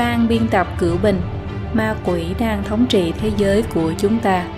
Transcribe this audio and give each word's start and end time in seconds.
Phan 0.00 0.28
biên 0.28 0.48
tập 0.50 0.66
Cửu 0.78 0.96
Bình 1.02 1.20
Ma 1.72 1.96
quỷ 2.06 2.34
đang 2.38 2.64
thống 2.64 2.86
trị 2.88 3.12
thế 3.18 3.30
giới 3.38 3.64
của 3.74 3.92
chúng 3.98 4.20
ta. 4.22 4.54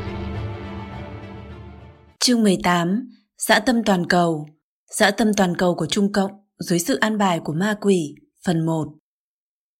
Chương 2.21 2.43
18 2.43 3.09
Xã 3.39 3.59
tâm 3.59 3.85
toàn 3.85 4.07
cầu. 4.07 4.49
Xã 4.91 5.11
tâm 5.11 5.35
toàn 5.37 5.57
cầu 5.57 5.75
của 5.75 5.87
Trung 5.87 6.13
Cộng 6.13 6.31
dưới 6.59 6.79
sự 6.79 6.97
an 6.97 7.19
bài 7.19 7.41
của 7.45 7.53
ma 7.53 7.77
quỷ 7.81 8.15
Phần 8.47 8.67
1 8.67 8.89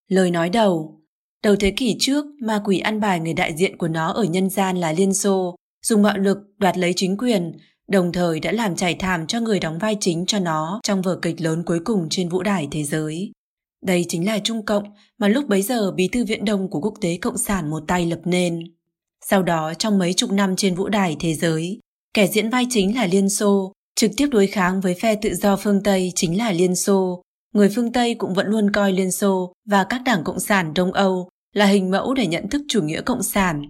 Lời 0.09 0.31
nói 0.31 0.51
đầu 0.51 1.01
Đầu 1.45 1.57
thế 1.57 1.71
kỷ 1.77 1.97
trước, 2.01 2.25
ma 2.47 2.63
quỷ 2.65 2.79
an 2.79 3.01
bài 3.01 3.21
người 3.21 3.35
đại 3.35 3.55
diện 3.57 3.79
của 3.79 3.89
nó 3.89 4.13
ở 4.13 4.25
nhân 4.25 4.51
gian 4.51 4.77
là 4.77 4.93
Liên 4.93 5.15
Xô, 5.15 5.57
dùng 5.87 6.03
bạo 6.03 6.19
lực 6.19 6.39
đoạt 6.59 6.79
lấy 6.79 6.93
chính 6.97 7.17
quyền, 7.17 7.53
đồng 7.89 8.13
thời 8.13 8.41
đã 8.41 8.53
làm 8.53 8.77
chảy 8.77 8.95
thảm 8.95 9.27
cho 9.27 9.41
người 9.41 9.61
đóng 9.61 9.79
vai 9.79 9.97
chính 10.01 10.27
cho 10.27 10.39
nó 10.39 10.81
trong 10.83 11.03
vở 11.03 11.19
kịch 11.23 11.41
lớn 11.41 11.63
cuối 11.67 11.81
cùng 11.85 12.09
trên 12.11 12.29
vũ 12.29 12.43
đài 12.43 12.69
thế 12.71 12.85
giới. 12.85 13.33
Đây 13.83 14.05
chính 14.09 14.27
là 14.27 14.39
Trung 14.39 14.65
Cộng 14.65 14.85
mà 15.19 15.29
lúc 15.29 15.49
bấy 15.49 15.63
giờ 15.63 15.93
Bí 15.93 16.09
thư 16.09 16.25
Viện 16.25 16.45
Đông 16.45 16.71
của 16.71 16.81
Quốc 16.81 16.95
tế 17.01 17.17
Cộng 17.17 17.39
sản 17.39 17.71
một 17.71 17.83
tay 17.89 18.07
lập 18.07 18.21
nên. 18.25 18.65
Sau 19.31 19.43
đó 19.43 19.75
trong 19.75 19.99
mấy 19.99 20.13
chục 20.13 20.33
năm 20.33 20.57
trên 20.57 20.75
vũ 20.75 20.89
đài 20.89 21.17
thế 21.21 21.35
giới, 21.35 21.81
kẻ 22.15 22.27
diễn 22.27 22.51
vai 22.51 22.67
chính 22.71 22.97
là 22.97 23.07
Liên 23.07 23.29
Xô, 23.29 23.73
trực 23.97 24.11
tiếp 24.17 24.27
đối 24.31 24.47
kháng 24.47 24.81
với 24.81 24.95
phe 24.95 25.15
tự 25.15 25.35
do 25.35 25.57
phương 25.57 25.83
Tây 25.83 26.13
chính 26.15 26.39
là 26.39 26.53
Liên 26.53 26.77
Xô. 26.77 27.23
Người 27.55 27.69
phương 27.69 27.93
Tây 27.93 28.15
cũng 28.15 28.35
vẫn 28.35 28.47
luôn 28.47 28.71
coi 28.71 28.93
Liên 28.93 29.13
Xô 29.13 29.53
và 29.69 29.85
các 29.85 30.03
đảng 30.05 30.25
Cộng 30.25 30.41
sản 30.41 30.75
Đông 30.75 30.93
Âu 30.93 31.29
là 31.53 31.67
hình 31.67 31.91
mẫu 31.91 32.15
để 32.15 32.27
nhận 32.27 32.49
thức 32.49 32.63
chủ 32.69 32.83
nghĩa 32.83 33.01
Cộng 33.01 33.23
sản. 33.23 33.63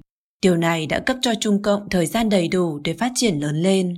Điều 0.42 0.56
này 0.56 0.86
đã 0.86 0.98
cấp 0.98 1.16
cho 1.22 1.34
Trung 1.40 1.62
Cộng 1.62 1.88
thời 1.88 2.06
gian 2.06 2.28
đầy 2.28 2.48
đủ 2.48 2.78
để 2.78 2.94
phát 2.94 3.12
triển 3.14 3.38
lớn 3.38 3.62
lên. 3.62 3.94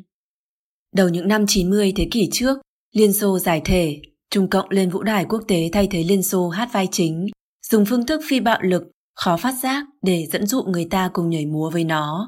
Đầu 0.92 1.08
những 1.08 1.28
năm 1.28 1.44
90 1.48 1.92
thế 1.96 2.08
kỷ 2.10 2.28
trước, 2.32 2.58
Liên 2.92 3.12
Xô 3.12 3.38
giải 3.38 3.62
thể, 3.64 4.00
Trung 4.34 4.50
Cộng 4.50 4.70
lên 4.70 4.90
vũ 4.90 5.02
đài 5.02 5.24
quốc 5.24 5.42
tế 5.48 5.68
thay 5.72 5.88
thế 5.90 6.04
Liên 6.04 6.22
Xô 6.22 6.48
hát 6.48 6.68
vai 6.72 6.88
chính, 6.92 7.26
dùng 7.70 7.84
phương 7.86 8.06
thức 8.06 8.20
phi 8.28 8.40
bạo 8.40 8.58
lực, 8.62 8.82
khó 9.16 9.36
phát 9.36 9.54
giác 9.62 9.86
để 10.02 10.26
dẫn 10.32 10.46
dụ 10.46 10.62
người 10.62 10.84
ta 10.90 11.10
cùng 11.12 11.30
nhảy 11.30 11.46
múa 11.46 11.70
với 11.70 11.84
nó. 11.84 12.26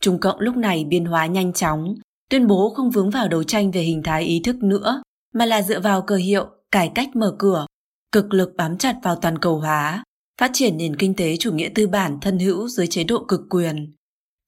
Trung 0.00 0.18
Cộng 0.18 0.40
lúc 0.40 0.56
này 0.56 0.84
biên 0.84 1.04
hóa 1.04 1.26
nhanh 1.26 1.52
chóng, 1.52 1.94
tuyên 2.30 2.46
bố 2.46 2.72
không 2.76 2.90
vướng 2.90 3.10
vào 3.10 3.28
đấu 3.28 3.42
tranh 3.42 3.70
về 3.70 3.80
hình 3.80 4.02
thái 4.02 4.24
ý 4.24 4.40
thức 4.44 4.56
nữa, 4.62 5.02
mà 5.34 5.46
là 5.46 5.62
dựa 5.62 5.80
vào 5.80 6.02
cơ 6.02 6.16
hiệu, 6.16 6.46
cải 6.70 6.92
cách 6.94 7.16
mở 7.16 7.36
cửa, 7.38 7.66
cực 8.12 8.34
lực 8.34 8.52
bám 8.56 8.78
chặt 8.78 8.96
vào 9.02 9.16
toàn 9.16 9.38
cầu 9.38 9.58
hóa, 9.58 10.04
phát 10.40 10.50
triển 10.54 10.76
nền 10.76 10.96
kinh 10.96 11.14
tế 11.14 11.36
chủ 11.36 11.52
nghĩa 11.52 11.68
tư 11.74 11.86
bản 11.86 12.18
thân 12.20 12.38
hữu 12.38 12.68
dưới 12.68 12.86
chế 12.86 13.04
độ 13.04 13.24
cực 13.28 13.40
quyền. 13.50 13.94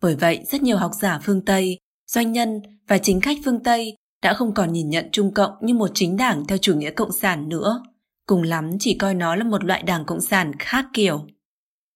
Bởi 0.02 0.16
vậy, 0.16 0.40
rất 0.46 0.62
nhiều 0.62 0.76
học 0.76 0.92
giả 1.00 1.20
phương 1.22 1.44
Tây, 1.44 1.78
doanh 2.06 2.32
nhân 2.32 2.60
và 2.88 2.98
chính 2.98 3.20
khách 3.20 3.38
phương 3.44 3.62
Tây 3.62 3.96
đã 4.22 4.34
không 4.34 4.54
còn 4.54 4.72
nhìn 4.72 4.90
nhận 4.90 5.08
Trung 5.12 5.34
Cộng 5.34 5.52
như 5.60 5.74
một 5.74 5.90
chính 5.94 6.16
đảng 6.16 6.46
theo 6.46 6.58
chủ 6.58 6.74
nghĩa 6.74 6.90
cộng 6.90 7.12
sản 7.12 7.48
nữa, 7.48 7.82
cùng 8.26 8.42
lắm 8.42 8.70
chỉ 8.80 8.94
coi 8.94 9.14
nó 9.14 9.36
là 9.36 9.44
một 9.44 9.64
loại 9.64 9.82
đảng 9.82 10.04
cộng 10.04 10.20
sản 10.20 10.52
khác 10.58 10.86
kiểu. 10.92 11.26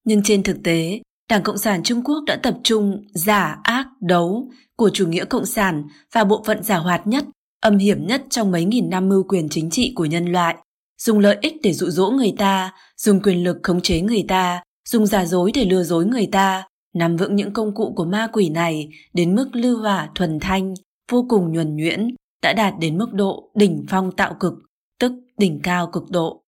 Nhưng 0.04 0.22
trên 0.22 0.42
thực 0.42 0.56
tế, 0.64 1.00
Đảng 1.30 1.42
Cộng 1.42 1.58
sản 1.58 1.82
Trung 1.82 2.04
Quốc 2.04 2.24
đã 2.26 2.36
tập 2.42 2.54
trung 2.62 3.04
giả 3.14 3.58
ác 3.62 3.86
đấu 4.00 4.50
của 4.76 4.90
chủ 4.90 5.08
nghĩa 5.08 5.24
cộng 5.24 5.46
sản 5.46 5.84
và 6.12 6.24
bộ 6.24 6.42
phận 6.46 6.62
giả 6.62 6.76
hoạt 6.76 7.06
nhất, 7.06 7.24
âm 7.60 7.78
hiểm 7.78 8.06
nhất 8.06 8.22
trong 8.30 8.50
mấy 8.50 8.64
nghìn 8.64 8.90
năm 8.90 9.08
mưu 9.08 9.22
quyền 9.22 9.48
chính 9.48 9.70
trị 9.70 9.92
của 9.96 10.04
nhân 10.04 10.32
loại, 10.32 10.56
dùng 11.02 11.18
lợi 11.18 11.36
ích 11.40 11.54
để 11.62 11.72
dụ 11.72 11.90
dỗ 11.90 12.10
người 12.10 12.32
ta, 12.38 12.72
dùng 12.96 13.22
quyền 13.22 13.44
lực 13.44 13.56
khống 13.62 13.80
chế 13.80 14.00
người 14.00 14.24
ta, 14.28 14.62
dùng 14.88 15.06
giả 15.06 15.24
dối 15.24 15.50
để 15.54 15.64
lừa 15.64 15.82
dối 15.82 16.06
người 16.06 16.28
ta, 16.32 16.64
nắm 16.94 17.16
vững 17.16 17.36
những 17.36 17.52
công 17.52 17.74
cụ 17.74 17.92
của 17.96 18.04
ma 18.04 18.28
quỷ 18.32 18.48
này 18.48 18.88
đến 19.12 19.34
mức 19.34 19.48
lưu 19.52 19.78
hỏa 19.78 20.08
thuần 20.14 20.40
thanh, 20.40 20.74
vô 21.10 21.26
cùng 21.28 21.52
nhuần 21.52 21.76
nhuyễn, 21.76 22.14
đã 22.42 22.52
đạt 22.52 22.74
đến 22.80 22.98
mức 22.98 23.12
độ 23.12 23.50
đỉnh 23.54 23.84
phong 23.88 24.12
tạo 24.12 24.36
cực, 24.40 24.54
tức 25.00 25.12
đỉnh 25.38 25.60
cao 25.62 25.90
cực 25.92 26.10
độ. 26.10 26.42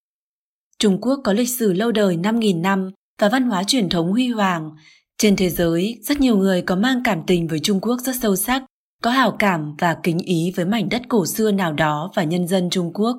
Trung 0.79 1.01
Quốc 1.01 1.19
có 1.23 1.33
lịch 1.33 1.49
sử 1.49 1.73
lâu 1.73 1.91
đời 1.91 2.17
5.000 2.17 2.61
năm 2.61 2.91
và 3.21 3.29
văn 3.29 3.43
hóa 3.43 3.63
truyền 3.63 3.89
thống 3.89 4.11
huy 4.11 4.27
hoàng. 4.27 4.71
Trên 5.17 5.35
thế 5.35 5.49
giới, 5.49 5.99
rất 6.01 6.21
nhiều 6.21 6.37
người 6.37 6.61
có 6.61 6.75
mang 6.75 7.01
cảm 7.03 7.23
tình 7.27 7.47
với 7.47 7.59
Trung 7.59 7.81
Quốc 7.81 7.97
rất 8.01 8.15
sâu 8.21 8.35
sắc, 8.35 8.63
có 9.01 9.11
hào 9.11 9.35
cảm 9.39 9.75
và 9.79 9.97
kính 10.03 10.19
ý 10.19 10.53
với 10.55 10.65
mảnh 10.65 10.89
đất 10.89 11.01
cổ 11.09 11.25
xưa 11.25 11.51
nào 11.51 11.73
đó 11.73 12.11
và 12.15 12.23
nhân 12.23 12.47
dân 12.47 12.69
Trung 12.69 12.93
Quốc. 12.93 13.17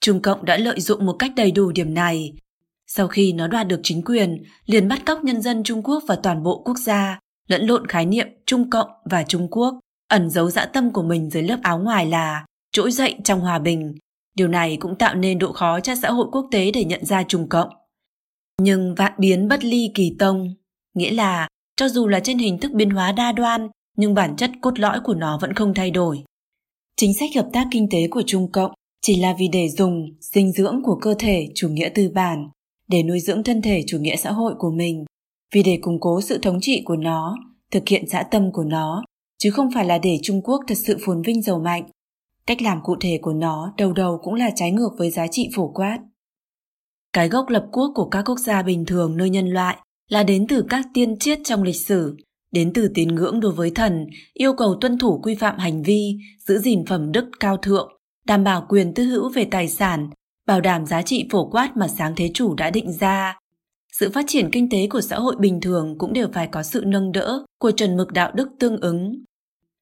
Trung 0.00 0.22
Cộng 0.22 0.44
đã 0.44 0.56
lợi 0.56 0.80
dụng 0.80 1.06
một 1.06 1.16
cách 1.18 1.32
đầy 1.36 1.50
đủ 1.50 1.72
điểm 1.72 1.94
này. 1.94 2.32
Sau 2.86 3.08
khi 3.08 3.32
nó 3.32 3.46
đoạt 3.46 3.68
được 3.68 3.80
chính 3.82 4.02
quyền, 4.02 4.42
liền 4.66 4.88
bắt 4.88 5.02
cóc 5.06 5.24
nhân 5.24 5.42
dân 5.42 5.62
Trung 5.62 5.82
Quốc 5.82 6.02
và 6.08 6.16
toàn 6.22 6.42
bộ 6.42 6.62
quốc 6.64 6.76
gia, 6.78 7.18
lẫn 7.48 7.66
lộn 7.66 7.86
khái 7.86 8.06
niệm 8.06 8.28
Trung 8.46 8.70
Cộng 8.70 8.90
và 9.10 9.22
Trung 9.22 9.48
Quốc, 9.50 9.74
ẩn 10.10 10.30
giấu 10.30 10.50
dã 10.50 10.64
tâm 10.64 10.92
của 10.92 11.02
mình 11.02 11.30
dưới 11.30 11.42
lớp 11.42 11.58
áo 11.62 11.78
ngoài 11.78 12.06
là 12.06 12.44
trỗi 12.72 12.92
dậy 12.92 13.14
trong 13.24 13.40
hòa 13.40 13.58
bình. 13.58 13.94
Điều 14.36 14.48
này 14.48 14.76
cũng 14.76 14.96
tạo 14.96 15.14
nên 15.14 15.38
độ 15.38 15.52
khó 15.52 15.80
cho 15.80 15.94
xã 15.94 16.10
hội 16.10 16.26
quốc 16.32 16.48
tế 16.50 16.70
để 16.70 16.84
nhận 16.84 17.04
ra 17.04 17.22
Trung 17.22 17.48
Cộng. 17.48 17.68
Nhưng 18.62 18.94
vạn 18.94 19.12
biến 19.18 19.48
bất 19.48 19.64
ly 19.64 19.90
kỳ 19.94 20.16
tông, 20.18 20.54
nghĩa 20.94 21.10
là 21.10 21.48
cho 21.76 21.88
dù 21.88 22.08
là 22.08 22.20
trên 22.20 22.38
hình 22.38 22.58
thức 22.58 22.72
biến 22.72 22.90
hóa 22.90 23.12
đa 23.12 23.32
đoan, 23.32 23.68
nhưng 23.96 24.14
bản 24.14 24.36
chất 24.36 24.50
cốt 24.60 24.78
lõi 24.78 25.00
của 25.04 25.14
nó 25.14 25.38
vẫn 25.40 25.54
không 25.54 25.74
thay 25.74 25.90
đổi. 25.90 26.24
Chính 26.96 27.14
sách 27.14 27.30
hợp 27.36 27.48
tác 27.52 27.66
kinh 27.70 27.88
tế 27.90 28.08
của 28.10 28.22
Trung 28.26 28.52
Cộng 28.52 28.72
chỉ 29.02 29.20
là 29.20 29.34
vì 29.38 29.48
để 29.48 29.68
dùng 29.68 30.06
dinh 30.20 30.52
dưỡng 30.52 30.82
của 30.84 30.98
cơ 31.02 31.14
thể 31.18 31.48
chủ 31.54 31.68
nghĩa 31.68 31.88
tư 31.94 32.10
bản, 32.14 32.48
để 32.88 33.02
nuôi 33.02 33.20
dưỡng 33.20 33.44
thân 33.44 33.62
thể 33.62 33.84
chủ 33.86 33.98
nghĩa 33.98 34.16
xã 34.16 34.32
hội 34.32 34.54
của 34.58 34.70
mình, 34.70 35.04
vì 35.54 35.62
để 35.62 35.78
củng 35.82 36.00
cố 36.00 36.20
sự 36.20 36.38
thống 36.38 36.58
trị 36.60 36.82
của 36.84 36.96
nó, 36.96 37.36
thực 37.70 37.88
hiện 37.88 38.06
dã 38.08 38.22
tâm 38.22 38.52
của 38.52 38.64
nó, 38.64 39.04
chứ 39.42 39.50
không 39.50 39.70
phải 39.74 39.84
là 39.84 39.98
để 39.98 40.18
Trung 40.22 40.42
Quốc 40.42 40.60
thật 40.68 40.74
sự 40.74 40.98
phồn 41.06 41.22
vinh 41.22 41.42
giàu 41.42 41.58
mạnh. 41.58 41.90
Cách 42.46 42.62
làm 42.62 42.82
cụ 42.82 42.96
thể 43.00 43.18
của 43.22 43.32
nó 43.32 43.74
đầu 43.78 43.92
đầu 43.92 44.18
cũng 44.22 44.34
là 44.34 44.50
trái 44.56 44.70
ngược 44.70 44.90
với 44.98 45.10
giá 45.10 45.26
trị 45.26 45.48
phổ 45.54 45.68
quát. 45.68 45.98
Cái 47.12 47.28
gốc 47.28 47.48
lập 47.48 47.66
quốc 47.72 47.92
của 47.94 48.08
các 48.08 48.22
quốc 48.22 48.38
gia 48.38 48.62
bình 48.62 48.84
thường 48.86 49.16
nơi 49.16 49.30
nhân 49.30 49.48
loại 49.48 49.76
là 50.08 50.22
đến 50.22 50.46
từ 50.48 50.64
các 50.68 50.86
tiên 50.94 51.18
triết 51.18 51.38
trong 51.44 51.62
lịch 51.62 51.76
sử, 51.76 52.16
đến 52.52 52.72
từ 52.74 52.88
tín 52.94 53.08
ngưỡng 53.08 53.40
đối 53.40 53.52
với 53.52 53.70
thần, 53.70 54.06
yêu 54.34 54.52
cầu 54.52 54.74
tuân 54.80 54.98
thủ 54.98 55.20
quy 55.22 55.34
phạm 55.34 55.58
hành 55.58 55.82
vi, 55.82 56.16
giữ 56.46 56.58
gìn 56.58 56.84
phẩm 56.86 57.12
đức 57.12 57.24
cao 57.40 57.56
thượng, 57.56 57.92
đảm 58.26 58.44
bảo 58.44 58.66
quyền 58.68 58.94
tư 58.94 59.04
hữu 59.04 59.28
về 59.28 59.44
tài 59.44 59.68
sản, 59.68 60.10
bảo 60.46 60.60
đảm 60.60 60.86
giá 60.86 61.02
trị 61.02 61.28
phổ 61.30 61.50
quát 61.50 61.76
mà 61.76 61.88
sáng 61.88 62.12
thế 62.16 62.30
chủ 62.34 62.54
đã 62.54 62.70
định 62.70 62.92
ra. 62.92 63.38
Sự 63.92 64.10
phát 64.10 64.24
triển 64.28 64.50
kinh 64.52 64.70
tế 64.70 64.86
của 64.90 65.00
xã 65.00 65.16
hội 65.16 65.36
bình 65.38 65.60
thường 65.60 65.94
cũng 65.98 66.12
đều 66.12 66.28
phải 66.32 66.46
có 66.46 66.62
sự 66.62 66.82
nâng 66.86 67.12
đỡ 67.12 67.44
của 67.58 67.70
chuẩn 67.70 67.96
mực 67.96 68.12
đạo 68.12 68.32
đức 68.34 68.48
tương 68.58 68.80
ứng. 68.80 69.24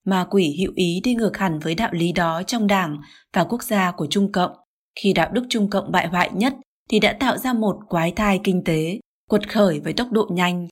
Ma 0.08 0.26
quỷ 0.30 0.56
hữu 0.58 0.72
ý 0.74 1.00
đi 1.04 1.14
ngược 1.14 1.36
hẳn 1.36 1.58
với 1.58 1.74
đạo 1.74 1.91
lý 1.92 2.12
đó 2.12 2.42
trong 2.42 2.66
đảng 2.66 2.96
và 3.32 3.44
quốc 3.44 3.62
gia 3.62 3.91
của 3.91 4.06
Trung 4.06 4.32
Cộng. 4.32 4.52
Khi 5.00 5.12
đạo 5.12 5.30
đức 5.32 5.46
Trung 5.48 5.70
Cộng 5.70 5.92
bại 5.92 6.08
hoại 6.08 6.30
nhất 6.34 6.54
thì 6.91 7.00
đã 7.00 7.16
tạo 7.20 7.38
ra 7.38 7.52
một 7.52 7.76
quái 7.88 8.10
thai 8.10 8.41
kinh 8.44 8.64
tế, 8.64 9.00
quật 9.28 9.52
khởi 9.52 9.80
với 9.80 9.92
tốc 9.92 10.12
độ 10.12 10.28
nhanh. 10.30 10.69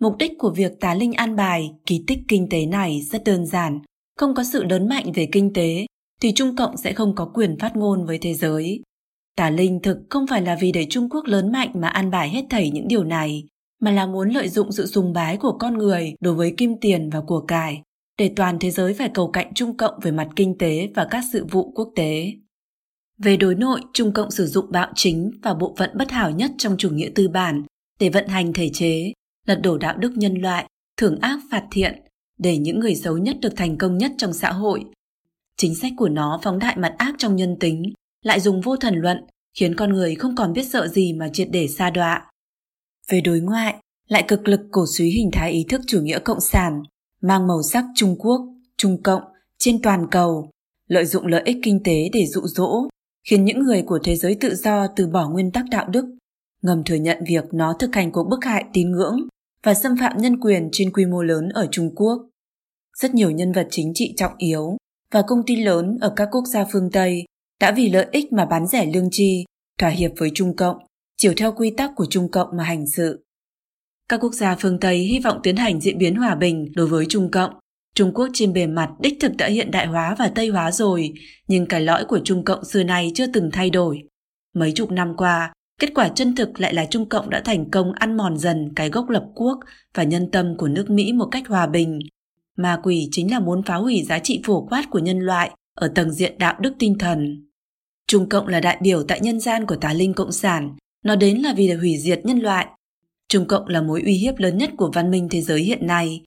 Mục 0.00 0.16
đích 0.18 0.32
của 0.38 0.50
việc 0.50 0.72
tá 0.80 0.94
linh 0.94 1.12
an 1.12 1.36
bài 1.36 1.70
kỳ 1.86 2.04
tích 2.06 2.18
kinh 2.28 2.48
tế 2.48 2.66
này 2.66 3.00
rất 3.10 3.24
đơn 3.24 3.46
giản, 3.46 3.78
không 4.16 4.34
có 4.34 4.44
sự 4.44 4.64
lớn 4.64 4.88
mạnh 4.88 5.12
về 5.14 5.28
kinh 5.32 5.52
tế 5.52 5.86
thì 6.20 6.32
Trung 6.32 6.56
Cộng 6.56 6.76
sẽ 6.76 6.92
không 6.92 7.14
có 7.14 7.30
quyền 7.34 7.58
phát 7.58 7.76
ngôn 7.76 8.06
với 8.06 8.18
thế 8.18 8.34
giới. 8.34 8.82
tà 9.36 9.50
Linh 9.50 9.80
thực 9.82 9.98
không 10.10 10.26
phải 10.26 10.42
là 10.42 10.56
vì 10.60 10.72
để 10.72 10.86
Trung 10.90 11.08
Quốc 11.10 11.24
lớn 11.24 11.52
mạnh 11.52 11.70
mà 11.74 11.88
an 11.88 12.10
bài 12.10 12.28
hết 12.28 12.44
thảy 12.50 12.70
những 12.70 12.88
điều 12.88 13.04
này, 13.04 13.44
mà 13.80 13.90
là 13.90 14.06
muốn 14.06 14.30
lợi 14.30 14.48
dụng 14.48 14.72
sự 14.72 14.86
sùng 14.86 15.12
bái 15.12 15.36
của 15.36 15.56
con 15.58 15.78
người 15.78 16.14
đối 16.20 16.34
với 16.34 16.54
kim 16.56 16.74
tiền 16.80 17.10
và 17.10 17.20
của 17.20 17.40
cải, 17.40 17.82
để 18.20 18.32
toàn 18.36 18.58
thế 18.58 18.70
giới 18.70 18.94
phải 18.94 19.10
cầu 19.14 19.30
cạnh 19.30 19.54
Trung 19.54 19.76
Cộng 19.76 20.00
về 20.02 20.10
mặt 20.10 20.28
kinh 20.36 20.58
tế 20.58 20.88
và 20.94 21.06
các 21.10 21.24
sự 21.32 21.44
vụ 21.50 21.72
quốc 21.74 21.92
tế. 21.96 22.32
Về 23.18 23.36
đối 23.36 23.54
nội, 23.54 23.80
Trung 23.92 24.12
Cộng 24.12 24.30
sử 24.30 24.46
dụng 24.46 24.72
bạo 24.72 24.92
chính 24.94 25.30
và 25.42 25.54
bộ 25.54 25.74
phận 25.78 25.90
bất 25.94 26.10
hảo 26.10 26.30
nhất 26.30 26.50
trong 26.58 26.76
chủ 26.76 26.90
nghĩa 26.90 27.10
tư 27.14 27.28
bản 27.28 27.62
để 28.00 28.08
vận 28.08 28.28
hành 28.28 28.52
thể 28.52 28.70
chế, 28.74 29.12
lật 29.46 29.60
đổ 29.62 29.78
đạo 29.78 29.96
đức 29.96 30.12
nhân 30.16 30.34
loại, 30.34 30.66
thưởng 30.96 31.18
ác 31.20 31.40
phạt 31.50 31.64
thiện, 31.70 32.02
để 32.38 32.58
những 32.58 32.80
người 32.80 32.94
xấu 32.94 33.18
nhất 33.18 33.36
được 33.40 33.52
thành 33.56 33.78
công 33.78 33.98
nhất 33.98 34.12
trong 34.18 34.32
xã 34.32 34.52
hội. 34.52 34.84
Chính 35.56 35.74
sách 35.74 35.92
của 35.96 36.08
nó 36.08 36.40
phóng 36.42 36.58
đại 36.58 36.76
mặt 36.76 36.94
ác 36.98 37.14
trong 37.18 37.36
nhân 37.36 37.56
tính, 37.60 37.92
lại 38.22 38.40
dùng 38.40 38.60
vô 38.60 38.76
thần 38.76 38.94
luận, 38.94 39.24
khiến 39.58 39.74
con 39.76 39.92
người 39.92 40.14
không 40.14 40.36
còn 40.36 40.52
biết 40.52 40.64
sợ 40.64 40.88
gì 40.88 41.12
mà 41.12 41.28
triệt 41.32 41.48
để 41.52 41.68
xa 41.68 41.90
đọa. 41.90 42.30
Về 43.08 43.20
đối 43.20 43.40
ngoại, 43.40 43.74
lại 44.08 44.24
cực 44.28 44.48
lực 44.48 44.60
cổ 44.70 44.84
suý 44.96 45.10
hình 45.10 45.30
thái 45.32 45.52
ý 45.52 45.64
thức 45.68 45.80
chủ 45.86 46.00
nghĩa 46.00 46.18
cộng 46.18 46.40
sản, 46.40 46.82
mang 47.20 47.46
màu 47.46 47.62
sắc 47.62 47.84
Trung 47.94 48.16
Quốc, 48.18 48.40
Trung 48.76 49.02
Cộng 49.02 49.22
trên 49.58 49.82
toàn 49.82 50.06
cầu, 50.10 50.50
lợi 50.86 51.06
dụng 51.06 51.26
lợi 51.26 51.42
ích 51.44 51.56
kinh 51.62 51.82
tế 51.84 52.08
để 52.12 52.26
dụ 52.26 52.40
dỗ, 52.44 52.88
khiến 53.28 53.44
những 53.44 53.62
người 53.62 53.82
của 53.82 53.98
thế 54.04 54.16
giới 54.16 54.36
tự 54.40 54.54
do 54.54 54.86
từ 54.96 55.06
bỏ 55.06 55.28
nguyên 55.28 55.50
tắc 55.50 55.64
đạo 55.70 55.88
đức, 55.88 56.04
ngầm 56.62 56.84
thừa 56.84 56.94
nhận 56.94 57.18
việc 57.28 57.44
nó 57.52 57.76
thực 57.78 57.94
hành 57.94 58.12
cuộc 58.12 58.28
bức 58.30 58.44
hại 58.44 58.64
tín 58.72 58.90
ngưỡng 58.90 59.20
và 59.64 59.74
xâm 59.74 59.96
phạm 60.00 60.18
nhân 60.18 60.40
quyền 60.40 60.68
trên 60.72 60.92
quy 60.92 61.04
mô 61.04 61.22
lớn 61.22 61.48
ở 61.48 61.68
Trung 61.70 61.94
Quốc. 61.94 62.28
Rất 62.96 63.14
nhiều 63.14 63.30
nhân 63.30 63.52
vật 63.52 63.68
chính 63.70 63.92
trị 63.94 64.14
trọng 64.16 64.32
yếu 64.38 64.76
và 65.12 65.22
công 65.22 65.42
ty 65.46 65.56
lớn 65.56 65.98
ở 66.00 66.12
các 66.16 66.28
quốc 66.32 66.44
gia 66.46 66.64
phương 66.72 66.90
Tây 66.90 67.24
đã 67.60 67.72
vì 67.72 67.90
lợi 67.90 68.06
ích 68.12 68.32
mà 68.32 68.46
bán 68.46 68.66
rẻ 68.66 68.86
lương 68.86 69.08
tri, 69.10 69.44
thỏa 69.78 69.90
hiệp 69.90 70.10
với 70.18 70.30
Trung 70.34 70.56
Cộng, 70.56 70.76
chiều 71.16 71.32
theo 71.36 71.52
quy 71.52 71.70
tắc 71.70 71.90
của 71.96 72.06
Trung 72.10 72.30
Cộng 72.30 72.56
mà 72.56 72.64
hành 72.64 72.86
sự. 72.86 73.24
Các 74.10 74.20
quốc 74.20 74.34
gia 74.34 74.56
phương 74.56 74.80
Tây 74.80 74.98
hy 74.98 75.20
vọng 75.20 75.40
tiến 75.42 75.56
hành 75.56 75.80
diễn 75.80 75.98
biến 75.98 76.14
hòa 76.14 76.34
bình 76.34 76.72
đối 76.74 76.86
với 76.86 77.06
Trung 77.08 77.30
Cộng 77.30 77.50
Trung 77.94 78.12
Quốc 78.14 78.28
trên 78.32 78.52
bề 78.52 78.66
mặt 78.66 78.90
đích 79.00 79.14
thực 79.20 79.32
đã 79.36 79.46
hiện 79.46 79.70
đại 79.70 79.86
hóa 79.86 80.14
và 80.18 80.30
Tây 80.34 80.48
hóa 80.48 80.70
rồi, 80.70 81.12
nhưng 81.48 81.66
cái 81.66 81.80
lõi 81.80 82.04
của 82.04 82.20
Trung 82.24 82.44
Cộng 82.44 82.64
xưa 82.64 82.82
nay 82.82 83.12
chưa 83.14 83.26
từng 83.26 83.50
thay 83.52 83.70
đổi. 83.70 84.02
Mấy 84.54 84.72
chục 84.72 84.90
năm 84.90 85.16
qua, 85.16 85.52
Kết 85.80 85.90
quả 85.94 86.08
chân 86.08 86.34
thực 86.34 86.60
lại 86.60 86.74
là 86.74 86.86
Trung 86.86 87.08
Cộng 87.08 87.30
đã 87.30 87.42
thành 87.44 87.70
công 87.70 87.92
ăn 87.92 88.16
mòn 88.16 88.38
dần 88.38 88.72
cái 88.76 88.90
gốc 88.90 89.08
lập 89.08 89.26
quốc 89.34 89.58
và 89.94 90.02
nhân 90.02 90.30
tâm 90.30 90.56
của 90.56 90.68
nước 90.68 90.90
Mỹ 90.90 91.12
một 91.12 91.28
cách 91.30 91.48
hòa 91.48 91.66
bình. 91.66 91.98
Ma 92.56 92.80
quỷ 92.82 93.08
chính 93.10 93.30
là 93.30 93.40
muốn 93.40 93.62
phá 93.62 93.74
hủy 93.74 94.02
giá 94.02 94.18
trị 94.18 94.42
phổ 94.44 94.66
quát 94.66 94.84
của 94.90 94.98
nhân 94.98 95.18
loại 95.18 95.50
ở 95.74 95.92
tầng 95.94 96.12
diện 96.12 96.38
đạo 96.38 96.54
đức 96.60 96.72
tinh 96.78 96.98
thần. 96.98 97.48
Trung 98.06 98.28
Cộng 98.28 98.48
là 98.48 98.60
đại 98.60 98.78
biểu 98.82 99.02
tại 99.02 99.20
nhân 99.20 99.40
gian 99.40 99.66
của 99.66 99.76
tà 99.76 99.92
linh 99.92 100.14
Cộng 100.14 100.32
sản, 100.32 100.76
nó 101.04 101.16
đến 101.16 101.38
là 101.38 101.54
vì 101.56 101.68
để 101.68 101.74
hủy 101.74 101.96
diệt 101.98 102.20
nhân 102.24 102.38
loại. 102.38 102.66
Trung 103.30 103.46
Cộng 103.46 103.68
là 103.68 103.82
mối 103.82 104.02
uy 104.02 104.12
hiếp 104.12 104.38
lớn 104.38 104.58
nhất 104.58 104.70
của 104.76 104.90
văn 104.94 105.10
minh 105.10 105.28
thế 105.30 105.40
giới 105.40 105.60
hiện 105.60 105.86
nay. 105.86 106.20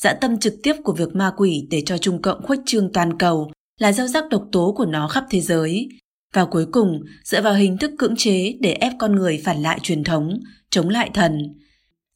Dã 0.00 0.12
tâm 0.20 0.38
trực 0.38 0.54
tiếp 0.62 0.76
của 0.84 0.92
việc 0.92 1.16
ma 1.16 1.32
quỷ 1.36 1.66
để 1.70 1.82
cho 1.86 1.98
Trung 1.98 2.22
Cộng 2.22 2.42
khuếch 2.42 2.60
trương 2.66 2.92
toàn 2.92 3.18
cầu 3.18 3.50
là 3.80 3.92
gieo 3.92 4.06
rắc 4.06 4.24
độc 4.30 4.44
tố 4.52 4.74
của 4.76 4.86
nó 4.86 5.08
khắp 5.08 5.24
thế 5.30 5.40
giới. 5.40 5.88
Và 6.34 6.44
cuối 6.44 6.66
cùng, 6.72 7.00
dựa 7.24 7.42
vào 7.42 7.54
hình 7.54 7.78
thức 7.78 7.90
cưỡng 7.98 8.16
chế 8.16 8.54
để 8.60 8.72
ép 8.72 8.92
con 8.98 9.16
người 9.16 9.42
phản 9.44 9.62
lại 9.62 9.78
truyền 9.82 10.04
thống, 10.04 10.40
chống 10.70 10.88
lại 10.88 11.10
thần. 11.14 11.38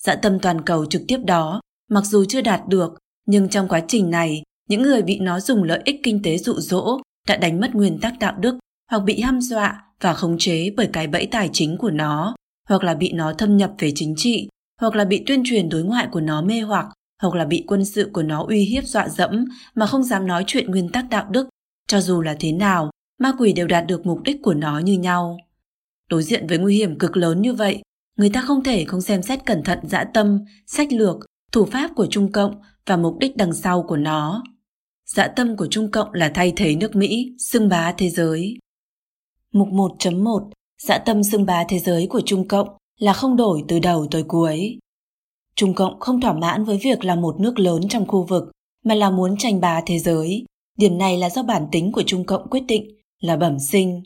Dã 0.02 0.14
tâm 0.14 0.38
toàn 0.38 0.60
cầu 0.60 0.86
trực 0.86 1.02
tiếp 1.08 1.18
đó, 1.24 1.60
mặc 1.90 2.04
dù 2.04 2.24
chưa 2.24 2.40
đạt 2.40 2.60
được, 2.68 2.92
nhưng 3.26 3.48
trong 3.48 3.68
quá 3.68 3.80
trình 3.88 4.10
này, 4.10 4.42
những 4.68 4.82
người 4.82 5.02
bị 5.02 5.18
nó 5.18 5.40
dùng 5.40 5.62
lợi 5.62 5.80
ích 5.84 6.00
kinh 6.02 6.22
tế 6.22 6.38
dụ 6.38 6.54
dỗ 6.54 7.00
đã 7.28 7.36
đánh 7.36 7.60
mất 7.60 7.74
nguyên 7.74 7.98
tắc 7.98 8.18
đạo 8.18 8.36
đức 8.40 8.58
hoặc 8.90 8.98
bị 8.98 9.20
hăm 9.20 9.40
dọa 9.40 9.84
và 10.00 10.14
khống 10.14 10.38
chế 10.38 10.70
bởi 10.76 10.88
cái 10.92 11.06
bẫy 11.06 11.26
tài 11.26 11.50
chính 11.52 11.76
của 11.78 11.90
nó, 11.90 12.34
hoặc 12.70 12.84
là 12.84 12.94
bị 12.94 13.12
nó 13.12 13.32
thâm 13.32 13.56
nhập 13.56 13.72
về 13.78 13.92
chính 13.94 14.14
trị, 14.16 14.48
hoặc 14.80 14.94
là 14.96 15.04
bị 15.04 15.22
tuyên 15.26 15.42
truyền 15.44 15.68
đối 15.68 15.82
ngoại 15.82 16.08
của 16.12 16.20
nó 16.20 16.42
mê 16.42 16.60
hoặc, 16.60 16.86
hoặc 17.22 17.34
là 17.34 17.44
bị 17.44 17.64
quân 17.66 17.84
sự 17.84 18.10
của 18.12 18.22
nó 18.22 18.44
uy 18.48 18.64
hiếp 18.64 18.84
dọa 18.84 19.08
dẫm 19.08 19.44
mà 19.74 19.86
không 19.86 20.02
dám 20.02 20.26
nói 20.26 20.44
chuyện 20.46 20.70
nguyên 20.70 20.88
tắc 20.88 21.10
đạo 21.10 21.26
đức. 21.30 21.48
Cho 21.86 22.00
dù 22.00 22.20
là 22.20 22.36
thế 22.40 22.52
nào, 22.52 22.90
ma 23.18 23.32
quỷ 23.38 23.52
đều 23.52 23.66
đạt 23.66 23.86
được 23.86 24.06
mục 24.06 24.22
đích 24.24 24.42
của 24.42 24.54
nó 24.54 24.78
như 24.78 24.98
nhau. 24.98 25.38
Đối 26.10 26.22
diện 26.22 26.46
với 26.46 26.58
nguy 26.58 26.76
hiểm 26.76 26.98
cực 26.98 27.16
lớn 27.16 27.42
như 27.42 27.54
vậy, 27.54 27.82
người 28.16 28.30
ta 28.30 28.42
không 28.42 28.64
thể 28.64 28.84
không 28.84 29.00
xem 29.00 29.22
xét 29.22 29.46
cẩn 29.46 29.62
thận 29.62 29.78
dã 29.82 30.04
tâm, 30.14 30.38
sách 30.66 30.92
lược, 30.92 31.16
thủ 31.52 31.64
pháp 31.64 31.90
của 31.96 32.06
Trung 32.06 32.32
Cộng 32.32 32.60
và 32.86 32.96
mục 32.96 33.18
đích 33.20 33.36
đằng 33.36 33.52
sau 33.52 33.82
của 33.82 33.96
nó. 33.96 34.42
Dã 35.06 35.28
tâm 35.36 35.56
của 35.56 35.66
Trung 35.70 35.90
Cộng 35.90 36.14
là 36.14 36.30
thay 36.34 36.52
thế 36.56 36.76
nước 36.76 36.96
Mỹ, 36.96 37.34
xưng 37.38 37.68
bá 37.68 37.92
thế 37.98 38.10
giới. 38.10 38.58
Mục 39.52 39.68
1.1 39.68 40.50
Dã 40.86 40.98
tâm 40.98 41.22
xưng 41.22 41.46
bá 41.46 41.64
thế 41.68 41.78
giới 41.78 42.06
của 42.06 42.20
Trung 42.26 42.48
Cộng 42.48 42.68
là 42.98 43.12
không 43.12 43.36
đổi 43.36 43.64
từ 43.68 43.78
đầu 43.78 44.06
tới 44.10 44.22
cuối. 44.22 44.78
Trung 45.54 45.74
Cộng 45.74 46.00
không 46.00 46.20
thỏa 46.20 46.32
mãn 46.32 46.64
với 46.64 46.78
việc 46.78 47.04
là 47.04 47.14
một 47.14 47.40
nước 47.40 47.58
lớn 47.58 47.88
trong 47.88 48.06
khu 48.06 48.26
vực, 48.26 48.44
mà 48.84 48.94
là 48.94 49.10
muốn 49.10 49.36
tranh 49.36 49.60
bá 49.60 49.80
thế 49.86 49.98
giới. 49.98 50.44
Điểm 50.78 50.98
này 50.98 51.18
là 51.18 51.30
do 51.30 51.42
bản 51.42 51.66
tính 51.72 51.92
của 51.92 52.02
Trung 52.06 52.24
Cộng 52.24 52.50
quyết 52.50 52.60
định, 52.60 52.90
là 53.20 53.36
bẩm 53.36 53.58
sinh. 53.58 54.02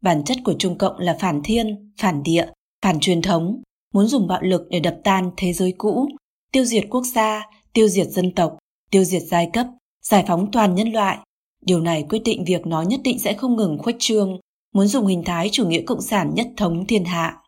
Bản 0.00 0.24
chất 0.24 0.38
của 0.44 0.54
Trung 0.58 0.78
Cộng 0.78 0.98
là 0.98 1.16
phản 1.20 1.40
thiên, 1.44 1.92
phản 1.98 2.22
địa, 2.22 2.46
phản 2.82 3.00
truyền 3.00 3.22
thống, 3.22 3.62
muốn 3.94 4.06
dùng 4.06 4.26
bạo 4.26 4.42
lực 4.42 4.62
để 4.70 4.80
đập 4.80 4.96
tan 5.04 5.30
thế 5.36 5.52
giới 5.52 5.72
cũ, 5.78 6.08
tiêu 6.52 6.64
diệt 6.64 6.84
quốc 6.90 7.04
gia, 7.14 7.46
tiêu 7.72 7.88
diệt 7.88 8.06
dân 8.06 8.34
tộc, 8.34 8.58
tiêu 8.90 9.04
diệt 9.04 9.22
giai 9.22 9.50
cấp, 9.52 9.66
giải 10.02 10.24
phóng 10.28 10.50
toàn 10.52 10.74
nhân 10.74 10.92
loại. 10.92 11.18
Điều 11.66 11.80
này 11.80 12.06
quyết 12.08 12.22
định 12.24 12.44
việc 12.44 12.66
nó 12.66 12.82
nhất 12.82 13.00
định 13.04 13.18
sẽ 13.18 13.34
không 13.34 13.56
ngừng 13.56 13.78
khuếch 13.78 13.96
trương, 13.98 14.40
muốn 14.72 14.86
dùng 14.86 15.06
hình 15.06 15.22
thái 15.24 15.48
chủ 15.52 15.68
nghĩa 15.68 15.82
cộng 15.86 16.00
sản 16.00 16.34
nhất 16.34 16.46
thống 16.56 16.86
thiên 16.86 17.04
hạ. 17.04 17.38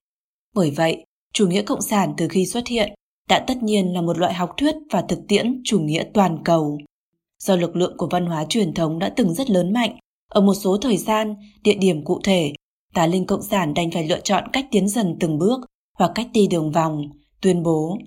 Bởi 0.55 0.71
vậy, 0.71 1.05
chủ 1.33 1.49
nghĩa 1.49 1.63
cộng 1.63 1.83
sản 1.83 2.15
từ 2.17 2.29
khi 2.29 2.47
xuất 2.47 2.67
hiện 2.67 2.95
đã 3.29 3.45
tất 3.49 3.63
nhiên 3.63 3.95
là 3.95 4.03
một 4.03 4.19
loại 4.19 4.35
học 4.35 4.51
thuyết 4.57 4.75
và 4.91 5.05
thực 5.09 5.19
tiễn 5.29 5.61
chủ 5.65 5.81
nghĩa 5.81 6.05
toàn 6.15 6.39
cầu. 6.45 6.79
Do 7.39 7.57
lực 7.57 7.77
lượng 7.77 7.95
của 7.97 8.09
văn 8.11 8.27
hóa 8.27 8.45
truyền 8.49 8.75
thống 8.75 8.99
đã 8.99 9.13
từng 9.17 9.35
rất 9.35 9.51
lớn 9.51 9.73
mạnh, 9.73 9.99
ở 10.31 10.41
một 10.41 10.55
số 10.55 10.77
thời 10.77 10.97
gian, 10.97 11.35
địa 11.63 11.75
điểm 11.75 12.05
cụ 12.05 12.21
thể, 12.25 12.53
tà 12.95 13.07
linh 13.07 13.27
cộng 13.27 13.43
sản 13.43 13.75
đành 13.75 13.91
phải 13.91 14.09
lựa 14.09 14.21
chọn 14.21 14.45
cách 14.53 14.67
tiến 14.71 14.89
dần 14.89 15.17
từng 15.21 15.39
bước 15.39 15.61
hoặc 15.99 16.13
cách 16.15 16.29
đi 16.33 16.47
đường 16.47 16.73
vòng, 16.73 17.03
tuyên 17.41 17.63
bố 17.63 17.99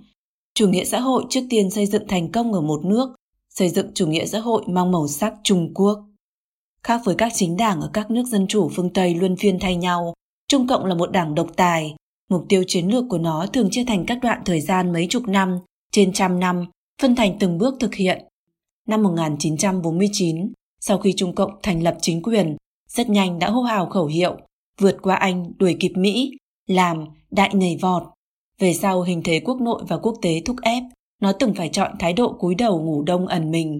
chủ 0.58 0.70
nghĩa 0.70 0.86
xã 0.86 1.00
hội 1.00 1.24
trước 1.30 1.42
tiên 1.50 1.70
xây 1.70 1.86
dựng 1.86 2.08
thành 2.08 2.32
công 2.32 2.54
ở 2.54 2.62
một 2.62 2.86
nước, 2.86 3.16
xây 3.50 3.70
dựng 3.70 3.92
chủ 3.94 4.08
nghĩa 4.08 4.26
xã 4.26 4.40
hội 4.40 4.64
mang 4.68 4.92
màu 4.92 5.08
sắc 5.08 5.34
Trung 5.44 5.74
Quốc. 5.74 6.00
Khác 6.88 7.02
với 7.06 7.16
các 7.16 7.32
chính 7.36 7.58
đảng 7.58 7.82
ở 7.82 7.90
các 7.94 8.12
nước 8.12 8.24
dân 8.28 8.48
chủ 8.48 8.70
phương 8.76 8.94
Tây 8.94 9.16
luân 9.16 9.36
phiên 9.36 9.60
thay 9.60 9.76
nhau, 9.76 10.14
Trung 10.48 10.68
Cộng 10.68 10.86
là 10.86 10.96
một 10.96 11.12
đảng 11.12 11.36
độc 11.36 11.48
tài. 11.56 11.96
Mục 12.30 12.46
tiêu 12.50 12.64
chiến 12.68 12.88
lược 12.88 13.06
của 13.10 13.18
nó 13.18 13.46
thường 13.54 13.68
chia 13.72 13.84
thành 13.84 14.06
các 14.06 14.18
đoạn 14.22 14.42
thời 14.46 14.62
gian 14.62 14.94
mấy 14.94 15.08
chục 15.08 15.28
năm, 15.28 15.60
trên 15.92 16.14
trăm 16.14 16.40
năm, 16.40 16.66
phân 17.02 17.16
thành 17.16 17.38
từng 17.40 17.58
bước 17.58 17.76
thực 17.80 17.96
hiện. 17.96 18.26
Năm 18.88 19.04
1949, 19.04 20.52
sau 20.80 20.98
khi 20.98 21.14
Trung 21.14 21.36
Cộng 21.36 21.52
thành 21.64 21.84
lập 21.84 21.98
chính 22.02 22.22
quyền, 22.24 22.58
rất 22.90 23.10
nhanh 23.10 23.40
đã 23.40 23.50
hô 23.50 23.62
hào 23.62 23.86
khẩu 23.86 24.06
hiệu 24.06 24.38
vượt 24.82 24.98
qua 25.02 25.16
Anh 25.16 25.52
đuổi 25.58 25.78
kịp 25.80 25.92
Mỹ, 25.96 26.32
làm 26.68 27.06
đại 27.32 27.50
nhảy 27.54 27.78
vọt. 27.82 28.04
Về 28.60 28.74
sau 28.74 29.02
hình 29.02 29.22
thế 29.24 29.42
quốc 29.46 29.62
nội 29.62 29.84
và 29.88 29.98
quốc 29.98 30.16
tế 30.22 30.42
thúc 30.46 30.56
ép, 30.62 30.84
nó 31.22 31.32
từng 31.32 31.54
phải 31.54 31.70
chọn 31.70 31.92
thái 32.00 32.14
độ 32.14 32.34
cúi 32.34 32.56
đầu 32.56 32.82
ngủ 32.82 33.04
đông 33.04 33.28
ẩn 33.28 33.52
mình, 33.52 33.80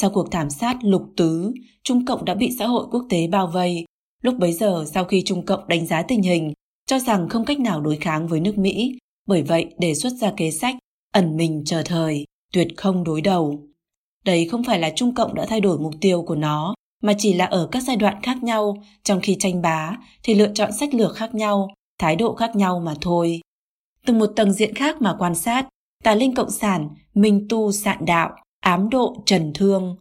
sau 0.00 0.10
cuộc 0.10 0.30
thảm 0.30 0.50
sát 0.50 0.76
lục 0.82 1.02
tứ, 1.16 1.52
Trung 1.84 2.04
Cộng 2.04 2.24
đã 2.24 2.34
bị 2.34 2.50
xã 2.58 2.66
hội 2.66 2.86
quốc 2.90 3.06
tế 3.10 3.26
bao 3.26 3.46
vây. 3.46 3.84
Lúc 4.22 4.34
bấy 4.38 4.52
giờ, 4.52 4.84
sau 4.94 5.04
khi 5.04 5.22
Trung 5.22 5.46
Cộng 5.46 5.68
đánh 5.68 5.86
giá 5.86 6.02
tình 6.02 6.22
hình, 6.22 6.52
cho 6.86 6.98
rằng 6.98 7.28
không 7.28 7.44
cách 7.44 7.60
nào 7.60 7.80
đối 7.80 7.96
kháng 7.96 8.28
với 8.28 8.40
nước 8.40 8.58
Mỹ, 8.58 8.98
bởi 9.26 9.42
vậy 9.42 9.74
đề 9.78 9.94
xuất 9.94 10.12
ra 10.12 10.32
kế 10.36 10.50
sách 10.50 10.76
ẩn 11.12 11.36
mình 11.36 11.62
chờ 11.66 11.82
thời, 11.84 12.24
tuyệt 12.52 12.68
không 12.76 13.04
đối 13.04 13.20
đầu. 13.20 13.66
Đấy 14.24 14.48
không 14.50 14.64
phải 14.64 14.78
là 14.78 14.90
Trung 14.96 15.14
Cộng 15.14 15.34
đã 15.34 15.46
thay 15.46 15.60
đổi 15.60 15.78
mục 15.78 15.94
tiêu 16.00 16.22
của 16.22 16.36
nó, 16.36 16.74
mà 17.02 17.12
chỉ 17.18 17.34
là 17.34 17.44
ở 17.44 17.68
các 17.72 17.82
giai 17.82 17.96
đoạn 17.96 18.22
khác 18.22 18.42
nhau, 18.42 18.76
trong 19.04 19.20
khi 19.22 19.36
tranh 19.38 19.62
bá 19.62 19.96
thì 20.22 20.34
lựa 20.34 20.52
chọn 20.54 20.72
sách 20.72 20.94
lược 20.94 21.16
khác 21.16 21.34
nhau, 21.34 21.68
thái 21.98 22.16
độ 22.16 22.34
khác 22.34 22.56
nhau 22.56 22.80
mà 22.80 22.94
thôi. 23.00 23.40
Từ 24.06 24.14
một 24.14 24.32
tầng 24.36 24.52
diện 24.52 24.74
khác 24.74 25.02
mà 25.02 25.16
quan 25.18 25.34
sát, 25.34 25.68
tà 26.04 26.14
linh 26.14 26.34
cộng 26.34 26.50
sản, 26.50 26.88
minh 27.14 27.46
tu 27.48 27.72
sạn 27.72 28.04
đạo, 28.04 28.36
ám 28.66 28.88
độ 28.90 29.22
trần 29.26 29.52
thương, 29.54 29.96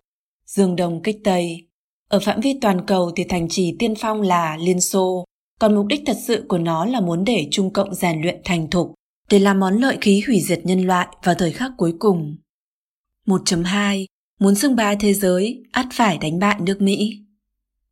dương 0.45 0.75
đông 0.75 1.01
kích 1.03 1.17
tây. 1.23 1.67
Ở 2.09 2.19
phạm 2.19 2.39
vi 2.39 2.53
toàn 2.61 2.85
cầu 2.85 3.11
thì 3.15 3.23
thành 3.23 3.49
trì 3.49 3.75
tiên 3.79 3.93
phong 3.97 4.21
là 4.21 4.57
Liên 4.57 4.81
Xô, 4.81 5.25
còn 5.59 5.75
mục 5.75 5.85
đích 5.85 6.01
thật 6.05 6.17
sự 6.27 6.45
của 6.49 6.57
nó 6.57 6.85
là 6.85 7.01
muốn 7.01 7.23
để 7.23 7.47
Trung 7.51 7.73
Cộng 7.73 7.95
rèn 7.95 8.21
luyện 8.21 8.41
thành 8.43 8.69
thục, 8.69 8.93
để 9.29 9.39
làm 9.39 9.59
món 9.59 9.77
lợi 9.77 9.97
khí 10.01 10.23
hủy 10.27 10.41
diệt 10.41 10.59
nhân 10.63 10.81
loại 10.81 11.07
vào 11.23 11.35
thời 11.35 11.51
khắc 11.51 11.71
cuối 11.77 11.93
cùng. 11.99 12.37
1.2 13.27 14.05
Muốn 14.39 14.55
xưng 14.55 14.75
bá 14.75 14.95
thế 14.95 15.13
giới, 15.13 15.63
ắt 15.71 15.85
phải 15.93 16.17
đánh 16.17 16.39
bại 16.39 16.55
nước 16.59 16.81
Mỹ. 16.81 17.25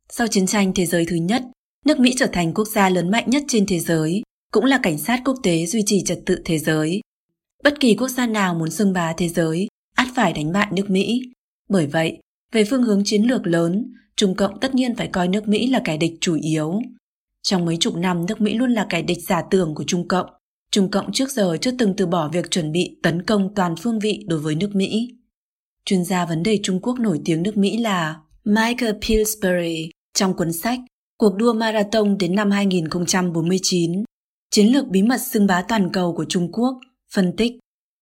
Sau 0.08 0.26
chiến 0.26 0.46
tranh 0.46 0.72
thế 0.74 0.86
giới 0.86 1.06
thứ 1.08 1.16
nhất, 1.16 1.42
nước 1.84 2.00
Mỹ 2.00 2.14
trở 2.16 2.26
thành 2.32 2.54
quốc 2.54 2.68
gia 2.68 2.88
lớn 2.88 3.10
mạnh 3.10 3.30
nhất 3.30 3.42
trên 3.48 3.66
thế 3.66 3.78
giới, 3.80 4.22
cũng 4.52 4.64
là 4.64 4.80
cảnh 4.82 4.98
sát 4.98 5.20
quốc 5.24 5.36
tế 5.42 5.66
duy 5.66 5.82
trì 5.86 6.02
trật 6.04 6.18
tự 6.26 6.42
thế 6.44 6.58
giới. 6.58 7.00
Bất 7.64 7.80
kỳ 7.80 7.94
quốc 7.94 8.08
gia 8.08 8.26
nào 8.26 8.54
muốn 8.54 8.70
xưng 8.70 8.92
bá 8.92 9.12
thế 9.16 9.28
giới 9.28 9.68
át 9.94 10.08
phải 10.14 10.32
đánh 10.32 10.52
bại 10.52 10.68
nước 10.72 10.90
Mỹ. 10.90 11.22
Bởi 11.68 11.86
vậy, 11.86 12.18
về 12.52 12.64
phương 12.64 12.82
hướng 12.82 13.02
chiến 13.04 13.22
lược 13.22 13.46
lớn, 13.46 13.92
Trung 14.16 14.34
Cộng 14.34 14.60
tất 14.60 14.74
nhiên 14.74 14.96
phải 14.96 15.06
coi 15.06 15.28
nước 15.28 15.48
Mỹ 15.48 15.66
là 15.66 15.80
kẻ 15.84 15.96
địch 15.96 16.12
chủ 16.20 16.38
yếu. 16.42 16.80
Trong 17.42 17.64
mấy 17.64 17.76
chục 17.80 17.96
năm, 17.96 18.26
nước 18.28 18.40
Mỹ 18.40 18.54
luôn 18.54 18.70
là 18.70 18.86
kẻ 18.90 19.02
địch 19.02 19.18
giả 19.28 19.42
tưởng 19.50 19.74
của 19.74 19.84
Trung 19.86 20.08
Cộng. 20.08 20.26
Trung 20.70 20.90
Cộng 20.90 21.12
trước 21.12 21.30
giờ 21.30 21.56
chưa 21.60 21.72
từng 21.78 21.94
từ 21.96 22.06
bỏ 22.06 22.28
việc 22.28 22.50
chuẩn 22.50 22.72
bị 22.72 22.98
tấn 23.02 23.22
công 23.22 23.54
toàn 23.54 23.74
phương 23.76 23.98
vị 23.98 24.24
đối 24.28 24.38
với 24.38 24.54
nước 24.54 24.74
Mỹ. 24.74 25.08
Chuyên 25.84 26.04
gia 26.04 26.26
vấn 26.26 26.42
đề 26.42 26.60
Trung 26.62 26.80
Quốc 26.80 27.00
nổi 27.00 27.20
tiếng 27.24 27.42
nước 27.42 27.56
Mỹ 27.56 27.78
là 27.78 28.16
Michael 28.44 28.94
Pillsbury 29.02 29.90
trong 30.14 30.34
cuốn 30.36 30.52
sách 30.52 30.78
Cuộc 31.18 31.36
đua 31.36 31.52
marathon 31.52 32.18
đến 32.18 32.34
năm 32.34 32.50
2049, 32.50 34.04
chiến 34.50 34.72
lược 34.72 34.88
bí 34.88 35.02
mật 35.02 35.20
xưng 35.20 35.46
bá 35.46 35.62
toàn 35.68 35.92
cầu 35.92 36.14
của 36.14 36.24
Trung 36.28 36.52
Quốc, 36.52 36.78
phân 37.14 37.36
tích 37.36 37.52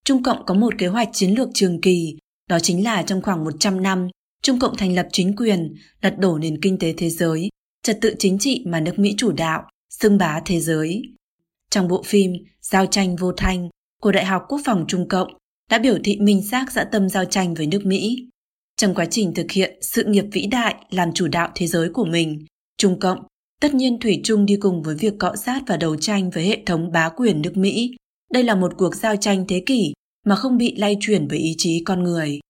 Trung 0.04 0.22
Cộng 0.22 0.46
có 0.46 0.54
một 0.54 0.74
kế 0.78 0.86
hoạch 0.86 1.08
chiến 1.12 1.30
lược 1.30 1.48
trường 1.54 1.80
kỳ, 1.80 2.16
đó 2.48 2.58
chính 2.58 2.84
là 2.84 3.02
trong 3.02 3.22
khoảng 3.22 3.44
100 3.44 3.82
năm, 3.82 4.08
Trung 4.42 4.58
Cộng 4.58 4.76
thành 4.76 4.94
lập 4.94 5.08
chính 5.12 5.36
quyền, 5.36 5.74
lật 6.00 6.18
đổ 6.18 6.38
nền 6.38 6.60
kinh 6.60 6.78
tế 6.78 6.94
thế 6.96 7.10
giới, 7.10 7.48
trật 7.82 7.98
tự 8.00 8.14
chính 8.18 8.38
trị 8.38 8.62
mà 8.66 8.80
nước 8.80 8.98
Mỹ 8.98 9.14
chủ 9.16 9.32
đạo, 9.32 9.62
xưng 9.90 10.18
bá 10.18 10.40
thế 10.44 10.60
giới. 10.60 11.02
Trong 11.70 11.88
bộ 11.88 12.02
phim 12.02 12.32
Giao 12.60 12.86
tranh 12.86 13.16
vô 13.16 13.32
thanh 13.36 13.68
của 14.00 14.12
Đại 14.12 14.24
học 14.24 14.42
Quốc 14.48 14.60
phòng 14.64 14.84
Trung 14.88 15.08
Cộng 15.08 15.32
đã 15.70 15.78
biểu 15.78 15.98
thị 16.04 16.18
minh 16.20 16.42
xác 16.42 16.72
dã 16.72 16.84
tâm 16.84 17.08
giao 17.08 17.24
tranh 17.24 17.54
với 17.54 17.66
nước 17.66 17.86
Mỹ. 17.86 18.28
Trong 18.76 18.94
quá 18.94 19.06
trình 19.10 19.34
thực 19.34 19.50
hiện 19.50 19.78
sự 19.82 20.04
nghiệp 20.04 20.24
vĩ 20.32 20.46
đại 20.46 20.74
làm 20.90 21.12
chủ 21.12 21.28
đạo 21.28 21.50
thế 21.54 21.66
giới 21.66 21.88
của 21.88 22.04
mình, 22.04 22.44
Trung 22.78 23.00
Cộng 23.00 23.18
tất 23.60 23.74
nhiên 23.74 24.00
Thủy 24.00 24.20
chung 24.24 24.46
đi 24.46 24.56
cùng 24.56 24.82
với 24.82 24.94
việc 24.94 25.14
cọ 25.18 25.36
sát 25.36 25.62
và 25.66 25.76
đấu 25.76 25.96
tranh 25.96 26.30
với 26.30 26.44
hệ 26.44 26.62
thống 26.66 26.92
bá 26.92 27.08
quyền 27.08 27.42
nước 27.42 27.56
Mỹ 27.56 27.96
đây 28.32 28.42
là 28.42 28.54
một 28.54 28.72
cuộc 28.78 28.94
giao 28.94 29.16
tranh 29.16 29.44
thế 29.48 29.62
kỷ 29.66 29.92
mà 30.26 30.36
không 30.36 30.58
bị 30.58 30.76
lay 30.76 30.96
chuyển 31.00 31.28
bởi 31.28 31.38
ý 31.38 31.54
chí 31.58 31.82
con 31.86 32.02
người. 32.02 32.40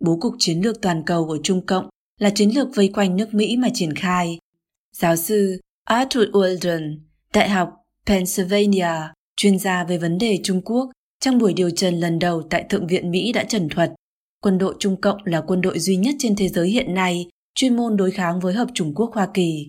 Bố 0.00 0.18
cục 0.20 0.34
chiến 0.38 0.60
lược 0.60 0.82
toàn 0.82 1.02
cầu 1.06 1.26
của 1.26 1.38
Trung 1.42 1.66
Cộng 1.66 1.88
là 2.18 2.30
chiến 2.30 2.50
lược 2.54 2.68
vây 2.74 2.88
quanh 2.88 3.16
nước 3.16 3.34
Mỹ 3.34 3.56
mà 3.56 3.68
triển 3.74 3.94
khai. 3.94 4.38
Giáo 4.92 5.16
sư 5.16 5.60
Arthur 5.84 6.24
Walden, 6.28 6.98
Đại 7.34 7.48
học 7.48 7.70
Pennsylvania, 8.06 9.12
chuyên 9.36 9.58
gia 9.58 9.84
về 9.84 9.98
vấn 9.98 10.18
đề 10.18 10.38
Trung 10.42 10.62
Quốc, 10.64 10.90
trong 11.20 11.38
buổi 11.38 11.52
điều 11.54 11.70
trần 11.70 12.00
lần 12.00 12.18
đầu 12.18 12.42
tại 12.50 12.64
Thượng 12.68 12.86
viện 12.86 13.10
Mỹ 13.10 13.32
đã 13.32 13.44
trần 13.44 13.68
thuật, 13.68 13.92
quân 14.42 14.58
đội 14.58 14.74
Trung 14.78 15.00
Cộng 15.00 15.18
là 15.24 15.40
quân 15.40 15.60
đội 15.60 15.78
duy 15.78 15.96
nhất 15.96 16.14
trên 16.18 16.36
thế 16.36 16.48
giới 16.48 16.68
hiện 16.68 16.94
nay 16.94 17.26
chuyên 17.54 17.76
môn 17.76 17.96
đối 17.96 18.10
kháng 18.10 18.40
với 18.40 18.54
Hợp 18.54 18.68
Trung 18.74 18.94
Quốc 18.94 19.10
Hoa 19.14 19.28
Kỳ. 19.34 19.68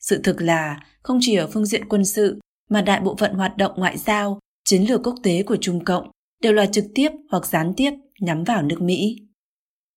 Sự 0.00 0.20
thực 0.24 0.42
là, 0.42 0.80
không 1.02 1.18
chỉ 1.20 1.36
ở 1.36 1.46
phương 1.46 1.66
diện 1.66 1.88
quân 1.88 2.04
sự 2.04 2.38
mà 2.70 2.82
đại 2.82 3.00
bộ 3.00 3.16
phận 3.16 3.34
hoạt 3.34 3.56
động 3.56 3.72
ngoại 3.76 3.98
giao, 3.98 4.38
chiến 4.64 4.82
lược 4.88 5.00
quốc 5.04 5.14
tế 5.22 5.42
của 5.42 5.56
Trung 5.60 5.84
Cộng 5.84 6.10
đều 6.42 6.52
là 6.52 6.66
trực 6.66 6.84
tiếp 6.94 7.08
hoặc 7.30 7.46
gián 7.46 7.72
tiếp 7.76 7.90
nhắm 8.20 8.44
vào 8.44 8.62
nước 8.62 8.80
Mỹ. 8.80 9.16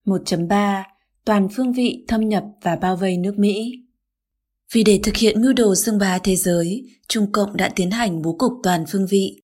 1.3 0.06 0.84
Toàn 1.26 1.48
phương 1.56 1.74
vị 1.74 2.06
thâm 2.08 2.30
nhập 2.30 2.44
và 2.62 2.76
bao 2.76 2.96
vây 2.96 3.18
nước 3.18 3.34
Mỹ 3.38 3.72
Vì 4.74 4.84
để 4.84 5.00
thực 5.04 5.16
hiện 5.16 5.42
mưu 5.42 5.54
đồ 5.54 5.76
xương 5.76 5.98
bá 5.98 6.20
thế 6.24 6.36
giới, 6.36 6.84
Trung 7.08 7.32
Cộng 7.32 7.58
đã 7.58 7.72
tiến 7.76 7.92
hành 7.92 8.22
bố 8.22 8.36
cục 8.40 8.52
toàn 8.64 8.86
phương 8.88 9.08
vị. 9.10 9.42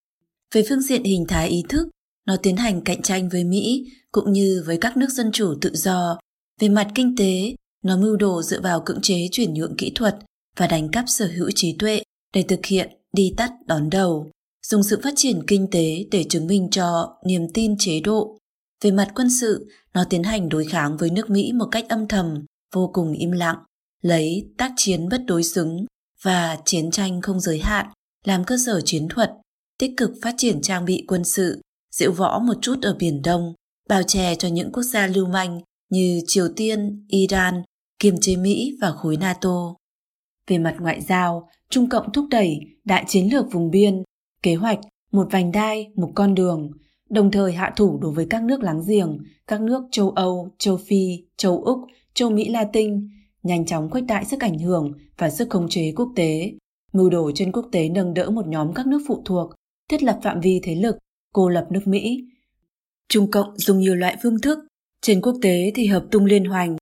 Về 0.54 0.63
phương 0.70 0.82
diện 0.82 1.04
hình 1.04 1.25
thái 1.28 1.50
ý 1.50 1.63
thức, 1.70 1.88
nó 2.25 2.36
tiến 2.44 2.58
hành 2.58 2.82
cạnh 2.82 3.01
tranh 3.01 3.30
với 3.30 3.44
Mỹ 3.44 3.86
cũng 4.12 4.32
như 4.32 4.63
với 4.66 4.78
các 4.78 4.98
nước 4.98 5.10
dân 5.10 5.32
chủ 5.32 5.54
tự 5.62 5.72
do. 5.74 6.20
Về 6.60 6.70
mặt 6.70 6.88
kinh 6.96 7.16
tế, 7.18 7.56
nó 7.84 7.98
mưu 7.98 8.18
đồ 8.18 8.42
dựa 8.42 8.62
vào 8.62 8.82
cưỡng 8.86 9.01
chế 9.01 9.28
chuyển 9.32 9.54
nhượng 9.54 9.75
kỹ 9.78 9.92
thuật 9.96 10.16
và 10.58 10.68
đánh 10.68 10.90
cắp 10.92 11.06
sở 11.08 11.28
hữu 11.28 11.50
trí 11.56 11.75
tuệ 11.80 12.01
để 12.34 12.44
thực 12.44 12.66
hiện 12.66 12.90
đi 13.13 13.34
tắt 13.38 13.51
đón 13.66 13.90
đầu, 13.90 14.32
dùng 14.68 14.84
sự 14.84 15.00
phát 15.03 15.13
triển 15.15 15.44
kinh 15.48 15.68
tế 15.72 16.06
để 16.12 16.25
chứng 16.30 16.48
minh 16.48 16.68
cho 16.72 17.18
niềm 17.25 17.48
tin 17.53 17.75
chế 17.80 18.00
độ. 18.00 18.38
Về 18.84 18.91
mặt 18.91 19.12
quân 19.15 19.30
sự, 19.30 19.68
nó 19.94 20.03
tiến 20.10 20.24
hành 20.24 20.50
đối 20.50 20.65
kháng 20.65 20.98
với 20.98 21.10
nước 21.10 21.30
Mỹ 21.30 21.51
một 21.53 21.68
cách 21.72 21.86
âm 21.89 22.08
thầm, 22.08 22.46
vô 22.74 22.89
cùng 22.94 23.13
im 23.13 23.32
lặng, 23.32 23.58
lấy 24.01 24.50
tác 24.58 24.72
chiến 24.77 25.10
bất 25.10 25.22
đối 25.25 25.44
xứng 25.44 25.86
và 26.22 26.58
chiến 26.65 26.91
tranh 26.91 27.22
không 27.22 27.39
giới 27.39 27.60
hạn 27.60 27.86
làm 28.25 28.44
cơ 28.44 28.58
sở 28.65 28.82
chiến 28.82 29.08
thuật, 29.10 29.32
tích 29.80 29.91
cực 29.98 30.12
phát 30.22 30.36
triển 30.38 30.62
trang 30.62 30.86
bị 30.86 31.06
quân 31.08 31.24
sự, 31.24 31.62
diễu 31.96 32.12
võ 32.12 32.39
một 32.39 32.53
chút 32.62 32.82
ở 32.82 32.96
Biển 33.00 33.22
Đông, 33.22 33.53
bào 33.89 34.03
chè 34.03 34.36
cho 34.36 34.48
những 34.48 34.72
quốc 34.72 34.84
gia 34.84 35.08
lưu 35.08 35.27
manh 35.27 35.62
như 35.89 36.22
Triều 36.27 36.48
Tiên, 36.56 37.06
Iran, 37.08 37.63
kiềm 38.00 38.15
chế 38.22 38.36
Mỹ 38.36 38.77
và 38.82 38.91
khối 38.91 39.18
NATO. 39.18 39.75
Về 40.48 40.58
mặt 40.58 40.75
ngoại 40.80 41.01
giao, 41.01 41.50
Trung 41.70 41.89
Cộng 41.89 42.13
thúc 42.13 42.25
đẩy 42.30 42.60
đại 42.86 43.06
chiến 43.08 43.34
lược 43.34 43.46
vùng 43.51 43.72
biên, 43.72 44.03
kế 44.44 44.56
hoạch 44.56 44.80
một 45.12 45.28
vành 45.32 45.52
đai, 45.52 45.92
một 45.96 46.12
con 46.16 46.36
đường, 46.36 46.72
đồng 47.10 47.32
thời 47.32 47.54
hạ 47.54 47.74
thủ 47.76 48.00
đối 48.02 48.12
với 48.12 48.28
các 48.30 48.44
nước 48.44 48.64
láng 48.64 48.82
giềng, 48.88 49.18
các 49.48 49.62
nước 49.62 49.84
châu 49.92 50.10
Âu, 50.10 50.52
châu 50.58 50.78
Phi, 50.78 51.24
châu 51.38 51.64
Úc, 51.64 51.80
châu 52.14 52.30
Mỹ 52.30 52.50
Latin, 52.50 53.10
nhanh 53.44 53.66
chóng 53.66 53.90
khuếch 53.90 54.04
đại 54.04 54.26
sức 54.26 54.40
ảnh 54.40 54.60
hưởng 54.60 54.94
và 55.18 55.30
sức 55.30 55.50
khống 55.50 55.70
chế 55.70 55.94
quốc 55.96 56.10
tế, 56.16 56.54
mưu 56.94 57.10
đồ 57.10 57.32
trên 57.36 57.52
quốc 57.52 57.66
tế 57.72 57.90
nâng 57.90 58.14
đỡ 58.14 58.30
một 58.30 58.48
nhóm 58.48 58.74
các 58.74 58.88
nước 58.88 59.02
phụ 59.08 59.22
thuộc, 59.26 59.52
thiết 59.90 60.04
lập 60.04 60.20
phạm 60.24 60.40
vi 60.40 60.60
thế 60.64 60.76
lực, 60.76 60.98
cô 61.34 61.50
lập 61.50 61.68
nước 61.70 61.88
Mỹ. 61.88 62.24
Trung 63.10 63.32
Cộng 63.32 63.58
dùng 63.58 63.80
nhiều 63.80 63.96
loại 63.96 64.18
phương 64.24 64.42
thức, 64.42 64.60
trên 65.02 65.22
quốc 65.22 65.36
tế 65.42 65.72
thì 65.76 65.88
hợp 65.88 66.06
tung 66.12 66.26
liên 66.26 66.46
hoành, 66.46 66.76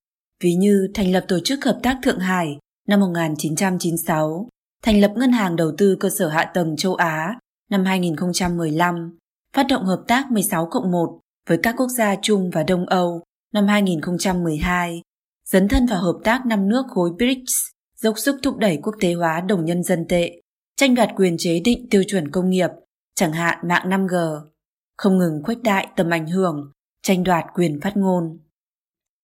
ví 0.44 0.54
như 0.54 0.88
thành 0.94 1.12
lập 1.12 1.26
Tổ 1.28 1.40
chức 1.40 1.66
Hợp 1.66 1.80
tác 1.84 2.00
Thượng 2.04 2.20
Hải 2.20 2.58
năm 2.88 3.00
1996, 3.00 4.48
thành 4.84 5.02
lập 5.02 5.14
Ngân 5.16 5.32
hàng 5.32 5.56
Đầu 5.56 5.72
tư 5.78 5.98
Cơ 6.00 6.10
sở 6.10 6.28
Hạ 6.28 6.52
tầng 6.54 6.76
Châu 6.76 6.96
Á 6.96 7.40
năm 7.70 7.86
2015, 7.86 9.18
phát 9.54 9.66
động 9.70 9.86
hợp 9.86 10.04
tác 10.08 10.32
16 10.32 10.68
cộng 10.72 10.92
1 10.92 11.20
với 11.48 11.58
các 11.64 11.76
quốc 11.78 11.88
gia 11.98 12.16
Trung 12.22 12.50
và 12.54 12.64
Đông 12.64 12.86
Âu 12.86 13.24
năm 13.54 13.68
2012, 13.68 15.02
dấn 15.46 15.68
thân 15.68 15.86
vào 15.86 16.02
hợp 16.02 16.20
tác 16.24 16.46
năm 16.46 16.70
nước 16.70 16.86
khối 16.90 17.12
BRICS, 17.12 17.54
dốc 17.96 18.16
sức 18.18 18.36
thúc 18.44 18.58
đẩy 18.58 18.80
quốc 18.84 18.96
tế 19.00 19.14
hóa 19.14 19.42
đồng 19.42 19.66
nhân 19.66 19.84
dân 19.84 20.06
tệ, 20.10 20.42
tranh 20.76 20.96
đoạt 20.96 21.10
quyền 21.16 21.36
chế 21.38 21.60
định 21.60 21.88
tiêu 21.90 22.04
chuẩn 22.08 22.32
công 22.32 22.50
nghiệp, 22.50 22.70
chẳng 23.16 23.32
hạn 23.32 23.68
mạng 23.68 23.90
5G, 23.90 24.42
không 24.98 25.18
ngừng 25.18 25.44
khuếch 25.44 25.64
đại 25.64 25.88
tầm 25.96 26.10
ảnh 26.10 26.28
hưởng, 26.28 26.72
tranh 27.04 27.24
đoạt 27.24 27.46
quyền 27.54 27.82
phát 27.82 27.98
ngôn. 27.98 28.40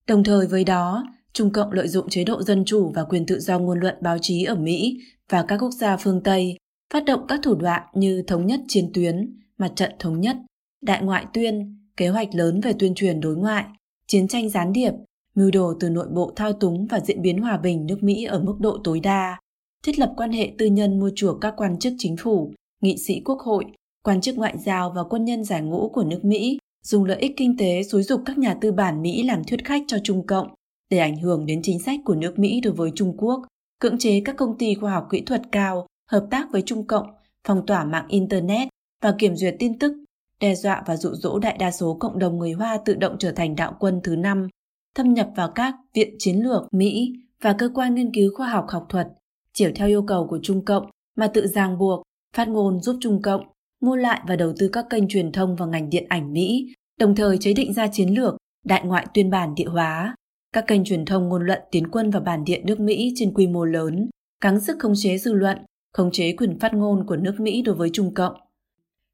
Đồng 0.07 0.23
thời 0.23 0.47
với 0.47 0.63
đó, 0.63 1.03
Trung 1.33 1.51
Cộng 1.51 1.71
lợi 1.71 1.87
dụng 1.87 2.09
chế 2.09 2.23
độ 2.23 2.43
dân 2.43 2.65
chủ 2.65 2.91
và 2.95 3.03
quyền 3.03 3.25
tự 3.25 3.39
do 3.39 3.59
ngôn 3.59 3.79
luận 3.79 3.95
báo 4.01 4.17
chí 4.21 4.43
ở 4.43 4.55
Mỹ 4.55 4.97
và 5.29 5.45
các 5.47 5.57
quốc 5.57 5.71
gia 5.71 5.97
phương 5.97 6.23
Tây, 6.23 6.57
phát 6.93 7.05
động 7.05 7.25
các 7.27 7.39
thủ 7.43 7.55
đoạn 7.55 7.83
như 7.93 8.23
thống 8.27 8.45
nhất 8.45 8.59
chiến 8.67 8.91
tuyến, 8.93 9.39
mặt 9.57 9.71
trận 9.75 9.91
thống 9.99 10.21
nhất, 10.21 10.37
đại 10.81 11.03
ngoại 11.03 11.25
tuyên, 11.33 11.79
kế 11.97 12.07
hoạch 12.07 12.35
lớn 12.35 12.61
về 12.61 12.73
tuyên 12.79 12.95
truyền 12.95 13.19
đối 13.19 13.35
ngoại, 13.35 13.65
chiến 14.07 14.27
tranh 14.27 14.49
gián 14.49 14.73
điệp, 14.73 14.91
mưu 15.35 15.51
đồ 15.51 15.73
từ 15.79 15.89
nội 15.89 16.07
bộ 16.07 16.33
thao 16.35 16.53
túng 16.53 16.85
và 16.85 16.99
diễn 16.99 17.21
biến 17.21 17.41
hòa 17.41 17.57
bình 17.57 17.85
nước 17.85 18.03
Mỹ 18.03 18.23
ở 18.23 18.39
mức 18.39 18.55
độ 18.59 18.77
tối 18.83 18.99
đa, 18.99 19.39
thiết 19.85 19.99
lập 19.99 20.13
quan 20.17 20.31
hệ 20.31 20.51
tư 20.57 20.65
nhân 20.65 20.99
mua 20.99 21.11
chuộc 21.15 21.41
các 21.41 21.53
quan 21.57 21.79
chức 21.79 21.93
chính 21.97 22.17
phủ, 22.17 22.51
nghị 22.81 22.97
sĩ 22.97 23.21
quốc 23.25 23.39
hội, 23.39 23.65
quan 24.03 24.21
chức 24.21 24.37
ngoại 24.37 24.57
giao 24.57 24.91
và 24.95 25.03
quân 25.03 25.25
nhân 25.25 25.43
giải 25.43 25.61
ngũ 25.61 25.89
của 25.89 26.03
nước 26.03 26.25
Mỹ, 26.25 26.57
dùng 26.83 27.05
lợi 27.05 27.17
ích 27.19 27.33
kinh 27.37 27.57
tế 27.57 27.83
xúi 27.83 28.03
dục 28.03 28.21
các 28.25 28.37
nhà 28.37 28.57
tư 28.61 28.71
bản 28.71 29.01
Mỹ 29.01 29.23
làm 29.23 29.43
thuyết 29.43 29.65
khách 29.65 29.83
cho 29.87 29.97
Trung 30.03 30.25
Cộng 30.25 30.47
để 30.89 30.97
ảnh 30.97 31.17
hưởng 31.17 31.45
đến 31.45 31.59
chính 31.63 31.79
sách 31.79 31.99
của 32.05 32.15
nước 32.15 32.39
Mỹ 32.39 32.61
đối 32.61 32.73
với 32.73 32.91
Trung 32.95 33.17
Quốc, 33.17 33.41
cưỡng 33.79 33.97
chế 33.97 34.21
các 34.25 34.37
công 34.37 34.57
ty 34.57 34.75
khoa 34.75 34.91
học 34.91 35.07
kỹ 35.11 35.21
thuật 35.21 35.41
cao 35.51 35.87
hợp 36.11 36.27
tác 36.31 36.47
với 36.51 36.61
Trung 36.61 36.87
Cộng, 36.87 37.07
phong 37.47 37.65
tỏa 37.65 37.85
mạng 37.85 38.05
Internet 38.07 38.67
và 39.01 39.15
kiểm 39.19 39.35
duyệt 39.35 39.55
tin 39.59 39.79
tức, 39.79 39.93
đe 40.39 40.55
dọa 40.55 40.83
và 40.85 40.97
dụ 40.97 41.09
dỗ 41.13 41.39
đại 41.39 41.57
đa 41.59 41.71
số 41.71 41.97
cộng 41.99 42.19
đồng 42.19 42.37
người 42.37 42.51
Hoa 42.51 42.77
tự 42.85 42.93
động 42.93 43.15
trở 43.19 43.31
thành 43.31 43.55
đạo 43.55 43.75
quân 43.79 43.99
thứ 44.03 44.15
năm, 44.15 44.47
thâm 44.95 45.13
nhập 45.13 45.29
vào 45.35 45.51
các 45.55 45.75
viện 45.93 46.15
chiến 46.19 46.39
lược 46.43 46.73
Mỹ 46.73 47.13
và 47.41 47.55
cơ 47.57 47.69
quan 47.75 47.95
nghiên 47.95 48.13
cứu 48.13 48.31
khoa 48.35 48.49
học 48.49 48.65
học 48.69 48.85
thuật, 48.89 49.07
chiều 49.53 49.71
theo 49.75 49.87
yêu 49.87 50.01
cầu 50.01 50.27
của 50.27 50.39
Trung 50.43 50.65
Cộng 50.65 50.89
mà 51.15 51.27
tự 51.27 51.47
ràng 51.47 51.77
buộc, 51.77 52.01
phát 52.35 52.47
ngôn 52.47 52.81
giúp 52.81 52.97
Trung 53.01 53.21
Cộng 53.21 53.41
mua 53.81 53.95
lại 53.95 54.21
và 54.27 54.35
đầu 54.35 54.53
tư 54.59 54.69
các 54.73 54.85
kênh 54.89 55.07
truyền 55.07 55.31
thông 55.31 55.55
và 55.55 55.65
ngành 55.65 55.89
điện 55.89 56.05
ảnh 56.09 56.33
Mỹ, 56.33 56.73
đồng 56.99 57.15
thời 57.15 57.37
chế 57.37 57.53
định 57.53 57.73
ra 57.73 57.87
chiến 57.87 58.09
lược 58.09 58.35
đại 58.65 58.81
ngoại 58.85 59.07
tuyên 59.13 59.29
bản 59.29 59.55
địa 59.55 59.65
hóa, 59.65 60.15
các 60.53 60.67
kênh 60.67 60.83
truyền 60.83 61.05
thông 61.05 61.29
ngôn 61.29 61.45
luận 61.45 61.59
tiến 61.71 61.87
quân 61.91 62.09
vào 62.09 62.21
bản 62.21 62.43
địa 62.43 62.61
nước 62.63 62.79
Mỹ 62.79 63.13
trên 63.15 63.33
quy 63.33 63.47
mô 63.47 63.65
lớn, 63.65 64.09
gắng 64.43 64.59
sức 64.59 64.77
khống 64.79 64.93
chế 64.95 65.17
dư 65.17 65.33
luận, 65.33 65.57
khống 65.95 66.11
chế 66.11 66.31
quyền 66.31 66.59
phát 66.59 66.73
ngôn 66.73 67.05
của 67.07 67.15
nước 67.15 67.39
Mỹ 67.39 67.61
đối 67.61 67.75
với 67.75 67.89
Trung 67.93 68.13
Cộng. 68.13 68.35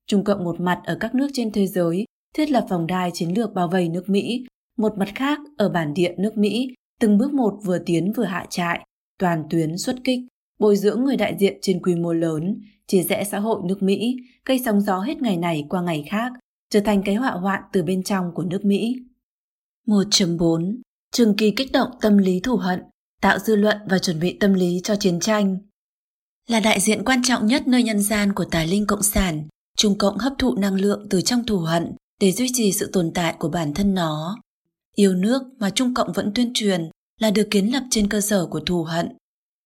Trung 0.07 0.23
Cộng 0.23 0.43
một 0.43 0.59
mặt 0.59 0.81
ở 0.85 0.97
các 0.99 1.15
nước 1.15 1.27
trên 1.33 1.51
thế 1.51 1.67
giới 1.67 2.05
thiết 2.35 2.51
lập 2.51 2.65
vòng 2.69 2.87
đai 2.87 3.11
chiến 3.13 3.37
lược 3.37 3.53
bao 3.53 3.67
vây 3.67 3.89
nước 3.89 4.09
Mỹ, 4.09 4.45
một 4.77 4.97
mặt 4.97 5.09
khác 5.15 5.39
ở 5.57 5.69
bản 5.69 5.93
địa 5.93 6.13
nước 6.17 6.37
Mỹ 6.37 6.67
từng 6.99 7.17
bước 7.17 7.33
một 7.33 7.59
vừa 7.63 7.79
tiến 7.79 8.13
vừa 8.15 8.23
hạ 8.23 8.45
trại, 8.49 8.85
toàn 9.19 9.43
tuyến 9.49 9.77
xuất 9.77 9.95
kích, 10.03 10.19
bồi 10.59 10.75
dưỡng 10.75 11.03
người 11.03 11.15
đại 11.17 11.35
diện 11.39 11.57
trên 11.61 11.81
quy 11.81 11.95
mô 11.95 12.13
lớn, 12.13 12.61
chia 12.87 13.03
rẽ 13.03 13.23
xã 13.23 13.39
hội 13.39 13.61
nước 13.65 13.83
Mỹ, 13.83 14.15
gây 14.45 14.59
sóng 14.65 14.81
gió 14.81 14.99
hết 14.99 15.21
ngày 15.21 15.37
này 15.37 15.65
qua 15.69 15.81
ngày 15.81 16.05
khác, 16.09 16.31
trở 16.69 16.79
thành 16.79 17.01
cái 17.05 17.15
họa 17.15 17.31
hoạn 17.31 17.61
từ 17.73 17.83
bên 17.83 18.03
trong 18.03 18.31
của 18.33 18.43
nước 18.43 18.65
Mỹ. 18.65 18.95
1.4 19.87 20.75
Trường 21.11 21.35
kỳ 21.35 21.51
kích 21.51 21.71
động 21.71 21.89
tâm 22.01 22.17
lý 22.17 22.39
thù 22.39 22.55
hận, 22.55 22.79
tạo 23.21 23.39
dư 23.39 23.55
luận 23.55 23.77
và 23.89 23.99
chuẩn 23.99 24.19
bị 24.19 24.37
tâm 24.39 24.53
lý 24.53 24.81
cho 24.83 24.95
chiến 24.95 25.19
tranh. 25.19 25.57
Là 26.51 26.59
đại 26.59 26.79
diện 26.79 27.03
quan 27.05 27.21
trọng 27.23 27.47
nhất 27.47 27.67
nơi 27.67 27.83
nhân 27.83 28.01
gian 28.01 28.33
của 28.33 28.45
tài 28.45 28.67
linh 28.67 28.87
cộng 28.87 29.03
sản, 29.03 29.47
Trung 29.77 29.97
Cộng 29.97 30.17
hấp 30.17 30.33
thụ 30.39 30.55
năng 30.55 30.75
lượng 30.75 31.07
từ 31.09 31.21
trong 31.21 31.45
thù 31.45 31.57
hận 31.57 31.91
để 32.19 32.31
duy 32.31 32.47
trì 32.53 32.71
sự 32.71 32.89
tồn 32.93 33.11
tại 33.13 33.35
của 33.39 33.49
bản 33.49 33.73
thân 33.73 33.93
nó. 33.93 34.37
Yêu 34.95 35.13
nước 35.13 35.43
mà 35.59 35.69
Trung 35.69 35.93
Cộng 35.93 36.13
vẫn 36.13 36.31
tuyên 36.35 36.51
truyền 36.53 36.89
là 37.19 37.31
được 37.31 37.47
kiến 37.51 37.73
lập 37.73 37.83
trên 37.89 38.09
cơ 38.09 38.21
sở 38.21 38.45
của 38.45 38.59
thù 38.59 38.83
hận. 38.83 39.09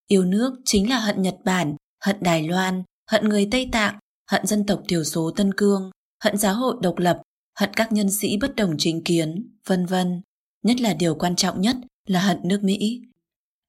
Yêu 0.08 0.26
nước 0.26 0.54
chính 0.66 0.90
là 0.90 1.00
hận 1.00 1.22
Nhật 1.22 1.36
Bản, 1.46 1.76
hận 2.04 2.16
Đài 2.22 2.48
Loan, 2.48 2.84
hận 3.12 3.30
người 3.30 3.48
Tây 3.52 3.70
Tạng, 3.72 4.00
hận 4.32 4.46
dân 4.46 4.66
tộc 4.66 4.82
thiểu 4.88 5.04
số 5.04 5.32
Tân 5.36 5.54
Cương, 5.54 5.92
hận 6.24 6.38
giáo 6.38 6.56
hội 6.56 6.76
độc 6.82 6.98
lập, 6.98 7.22
hận 7.60 7.70
các 7.74 7.92
nhân 7.92 8.12
sĩ 8.12 8.38
bất 8.38 8.56
đồng 8.56 8.76
chính 8.78 9.04
kiến, 9.04 9.58
vân 9.68 9.86
vân. 9.86 10.22
Nhất 10.64 10.82
là 10.82 10.94
điều 10.94 11.16
quan 11.16 11.36
trọng 11.36 11.62
nhất 11.62 11.76
là 12.08 12.20
hận 12.20 12.38
nước 12.44 12.64
Mỹ. 12.64 13.02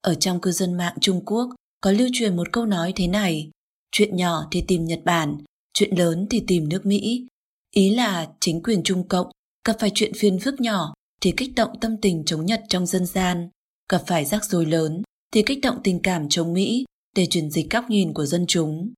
Ở 0.01 0.15
trong 0.15 0.41
cư 0.41 0.51
dân 0.51 0.73
mạng 0.73 0.97
Trung 1.01 1.25
Quốc 1.25 1.49
có 1.81 1.91
lưu 1.91 2.09
truyền 2.13 2.35
một 2.35 2.47
câu 2.51 2.65
nói 2.65 2.93
thế 2.95 3.07
này, 3.07 3.49
chuyện 3.91 4.15
nhỏ 4.15 4.47
thì 4.51 4.63
tìm 4.67 4.85
Nhật 4.85 4.99
Bản, 5.05 5.37
chuyện 5.73 5.97
lớn 5.97 6.27
thì 6.29 6.43
tìm 6.47 6.69
nước 6.69 6.85
Mỹ. 6.85 7.27
Ý 7.75 7.89
là 7.89 8.27
chính 8.39 8.63
quyền 8.63 8.83
Trung 8.83 9.07
Cộng 9.07 9.27
gặp 9.67 9.75
phải 9.79 9.91
chuyện 9.93 10.11
phiền 10.15 10.39
phức 10.39 10.61
nhỏ 10.61 10.93
thì 11.21 11.33
kích 11.37 11.55
động 11.55 11.79
tâm 11.81 11.97
tình 12.01 12.23
chống 12.25 12.45
Nhật 12.45 12.61
trong 12.69 12.85
dân 12.85 13.05
gian, 13.05 13.49
gặp 13.89 14.03
phải 14.07 14.25
rắc 14.25 14.45
rối 14.45 14.65
lớn 14.65 15.01
thì 15.33 15.41
kích 15.41 15.59
động 15.61 15.79
tình 15.83 15.99
cảm 16.01 16.29
chống 16.29 16.53
Mỹ 16.53 16.85
để 17.15 17.25
chuyển 17.25 17.51
dịch 17.51 17.69
góc 17.69 17.89
nhìn 17.89 18.13
của 18.13 18.25
dân 18.25 18.45
chúng. 18.47 18.93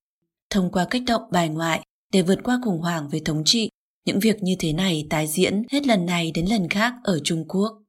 Thông 0.50 0.71
qua 0.71 0.88
kích 0.89 1.03
động 1.07 1.21
bài 1.31 1.50
ngoại 1.50 1.81
để 2.13 2.21
vượt 2.21 2.39
qua 2.43 2.59
khủng 2.63 2.81
hoảng 2.81 3.09
về 3.09 3.19
thống 3.25 3.43
trị, 3.45 3.69
những 4.05 4.19
việc 4.19 4.43
như 4.43 4.55
thế 4.59 4.74
này 4.74 5.07
tái 5.09 5.27
diễn 5.27 5.63
hết 5.71 5.88
lần 5.88 6.05
này 6.05 6.31
đến 6.31 6.45
lần 6.45 6.69
khác 6.69 6.93
ở 7.03 7.19
Trung 7.24 7.45
Quốc. 7.48 7.83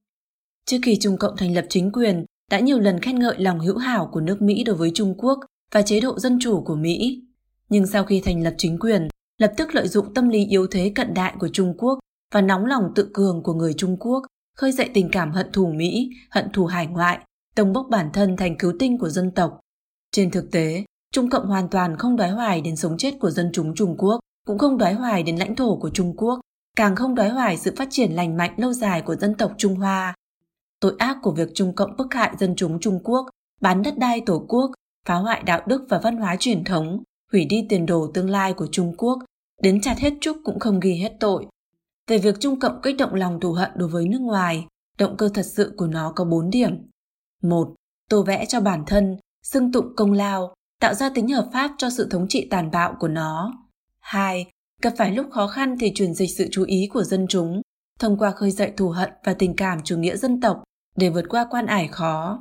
Trước 0.66 0.78
khi 0.82 0.96
Trung 1.00 1.16
Cộng 1.18 1.36
thành 1.36 1.54
lập 1.54 1.66
chính 1.68 1.92
quyền, 1.92 2.24
đã 2.50 2.60
nhiều 2.60 2.80
lần 2.80 3.00
khen 3.00 3.18
ngợi 3.18 3.38
lòng 3.38 3.60
hữu 3.60 3.78
hảo 3.78 4.08
của 4.12 4.20
nước 4.20 4.42
Mỹ 4.42 4.64
đối 4.64 4.76
với 4.76 4.90
Trung 4.94 5.14
Quốc 5.18 5.38
và 5.72 5.82
chế 5.82 6.00
độ 6.00 6.18
dân 6.18 6.38
chủ 6.40 6.62
của 6.66 6.76
Mỹ. 6.76 7.22
Nhưng 7.68 7.86
sau 7.86 8.04
khi 8.04 8.20
thành 8.24 8.42
lập 8.42 8.54
chính 8.58 8.78
quyền, 8.78 9.08
lập 9.38 9.52
tức 9.56 9.74
lợi 9.74 9.88
dụng 9.88 10.14
tâm 10.14 10.28
lý 10.28 10.46
yếu 10.46 10.66
thế 10.66 10.92
cận 10.94 11.14
đại 11.14 11.34
của 11.38 11.48
Trung 11.48 11.74
Quốc 11.78 11.98
và 12.34 12.40
nóng 12.40 12.66
lòng 12.66 12.92
tự 12.94 13.10
cường 13.14 13.42
của 13.42 13.54
người 13.54 13.72
Trung 13.72 13.96
Quốc, 13.96 14.22
khơi 14.56 14.72
dậy 14.72 14.90
tình 14.94 15.08
cảm 15.12 15.32
hận 15.32 15.52
thù 15.52 15.66
Mỹ, 15.66 16.10
hận 16.30 16.52
thù 16.52 16.66
hải 16.66 16.86
ngoại, 16.86 17.18
tông 17.54 17.72
bốc 17.72 17.86
bản 17.90 18.10
thân 18.12 18.36
thành 18.36 18.58
cứu 18.58 18.72
tinh 18.78 18.98
của 18.98 19.08
dân 19.08 19.30
tộc. 19.30 19.60
Trên 20.12 20.30
thực 20.30 20.50
tế, 20.52 20.84
Trung 21.12 21.30
Cộng 21.30 21.46
hoàn 21.46 21.68
toàn 21.68 21.96
không 21.96 22.16
đoái 22.16 22.30
hoài 22.30 22.60
đến 22.60 22.76
sống 22.76 22.98
chết 22.98 23.14
của 23.20 23.30
dân 23.30 23.50
chúng 23.52 23.74
Trung 23.74 23.96
Quốc, 23.98 24.20
cũng 24.46 24.58
không 24.58 24.78
đoái 24.78 24.94
hoài 24.94 25.22
đến 25.22 25.36
lãnh 25.36 25.56
thổ 25.56 25.76
của 25.76 25.90
Trung 25.90 26.16
Quốc, 26.16 26.40
càng 26.76 26.96
không 26.96 27.14
đoái 27.14 27.30
hoài 27.30 27.56
sự 27.56 27.74
phát 27.76 27.88
triển 27.90 28.12
lành 28.12 28.36
mạnh 28.36 28.54
lâu 28.56 28.72
dài 28.72 29.02
của 29.02 29.16
dân 29.16 29.34
tộc 29.34 29.52
Trung 29.58 29.74
Hoa. 29.74 30.14
Tội 30.80 30.94
ác 30.98 31.16
của 31.22 31.32
việc 31.32 31.48
Trung 31.54 31.74
Cộng 31.74 31.96
bức 31.96 32.14
hại 32.14 32.34
dân 32.38 32.54
chúng 32.56 32.80
Trung 32.80 33.00
Quốc, 33.04 33.26
bán 33.60 33.82
đất 33.82 33.98
đai 33.98 34.22
tổ 34.26 34.44
quốc, 34.48 34.70
phá 35.06 35.14
hoại 35.14 35.42
đạo 35.42 35.62
đức 35.66 35.86
và 35.88 36.00
văn 36.02 36.16
hóa 36.16 36.36
truyền 36.36 36.64
thống, 36.64 37.02
hủy 37.32 37.44
đi 37.44 37.66
tiền 37.68 37.86
đồ 37.86 38.10
tương 38.14 38.30
lai 38.30 38.52
của 38.52 38.66
Trung 38.72 38.94
Quốc, 38.96 39.18
đến 39.62 39.80
chặt 39.80 39.98
hết 39.98 40.12
trúc 40.20 40.36
cũng 40.44 40.58
không 40.58 40.80
ghi 40.80 40.94
hết 40.94 41.12
tội. 41.20 41.46
Về 42.06 42.18
việc 42.18 42.40
Trung 42.40 42.60
Cộng 42.60 42.80
kích 42.82 42.96
động 42.98 43.14
lòng 43.14 43.40
thù 43.40 43.52
hận 43.52 43.70
đối 43.74 43.88
với 43.88 44.08
nước 44.08 44.20
ngoài, 44.20 44.66
động 44.98 45.16
cơ 45.16 45.28
thật 45.34 45.46
sự 45.46 45.74
của 45.76 45.86
nó 45.86 46.12
có 46.16 46.24
4 46.24 46.50
điểm. 46.50 46.76
1. 47.42 47.74
Tô 48.10 48.22
vẽ 48.22 48.46
cho 48.46 48.60
bản 48.60 48.84
thân, 48.86 49.16
xưng 49.42 49.72
tụng 49.72 49.96
công 49.96 50.12
lao, 50.12 50.54
tạo 50.80 50.94
ra 50.94 51.10
tính 51.14 51.28
hợp 51.28 51.50
pháp 51.52 51.70
cho 51.78 51.90
sự 51.90 52.08
thống 52.10 52.26
trị 52.28 52.46
tàn 52.50 52.70
bạo 52.70 52.96
của 53.00 53.08
nó. 53.08 53.52
2. 54.00 54.46
Gặp 54.82 54.92
phải 54.96 55.12
lúc 55.12 55.26
khó 55.30 55.46
khăn 55.46 55.76
thì 55.80 55.92
chuyển 55.94 56.14
dịch 56.14 56.30
sự 56.38 56.48
chú 56.50 56.64
ý 56.64 56.88
của 56.92 57.02
dân 57.02 57.26
chúng, 57.28 57.62
thông 57.98 58.18
qua 58.18 58.30
khơi 58.30 58.50
dậy 58.50 58.72
thù 58.76 58.88
hận 58.88 59.10
và 59.24 59.34
tình 59.34 59.56
cảm 59.56 59.78
chủ 59.84 59.96
nghĩa 59.98 60.16
dân 60.16 60.40
tộc 60.40 60.62
để 60.96 61.10
vượt 61.10 61.24
qua 61.28 61.46
quan 61.50 61.66
ải 61.66 61.88
khó. 61.88 62.38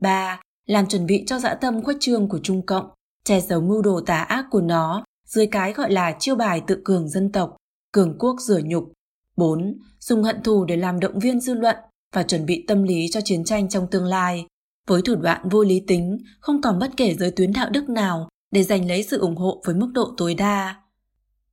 3. 0.00 0.40
Làm 0.66 0.86
chuẩn 0.86 1.06
bị 1.06 1.24
cho 1.26 1.38
dã 1.38 1.54
tâm 1.54 1.82
khuếch 1.82 1.96
trương 2.00 2.28
của 2.28 2.38
Trung 2.42 2.66
Cộng, 2.66 2.90
che 3.24 3.40
giấu 3.40 3.60
mưu 3.60 3.82
đồ 3.82 4.00
tà 4.00 4.18
ác 4.18 4.46
của 4.50 4.60
nó 4.60 5.04
dưới 5.26 5.46
cái 5.46 5.72
gọi 5.72 5.92
là 5.92 6.16
chiêu 6.18 6.36
bài 6.36 6.62
tự 6.66 6.80
cường 6.84 7.08
dân 7.08 7.32
tộc, 7.32 7.56
cường 7.92 8.18
quốc 8.18 8.36
rửa 8.40 8.60
nhục. 8.64 8.92
4. 9.36 9.78
Dùng 10.00 10.22
hận 10.22 10.42
thù 10.42 10.64
để 10.64 10.76
làm 10.76 11.00
động 11.00 11.18
viên 11.18 11.40
dư 11.40 11.54
luận 11.54 11.76
và 12.14 12.22
chuẩn 12.22 12.46
bị 12.46 12.64
tâm 12.68 12.82
lý 12.82 13.08
cho 13.10 13.20
chiến 13.20 13.44
tranh 13.44 13.68
trong 13.68 13.86
tương 13.90 14.04
lai, 14.04 14.46
với 14.86 15.02
thủ 15.02 15.14
đoạn 15.14 15.48
vô 15.48 15.62
lý 15.62 15.80
tính, 15.80 16.18
không 16.40 16.62
còn 16.62 16.78
bất 16.78 16.90
kể 16.96 17.14
giới 17.14 17.30
tuyến 17.30 17.52
đạo 17.52 17.70
đức 17.70 17.88
nào 17.88 18.28
để 18.50 18.62
giành 18.62 18.88
lấy 18.88 19.02
sự 19.02 19.18
ủng 19.18 19.36
hộ 19.36 19.62
với 19.64 19.74
mức 19.74 19.90
độ 19.94 20.14
tối 20.16 20.34
đa. 20.34 20.76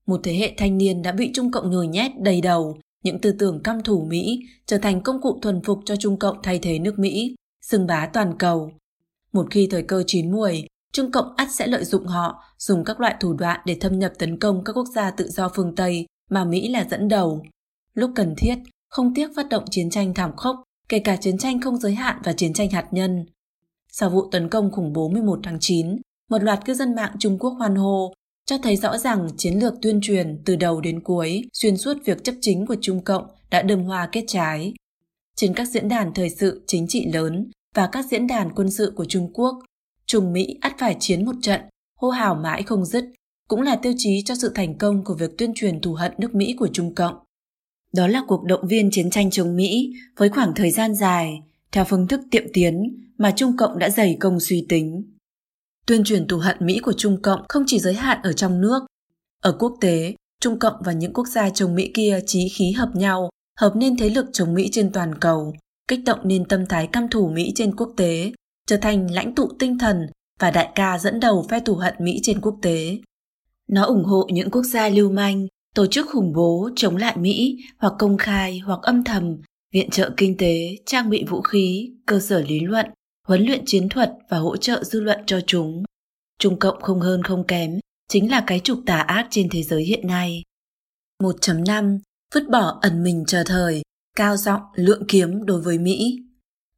Một 0.05 0.19
thế 0.23 0.33
hệ 0.33 0.53
thanh 0.57 0.77
niên 0.77 1.01
đã 1.01 1.11
bị 1.11 1.31
Trung 1.33 1.51
Cộng 1.51 1.71
nhồi 1.71 1.87
nhét 1.87 2.11
đầy 2.19 2.41
đầu 2.41 2.77
những 3.03 3.21
tư 3.21 3.31
tưởng 3.39 3.63
căm 3.63 3.83
thù 3.83 4.05
Mỹ 4.09 4.39
trở 4.65 4.77
thành 4.77 5.01
công 5.01 5.21
cụ 5.21 5.39
thuần 5.41 5.61
phục 5.61 5.79
cho 5.85 5.95
Trung 5.95 6.19
Cộng 6.19 6.37
thay 6.43 6.59
thế 6.59 6.79
nước 6.79 6.99
Mỹ, 6.99 7.35
xưng 7.61 7.87
bá 7.87 8.09
toàn 8.13 8.37
cầu. 8.37 8.71
Một 9.33 9.47
khi 9.51 9.67
thời 9.71 9.83
cơ 9.83 10.03
chín 10.07 10.31
muồi, 10.31 10.67
Trung 10.93 11.11
Cộng 11.11 11.35
ắt 11.35 11.47
sẽ 11.51 11.67
lợi 11.67 11.85
dụng 11.85 12.05
họ, 12.05 12.43
dùng 12.57 12.83
các 12.83 12.99
loại 12.99 13.15
thủ 13.19 13.33
đoạn 13.33 13.59
để 13.65 13.77
thâm 13.81 13.99
nhập 13.99 14.13
tấn 14.19 14.39
công 14.39 14.63
các 14.63 14.73
quốc 14.73 14.87
gia 14.95 15.11
tự 15.11 15.27
do 15.27 15.49
phương 15.55 15.75
Tây 15.75 16.05
mà 16.29 16.45
Mỹ 16.45 16.69
là 16.69 16.87
dẫn 16.89 17.07
đầu. 17.07 17.43
Lúc 17.93 18.11
cần 18.15 18.33
thiết, 18.37 18.55
không 18.89 19.13
tiếc 19.15 19.35
phát 19.35 19.49
động 19.49 19.65
chiến 19.71 19.89
tranh 19.89 20.13
thảm 20.13 20.35
khốc, 20.35 20.63
kể 20.89 20.99
cả 20.99 21.15
chiến 21.15 21.37
tranh 21.37 21.61
không 21.61 21.77
giới 21.77 21.95
hạn 21.95 22.21
và 22.23 22.33
chiến 22.33 22.53
tranh 22.53 22.69
hạt 22.69 22.87
nhân. 22.91 23.25
Sau 23.91 24.09
vụ 24.09 24.29
tấn 24.31 24.49
công 24.49 24.71
khủng 24.71 24.93
bố 24.93 25.09
11 25.09 25.39
tháng 25.43 25.57
9, 25.59 25.97
một 26.29 26.43
loạt 26.43 26.65
cư 26.65 26.73
dân 26.73 26.95
mạng 26.95 27.15
Trung 27.19 27.39
Quốc 27.39 27.51
hoan 27.51 27.75
hô, 27.75 28.13
cho 28.45 28.57
thấy 28.57 28.75
rõ 28.75 28.97
ràng 28.97 29.27
chiến 29.37 29.59
lược 29.59 29.73
tuyên 29.81 29.99
truyền 30.01 30.41
từ 30.45 30.55
đầu 30.55 30.81
đến 30.81 30.99
cuối 31.03 31.43
xuyên 31.53 31.77
suốt 31.77 31.97
việc 32.05 32.23
chấp 32.23 32.35
chính 32.41 32.65
của 32.65 32.75
Trung 32.81 33.03
Cộng 33.03 33.27
đã 33.51 33.61
đơm 33.61 33.83
hoa 33.83 34.09
kết 34.11 34.23
trái. 34.27 34.73
Trên 35.35 35.53
các 35.53 35.67
diễn 35.67 35.89
đàn 35.89 36.13
thời 36.13 36.29
sự 36.29 36.63
chính 36.67 36.87
trị 36.87 37.05
lớn 37.13 37.51
và 37.75 37.89
các 37.91 38.05
diễn 38.11 38.27
đàn 38.27 38.53
quân 38.55 38.71
sự 38.71 38.93
của 38.95 39.05
Trung 39.05 39.33
Quốc, 39.33 39.59
Trung 40.05 40.33
Mỹ 40.33 40.57
ắt 40.61 40.75
phải 40.79 40.95
chiến 40.99 41.25
một 41.25 41.35
trận, 41.41 41.61
hô 41.99 42.09
hào 42.09 42.35
mãi 42.35 42.63
không 42.63 42.85
dứt, 42.85 43.05
cũng 43.47 43.61
là 43.61 43.75
tiêu 43.75 43.93
chí 43.97 44.21
cho 44.25 44.35
sự 44.35 44.51
thành 44.55 44.77
công 44.77 45.03
của 45.03 45.13
việc 45.13 45.37
tuyên 45.37 45.51
truyền 45.55 45.81
thù 45.81 45.93
hận 45.93 46.11
nước 46.17 46.35
Mỹ 46.35 46.55
của 46.59 46.67
Trung 46.73 46.95
Cộng. 46.95 47.15
Đó 47.93 48.07
là 48.07 48.21
cuộc 48.27 48.43
động 48.43 48.67
viên 48.67 48.91
chiến 48.91 49.09
tranh 49.09 49.31
chống 49.31 49.55
Mỹ 49.55 49.93
với 50.17 50.29
khoảng 50.29 50.53
thời 50.55 50.71
gian 50.71 50.95
dài, 50.95 51.41
theo 51.71 51.85
phương 51.85 52.07
thức 52.07 52.21
tiệm 52.31 52.43
tiến 52.53 53.03
mà 53.17 53.33
Trung 53.35 53.57
Cộng 53.57 53.79
đã 53.79 53.89
dày 53.89 54.17
công 54.19 54.39
suy 54.39 54.65
tính. 54.69 55.03
Tuyên 55.87 56.03
truyền 56.03 56.27
thù 56.27 56.37
hận 56.37 56.57
Mỹ 56.59 56.79
của 56.79 56.93
Trung 56.97 57.21
Cộng 57.21 57.41
không 57.49 57.63
chỉ 57.67 57.79
giới 57.79 57.93
hạn 57.93 58.19
ở 58.23 58.33
trong 58.33 58.61
nước. 58.61 58.79
Ở 59.41 59.51
quốc 59.59 59.77
tế, 59.81 60.15
Trung 60.41 60.59
Cộng 60.59 60.75
và 60.85 60.91
những 60.91 61.13
quốc 61.13 61.27
gia 61.27 61.49
chống 61.49 61.75
Mỹ 61.75 61.91
kia 61.93 62.19
chí 62.25 62.49
khí 62.49 62.71
hợp 62.71 62.89
nhau, 62.93 63.29
hợp 63.59 63.75
nên 63.75 63.97
thế 63.97 64.09
lực 64.09 64.25
chống 64.33 64.53
Mỹ 64.53 64.69
trên 64.71 64.91
toàn 64.91 65.15
cầu, 65.15 65.53
kích 65.87 65.99
động 66.05 66.19
nên 66.23 66.45
tâm 66.45 66.65
thái 66.65 66.87
căm 66.87 67.07
thù 67.09 67.29
Mỹ 67.29 67.51
trên 67.55 67.75
quốc 67.75 67.93
tế, 67.97 68.31
trở 68.67 68.77
thành 68.77 69.11
lãnh 69.11 69.35
tụ 69.35 69.49
tinh 69.59 69.77
thần 69.77 70.07
và 70.39 70.51
đại 70.51 70.69
ca 70.75 70.97
dẫn 70.97 71.19
đầu 71.19 71.45
phe 71.49 71.59
thù 71.59 71.75
hận 71.75 71.93
Mỹ 71.99 72.19
trên 72.23 72.41
quốc 72.41 72.57
tế. 72.61 72.97
Nó 73.69 73.83
ủng 73.83 74.03
hộ 74.03 74.27
những 74.31 74.51
quốc 74.51 74.63
gia 74.63 74.89
lưu 74.89 75.11
manh, 75.11 75.47
tổ 75.75 75.85
chức 75.85 76.09
khủng 76.09 76.33
bố 76.33 76.69
chống 76.75 76.97
lại 76.97 77.17
Mỹ 77.17 77.57
hoặc 77.77 77.93
công 77.99 78.17
khai 78.17 78.59
hoặc 78.59 78.79
âm 78.81 79.03
thầm, 79.03 79.37
viện 79.73 79.89
trợ 79.89 80.11
kinh 80.17 80.37
tế, 80.37 80.77
trang 80.85 81.09
bị 81.09 81.23
vũ 81.29 81.41
khí, 81.41 81.91
cơ 82.05 82.19
sở 82.19 82.41
lý 82.41 82.59
luận, 82.59 82.85
huấn 83.27 83.45
luyện 83.45 83.63
chiến 83.65 83.89
thuật 83.89 84.11
và 84.29 84.37
hỗ 84.37 84.57
trợ 84.57 84.83
dư 84.83 84.99
luận 84.99 85.19
cho 85.25 85.39
chúng. 85.47 85.83
Trung 86.39 86.59
cộng 86.59 86.81
không 86.81 86.99
hơn 86.99 87.23
không 87.23 87.47
kém, 87.47 87.79
chính 88.09 88.31
là 88.31 88.43
cái 88.47 88.59
trục 88.59 88.79
tà 88.85 88.99
ác 88.99 89.27
trên 89.29 89.49
thế 89.49 89.63
giới 89.63 89.83
hiện 89.83 90.07
nay. 90.07 90.43
1.5 91.23 91.99
Vứt 92.35 92.49
bỏ 92.49 92.79
ẩn 92.81 93.03
mình 93.03 93.23
chờ 93.27 93.43
thời, 93.45 93.81
cao 94.15 94.37
giọng 94.37 94.61
lượng 94.75 95.03
kiếm 95.07 95.45
đối 95.45 95.61
với 95.61 95.77
Mỹ. 95.77 96.19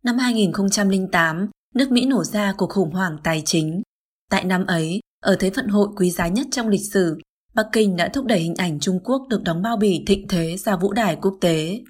Năm 0.04 0.18
2008, 0.18 1.50
nước 1.76 1.92
Mỹ 1.92 2.06
nổ 2.06 2.24
ra 2.24 2.54
cuộc 2.58 2.70
khủng 2.70 2.92
hoảng 2.92 3.18
tài 3.24 3.42
chính. 3.46 3.82
Tại 4.30 4.44
năm 4.44 4.66
ấy, 4.66 5.00
ở 5.24 5.36
thế 5.40 5.50
vận 5.50 5.68
hội 5.68 5.88
quý 5.96 6.12
giá 6.12 6.28
nhất 6.28 6.48
trong 6.52 6.68
lịch 6.68 6.92
sử, 6.94 7.20
Bắc 7.54 7.68
Kinh 7.72 7.96
đã 7.96 8.10
thúc 8.10 8.26
đẩy 8.26 8.40
hình 8.40 8.56
ảnh 8.56 8.80
Trung 8.80 9.00
Quốc 9.04 9.28
được 9.30 9.44
đóng 9.44 9.62
bao 9.62 9.78
bì 9.78 10.04
thịnh 10.08 10.28
thế 10.28 10.58
ra 10.58 10.76
vũ 10.76 10.94
đài 10.94 11.16
quốc 11.16 11.38
tế. 11.42 11.82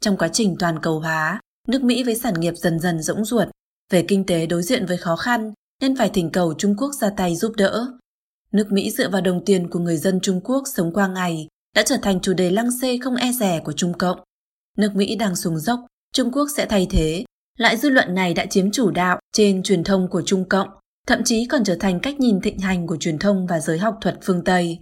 Trong 0.00 0.16
quá 0.16 0.28
trình 0.28 0.56
toàn 0.58 0.78
cầu 0.82 1.00
hóa, 1.00 1.40
nước 1.68 1.82
Mỹ 1.82 2.04
với 2.04 2.14
sản 2.14 2.34
nghiệp 2.40 2.54
dần 2.56 2.78
dần 2.78 3.02
rỗng 3.02 3.24
ruột, 3.24 3.48
về 3.90 4.04
kinh 4.08 4.26
tế 4.26 4.46
đối 4.46 4.62
diện 4.62 4.86
với 4.86 4.96
khó 4.96 5.16
khăn 5.16 5.52
nên 5.80 5.96
phải 5.96 6.10
thỉnh 6.14 6.30
cầu 6.32 6.54
Trung 6.58 6.76
Quốc 6.76 6.90
ra 7.00 7.10
tay 7.16 7.36
giúp 7.36 7.52
đỡ. 7.56 7.86
Nước 8.52 8.72
Mỹ 8.72 8.90
dựa 8.90 9.08
vào 9.08 9.20
đồng 9.20 9.44
tiền 9.44 9.70
của 9.70 9.78
người 9.78 9.96
dân 9.96 10.20
Trung 10.20 10.40
Quốc 10.44 10.64
sống 10.74 10.92
qua 10.92 11.08
ngày 11.08 11.48
đã 11.76 11.82
trở 11.82 11.96
thành 12.02 12.20
chủ 12.20 12.32
đề 12.32 12.50
lăng 12.50 12.70
xê 12.80 12.98
không 13.02 13.16
e 13.16 13.32
rẻ 13.32 13.60
của 13.64 13.72
Trung 13.72 13.92
Cộng. 13.98 14.20
Nước 14.76 14.90
Mỹ 14.94 15.16
đang 15.16 15.36
xuống 15.36 15.58
dốc, 15.58 15.80
Trung 16.12 16.32
Quốc 16.32 16.48
sẽ 16.56 16.66
thay 16.66 16.86
thế. 16.90 17.24
Lại 17.58 17.76
dư 17.76 17.88
luận 17.88 18.14
này 18.14 18.34
đã 18.34 18.46
chiếm 18.46 18.70
chủ 18.70 18.90
đạo 18.90 19.20
trên 19.32 19.62
truyền 19.62 19.84
thông 19.84 20.08
của 20.08 20.22
Trung 20.26 20.48
Cộng, 20.48 20.68
thậm 21.06 21.24
chí 21.24 21.46
còn 21.46 21.64
trở 21.64 21.76
thành 21.80 22.00
cách 22.00 22.20
nhìn 22.20 22.40
thịnh 22.40 22.58
hành 22.58 22.86
của 22.86 22.96
truyền 22.96 23.18
thông 23.18 23.46
và 23.46 23.60
giới 23.60 23.78
học 23.78 23.98
thuật 24.00 24.18
phương 24.22 24.44
Tây. 24.44 24.78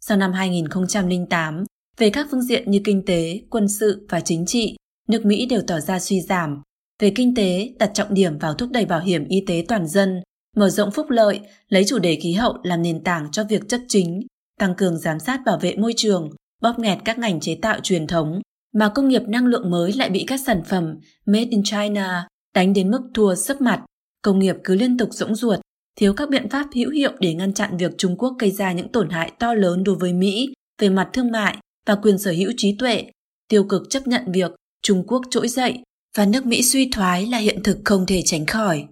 Sau 0.00 0.16
năm 0.16 0.32
2008, 0.32 1.64
về 1.96 2.10
các 2.10 2.26
phương 2.30 2.42
diện 2.42 2.70
như 2.70 2.80
kinh 2.84 3.04
tế, 3.06 3.40
quân 3.50 3.68
sự 3.68 4.06
và 4.08 4.20
chính 4.20 4.46
trị, 4.46 4.76
nước 5.08 5.24
Mỹ 5.24 5.46
đều 5.46 5.62
tỏ 5.66 5.80
ra 5.80 5.98
suy 5.98 6.20
giảm. 6.20 6.62
Về 7.02 7.12
kinh 7.14 7.34
tế, 7.34 7.74
đặt 7.78 7.90
trọng 7.94 8.14
điểm 8.14 8.38
vào 8.38 8.54
thúc 8.54 8.70
đẩy 8.72 8.86
bảo 8.86 9.00
hiểm 9.00 9.24
y 9.28 9.44
tế 9.46 9.64
toàn 9.68 9.86
dân, 9.88 10.22
mở 10.56 10.70
rộng 10.70 10.90
phúc 10.90 11.10
lợi, 11.10 11.40
lấy 11.68 11.84
chủ 11.84 11.98
đề 11.98 12.18
khí 12.22 12.32
hậu 12.32 12.54
làm 12.62 12.82
nền 12.82 13.04
tảng 13.04 13.30
cho 13.32 13.44
việc 13.44 13.68
chấp 13.68 13.80
chính, 13.88 14.20
tăng 14.60 14.74
cường 14.74 14.98
giám 14.98 15.18
sát 15.18 15.40
bảo 15.46 15.58
vệ 15.58 15.76
môi 15.76 15.92
trường, 15.96 16.30
bóp 16.62 16.78
nghẹt 16.78 16.98
các 17.04 17.18
ngành 17.18 17.40
chế 17.40 17.54
tạo 17.62 17.80
truyền 17.82 18.06
thống, 18.06 18.40
mà 18.74 18.88
công 18.88 19.08
nghiệp 19.08 19.22
năng 19.28 19.46
lượng 19.46 19.70
mới 19.70 19.92
lại 19.92 20.10
bị 20.10 20.24
các 20.26 20.40
sản 20.46 20.62
phẩm 20.64 20.98
made 21.26 21.48
in 21.50 21.62
China 21.64 22.28
đánh 22.54 22.72
đến 22.72 22.90
mức 22.90 23.00
thua 23.14 23.34
sấp 23.34 23.60
mặt. 23.60 23.84
Công 24.22 24.38
nghiệp 24.38 24.56
cứ 24.64 24.74
liên 24.74 24.98
tục 24.98 25.08
rỗng 25.12 25.34
ruột, 25.34 25.60
thiếu 25.96 26.14
các 26.14 26.30
biện 26.30 26.48
pháp 26.48 26.66
hữu 26.74 26.90
hiệu 26.90 27.12
để 27.20 27.34
ngăn 27.34 27.54
chặn 27.54 27.76
việc 27.76 27.92
Trung 27.98 28.16
Quốc 28.16 28.36
gây 28.38 28.50
ra 28.50 28.72
những 28.72 28.88
tổn 28.88 29.10
hại 29.10 29.32
to 29.38 29.54
lớn 29.54 29.84
đối 29.84 29.96
với 29.96 30.12
Mỹ 30.12 30.52
về 30.80 30.88
mặt 30.88 31.10
thương 31.12 31.30
mại 31.30 31.56
và 31.86 31.94
quyền 31.94 32.18
sở 32.18 32.30
hữu 32.30 32.52
trí 32.56 32.76
tuệ, 32.78 33.04
tiêu 33.48 33.64
cực 33.64 33.82
chấp 33.90 34.06
nhận 34.06 34.32
việc 34.32 34.50
Trung 34.82 35.04
Quốc 35.06 35.22
trỗi 35.30 35.48
dậy 35.48 35.78
và 36.16 36.26
nước 36.26 36.46
Mỹ 36.46 36.62
suy 36.62 36.88
thoái 36.92 37.26
là 37.26 37.38
hiện 37.38 37.62
thực 37.62 37.78
không 37.84 38.06
thể 38.06 38.22
tránh 38.24 38.46
khỏi. 38.46 38.86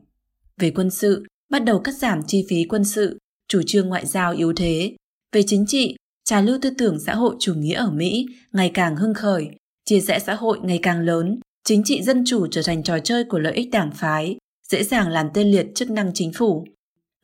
Về 0.59 0.71
quân 0.71 0.91
sự, 0.91 1.25
bắt 1.51 1.65
đầu 1.65 1.81
cắt 1.81 1.93
giảm 1.95 2.23
chi 2.27 2.47
phí 2.49 2.65
quân 2.69 2.85
sự, 2.85 3.19
chủ 3.49 3.63
trương 3.67 3.89
ngoại 3.89 4.07
giao 4.07 4.33
yếu 4.33 4.53
thế. 4.57 4.97
Về 5.33 5.43
chính 5.47 5.65
trị, 5.67 5.97
trà 6.25 6.41
lưu 6.41 6.59
tư 6.63 6.71
tưởng 6.79 6.99
xã 7.01 7.15
hội 7.15 7.37
chủ 7.41 7.55
nghĩa 7.55 7.75
ở 7.75 7.91
Mỹ 7.91 8.27
ngày 8.53 8.71
càng 8.75 8.97
hưng 8.97 9.15
khởi, 9.15 9.49
chia 9.85 10.01
rẽ 10.01 10.19
xã 10.19 10.35
hội 10.35 10.59
ngày 10.63 10.79
càng 10.83 11.01
lớn, 11.01 11.41
chính 11.65 11.83
trị 11.85 12.03
dân 12.03 12.25
chủ 12.27 12.47
trở 12.47 12.63
thành 12.63 12.83
trò 12.83 12.99
chơi 12.99 13.25
của 13.25 13.39
lợi 13.39 13.53
ích 13.53 13.71
đảng 13.71 13.91
phái, 13.95 14.37
dễ 14.69 14.85
dàng 14.85 15.09
làm 15.09 15.29
tê 15.35 15.45
liệt 15.45 15.67
chức 15.75 15.91
năng 15.91 16.11
chính 16.15 16.33
phủ. 16.33 16.67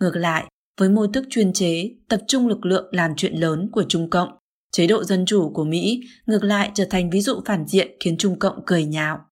Ngược 0.01 0.17
lại, 0.17 0.45
với 0.81 0.89
mô 0.89 1.07
thức 1.07 1.25
chuyên 1.31 1.53
chế, 1.53 1.91
tập 2.09 2.21
trung 2.29 2.49
lực 2.49 2.67
lượng 2.67 2.87
làm 2.93 3.13
chuyện 3.17 3.35
lớn 3.35 3.69
của 3.73 3.85
Trung 3.89 4.11
Cộng, 4.11 4.29
chế 4.73 4.87
độ 4.87 5.05
dân 5.05 5.27
chủ 5.27 5.51
của 5.55 5.65
Mỹ 5.65 6.01
ngược 6.27 6.45
lại 6.45 6.71
trở 6.75 6.85
thành 6.91 7.11
ví 7.11 7.21
dụ 7.21 7.41
phản 7.47 7.67
diện 7.67 7.97
khiến 8.01 8.17
Trung 8.17 8.39
Cộng 8.39 8.63
cười 8.67 8.85
nhạo. 8.85 9.28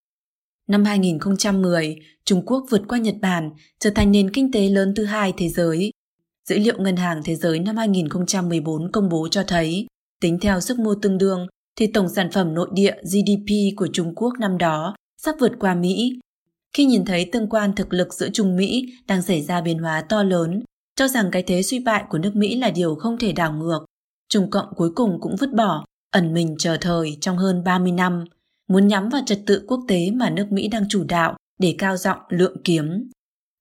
Năm 0.66 0.84
2010, 0.84 1.96
Trung 2.24 2.46
Quốc 2.46 2.66
vượt 2.70 2.82
qua 2.88 2.98
Nhật 2.98 3.14
Bản, 3.22 3.50
trở 3.80 3.90
thành 3.90 4.12
nền 4.12 4.30
kinh 4.30 4.52
tế 4.52 4.68
lớn 4.68 4.94
thứ 4.96 5.04
hai 5.04 5.32
thế 5.36 5.48
giới. 5.48 5.90
Dữ 6.48 6.58
liệu 6.58 6.74
Ngân 6.78 6.96
hàng 6.96 7.20
Thế 7.24 7.34
giới 7.34 7.58
năm 7.58 7.76
2014 7.76 8.92
công 8.92 9.08
bố 9.08 9.28
cho 9.28 9.42
thấy, 9.42 9.86
tính 10.20 10.38
theo 10.40 10.60
sức 10.60 10.78
mua 10.78 10.94
tương 11.02 11.18
đương, 11.18 11.46
thì 11.76 11.86
tổng 11.86 12.08
sản 12.08 12.30
phẩm 12.32 12.54
nội 12.54 12.68
địa 12.72 12.94
GDP 13.02 13.76
của 13.76 13.88
Trung 13.92 14.14
Quốc 14.14 14.32
năm 14.40 14.58
đó 14.58 14.96
sắp 15.22 15.34
vượt 15.40 15.52
qua 15.58 15.74
Mỹ. 15.74 16.18
Khi 16.76 16.84
nhìn 16.84 17.04
thấy 17.04 17.28
tương 17.32 17.48
quan 17.48 17.74
thực 17.74 17.92
lực 17.92 18.14
giữa 18.14 18.28
Trung 18.32 18.56
Mỹ 18.56 18.86
đang 19.06 19.22
xảy 19.22 19.42
ra 19.42 19.60
biến 19.60 19.78
hóa 19.78 20.00
to 20.08 20.22
lớn, 20.22 20.62
cho 20.96 21.08
rằng 21.08 21.30
cái 21.32 21.42
thế 21.42 21.62
suy 21.62 21.78
bại 21.78 22.04
của 22.08 22.18
nước 22.18 22.36
Mỹ 22.36 22.58
là 22.58 22.70
điều 22.70 22.94
không 22.94 23.18
thể 23.18 23.32
đảo 23.32 23.52
ngược, 23.52 23.84
Trung 24.28 24.50
Cộng 24.50 24.74
cuối 24.76 24.90
cùng 24.94 25.20
cũng 25.20 25.36
vứt 25.36 25.52
bỏ, 25.54 25.84
ẩn 26.10 26.34
mình 26.34 26.54
chờ 26.58 26.76
thời 26.80 27.16
trong 27.20 27.36
hơn 27.36 27.64
30 27.64 27.92
năm, 27.92 28.24
muốn 28.68 28.88
nhắm 28.88 29.08
vào 29.08 29.22
trật 29.26 29.40
tự 29.46 29.64
quốc 29.66 29.80
tế 29.88 30.10
mà 30.10 30.30
nước 30.30 30.52
Mỹ 30.52 30.68
đang 30.68 30.88
chủ 30.88 31.04
đạo 31.04 31.36
để 31.58 31.74
cao 31.78 31.96
giọng 31.96 32.18
lượng 32.28 32.56
kiếm. 32.64 33.10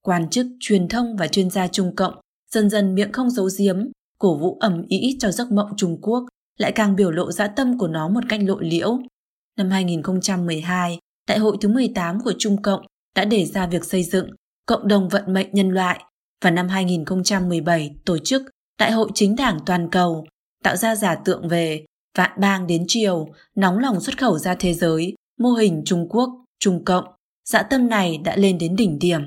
Quan 0.01 0.29
chức, 0.29 0.47
truyền 0.59 0.87
thông 0.87 1.17
và 1.17 1.27
chuyên 1.27 1.49
gia 1.49 1.67
Trung 1.67 1.95
Cộng 1.95 2.13
dần 2.51 2.69
dần 2.69 2.95
miệng 2.95 3.11
không 3.11 3.29
giấu 3.29 3.49
giếm, 3.59 3.85
cổ 4.19 4.37
vũ 4.37 4.57
ẩm 4.59 4.85
ý 4.87 5.17
cho 5.19 5.31
giấc 5.31 5.51
mộng 5.51 5.69
Trung 5.77 6.01
Quốc 6.01 6.25
lại 6.57 6.71
càng 6.71 6.95
biểu 6.95 7.11
lộ 7.11 7.31
dã 7.31 7.47
tâm 7.47 7.77
của 7.77 7.87
nó 7.87 8.09
một 8.09 8.23
cách 8.29 8.39
lộ 8.43 8.59
liễu. 8.59 8.99
Năm 9.57 9.69
2012, 9.69 10.99
Đại 11.27 11.39
hội 11.39 11.57
thứ 11.61 11.69
18 11.69 12.21
của 12.23 12.33
Trung 12.39 12.61
Cộng 12.61 12.85
đã 13.15 13.25
đề 13.25 13.45
ra 13.45 13.67
việc 13.67 13.85
xây 13.85 14.03
dựng 14.03 14.29
Cộng 14.65 14.87
đồng 14.87 15.09
vận 15.09 15.33
mệnh 15.33 15.47
nhân 15.51 15.69
loại 15.69 16.03
và 16.43 16.51
năm 16.51 16.67
2017 16.67 17.95
tổ 18.05 18.17
chức 18.17 18.43
Đại 18.79 18.91
hội 18.91 19.09
chính 19.13 19.35
đảng 19.35 19.59
toàn 19.65 19.89
cầu, 19.91 20.25
tạo 20.63 20.75
ra 20.75 20.95
giả 20.95 21.15
tượng 21.15 21.47
về 21.47 21.85
vạn 22.15 22.31
bang 22.39 22.67
đến 22.67 22.85
chiều, 22.87 23.27
nóng 23.55 23.79
lòng 23.79 23.99
xuất 23.99 24.17
khẩu 24.19 24.39
ra 24.39 24.55
thế 24.55 24.73
giới, 24.73 25.13
mô 25.39 25.51
hình 25.51 25.81
Trung 25.85 26.07
Quốc, 26.09 26.29
Trung 26.59 26.85
Cộng, 26.85 27.05
dã 27.49 27.63
tâm 27.63 27.87
này 27.87 28.17
đã 28.17 28.35
lên 28.35 28.57
đến 28.57 28.75
đỉnh 28.75 28.99
điểm. 28.99 29.21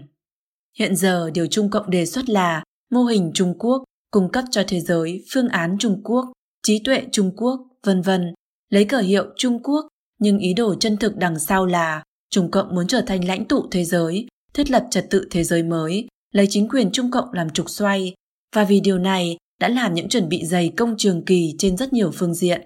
Hiện 0.79 0.97
giờ 0.97 1.31
điều 1.31 1.47
Trung 1.47 1.71
Cộng 1.71 1.91
đề 1.91 2.07
xuất 2.07 2.29
là 2.29 2.63
mô 2.91 3.05
hình 3.05 3.31
Trung 3.35 3.55
Quốc 3.59 3.85
cung 4.11 4.33
cấp 4.33 4.45
cho 4.51 4.63
thế 4.69 4.81
giới 4.81 5.25
phương 5.33 5.49
án 5.49 5.77
Trung 5.79 6.01
Quốc, 6.05 6.33
trí 6.63 6.79
tuệ 6.79 7.03
Trung 7.13 7.37
Quốc, 7.37 7.61
vân 7.85 8.03
vân, 8.03 8.35
lấy 8.71 8.85
cờ 8.85 8.99
hiệu 8.99 9.25
Trung 9.37 9.63
Quốc, 9.63 9.89
nhưng 10.19 10.39
ý 10.39 10.55
đồ 10.55 10.75
chân 10.75 10.97
thực 10.97 11.17
đằng 11.17 11.39
sau 11.39 11.67
là 11.67 12.05
Trung 12.31 12.51
Cộng 12.51 12.75
muốn 12.75 12.87
trở 12.87 13.01
thành 13.01 13.25
lãnh 13.25 13.45
tụ 13.45 13.67
thế 13.71 13.85
giới, 13.85 14.27
thiết 14.55 14.71
lập 14.71 14.87
trật 14.91 15.07
tự 15.11 15.29
thế 15.31 15.45
giới 15.45 15.63
mới, 15.63 16.09
lấy 16.35 16.47
chính 16.51 16.69
quyền 16.69 16.91
Trung 16.93 17.11
Cộng 17.11 17.33
làm 17.33 17.51
trục 17.51 17.71
xoay, 17.71 18.15
và 18.55 18.65
vì 18.65 18.81
điều 18.81 18.99
này 18.99 19.37
đã 19.61 19.69
làm 19.69 19.95
những 19.95 20.09
chuẩn 20.09 20.29
bị 20.29 20.45
dày 20.45 20.73
công 20.77 20.95
trường 20.99 21.25
kỳ 21.25 21.55
trên 21.59 21.77
rất 21.77 21.93
nhiều 21.93 22.11
phương 22.15 22.35
diện. 22.35 22.63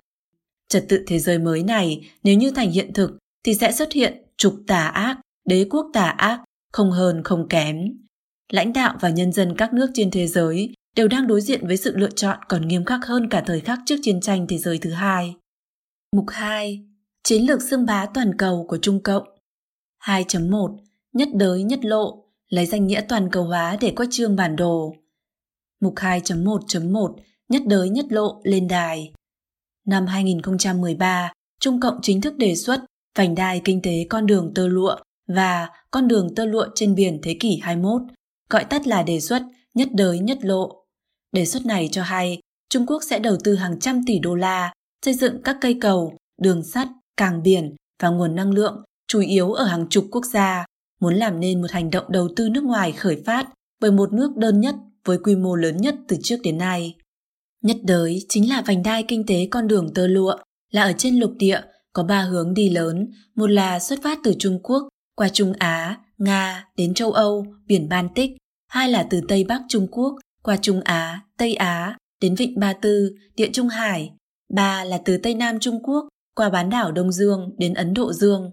Trật 0.73 0.85
tự 0.89 1.05
thế 1.07 1.19
giới 1.19 1.39
mới 1.39 1.63
này 1.63 2.11
nếu 2.23 2.37
như 2.37 2.51
thành 2.51 2.71
hiện 2.71 2.93
thực 2.93 3.11
thì 3.45 3.55
sẽ 3.55 3.73
xuất 3.73 3.93
hiện 3.93 4.23
trục 4.37 4.55
tà 4.67 4.87
ác, 4.89 5.21
đế 5.45 5.67
quốc 5.71 5.87
tà 5.93 6.09
ác, 6.09 6.41
không 6.73 6.91
hơn 6.91 7.23
không 7.25 7.49
kém. 7.49 7.77
Lãnh 8.53 8.73
đạo 8.73 8.97
và 9.01 9.11
nhân 9.11 9.33
dân 9.33 9.57
các 9.57 9.73
nước 9.73 9.91
trên 9.95 10.11
thế 10.11 10.27
giới 10.27 10.75
đều 10.97 11.09
đang 11.09 11.27
đối 11.27 11.41
diện 11.41 11.67
với 11.67 11.77
sự 11.77 11.97
lựa 11.97 12.11
chọn 12.11 12.39
còn 12.49 12.69
nghiêm 12.69 12.85
khắc 12.85 13.07
hơn 13.07 13.29
cả 13.29 13.43
thời 13.47 13.61
khắc 13.61 13.79
trước 13.87 13.97
chiến 14.03 14.21
tranh 14.21 14.47
thế 14.49 14.59
giới 14.59 14.79
thứ 14.79 14.91
hai. 14.91 15.35
Mục 16.17 16.25
2. 16.29 16.85
Chiến 17.25 17.47
lược 17.47 17.63
xưng 17.63 17.87
bá 17.87 18.07
toàn 18.15 18.37
cầu 18.39 18.67
của 18.69 18.79
Trung 18.83 19.03
Cộng 19.03 19.25
2.1 20.05 20.79
Nhất 21.13 21.29
đới 21.35 21.63
nhất 21.63 21.85
lộ 21.85 22.25
lấy 22.49 22.67
danh 22.67 22.87
nghĩa 22.87 23.01
toàn 23.09 23.29
cầu 23.33 23.45
hóa 23.45 23.77
để 23.81 23.93
quách 23.97 24.09
trương 24.11 24.37
bản 24.37 24.57
đồ. 24.57 24.97
Mục 25.81 25.95
2.1.1 25.95 27.17
Nhất 27.49 27.63
đới 27.67 27.89
nhất 27.89 28.07
lộ 28.09 28.41
lên 28.45 28.69
đài 28.69 29.13
Năm 29.87 30.07
2013, 30.07 31.33
Trung 31.61 31.81
Cộng 31.81 31.99
chính 32.03 32.21
thức 32.21 32.37
đề 32.37 32.55
xuất 32.55 32.81
vành 33.19 33.35
đai 33.35 33.61
kinh 33.65 33.83
tế 33.83 34.07
con 34.11 34.27
đường 34.27 34.53
tơ 34.55 34.69
lụa 34.69 34.97
và 35.29 35.69
con 35.91 36.09
đường 36.09 36.35
tơ 36.35 36.45
lụa 36.45 36.67
trên 36.75 36.95
biển 36.95 37.19
thế 37.23 37.37
kỷ 37.41 37.59
21, 37.63 38.03
gọi 38.51 38.65
tắt 38.65 38.87
là 38.87 39.03
đề 39.03 39.21
xuất 39.21 39.43
nhất 39.75 39.89
đới 39.93 40.19
nhất 40.19 40.39
lộ. 40.43 40.85
Đề 41.33 41.45
xuất 41.45 41.67
này 41.67 41.89
cho 41.93 42.03
hay 42.03 42.39
Trung 42.69 42.87
Quốc 42.87 43.03
sẽ 43.03 43.19
đầu 43.19 43.37
tư 43.45 43.55
hàng 43.55 43.81
trăm 43.81 44.01
tỷ 44.07 44.19
đô 44.19 44.35
la 44.35 44.73
xây 45.05 45.15
dựng 45.15 45.43
các 45.43 45.57
cây 45.61 45.77
cầu, 45.81 46.17
đường 46.43 46.65
sắt, 46.65 46.89
cảng 47.17 47.43
biển 47.43 47.75
và 48.03 48.09
nguồn 48.09 48.35
năng 48.35 48.51
lượng 48.51 48.83
chủ 49.09 49.21
yếu 49.21 49.53
ở 49.53 49.65
hàng 49.65 49.87
chục 49.91 50.05
quốc 50.11 50.25
gia, 50.25 50.67
muốn 51.01 51.15
làm 51.15 51.41
nên 51.41 51.61
một 51.61 51.71
hành 51.71 51.91
động 51.91 52.05
đầu 52.09 52.29
tư 52.37 52.49
nước 52.49 52.65
ngoài 52.65 52.93
khởi 52.93 53.23
phát 53.27 53.49
bởi 53.81 53.91
một 53.91 54.13
nước 54.13 54.37
đơn 54.37 54.61
nhất 54.61 54.75
với 55.05 55.19
quy 55.19 55.37
mô 55.37 55.57
lớn 55.57 55.77
nhất 55.77 55.95
từ 56.09 56.17
trước 56.23 56.37
đến 56.43 56.59
nay. 56.59 56.95
Nhất 57.63 57.77
đới 57.83 58.23
chính 58.29 58.49
là 58.49 58.63
vành 58.67 58.83
đai 58.83 59.03
kinh 59.03 59.27
tế 59.27 59.49
con 59.51 59.69
đường 59.69 59.95
tơ 59.95 60.07
lụa, 60.07 60.37
là 60.71 60.83
ở 60.83 60.93
trên 60.93 61.19
lục 61.19 61.33
địa 61.39 61.61
có 61.93 62.03
ba 62.03 62.23
hướng 62.23 62.55
đi 62.55 62.71
lớn, 62.71 63.11
một 63.35 63.47
là 63.47 63.79
xuất 63.79 64.03
phát 64.03 64.19
từ 64.25 64.35
Trung 64.39 64.59
Quốc 64.63 64.89
qua 65.17 65.29
Trung 65.29 65.53
Á, 65.59 66.01
Nga 66.19 66.67
đến 66.77 66.95
châu 66.95 67.13
Âu, 67.13 67.47
biển 67.67 67.89
Baltic, 67.89 68.31
hai 68.69 68.89
là 68.89 69.07
từ 69.11 69.21
Tây 69.29 69.45
Bắc 69.45 69.63
Trung 69.69 69.87
Quốc 69.91 70.15
qua 70.43 70.57
Trung 70.57 70.81
Á, 70.85 71.21
Tây 71.39 71.55
Á 71.55 71.97
đến 72.21 72.35
Vịnh 72.35 72.61
Ba 72.61 72.73
Tư, 72.73 73.15
Địa 73.37 73.51
Trung 73.53 73.69
Hải, 73.69 74.11
ba 74.55 74.85
là 74.85 74.99
từ 75.05 75.17
Tây 75.17 75.35
Nam 75.35 75.59
Trung 75.61 75.83
Quốc 75.83 76.09
qua 76.35 76.51
bán 76.51 76.71
đảo 76.71 76.93
Đông 76.93 77.13
Dương 77.13 77.51
đến 77.59 77.75
Ấn 77.75 77.95
Độ 77.95 78.13
Dương. 78.13 78.51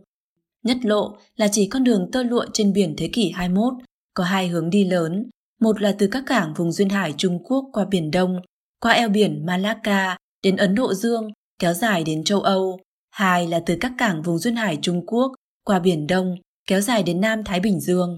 Nhất 0.64 0.78
lộ 0.84 1.18
là 1.36 1.48
chỉ 1.52 1.68
con 1.68 1.84
đường 1.84 2.10
tơ 2.12 2.24
lụa 2.24 2.46
trên 2.54 2.74
biển 2.74 2.96
thế 2.98 3.10
kỷ 3.14 3.32
21, 3.32 3.74
có 4.14 4.24
hai 4.24 4.48
hướng 4.48 4.70
đi 4.70 4.84
lớn, 4.84 5.30
một 5.62 5.82
là 5.82 5.96
từ 6.00 6.08
các 6.08 6.24
cảng 6.28 6.54
vùng 6.54 6.72
duyên 6.72 6.90
hải 6.90 7.14
Trung 7.18 7.44
Quốc 7.44 7.66
qua 7.74 7.86
Biển 7.86 8.12
Đông, 8.12 8.42
qua 8.80 8.92
eo 8.92 9.10
biển 9.10 9.46
Malacca 9.46 10.18
đến 10.44 10.56
Ấn 10.56 10.76
Độ 10.76 10.94
Dương, 10.94 11.28
kéo 11.60 11.74
dài 11.74 12.04
đến 12.04 12.24
châu 12.24 12.42
Âu, 12.42 12.80
hai 13.12 13.48
là 13.48 13.62
từ 13.66 13.78
các 13.82 13.92
cảng 13.98 14.22
vùng 14.22 14.38
duyên 14.38 14.56
hải 14.56 14.78
Trung 14.82 15.06
Quốc 15.06 15.32
qua 15.66 15.80
Biển 15.80 16.08
Đông, 16.08 16.36
kéo 16.68 16.82
dài 16.82 17.04
đến 17.04 17.22
Nam 17.22 17.44
Thái 17.44 17.60
Bình 17.60 17.80
Dương. 17.80 18.16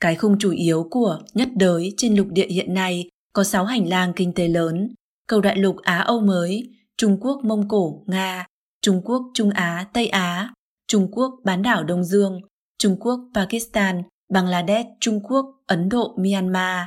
Cái 0.00 0.16
khung 0.16 0.38
chủ 0.38 0.50
yếu 0.50 0.88
của 0.90 1.18
nhất 1.34 1.48
đới 1.56 1.94
trên 1.96 2.16
lục 2.16 2.26
địa 2.30 2.46
hiện 2.46 2.74
nay 2.74 3.08
có 3.32 3.44
6 3.44 3.64
hành 3.64 3.88
lang 3.88 4.12
kinh 4.16 4.32
tế 4.34 4.48
lớn, 4.48 4.94
cầu 5.28 5.40
đại 5.40 5.56
lục 5.56 5.76
Á-Âu 5.82 6.20
mới, 6.20 6.70
Trung 6.96 7.20
Quốc 7.20 7.44
Mông 7.44 7.68
Cổ, 7.68 8.02
Nga, 8.06 8.46
Trung 8.82 9.02
Quốc 9.04 9.22
Trung 9.34 9.50
Á, 9.50 9.86
Tây 9.92 10.08
Á, 10.08 10.54
Trung 10.88 11.08
Quốc 11.12 11.34
bán 11.44 11.62
đảo 11.62 11.84
Đông 11.84 12.04
Dương, 12.04 12.40
Trung 12.78 12.96
Quốc 13.00 13.20
Pakistan, 13.34 14.02
Bangladesh, 14.32 14.88
Trung 15.00 15.20
Quốc, 15.22 15.46
Ấn 15.66 15.88
Độ, 15.88 16.16
Myanmar. 16.18 16.86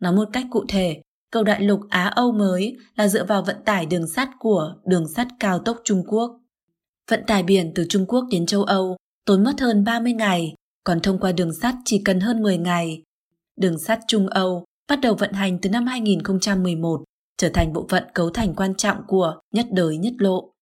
Nói 0.00 0.12
một 0.12 0.28
cách 0.32 0.46
cụ 0.50 0.64
thể, 0.68 1.02
cầu 1.34 1.44
đại 1.44 1.62
lục 1.62 1.80
Á-Âu 1.88 2.32
mới 2.32 2.76
là 2.96 3.08
dựa 3.08 3.24
vào 3.24 3.42
vận 3.42 3.56
tải 3.64 3.86
đường 3.86 4.08
sắt 4.08 4.28
của 4.38 4.74
đường 4.84 5.08
sắt 5.08 5.28
cao 5.40 5.58
tốc 5.58 5.80
Trung 5.84 6.02
Quốc. 6.06 6.40
Vận 7.10 7.24
tải 7.26 7.42
biển 7.42 7.72
từ 7.74 7.86
Trung 7.88 8.06
Quốc 8.08 8.24
đến 8.30 8.46
châu 8.46 8.62
Âu 8.62 8.96
tốn 9.26 9.44
mất 9.44 9.60
hơn 9.60 9.84
30 9.84 10.12
ngày, 10.12 10.54
còn 10.84 11.00
thông 11.00 11.18
qua 11.18 11.32
đường 11.32 11.54
sắt 11.54 11.74
chỉ 11.84 12.02
cần 12.04 12.20
hơn 12.20 12.42
10 12.42 12.58
ngày. 12.58 13.02
Đường 13.56 13.78
sắt 13.78 14.00
Trung 14.08 14.28
Âu 14.28 14.64
bắt 14.88 14.98
đầu 15.02 15.14
vận 15.14 15.32
hành 15.32 15.58
từ 15.62 15.70
năm 15.70 15.86
2011, 15.86 17.04
trở 17.38 17.48
thành 17.48 17.72
bộ 17.72 17.86
phận 17.88 18.04
cấu 18.14 18.30
thành 18.30 18.54
quan 18.54 18.74
trọng 18.74 18.98
của 19.06 19.34
nhất 19.54 19.66
đới 19.72 19.96
nhất 19.96 20.14
lộ. 20.18 20.52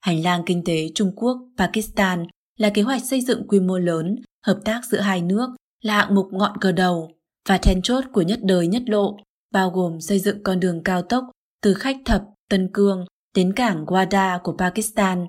Hành 0.00 0.22
lang 0.22 0.42
kinh 0.46 0.64
tế 0.64 0.88
Trung 0.94 1.12
Quốc, 1.16 1.36
Pakistan 1.58 2.26
là 2.58 2.70
kế 2.70 2.82
hoạch 2.82 3.04
xây 3.04 3.20
dựng 3.20 3.48
quy 3.48 3.60
mô 3.60 3.78
lớn, 3.78 4.16
hợp 4.46 4.58
tác 4.64 4.80
giữa 4.90 5.00
hai 5.00 5.22
nước 5.22 5.50
là 5.82 5.94
hạng 5.94 6.14
mục 6.14 6.28
ngọn 6.32 6.56
cờ 6.60 6.72
đầu 6.72 7.10
và 7.48 7.58
then 7.58 7.82
chốt 7.82 8.04
của 8.12 8.22
nhất 8.22 8.38
đời 8.42 8.66
nhất 8.66 8.82
lộ, 8.86 9.16
bao 9.52 9.70
gồm 9.70 10.00
xây 10.00 10.18
dựng 10.18 10.42
con 10.42 10.60
đường 10.60 10.82
cao 10.82 11.02
tốc 11.02 11.24
từ 11.62 11.74
Khách 11.74 11.96
Thập, 12.04 12.22
Tân 12.50 12.68
Cương 12.72 13.04
đến 13.34 13.52
cảng 13.52 13.84
guada 13.84 14.38
của 14.38 14.56
Pakistan. 14.58 15.26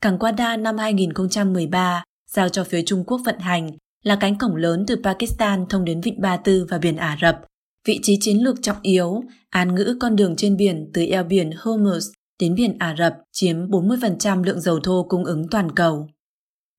Cảng 0.00 0.18
guada 0.18 0.56
năm 0.56 0.78
2013 0.78 2.04
giao 2.30 2.48
cho 2.48 2.64
phía 2.64 2.82
Trung 2.82 3.04
Quốc 3.04 3.20
vận 3.24 3.38
hành 3.38 3.70
là 4.04 4.16
cánh 4.20 4.38
cổng 4.38 4.56
lớn 4.56 4.84
từ 4.86 4.96
Pakistan 5.04 5.66
thông 5.68 5.84
đến 5.84 6.00
Vịnh 6.00 6.20
Ba 6.20 6.36
Tư 6.36 6.66
và 6.70 6.78
biển 6.78 6.96
Ả 6.96 7.18
Rập, 7.22 7.40
vị 7.84 7.98
trí 8.02 8.18
chiến 8.20 8.36
lược 8.36 8.56
trọng 8.62 8.76
yếu, 8.82 9.22
án 9.50 9.74
ngữ 9.74 9.96
con 10.00 10.16
đường 10.16 10.36
trên 10.36 10.56
biển 10.56 10.90
từ 10.94 11.06
eo 11.06 11.24
biển 11.24 11.50
Hormuz 11.50 12.12
đến 12.40 12.54
biển 12.54 12.76
Ả 12.78 12.94
Rập 12.98 13.14
chiếm 13.32 13.56
40% 13.56 14.44
lượng 14.44 14.60
dầu 14.60 14.80
thô 14.80 15.06
cung 15.08 15.24
ứng 15.24 15.48
toàn 15.50 15.72
cầu. 15.74 16.08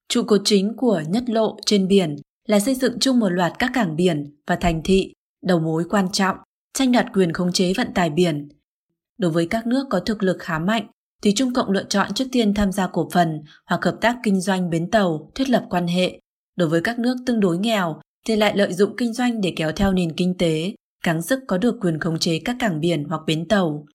Trụ 0.09 0.23
cột 0.23 0.41
chính 0.45 0.73
của 0.77 1.01
nhất 1.07 1.23
lộ 1.29 1.57
trên 1.65 1.87
biển 1.87 2.15
là 2.47 2.59
xây 2.59 2.75
dựng 2.75 2.99
chung 2.99 3.19
một 3.19 3.29
loạt 3.29 3.53
các 3.59 3.71
cảng 3.73 3.95
biển 3.95 4.35
và 4.47 4.55
thành 4.55 4.81
thị, 4.83 5.13
đầu 5.45 5.59
mối 5.59 5.83
quan 5.89 6.11
trọng, 6.11 6.37
tranh 6.79 6.91
đoạt 6.91 7.05
quyền 7.13 7.33
khống 7.33 7.51
chế 7.51 7.73
vận 7.73 7.93
tải 7.93 8.09
biển. 8.09 8.49
Đối 9.17 9.31
với 9.31 9.47
các 9.47 9.67
nước 9.67 9.85
có 9.89 9.99
thực 9.99 10.23
lực 10.23 10.37
khá 10.39 10.59
mạnh, 10.59 10.87
thì 11.21 11.33
Trung 11.35 11.53
Cộng 11.53 11.71
lựa 11.71 11.83
chọn 11.83 12.13
trước 12.13 12.25
tiên 12.31 12.53
tham 12.53 12.71
gia 12.71 12.87
cổ 12.87 13.09
phần 13.11 13.41
hoặc 13.65 13.83
hợp 13.83 13.97
tác 14.01 14.17
kinh 14.23 14.41
doanh 14.41 14.69
bến 14.69 14.91
tàu, 14.91 15.31
thiết 15.35 15.49
lập 15.49 15.65
quan 15.69 15.87
hệ. 15.87 16.19
Đối 16.55 16.69
với 16.69 16.81
các 16.81 16.99
nước 16.99 17.15
tương 17.25 17.39
đối 17.39 17.57
nghèo, 17.57 18.01
thì 18.27 18.35
lại 18.35 18.57
lợi 18.57 18.73
dụng 18.73 18.95
kinh 18.97 19.13
doanh 19.13 19.41
để 19.41 19.53
kéo 19.55 19.71
theo 19.71 19.93
nền 19.93 20.13
kinh 20.13 20.37
tế, 20.37 20.73
cắn 21.03 21.21
sức 21.21 21.39
có 21.47 21.57
được 21.57 21.75
quyền 21.81 21.99
khống 21.99 22.19
chế 22.19 22.39
các 22.45 22.55
cảng 22.59 22.79
biển 22.79 23.03
hoặc 23.09 23.21
bến 23.27 23.47
tàu. 23.47 23.85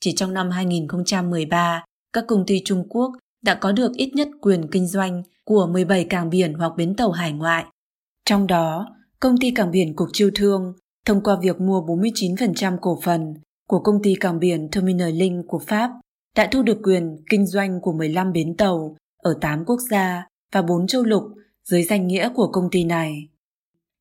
Chỉ 0.00 0.12
trong 0.12 0.34
năm 0.34 0.50
2013, 0.50 1.84
các 2.12 2.24
công 2.28 2.46
ty 2.46 2.62
Trung 2.64 2.88
Quốc 2.88 3.12
đã 3.42 3.54
có 3.54 3.72
được 3.72 3.92
ít 3.96 4.10
nhất 4.14 4.28
quyền 4.40 4.70
kinh 4.70 4.86
doanh 4.86 5.22
của 5.44 5.66
17 5.66 6.04
cảng 6.04 6.30
biển 6.30 6.54
hoặc 6.54 6.72
bến 6.76 6.94
tàu 6.96 7.10
hải 7.10 7.32
ngoại. 7.32 7.64
Trong 8.24 8.46
đó, 8.46 8.96
công 9.20 9.38
ty 9.38 9.50
cảng 9.50 9.70
biển 9.70 9.96
Cục 9.96 10.08
Chiêu 10.12 10.30
Thương 10.34 10.72
thông 11.06 11.22
qua 11.22 11.36
việc 11.42 11.60
mua 11.60 11.80
49% 11.80 12.78
cổ 12.80 12.98
phần 13.02 13.34
của 13.68 13.80
công 13.80 14.02
ty 14.02 14.14
cảng 14.20 14.38
biển 14.38 14.68
Terminal 14.72 15.10
Link 15.10 15.44
của 15.48 15.58
Pháp 15.58 15.90
đã 16.36 16.48
thu 16.52 16.62
được 16.62 16.78
quyền 16.82 17.16
kinh 17.30 17.46
doanh 17.46 17.80
của 17.80 17.92
15 17.92 18.32
bến 18.32 18.56
tàu 18.56 18.96
ở 19.22 19.34
8 19.40 19.64
quốc 19.64 19.78
gia 19.90 20.26
và 20.52 20.62
4 20.62 20.86
châu 20.86 21.02
lục 21.02 21.22
dưới 21.64 21.82
danh 21.82 22.06
nghĩa 22.06 22.28
của 22.34 22.48
công 22.52 22.70
ty 22.70 22.84
này. 22.84 23.28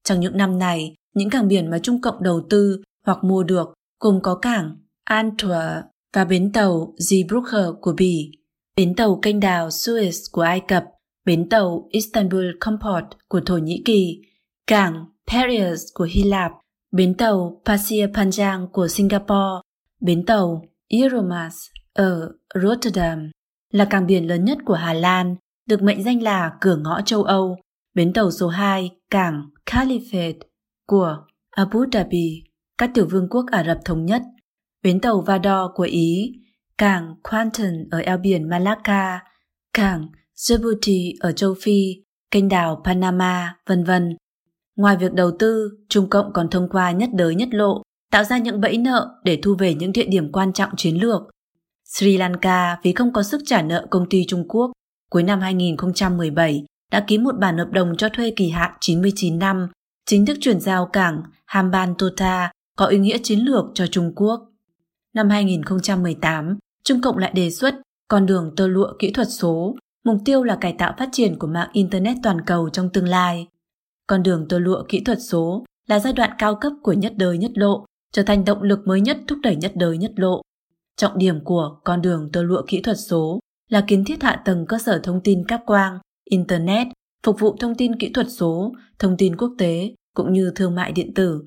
Trong 0.03 0.19
những 0.19 0.37
năm 0.37 0.59
này, 0.59 0.95
những 1.15 1.29
cảng 1.29 1.47
biển 1.47 1.69
mà 1.69 1.79
Trung 1.79 2.01
Cộng 2.01 2.23
đầu 2.23 2.41
tư 2.49 2.81
hoặc 3.05 3.23
mua 3.23 3.43
được 3.43 3.73
gồm 3.99 4.21
có 4.21 4.35
cảng 4.35 4.77
Antwerp 5.09 5.81
và 6.13 6.25
bến 6.25 6.51
tàu 6.51 6.93
Zeebrugge 6.97 7.79
của 7.81 7.93
Bỉ, 7.97 8.31
bến 8.75 8.95
tàu 8.95 9.19
kênh 9.21 9.39
đào 9.39 9.67
Suez 9.67 10.11
của 10.31 10.41
Ai 10.41 10.61
Cập, 10.67 10.83
bến 11.25 11.49
tàu 11.49 11.87
Istanbul 11.91 12.45
Comport 12.59 13.05
của 13.27 13.41
Thổ 13.45 13.57
Nhĩ 13.57 13.81
Kỳ, 13.85 14.21
cảng 14.67 15.05
Piraeus 15.27 15.81
của 15.93 16.07
Hy 16.11 16.23
Lạp, 16.23 16.51
bến 16.91 17.13
tàu 17.17 17.61
Pasir 17.65 18.09
Panjang 18.13 18.67
của 18.67 18.87
Singapore, 18.87 19.61
bến 20.01 20.25
tàu 20.25 20.65
Euromas 20.87 21.55
ở 21.93 22.31
Rotterdam 22.55 23.31
là 23.71 23.85
cảng 23.85 24.05
biển 24.05 24.27
lớn 24.27 24.45
nhất 24.45 24.57
của 24.65 24.73
Hà 24.73 24.93
Lan, 24.93 25.35
được 25.67 25.81
mệnh 25.81 26.03
danh 26.03 26.23
là 26.23 26.57
cửa 26.61 26.75
ngõ 26.75 27.01
châu 27.01 27.23
Âu, 27.23 27.57
bến 27.93 28.13
tàu 28.13 28.31
số 28.31 28.47
2, 28.47 28.91
cảng 29.09 29.49
Caliphate 29.65 30.39
của 30.87 31.17
Abu 31.51 31.85
Dhabi, 31.93 32.43
các 32.77 32.91
tiểu 32.93 33.07
vương 33.11 33.29
quốc 33.29 33.45
Ả 33.51 33.63
Rập 33.63 33.77
Thống 33.85 34.05
Nhất, 34.05 34.21
bến 34.83 34.99
tàu 34.99 35.21
Vador 35.21 35.71
của 35.75 35.83
Ý, 35.83 36.31
cảng 36.77 37.15
Quanton 37.23 37.73
ở 37.91 37.99
eo 37.99 38.17
biển 38.17 38.49
Malacca, 38.49 39.19
cảng 39.73 40.07
Djibouti 40.35 41.13
ở 41.19 41.31
châu 41.31 41.55
Phi, 41.61 41.95
kênh 42.31 42.49
đảo 42.49 42.81
Panama, 42.85 43.55
vân 43.67 43.83
vân. 43.83 44.17
Ngoài 44.75 44.97
việc 44.97 45.13
đầu 45.13 45.31
tư, 45.39 45.71
Trung 45.89 46.09
Cộng 46.09 46.33
còn 46.33 46.49
thông 46.49 46.69
qua 46.69 46.91
nhất 46.91 47.09
đới 47.13 47.35
nhất 47.35 47.49
lộ 47.51 47.81
tạo 48.11 48.23
ra 48.23 48.37
những 48.37 48.61
bẫy 48.61 48.77
nợ 48.77 49.19
để 49.23 49.39
thu 49.43 49.55
về 49.59 49.73
những 49.73 49.91
địa 49.91 50.05
điểm 50.05 50.31
quan 50.31 50.53
trọng 50.53 50.69
chiến 50.77 51.01
lược. 51.01 51.21
Sri 51.85 52.17
Lanka 52.17 52.77
vì 52.83 52.93
không 52.93 53.13
có 53.13 53.23
sức 53.23 53.41
trả 53.45 53.61
nợ 53.61 53.87
công 53.89 54.09
ty 54.09 54.25
Trung 54.27 54.47
Quốc, 54.47 54.71
cuối 55.09 55.23
năm 55.23 55.39
2017 55.41 56.65
đã 56.91 57.03
ký 57.07 57.17
một 57.17 57.35
bản 57.39 57.57
hợp 57.57 57.67
đồng 57.71 57.97
cho 57.97 58.09
thuê 58.09 58.33
kỳ 58.35 58.49
hạn 58.49 58.71
99 58.79 59.39
năm, 59.39 59.67
chính 60.05 60.25
thức 60.25 60.37
chuyển 60.41 60.59
giao 60.59 60.85
cảng 60.85 61.23
Hambantota 61.45 62.51
có 62.77 62.85
ý 62.85 62.97
nghĩa 62.97 63.17
chiến 63.23 63.39
lược 63.39 63.65
cho 63.73 63.87
Trung 63.87 64.13
Quốc. 64.15 64.49
Năm 65.13 65.29
2018, 65.29 66.57
Trung 66.83 67.01
Cộng 67.01 67.17
lại 67.17 67.31
đề 67.35 67.49
xuất 67.49 67.75
con 68.07 68.25
đường 68.25 68.53
tơ 68.55 68.67
lụa 68.67 68.93
kỹ 68.99 69.11
thuật 69.11 69.27
số, 69.29 69.75
mục 70.05 70.17
tiêu 70.25 70.43
là 70.43 70.57
cải 70.61 70.73
tạo 70.73 70.93
phát 70.97 71.09
triển 71.11 71.39
của 71.39 71.47
mạng 71.47 71.69
Internet 71.73 72.17
toàn 72.23 72.41
cầu 72.41 72.69
trong 72.69 72.89
tương 72.89 73.07
lai. 73.07 73.47
Con 74.11 74.23
đường 74.23 74.45
tơ 74.49 74.59
lụa 74.59 74.83
kỹ 74.89 75.01
thuật 75.05 75.17
số 75.21 75.65
là 75.87 75.99
giai 75.99 76.13
đoạn 76.13 76.31
cao 76.37 76.55
cấp 76.55 76.73
của 76.83 76.93
nhất 76.93 77.13
đời 77.17 77.37
nhất 77.37 77.51
lộ, 77.55 77.85
trở 78.13 78.23
thành 78.23 78.45
động 78.45 78.63
lực 78.63 78.79
mới 78.87 79.01
nhất 79.01 79.17
thúc 79.27 79.39
đẩy 79.43 79.55
nhất 79.55 79.71
đời 79.75 79.97
nhất 79.97 80.11
lộ. 80.15 80.41
Trọng 80.97 81.17
điểm 81.17 81.43
của 81.43 81.79
con 81.83 82.01
đường 82.01 82.29
tơ 82.33 82.43
lụa 82.43 82.61
kỹ 82.67 82.81
thuật 82.81 82.97
số 82.99 83.39
là 83.69 83.83
kiến 83.87 84.05
thiết 84.05 84.23
hạ 84.23 84.41
tầng 84.45 84.65
cơ 84.65 84.77
sở 84.77 84.99
thông 85.03 85.21
tin 85.23 85.45
cáp 85.47 85.61
quang, 85.65 85.99
Internet, 86.29 86.87
phục 87.25 87.39
vụ 87.39 87.55
thông 87.59 87.75
tin 87.75 87.95
kỹ 87.95 88.11
thuật 88.13 88.27
số, 88.29 88.71
thông 88.99 89.17
tin 89.17 89.35
quốc 89.35 89.53
tế 89.57 89.95
cũng 90.15 90.33
như 90.33 90.51
thương 90.55 90.75
mại 90.75 90.91
điện 90.91 91.13
tử. 91.13 91.43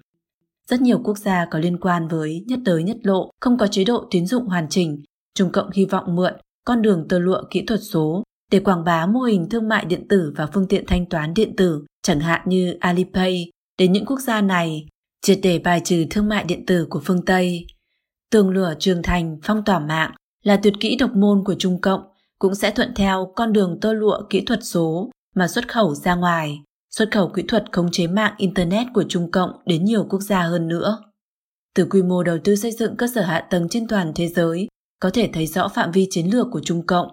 Rất 0.70 0.80
nhiều 0.80 1.00
quốc 1.04 1.18
gia 1.18 1.46
có 1.50 1.58
liên 1.58 1.78
quan 1.80 2.08
với 2.08 2.44
nhất 2.46 2.58
đới 2.64 2.82
nhất 2.82 2.96
lộ 3.02 3.30
không 3.40 3.58
có 3.58 3.66
chế 3.66 3.84
độ 3.84 4.06
tín 4.10 4.26
dụng 4.26 4.46
hoàn 4.46 4.68
chỉnh. 4.68 5.02
Trung 5.34 5.52
Cộng 5.52 5.70
hy 5.74 5.84
vọng 5.84 6.16
mượn 6.16 6.34
con 6.64 6.82
đường 6.82 7.08
tơ 7.08 7.18
lụa 7.18 7.42
kỹ 7.50 7.64
thuật 7.66 7.80
số 7.82 8.22
để 8.50 8.60
quảng 8.60 8.84
bá 8.84 9.06
mô 9.06 9.20
hình 9.20 9.48
thương 9.50 9.68
mại 9.68 9.84
điện 9.84 10.08
tử 10.08 10.32
và 10.36 10.46
phương 10.46 10.68
tiện 10.68 10.84
thanh 10.86 11.06
toán 11.06 11.34
điện 11.34 11.56
tử, 11.56 11.84
chẳng 12.04 12.20
hạn 12.20 12.40
như 12.44 12.76
Alipay, 12.80 13.50
đến 13.78 13.92
những 13.92 14.06
quốc 14.06 14.20
gia 14.20 14.40
này, 14.40 14.86
triệt 15.22 15.38
để 15.42 15.58
bài 15.58 15.80
trừ 15.84 16.04
thương 16.10 16.28
mại 16.28 16.44
điện 16.44 16.66
tử 16.66 16.86
của 16.90 17.00
phương 17.04 17.24
Tây. 17.24 17.66
Tường 18.30 18.50
lửa 18.50 18.74
trường 18.78 19.02
thành 19.02 19.38
phong 19.42 19.64
tỏa 19.64 19.78
mạng 19.78 20.14
là 20.42 20.56
tuyệt 20.56 20.74
kỹ 20.80 20.96
độc 20.96 21.10
môn 21.14 21.44
của 21.44 21.54
Trung 21.58 21.80
Cộng 21.80 22.02
cũng 22.38 22.54
sẽ 22.54 22.70
thuận 22.70 22.94
theo 22.94 23.32
con 23.36 23.52
đường 23.52 23.78
tơ 23.80 23.92
lụa 23.92 24.22
kỹ 24.30 24.40
thuật 24.40 24.60
số 24.62 25.10
mà 25.34 25.48
xuất 25.48 25.68
khẩu 25.68 25.94
ra 25.94 26.14
ngoài, 26.14 26.60
xuất 26.90 27.08
khẩu 27.12 27.28
kỹ 27.28 27.42
thuật 27.48 27.64
khống 27.72 27.90
chế 27.92 28.06
mạng 28.06 28.34
Internet 28.38 28.86
của 28.94 29.04
Trung 29.08 29.30
Cộng 29.30 29.50
đến 29.66 29.84
nhiều 29.84 30.06
quốc 30.10 30.20
gia 30.20 30.42
hơn 30.42 30.68
nữa. 30.68 30.98
Từ 31.74 31.86
quy 31.90 32.02
mô 32.02 32.22
đầu 32.22 32.38
tư 32.44 32.56
xây 32.56 32.72
dựng 32.72 32.96
cơ 32.96 33.06
sở 33.14 33.22
hạ 33.22 33.46
tầng 33.50 33.68
trên 33.68 33.88
toàn 33.88 34.12
thế 34.14 34.28
giới, 34.28 34.68
có 35.00 35.10
thể 35.10 35.30
thấy 35.32 35.46
rõ 35.46 35.68
phạm 35.68 35.92
vi 35.92 36.06
chiến 36.10 36.26
lược 36.26 36.46
của 36.52 36.60
Trung 36.60 36.86
Cộng. 36.86 37.08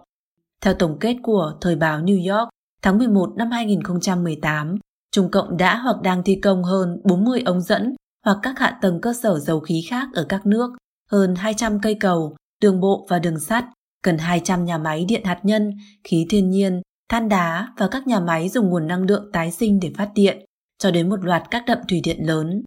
Theo 0.61 0.73
tổng 0.73 0.97
kết 0.99 1.15
của 1.23 1.53
Thời 1.61 1.75
báo 1.75 2.01
New 2.01 2.35
York, 2.35 2.49
tháng 2.81 2.97
11 2.97 3.33
năm 3.35 3.51
2018, 3.51 4.75
Trung 5.11 5.31
Cộng 5.31 5.57
đã 5.57 5.77
hoặc 5.77 6.01
đang 6.01 6.23
thi 6.23 6.35
công 6.35 6.63
hơn 6.63 7.01
40 7.03 7.41
ống 7.45 7.61
dẫn 7.61 7.95
hoặc 8.25 8.37
các 8.43 8.59
hạ 8.59 8.79
tầng 8.81 9.01
cơ 9.01 9.13
sở 9.13 9.39
dầu 9.39 9.59
khí 9.59 9.85
khác 9.89 10.07
ở 10.13 10.25
các 10.29 10.45
nước, 10.45 10.71
hơn 11.11 11.35
200 11.35 11.79
cây 11.81 11.97
cầu, 11.99 12.35
đường 12.61 12.79
bộ 12.79 13.07
và 13.09 13.19
đường 13.19 13.39
sắt, 13.39 13.65
gần 14.03 14.17
200 14.17 14.65
nhà 14.65 14.77
máy 14.77 15.05
điện 15.05 15.23
hạt 15.23 15.39
nhân, 15.43 15.71
khí 16.03 16.25
thiên 16.29 16.49
nhiên, 16.49 16.81
than 17.09 17.29
đá 17.29 17.67
và 17.77 17.87
các 17.87 18.07
nhà 18.07 18.19
máy 18.19 18.49
dùng 18.49 18.69
nguồn 18.69 18.87
năng 18.87 19.03
lượng 19.03 19.29
tái 19.33 19.51
sinh 19.51 19.79
để 19.79 19.91
phát 19.97 20.11
điện, 20.15 20.45
cho 20.77 20.91
đến 20.91 21.09
một 21.09 21.25
loạt 21.25 21.43
các 21.51 21.63
đập 21.67 21.81
thủy 21.89 22.01
điện 22.03 22.17
lớn. 22.27 22.63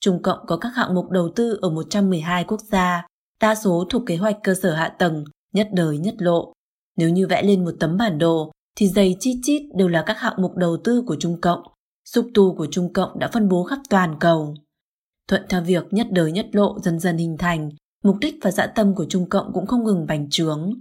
Trung 0.00 0.22
Cộng 0.22 0.46
có 0.46 0.56
các 0.56 0.72
hạng 0.74 0.94
mục 0.94 1.10
đầu 1.10 1.30
tư 1.36 1.58
ở 1.62 1.70
112 1.70 2.44
quốc 2.44 2.60
gia, 2.60 3.06
đa 3.40 3.54
số 3.54 3.84
thuộc 3.90 4.02
kế 4.06 4.16
hoạch 4.16 4.36
cơ 4.42 4.54
sở 4.54 4.74
hạ 4.74 4.88
tầng, 4.88 5.24
nhất 5.52 5.68
đời 5.72 5.98
nhất 5.98 6.14
lộ. 6.18 6.52
Nếu 6.96 7.08
như 7.08 7.26
vẽ 7.26 7.42
lên 7.42 7.64
một 7.64 7.72
tấm 7.80 7.96
bản 7.96 8.18
đồ, 8.18 8.52
thì 8.76 8.88
dày 8.88 9.16
chi 9.20 9.40
chít 9.42 9.62
đều 9.74 9.88
là 9.88 10.02
các 10.06 10.18
hạng 10.18 10.42
mục 10.42 10.56
đầu 10.56 10.76
tư 10.84 11.02
của 11.06 11.16
Trung 11.20 11.40
Cộng. 11.40 11.60
Xúc 12.04 12.28
tu 12.34 12.54
của 12.54 12.66
Trung 12.70 12.92
Cộng 12.92 13.18
đã 13.18 13.28
phân 13.32 13.48
bố 13.48 13.64
khắp 13.64 13.78
toàn 13.90 14.16
cầu. 14.20 14.54
Thuận 15.28 15.42
theo 15.48 15.62
việc 15.62 15.84
nhất 15.90 16.06
đời 16.10 16.32
nhất 16.32 16.46
lộ 16.52 16.78
dần 16.80 16.98
dần 16.98 17.16
hình 17.16 17.36
thành, 17.38 17.70
mục 18.04 18.16
đích 18.20 18.34
và 18.42 18.50
dã 18.50 18.66
tâm 18.66 18.94
của 18.94 19.06
Trung 19.08 19.28
Cộng 19.28 19.52
cũng 19.52 19.66
không 19.66 19.84
ngừng 19.84 20.06
bành 20.06 20.30
trướng. 20.30 20.72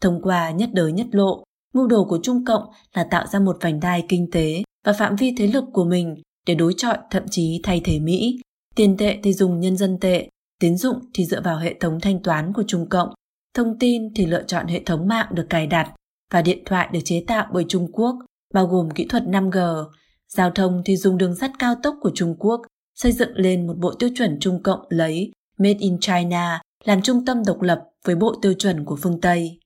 Thông 0.00 0.22
qua 0.22 0.50
nhất 0.50 0.70
đời 0.72 0.92
nhất 0.92 1.06
lộ, 1.12 1.44
mưu 1.74 1.86
đồ 1.86 2.04
của 2.04 2.18
Trung 2.22 2.44
Cộng 2.44 2.62
là 2.94 3.04
tạo 3.04 3.26
ra 3.26 3.38
một 3.38 3.56
vành 3.60 3.80
đai 3.80 4.04
kinh 4.08 4.30
tế 4.30 4.62
và 4.84 4.92
phạm 4.92 5.16
vi 5.16 5.34
thế 5.38 5.46
lực 5.46 5.64
của 5.72 5.84
mình 5.84 6.22
để 6.46 6.54
đối 6.54 6.74
chọi 6.76 6.98
thậm 7.10 7.22
chí 7.30 7.60
thay 7.62 7.80
thế 7.84 7.98
Mỹ. 7.98 8.40
Tiền 8.76 8.96
tệ 8.96 9.18
thì 9.22 9.32
dùng 9.32 9.60
nhân 9.60 9.76
dân 9.76 9.98
tệ, 10.00 10.28
tín 10.60 10.76
dụng 10.76 10.98
thì 11.14 11.24
dựa 11.24 11.40
vào 11.40 11.58
hệ 11.58 11.74
thống 11.80 12.00
thanh 12.00 12.22
toán 12.22 12.52
của 12.52 12.64
Trung 12.66 12.88
Cộng, 12.88 13.08
thông 13.54 13.78
tin 13.78 14.14
thì 14.14 14.26
lựa 14.26 14.42
chọn 14.42 14.66
hệ 14.66 14.82
thống 14.84 15.08
mạng 15.08 15.26
được 15.34 15.46
cài 15.50 15.66
đặt 15.66 15.94
và 16.34 16.42
điện 16.42 16.62
thoại 16.66 16.88
được 16.92 17.00
chế 17.04 17.24
tạo 17.26 17.46
bởi 17.52 17.64
Trung 17.68 17.92
Quốc, 17.92 18.16
bao 18.54 18.66
gồm 18.66 18.90
kỹ 18.90 19.06
thuật 19.08 19.22
5G. 19.22 19.84
Giao 20.28 20.50
thông 20.50 20.82
thì 20.84 20.96
dùng 20.96 21.18
đường 21.18 21.36
sắt 21.36 21.50
cao 21.58 21.74
tốc 21.82 21.94
của 22.00 22.10
Trung 22.14 22.36
Quốc, 22.38 22.60
xây 22.94 23.12
dựng 23.12 23.32
lên 23.34 23.66
một 23.66 23.74
bộ 23.78 23.94
tiêu 23.98 24.10
chuẩn 24.14 24.38
Trung 24.40 24.62
Cộng 24.62 24.80
lấy 24.88 25.32
Made 25.58 25.78
in 25.78 25.98
China 26.00 26.62
làm 26.84 27.02
trung 27.02 27.24
tâm 27.24 27.42
độc 27.46 27.62
lập 27.62 27.84
với 28.04 28.16
bộ 28.16 28.34
tiêu 28.42 28.54
chuẩn 28.58 28.84
của 28.84 28.96
phương 29.02 29.20
Tây. 29.20 29.58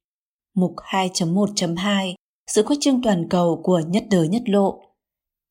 Mục 0.54 0.74
2.1.2 0.76 2.14
Sự 2.46 2.62
khuếch 2.62 2.78
trương 2.81 3.02
toàn 3.02 3.28
cầu 3.28 3.61
của 3.64 3.81
nhất 3.88 4.04
đới 4.11 4.28
nhất 4.28 4.42
lộ 4.46 4.81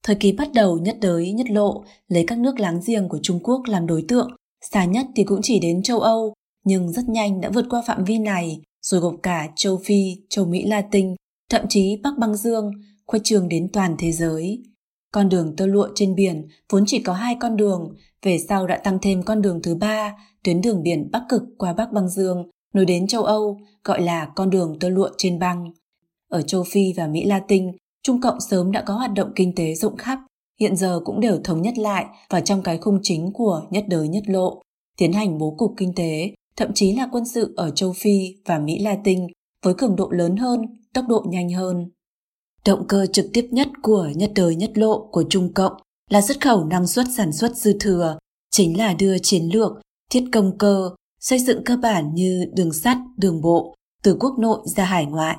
Thời 0.03 0.15
kỳ 0.15 0.31
bắt 0.31 0.47
đầu 0.53 0.77
nhất 0.77 0.97
đới 1.01 1.31
nhất 1.31 1.49
lộ 1.49 1.83
lấy 2.07 2.23
các 2.27 2.37
nước 2.37 2.59
láng 2.59 2.79
giềng 2.87 3.09
của 3.09 3.19
Trung 3.21 3.39
Quốc 3.43 3.61
làm 3.67 3.87
đối 3.87 4.05
tượng, 4.07 4.35
xa 4.71 4.85
nhất 4.85 5.05
thì 5.15 5.23
cũng 5.23 5.39
chỉ 5.43 5.59
đến 5.59 5.83
châu 5.83 5.99
Âu, 5.99 6.33
nhưng 6.63 6.91
rất 6.91 7.09
nhanh 7.09 7.41
đã 7.41 7.49
vượt 7.49 7.65
qua 7.69 7.81
phạm 7.87 8.03
vi 8.03 8.19
này, 8.19 8.61
rồi 8.89 9.01
gồm 9.01 9.17
cả 9.21 9.47
châu 9.55 9.77
Phi, 9.85 10.17
châu 10.29 10.45
Mỹ 10.45 10.65
Latin, 10.65 11.15
thậm 11.49 11.61
chí 11.69 11.99
Bắc 12.03 12.17
băng 12.19 12.35
Dương, 12.35 12.71
khuếch 13.05 13.21
trường 13.23 13.49
đến 13.49 13.69
toàn 13.73 13.95
thế 13.99 14.11
giới. 14.11 14.63
Con 15.13 15.29
đường 15.29 15.55
tơ 15.55 15.65
lụa 15.65 15.87
trên 15.95 16.15
biển 16.15 16.47
vốn 16.69 16.83
chỉ 16.87 16.99
có 16.99 17.13
hai 17.13 17.35
con 17.39 17.57
đường, 17.57 17.95
về 18.21 18.37
sau 18.49 18.67
đã 18.67 18.77
tăng 18.77 18.99
thêm 19.01 19.23
con 19.23 19.41
đường 19.41 19.61
thứ 19.63 19.75
ba, 19.75 20.15
tuyến 20.43 20.61
đường 20.61 20.83
biển 20.83 21.09
Bắc 21.11 21.23
Cực 21.29 21.41
qua 21.57 21.73
Bắc 21.73 21.91
băng 21.91 22.09
Dương, 22.09 22.49
nối 22.73 22.85
đến 22.85 23.07
châu 23.07 23.23
Âu, 23.23 23.59
gọi 23.83 24.01
là 24.01 24.31
con 24.35 24.49
đường 24.49 24.79
tơ 24.79 24.89
lụa 24.89 25.09
trên 25.17 25.39
băng. 25.39 25.71
Ở 26.29 26.41
châu 26.41 26.63
Phi 26.63 26.93
và 26.97 27.07
Mỹ 27.07 27.25
Latin, 27.25 27.71
Trung 28.03 28.21
Cộng 28.21 28.39
sớm 28.39 28.71
đã 28.71 28.81
có 28.81 28.93
hoạt 28.93 29.13
động 29.13 29.31
kinh 29.35 29.55
tế 29.55 29.73
rộng 29.75 29.97
khắp, 29.97 30.19
hiện 30.59 30.75
giờ 30.75 30.99
cũng 31.05 31.19
đều 31.19 31.39
thống 31.43 31.61
nhất 31.61 31.77
lại 31.77 32.05
vào 32.29 32.41
trong 32.41 32.63
cái 32.63 32.77
khung 32.77 32.99
chính 33.03 33.31
của 33.33 33.61
nhất 33.69 33.85
đới 33.87 34.07
nhất 34.07 34.23
lộ, 34.27 34.61
tiến 34.97 35.13
hành 35.13 35.37
bố 35.37 35.55
cục 35.57 35.73
kinh 35.77 35.93
tế, 35.95 36.31
thậm 36.57 36.73
chí 36.73 36.93
là 36.93 37.07
quân 37.11 37.25
sự 37.25 37.53
ở 37.57 37.69
châu 37.69 37.93
Phi 37.93 38.35
và 38.45 38.59
Mỹ 38.59 38.79
Latin 38.79 39.27
với 39.63 39.73
cường 39.73 39.95
độ 39.95 40.09
lớn 40.11 40.37
hơn, 40.37 40.61
tốc 40.93 41.05
độ 41.09 41.25
nhanh 41.29 41.49
hơn. 41.49 41.91
Động 42.65 42.87
cơ 42.87 43.05
trực 43.05 43.25
tiếp 43.33 43.47
nhất 43.51 43.67
của 43.81 44.09
nhất 44.15 44.31
đời 44.35 44.55
nhất 44.55 44.71
lộ 44.75 45.09
của 45.11 45.23
Trung 45.29 45.53
Cộng 45.53 45.73
là 46.09 46.21
xuất 46.21 46.41
khẩu 46.41 46.65
năng 46.65 46.87
suất 46.87 47.05
sản 47.17 47.33
xuất 47.33 47.55
dư 47.55 47.73
thừa, 47.79 48.17
chính 48.51 48.77
là 48.77 48.93
đưa 48.93 49.17
chiến 49.17 49.49
lược, 49.53 49.71
thiết 50.11 50.23
công 50.31 50.57
cơ, 50.57 50.89
xây 51.19 51.39
dựng 51.39 51.63
cơ 51.63 51.77
bản 51.77 52.13
như 52.13 52.45
đường 52.55 52.73
sắt, 52.73 52.97
đường 53.17 53.41
bộ, 53.41 53.75
từ 54.03 54.17
quốc 54.19 54.39
nội 54.39 54.59
ra 54.65 54.85
hải 54.85 55.05
ngoại. 55.05 55.37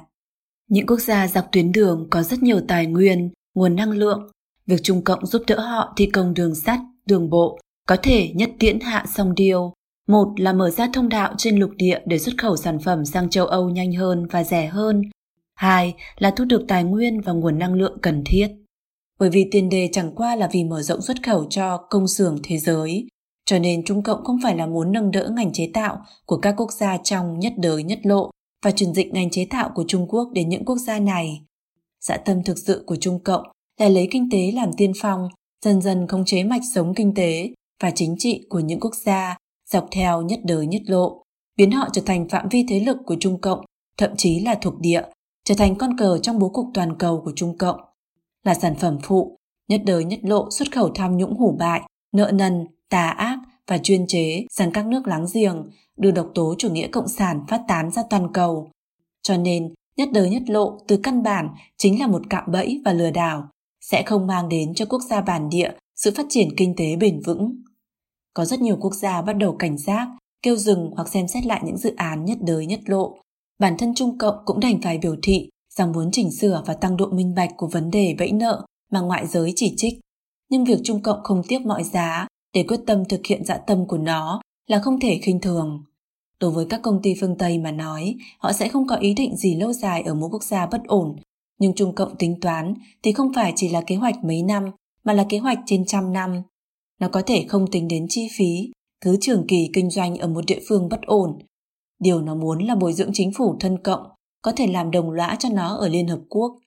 Những 0.69 0.87
quốc 0.87 1.01
gia 1.01 1.29
dọc 1.29 1.45
tuyến 1.53 1.73
đường 1.73 2.07
có 2.11 2.23
rất 2.23 2.43
nhiều 2.43 2.61
tài 2.69 2.87
nguyên, 2.87 3.31
nguồn 3.55 3.77
năng 3.77 3.91
lượng. 3.91 4.31
Việc 4.67 4.81
Trung 4.83 5.05
Cộng 5.05 5.27
giúp 5.27 5.43
đỡ 5.47 5.61
họ 5.61 5.95
thi 5.97 6.07
công 6.07 6.35
đường 6.35 6.55
sắt, 6.55 6.81
đường 7.07 7.31
bộ 7.31 7.59
có 7.89 7.97
thể 8.03 8.33
nhất 8.35 8.51
tiễn 8.59 8.81
hạ 8.81 9.07
song 9.15 9.35
điều. 9.35 9.73
Một 10.09 10.41
là 10.41 10.53
mở 10.53 10.71
ra 10.71 10.89
thông 10.93 11.09
đạo 11.09 11.35
trên 11.39 11.57
lục 11.57 11.71
địa 11.77 12.01
để 12.07 12.19
xuất 12.19 12.35
khẩu 12.39 12.57
sản 12.57 12.79
phẩm 12.79 13.05
sang 13.05 13.31
châu 13.31 13.47
Âu 13.47 13.71
nhanh 13.71 13.93
hơn 13.93 14.27
và 14.27 14.45
rẻ 14.45 14.67
hơn. 14.67 15.03
Hai 15.55 15.95
là 16.19 16.31
thu 16.31 16.45
được 16.45 16.65
tài 16.69 16.85
nguyên 16.85 17.21
và 17.21 17.33
nguồn 17.33 17.59
năng 17.59 17.75
lượng 17.75 17.99
cần 18.03 18.23
thiết. 18.27 18.49
Bởi 19.19 19.31
vì 19.31 19.49
tiền 19.51 19.69
đề 19.69 19.89
chẳng 19.93 20.15
qua 20.15 20.37
là 20.37 20.49
vì 20.53 20.65
mở 20.65 20.83
rộng 20.83 21.03
xuất 21.03 21.23
khẩu 21.27 21.47
cho 21.51 21.77
công 21.91 22.09
xưởng 22.09 22.39
thế 22.43 22.59
giới, 22.59 23.07
cho 23.47 23.59
nên 23.59 23.85
Trung 23.85 24.03
Cộng 24.03 24.25
không 24.25 24.39
phải 24.43 24.57
là 24.57 24.67
muốn 24.67 24.93
nâng 24.93 25.11
đỡ 25.11 25.31
ngành 25.37 25.53
chế 25.53 25.71
tạo 25.75 25.99
của 26.27 26.37
các 26.37 26.55
quốc 26.57 26.73
gia 26.73 26.97
trong 26.97 27.39
nhất 27.39 27.53
đới 27.57 27.83
nhất 27.83 27.99
lộ 28.03 28.31
và 28.65 28.71
chuyển 28.71 28.95
dịch 28.95 29.13
ngành 29.13 29.31
chế 29.31 29.47
tạo 29.51 29.71
của 29.75 29.85
Trung 29.89 30.07
Quốc 30.09 30.29
đến 30.33 30.49
những 30.49 30.65
quốc 30.65 30.79
gia 30.79 30.99
này. 30.99 31.41
dạ 32.01 32.17
tâm 32.17 32.45
thực 32.45 32.59
sự 32.59 32.85
của 32.87 32.97
Trung 32.97 33.25
Cộng 33.25 33.43
là 33.81 33.89
lấy 33.89 34.09
kinh 34.11 34.29
tế 34.31 34.53
làm 34.55 34.73
tiên 34.77 34.93
phong, 35.01 35.29
dần 35.65 35.81
dần 35.81 36.07
khống 36.07 36.25
chế 36.25 36.45
mạch 36.45 36.63
sống 36.75 36.95
kinh 36.95 37.15
tế 37.15 37.51
và 37.83 37.91
chính 37.91 38.15
trị 38.19 38.47
của 38.49 38.61
những 38.61 38.81
quốc 38.81 38.95
gia 39.05 39.37
dọc 39.73 39.89
theo 39.91 40.23
nhất 40.23 40.41
đời 40.45 40.67
nhất 40.67 40.83
lộ, 40.87 41.23
biến 41.57 41.71
họ 41.71 41.89
trở 41.93 42.03
thành 42.07 42.29
phạm 42.29 42.49
vi 42.49 42.67
thế 42.69 42.81
lực 42.81 42.97
của 43.07 43.17
Trung 43.21 43.41
Cộng, 43.41 43.65
thậm 43.97 44.11
chí 44.17 44.41
là 44.41 44.55
thuộc 44.55 44.81
địa, 44.81 45.03
trở 45.45 45.55
thành 45.55 45.77
con 45.77 45.99
cờ 45.99 46.19
trong 46.19 46.39
bố 46.39 46.49
cục 46.49 46.67
toàn 46.75 46.99
cầu 46.99 47.23
của 47.25 47.33
Trung 47.37 47.59
Cộng. 47.59 47.81
Là 48.45 48.55
sản 48.55 48.75
phẩm 48.75 48.99
phụ, 49.03 49.37
nhất 49.69 49.81
đời 49.87 50.05
nhất 50.05 50.21
lộ 50.23 50.51
xuất 50.51 50.73
khẩu 50.73 50.91
tham 50.95 51.17
nhũng 51.17 51.37
hủ 51.37 51.57
bại, 51.59 51.83
nợ 52.13 52.31
nần, 52.35 52.67
tà 52.89 53.09
ác 53.09 53.39
và 53.67 53.79
chuyên 53.79 54.07
chế 54.07 54.47
sang 54.51 54.71
các 54.71 54.87
nước 54.87 55.07
láng 55.07 55.27
giềng, 55.35 55.71
đưa 55.97 56.11
độc 56.11 56.31
tố 56.35 56.55
chủ 56.59 56.71
nghĩa 56.71 56.89
cộng 56.89 57.09
sản 57.09 57.41
phát 57.49 57.63
tán 57.69 57.91
ra 57.91 58.03
toàn 58.11 58.33
cầu. 58.33 58.71
Cho 59.23 59.37
nên, 59.37 59.75
nhất 59.97 60.09
đời 60.13 60.31
nhất 60.31 60.43
lộ 60.47 60.79
từ 60.89 61.01
căn 61.03 61.23
bản 61.23 61.49
chính 61.77 62.01
là 62.01 62.07
một 62.07 62.23
cạm 62.31 62.45
bẫy 62.53 62.81
và 62.85 62.93
lừa 62.93 63.11
đảo, 63.11 63.49
sẽ 63.81 64.03
không 64.03 64.27
mang 64.27 64.49
đến 64.49 64.75
cho 64.75 64.85
quốc 64.85 65.03
gia 65.11 65.21
bản 65.21 65.49
địa 65.49 65.71
sự 65.97 66.13
phát 66.17 66.27
triển 66.29 66.49
kinh 66.57 66.75
tế 66.77 66.97
bền 66.97 67.21
vững. 67.21 67.63
Có 68.39 68.45
rất 68.45 68.61
nhiều 68.61 68.77
quốc 68.81 68.95
gia 68.95 69.23
bắt 69.23 69.33
đầu 69.33 69.57
cảnh 69.59 69.79
giác, 69.79 70.09
kêu 70.43 70.57
dừng 70.57 70.91
hoặc 70.97 71.09
xem 71.09 71.29
xét 71.29 71.47
lại 71.47 71.61
những 71.65 71.77
dự 71.77 71.95
án 71.97 72.25
nhất 72.25 72.39
đới 72.41 72.67
nhất 72.67 72.81
lộ. 72.87 73.19
Bản 73.59 73.77
thân 73.79 73.95
Trung 73.95 74.19
Cộng 74.19 74.35
cũng 74.45 74.61
đành 74.61 74.83
phải 74.83 74.99
biểu 74.99 75.17
thị 75.23 75.49
rằng 75.75 75.93
muốn 75.93 76.09
chỉnh 76.13 76.33
sửa 76.33 76.63
và 76.67 76.75
tăng 76.75 76.97
độ 76.97 77.07
minh 77.07 77.35
bạch 77.35 77.51
của 77.57 77.67
vấn 77.67 77.91
đề 77.91 78.15
bẫy 78.19 78.33
nợ 78.33 78.67
mà 78.93 79.01
ngoại 79.01 79.27
giới 79.27 79.53
chỉ 79.57 79.75
trích. 79.77 79.95
Nhưng 80.51 80.65
việc 80.65 80.79
Trung 80.85 81.03
Cộng 81.03 81.23
không 81.23 81.43
tiếc 81.49 81.59
mọi 81.61 81.85
giá 81.85 82.27
để 82.55 82.65
quyết 82.69 82.81
tâm 82.87 83.05
thực 83.05 83.27
hiện 83.27 83.45
dạ 83.45 83.59
tâm 83.59 83.87
của 83.87 83.99
nó 83.99 84.41
là 84.67 84.79
không 84.79 85.01
thể 85.01 85.19
khinh 85.23 85.41
thường. 85.41 85.85
Đối 86.41 86.51
với 86.51 86.67
các 86.71 86.81
công 86.83 87.03
ty 87.03 87.15
phương 87.21 87.39
Tây 87.39 87.59
mà 87.59 87.71
nói, 87.73 88.15
họ 88.39 88.53
sẽ 88.53 88.69
không 88.69 88.87
có 88.87 88.97
ý 88.97 89.15
định 89.15 89.37
gì 89.37 89.55
lâu 89.55 89.73
dài 89.73 90.03
ở 90.03 90.15
một 90.15 90.29
quốc 90.33 90.45
gia 90.45 90.67
bất 90.67 90.85
ổn, 90.87 91.17
nhưng 91.59 91.75
Trung 91.75 91.95
Cộng 91.95 92.17
tính 92.17 92.41
toán 92.41 92.75
thì 93.03 93.13
không 93.13 93.33
phải 93.35 93.53
chỉ 93.57 93.69
là 93.69 93.81
kế 93.81 93.97
hoạch 93.97 94.25
mấy 94.25 94.43
năm, 94.43 94.71
mà 95.05 95.13
là 95.13 95.27
kế 95.29 95.39
hoạch 95.39 95.59
trên 95.67 95.87
trăm 95.87 96.13
năm. 96.13 96.43
Nó 97.01 97.09
có 97.09 97.23
thể 97.27 97.45
không 97.49 97.71
tính 97.71 97.89
đến 97.89 98.07
chi 98.09 98.29
phí, 98.39 98.73
cứ 99.01 99.17
trường 99.21 99.47
kỳ 99.49 99.71
kinh 99.75 99.91
doanh 99.91 100.17
ở 100.17 100.29
một 100.29 100.47
địa 100.47 100.61
phương 100.69 100.89
bất 100.89 101.03
ổn. 101.03 101.39
Điều 101.99 102.21
nó 102.21 102.35
muốn 102.35 102.59
là 102.59 102.75
bồi 102.75 102.93
dưỡng 102.93 103.11
chính 103.13 103.33
phủ 103.33 103.57
thân 103.61 103.83
cộng, 103.83 104.07
có 104.43 104.53
thể 104.53 104.67
làm 104.67 104.91
đồng 104.91 105.11
lõa 105.11 105.37
cho 105.39 105.49
nó 105.53 105.77
ở 105.77 105.89
Liên 105.89 106.09
Hợp 106.09 106.21
Quốc. 106.29 106.59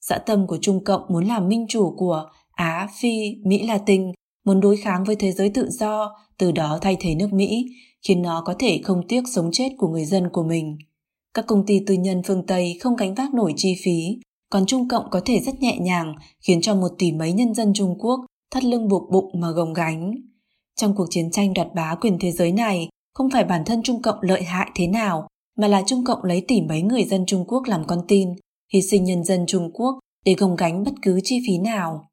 Dã 0.00 0.18
tâm 0.18 0.46
của 0.46 0.58
Trung 0.60 0.84
Cộng 0.84 1.02
muốn 1.08 1.24
làm 1.24 1.48
minh 1.48 1.66
chủ 1.68 1.94
của 1.96 2.26
Á, 2.50 2.88
Phi, 3.00 3.36
Mỹ 3.44 3.66
Latin, 3.66 4.12
muốn 4.44 4.60
đối 4.60 4.76
kháng 4.76 5.04
với 5.04 5.16
thế 5.16 5.32
giới 5.32 5.50
tự 5.50 5.70
do, 5.70 6.16
từ 6.38 6.52
đó 6.52 6.78
thay 6.80 6.96
thế 7.00 7.14
nước 7.14 7.32
Mỹ, 7.32 7.66
khiến 8.08 8.22
nó 8.22 8.42
có 8.46 8.54
thể 8.58 8.80
không 8.84 9.08
tiếc 9.08 9.22
sống 9.34 9.50
chết 9.52 9.68
của 9.78 9.88
người 9.88 10.04
dân 10.04 10.28
của 10.32 10.42
mình. 10.42 10.76
Các 11.34 11.46
công 11.46 11.66
ty 11.66 11.80
tư 11.86 11.94
nhân 11.94 12.22
phương 12.26 12.46
Tây 12.46 12.78
không 12.80 12.96
gánh 12.96 13.14
vác 13.14 13.34
nổi 13.34 13.52
chi 13.56 13.74
phí, 13.84 14.18
còn 14.50 14.66
Trung 14.66 14.88
Cộng 14.88 15.10
có 15.10 15.20
thể 15.24 15.40
rất 15.40 15.60
nhẹ 15.60 15.78
nhàng 15.78 16.14
khiến 16.40 16.60
cho 16.60 16.74
một 16.74 16.88
tỷ 16.98 17.12
mấy 17.12 17.32
nhân 17.32 17.54
dân 17.54 17.72
Trung 17.74 17.98
Quốc 17.98 18.20
thắt 18.54 18.64
lưng 18.64 18.88
buộc 18.88 19.10
bụng 19.10 19.30
mà 19.34 19.50
gồng 19.50 19.72
gánh. 19.72 20.14
Trong 20.76 20.94
cuộc 20.94 21.06
chiến 21.10 21.30
tranh 21.30 21.54
đoạt 21.54 21.68
bá 21.74 21.94
quyền 21.94 22.18
thế 22.20 22.32
giới 22.32 22.52
này, 22.52 22.88
không 23.14 23.30
phải 23.30 23.44
bản 23.44 23.64
thân 23.64 23.82
Trung 23.82 24.02
Cộng 24.02 24.18
lợi 24.20 24.42
hại 24.42 24.70
thế 24.74 24.86
nào, 24.86 25.28
mà 25.58 25.68
là 25.68 25.82
Trung 25.86 26.04
Cộng 26.04 26.24
lấy 26.24 26.44
tỷ 26.48 26.60
mấy 26.60 26.82
người 26.82 27.04
dân 27.04 27.26
Trung 27.26 27.44
Quốc 27.48 27.62
làm 27.66 27.86
con 27.86 28.00
tin, 28.08 28.28
hy 28.72 28.82
sinh 28.82 29.04
nhân 29.04 29.24
dân 29.24 29.44
Trung 29.46 29.70
Quốc 29.72 29.98
để 30.24 30.34
gồng 30.34 30.56
gánh 30.56 30.84
bất 30.84 30.92
cứ 31.02 31.20
chi 31.24 31.40
phí 31.46 31.58
nào. 31.58 32.08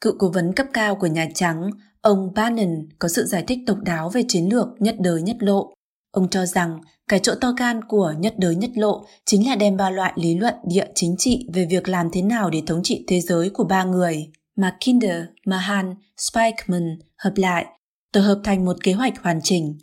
Cựu 0.00 0.12
cố 0.18 0.30
vấn 0.34 0.52
cấp 0.52 0.66
cao 0.72 0.96
của 0.96 1.06
Nhà 1.06 1.28
Trắng, 1.34 1.70
ông 2.00 2.32
Bannon 2.34 2.88
có 2.98 3.08
sự 3.08 3.24
giải 3.24 3.44
thích 3.46 3.58
độc 3.66 3.78
đáo 3.82 4.08
về 4.08 4.22
chiến 4.28 4.48
lược 4.52 4.68
nhất 4.78 4.96
đời 4.98 5.22
nhất 5.22 5.36
lộ. 5.40 5.72
Ông 6.10 6.28
cho 6.28 6.46
rằng 6.46 6.80
cái 7.08 7.20
chỗ 7.22 7.34
to 7.40 7.52
gan 7.52 7.84
của 7.84 8.14
nhất 8.18 8.34
đời 8.38 8.56
nhất 8.56 8.70
lộ 8.74 9.04
chính 9.24 9.48
là 9.48 9.56
đem 9.56 9.76
ba 9.76 9.90
loại 9.90 10.12
lý 10.16 10.34
luận 10.34 10.54
địa 10.68 10.86
chính 10.94 11.14
trị 11.18 11.48
về 11.52 11.66
việc 11.70 11.88
làm 11.88 12.08
thế 12.12 12.22
nào 12.22 12.50
để 12.50 12.62
thống 12.66 12.80
trị 12.82 13.04
thế 13.08 13.20
giới 13.20 13.50
của 13.50 13.64
ba 13.64 13.84
người 13.84 14.30
mà 14.56 14.76
Kinder, 14.80 15.24
Mahan, 15.46 15.94
Spikeman 16.16 16.98
hợp 17.18 17.32
lại, 17.36 17.66
tổ 18.12 18.20
hợp 18.20 18.40
thành 18.44 18.64
một 18.64 18.76
kế 18.82 18.92
hoạch 18.92 19.22
hoàn 19.22 19.40
chỉnh. 19.42 19.78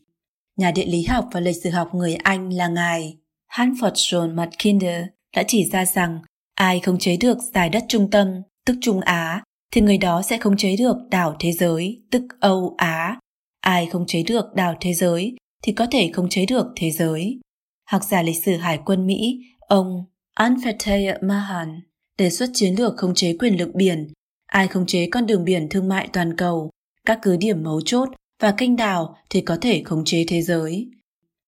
Nhà 0.57 0.71
địa 0.71 0.86
lý 0.86 1.03
học 1.03 1.29
và 1.31 1.39
lịch 1.39 1.63
sử 1.63 1.69
học 1.69 1.89
người 1.93 2.15
Anh 2.15 2.53
là 2.53 2.67
ngài 2.67 3.17
Hanford 3.51 3.93
John 3.93 4.36
Mackinder 4.36 5.05
đã 5.36 5.43
chỉ 5.47 5.69
ra 5.69 5.86
rằng 5.86 6.19
ai 6.55 6.79
không 6.79 6.99
chế 6.99 7.17
được 7.17 7.38
giải 7.53 7.69
đất 7.69 7.83
trung 7.88 8.09
tâm, 8.12 8.27
tức 8.65 8.75
Trung 8.81 9.01
Á, 9.01 9.43
thì 9.71 9.81
người 9.81 9.97
đó 9.97 10.21
sẽ 10.21 10.38
không 10.38 10.57
chế 10.57 10.75
được 10.77 10.95
đảo 11.12 11.36
thế 11.39 11.51
giới, 11.51 12.03
tức 12.12 12.23
Âu 12.39 12.75
Á. 12.77 13.19
Ai 13.62 13.86
không 13.86 14.05
chế 14.07 14.23
được 14.23 14.45
đảo 14.55 14.75
thế 14.81 14.93
giới 14.93 15.36
thì 15.63 15.71
có 15.71 15.88
thể 15.91 16.12
không 16.13 16.29
chế 16.29 16.45
được 16.45 16.67
thế 16.75 16.91
giới. 16.91 17.39
Học 17.89 18.01
giả 18.03 18.21
lịch 18.21 18.43
sử 18.43 18.57
Hải 18.57 18.79
quân 18.86 19.07
Mỹ, 19.07 19.39
ông 19.59 20.05
Anfateh 20.39 21.17
Mahan 21.21 21.81
đề 22.17 22.29
xuất 22.29 22.49
chiến 22.53 22.75
lược 22.75 22.97
khống 22.97 23.15
chế 23.15 23.38
quyền 23.39 23.59
lực 23.59 23.69
biển, 23.75 24.13
ai 24.53 24.67
khống 24.67 24.85
chế 24.85 25.07
con 25.11 25.25
đường 25.25 25.43
biển 25.43 25.69
thương 25.69 25.87
mại 25.87 26.07
toàn 26.13 26.35
cầu, 26.37 26.69
các 27.05 27.19
cứ 27.21 27.37
điểm 27.37 27.63
mấu 27.63 27.81
chốt 27.81 28.09
và 28.41 28.51
kênh 28.51 28.75
đào 28.75 29.15
thì 29.29 29.41
có 29.41 29.57
thể 29.61 29.83
khống 29.85 30.05
chế 30.05 30.25
thế 30.27 30.41
giới. 30.41 30.87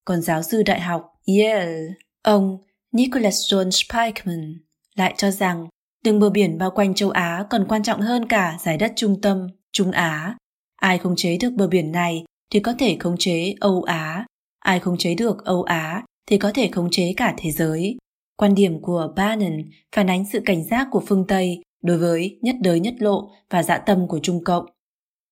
Còn 0.05 0.21
giáo 0.21 0.43
sư 0.43 0.63
đại 0.63 0.79
học 0.81 1.13
Yale, 1.27 1.77
ông 2.23 2.57
Nicholas 2.91 3.53
John 3.53 3.69
Spikeman 3.69 4.57
lại 4.95 5.13
cho 5.17 5.31
rằng 5.31 5.67
đường 6.03 6.19
bờ 6.19 6.29
biển 6.29 6.57
bao 6.57 6.71
quanh 6.71 6.93
châu 6.93 7.09
Á 7.09 7.45
còn 7.49 7.65
quan 7.69 7.83
trọng 7.83 8.01
hơn 8.01 8.27
cả 8.27 8.57
giải 8.63 8.77
đất 8.77 8.93
trung 8.95 9.21
tâm, 9.21 9.47
Trung 9.71 9.91
Á. 9.91 10.37
Ai 10.75 10.97
khống 10.97 11.15
chế 11.15 11.37
được 11.37 11.53
bờ 11.53 11.67
biển 11.67 11.91
này 11.91 12.23
thì 12.51 12.59
có 12.59 12.73
thể 12.79 12.97
khống 12.99 13.15
chế 13.19 13.53
Âu 13.59 13.83
Á, 13.83 14.25
ai 14.59 14.79
khống 14.79 14.97
chế 14.97 15.15
được 15.15 15.45
Âu 15.45 15.63
Á 15.63 16.03
thì 16.27 16.37
có 16.37 16.51
thể 16.51 16.69
khống 16.71 16.91
chế 16.91 17.13
cả 17.17 17.33
thế 17.37 17.51
giới. 17.51 17.97
Quan 18.37 18.55
điểm 18.55 18.81
của 18.81 19.13
Bannon 19.15 19.61
phản 19.95 20.09
ánh 20.09 20.25
sự 20.33 20.41
cảnh 20.45 20.63
giác 20.63 20.87
của 20.91 21.03
phương 21.07 21.25
Tây 21.27 21.61
đối 21.83 21.97
với 21.97 22.39
nhất 22.41 22.55
đới 22.61 22.79
nhất 22.79 22.93
lộ 22.99 23.29
và 23.49 23.63
dã 23.63 23.77
tâm 23.77 24.07
của 24.07 24.19
Trung 24.23 24.43
Cộng. 24.43 24.65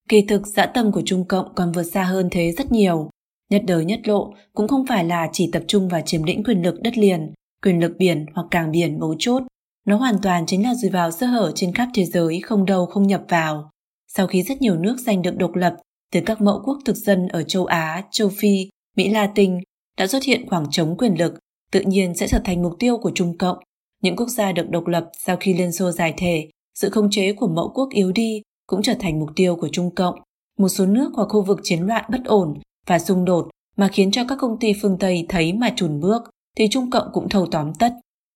Kỳ 0.08 0.22
thực 0.28 0.46
dã 0.46 0.66
tâm 0.66 0.92
của 0.92 1.02
Trung 1.04 1.24
Cộng 1.28 1.54
còn 1.54 1.72
vượt 1.72 1.82
xa 1.82 2.04
hơn 2.04 2.28
thế 2.30 2.52
rất 2.52 2.72
nhiều. 2.72 3.10
Nhất 3.50 3.62
đới 3.66 3.84
nhất 3.84 4.00
lộ 4.04 4.34
cũng 4.52 4.68
không 4.68 4.86
phải 4.86 5.04
là 5.04 5.28
chỉ 5.32 5.50
tập 5.52 5.62
trung 5.68 5.88
vào 5.88 6.00
chiếm 6.00 6.22
lĩnh 6.22 6.44
quyền 6.44 6.62
lực 6.62 6.82
đất 6.82 6.98
liền, 6.98 7.32
quyền 7.62 7.80
lực 7.80 7.92
biển 7.98 8.26
hoặc 8.34 8.46
cảng 8.50 8.70
biển 8.70 8.98
mấu 9.00 9.14
chốt. 9.18 9.42
Nó 9.86 9.96
hoàn 9.96 10.18
toàn 10.22 10.46
chính 10.46 10.62
là 10.62 10.74
dùi 10.74 10.90
vào 10.90 11.10
sơ 11.10 11.26
hở 11.26 11.52
trên 11.54 11.72
khắp 11.72 11.88
thế 11.94 12.04
giới 12.04 12.40
không 12.40 12.64
đâu 12.64 12.86
không 12.86 13.06
nhập 13.06 13.22
vào. 13.28 13.70
Sau 14.08 14.26
khi 14.26 14.42
rất 14.42 14.60
nhiều 14.62 14.76
nước 14.76 14.96
giành 15.06 15.22
được 15.22 15.36
độc 15.36 15.54
lập 15.54 15.76
từ 16.12 16.20
các 16.26 16.40
mẫu 16.40 16.62
quốc 16.64 16.78
thực 16.84 16.96
dân 16.96 17.28
ở 17.28 17.42
châu 17.42 17.64
Á, 17.64 18.02
châu 18.10 18.28
Phi, 18.28 18.68
Mỹ 18.96 19.08
Latin 19.08 19.58
đã 19.98 20.06
xuất 20.06 20.22
hiện 20.22 20.48
khoảng 20.48 20.70
trống 20.70 20.96
quyền 20.98 21.18
lực, 21.18 21.34
tự 21.70 21.80
nhiên 21.80 22.14
sẽ 22.14 22.28
trở 22.28 22.40
thành 22.44 22.62
mục 22.62 22.72
tiêu 22.78 22.98
của 22.98 23.10
Trung 23.14 23.38
Cộng. 23.38 23.58
Những 24.04 24.16
quốc 24.16 24.28
gia 24.28 24.52
được 24.52 24.70
độc 24.70 24.86
lập 24.86 25.10
sau 25.26 25.36
khi 25.40 25.54
Liên 25.54 25.72
Xô 25.72 25.90
giải 25.90 26.14
thể, 26.16 26.48
sự 26.74 26.90
khống 26.90 27.10
chế 27.10 27.32
của 27.32 27.48
mẫu 27.48 27.72
quốc 27.74 27.88
yếu 27.90 28.12
đi 28.12 28.42
cũng 28.66 28.82
trở 28.82 28.94
thành 29.00 29.20
mục 29.20 29.28
tiêu 29.36 29.56
của 29.56 29.68
Trung 29.72 29.90
Cộng. 29.94 30.14
Một 30.58 30.68
số 30.68 30.86
nước 30.86 31.10
hoặc 31.14 31.28
khu 31.28 31.42
vực 31.42 31.60
chiến 31.62 31.82
loạn 31.82 32.04
bất 32.10 32.24
ổn 32.24 32.54
và 32.86 32.98
xung 32.98 33.24
đột 33.24 33.48
mà 33.76 33.88
khiến 33.88 34.10
cho 34.10 34.24
các 34.28 34.38
công 34.40 34.58
ty 34.58 34.72
phương 34.82 34.98
Tây 34.98 35.26
thấy 35.28 35.52
mà 35.52 35.72
chùn 35.76 36.00
bước, 36.00 36.22
thì 36.56 36.68
Trung 36.70 36.90
Cộng 36.90 37.08
cũng 37.12 37.28
thâu 37.28 37.46
tóm 37.46 37.74
tất. 37.78 37.92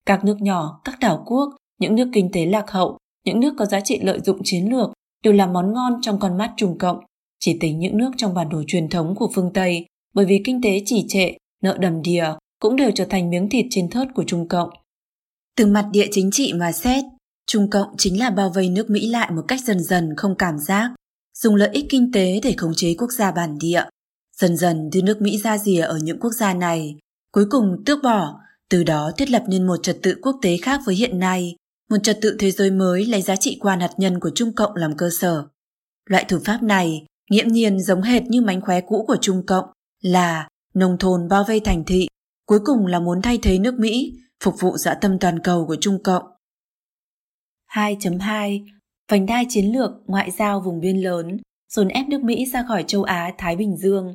Các 0.07 0.25
nước 0.25 0.41
nhỏ, 0.41 0.81
các 0.85 0.99
đảo 1.01 1.23
quốc, 1.27 1.55
những 1.81 1.95
nước 1.95 2.11
kinh 2.13 2.33
tế 2.33 2.47
lạc 2.47 2.71
hậu, 2.71 2.99
những 3.25 3.41
nước 3.41 3.55
có 3.59 3.65
giá 3.65 3.81
trị 3.81 4.01
lợi 4.03 4.21
dụng 4.21 4.41
chiến 4.45 4.71
lược 4.71 4.91
đều 5.25 5.33
là 5.33 5.47
món 5.47 5.73
ngon 5.73 5.93
trong 6.03 6.19
con 6.19 6.39
mắt 6.39 6.53
Trung 6.57 6.79
Cộng. 6.79 7.01
Chỉ 7.41 7.59
tính 7.61 7.79
những 7.79 7.97
nước 7.99 8.11
trong 8.17 8.35
bản 8.35 8.49
đồ 8.49 8.63
truyền 8.67 8.89
thống 8.89 9.15
của 9.15 9.31
phương 9.35 9.53
Tây, 9.55 9.87
bởi 10.15 10.25
vì 10.25 10.41
kinh 10.45 10.63
tế 10.63 10.83
chỉ 10.87 11.05
trệ, 11.09 11.33
nợ 11.63 11.77
đầm 11.81 12.03
đìa 12.03 12.25
cũng 12.61 12.77
đều 12.77 12.91
trở 12.95 13.05
thành 13.05 13.31
miếng 13.31 13.49
thịt 13.49 13.67
trên 13.71 13.91
thớt 13.91 14.09
của 14.15 14.25
Trung 14.25 14.49
Cộng. 14.49 14.71
Từ 15.59 15.67
mặt 15.67 15.87
địa 15.93 16.07
chính 16.11 16.31
trị 16.31 16.53
mà 16.53 16.73
xét, 16.73 17.05
Trung 17.47 17.71
Cộng 17.71 17.97
chính 17.97 18.21
là 18.21 18.31
bao 18.31 18.51
vây 18.51 18.69
nước 18.69 18.91
Mỹ 18.91 19.09
lại 19.09 19.31
một 19.31 19.43
cách 19.49 19.61
dần 19.65 19.85
dần 19.85 20.17
không 20.17 20.35
cảm 20.39 20.59
giác, 20.59 20.91
dùng 21.39 21.55
lợi 21.55 21.69
ích 21.73 21.87
kinh 21.91 22.13
tế 22.13 22.41
để 22.43 22.55
khống 22.57 22.75
chế 22.75 22.95
quốc 22.99 23.13
gia 23.13 23.33
bản 23.33 23.59
địa, 23.59 23.85
dần 24.37 24.57
dần 24.57 24.91
đưa 24.93 25.03
nước 25.03 25.23
Mỹ 25.23 25.39
ra 25.39 25.59
rìa 25.59 25.81
ở 25.81 25.99
những 26.03 26.21
quốc 26.21 26.31
gia 26.31 26.55
này, 26.55 26.97
cuối 27.33 27.45
cùng 27.51 27.83
tước 27.87 27.99
bỏ, 28.03 28.41
từ 28.71 28.85
đó 28.85 29.11
thiết 29.17 29.31
lập 29.31 29.43
nên 29.49 29.67
một 29.67 29.77
trật 29.83 29.99
tự 30.03 30.15
quốc 30.23 30.39
tế 30.43 30.57
khác 30.63 30.81
với 30.87 30.95
hiện 30.95 31.19
nay, 31.19 31.57
một 31.91 31.99
trật 32.03 32.19
tự 32.23 32.37
thế 32.39 32.51
giới 32.51 32.71
mới 32.71 33.05
lấy 33.05 33.23
giá 33.23 33.37
trị 33.37 33.59
quan 33.61 33.81
hạt 33.81 33.93
nhân 33.97 34.21
của 34.21 34.31
Trung 34.35 34.55
Cộng 34.55 34.77
làm 34.77 34.97
cơ 34.97 35.11
sở. 35.11 35.45
Loại 36.11 36.25
thủ 36.25 36.39
pháp 36.45 36.63
này 36.63 37.07
nghiễm 37.31 37.49
nhiên 37.49 37.81
giống 37.81 38.03
hệt 38.03 38.23
như 38.23 38.41
mánh 38.41 38.61
khóe 38.61 38.81
cũ 38.81 39.05
của 39.09 39.17
Trung 39.21 39.47
Cộng 39.47 39.65
là 40.03 40.49
nông 40.75 40.99
thôn 40.99 41.29
bao 41.29 41.45
vây 41.45 41.61
thành 41.61 41.85
thị, 41.85 42.09
cuối 42.47 42.61
cùng 42.65 42.87
là 42.87 43.01
muốn 43.01 43.23
thay 43.23 43.39
thế 43.43 43.59
nước 43.59 43.75
Mỹ, 43.79 44.13
phục 44.45 44.55
vụ 44.61 44.77
dã 44.77 44.95
tâm 44.95 45.19
toàn 45.19 45.39
cầu 45.39 45.67
của 45.67 45.77
Trung 45.81 46.03
Cộng. 46.03 46.23
2.2 47.71 48.67
Vành 49.09 49.27
đai 49.27 49.47
chiến 49.49 49.73
lược 49.73 49.91
ngoại 50.07 50.31
giao 50.31 50.61
vùng 50.61 50.81
biên 50.81 50.97
lớn, 50.97 51.37
dồn 51.73 51.89
ép 51.89 52.09
nước 52.09 52.23
Mỹ 52.23 52.47
ra 52.47 52.65
khỏi 52.69 52.85
châu 52.87 53.03
Á 53.03 53.35
Thái 53.39 53.57
Bình 53.57 53.77
Dương. 53.77 54.15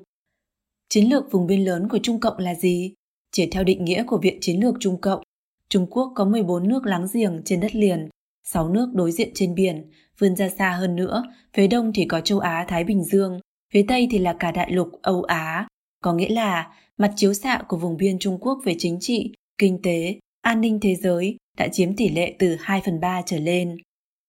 Chiến 0.90 1.10
lược 1.10 1.32
vùng 1.32 1.48
biên 1.48 1.66
lớn 1.66 1.88
của 1.90 2.00
Trung 2.04 2.20
Cộng 2.20 2.38
là 2.38 2.56
gì? 2.56 2.94
Chỉ 3.32 3.48
theo 3.52 3.64
định 3.64 3.86
nghĩa 3.86 4.04
của 4.08 4.18
Viện 4.18 4.38
Chiến 4.42 4.60
lược 4.60 4.76
Trung 4.80 5.02
Cộng, 5.02 5.24
Trung 5.70 5.88
Quốc 5.90 6.12
có 6.16 6.26
14 6.26 6.68
nước 6.68 6.86
láng 6.86 7.08
giềng 7.14 7.42
trên 7.46 7.60
đất 7.60 7.76
liền, 7.76 8.10
6 8.44 8.70
nước 8.70 8.90
đối 8.94 9.12
diện 9.12 9.32
trên 9.34 9.56
biển, 9.56 9.92
vươn 10.20 10.36
ra 10.36 10.50
xa 10.50 10.72
hơn 10.72 10.96
nữa, 10.96 11.24
phía 11.54 11.68
đông 11.68 11.92
thì 11.96 12.06
có 12.06 12.22
châu 12.22 12.40
Á 12.40 12.66
Thái 12.68 12.84
Bình 12.84 13.04
Dương, 13.04 13.40
phía 13.74 13.86
tây 13.88 14.08
thì 14.12 14.20
là 14.20 14.36
cả 14.40 14.52
đại 14.52 14.72
lục 14.72 14.90
Âu 15.02 15.24
Á, 15.24 15.68
có 16.04 16.14
nghĩa 16.14 16.30
là 16.30 16.74
mặt 16.98 17.14
chiếu 17.16 17.34
xạ 17.34 17.64
của 17.68 17.78
vùng 17.78 17.98
biên 17.98 18.20
Trung 18.20 18.38
Quốc 18.42 18.60
về 18.66 18.76
chính 18.80 18.98
trị, 19.02 19.34
kinh 19.58 19.80
tế, 19.84 20.20
an 20.42 20.62
ninh 20.62 20.80
thế 20.80 20.96
giới 20.96 21.38
đã 21.58 21.68
chiếm 21.68 21.96
tỷ 21.96 22.10
lệ 22.10 22.36
từ 22.40 22.56
2 22.60 22.82
phần 22.86 23.00
3 23.00 23.22
trở 23.26 23.40
lên. 23.40 23.78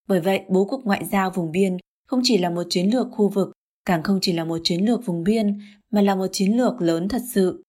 Bởi 0.08 0.20
vậy, 0.20 0.40
bố 0.48 0.64
cục 0.64 0.84
ngoại 0.84 1.04
giao 1.04 1.30
vùng 1.30 1.50
biên 1.52 1.76
không 2.06 2.20
chỉ 2.22 2.38
là 2.38 2.50
một 2.50 2.62
chiến 2.70 2.90
lược 2.94 3.06
khu 3.12 3.28
vực, 3.28 3.52
càng 3.84 4.02
không 4.02 4.18
chỉ 4.22 4.32
là 4.32 4.44
một 4.44 4.58
chiến 4.64 4.84
lược 4.84 5.06
vùng 5.06 5.24
biên, 5.24 5.60
mà 5.90 6.02
là 6.02 6.14
một 6.14 6.26
chiến 6.32 6.56
lược 6.56 6.80
lớn 6.80 7.08
thật 7.08 7.22
sự. 7.32 7.62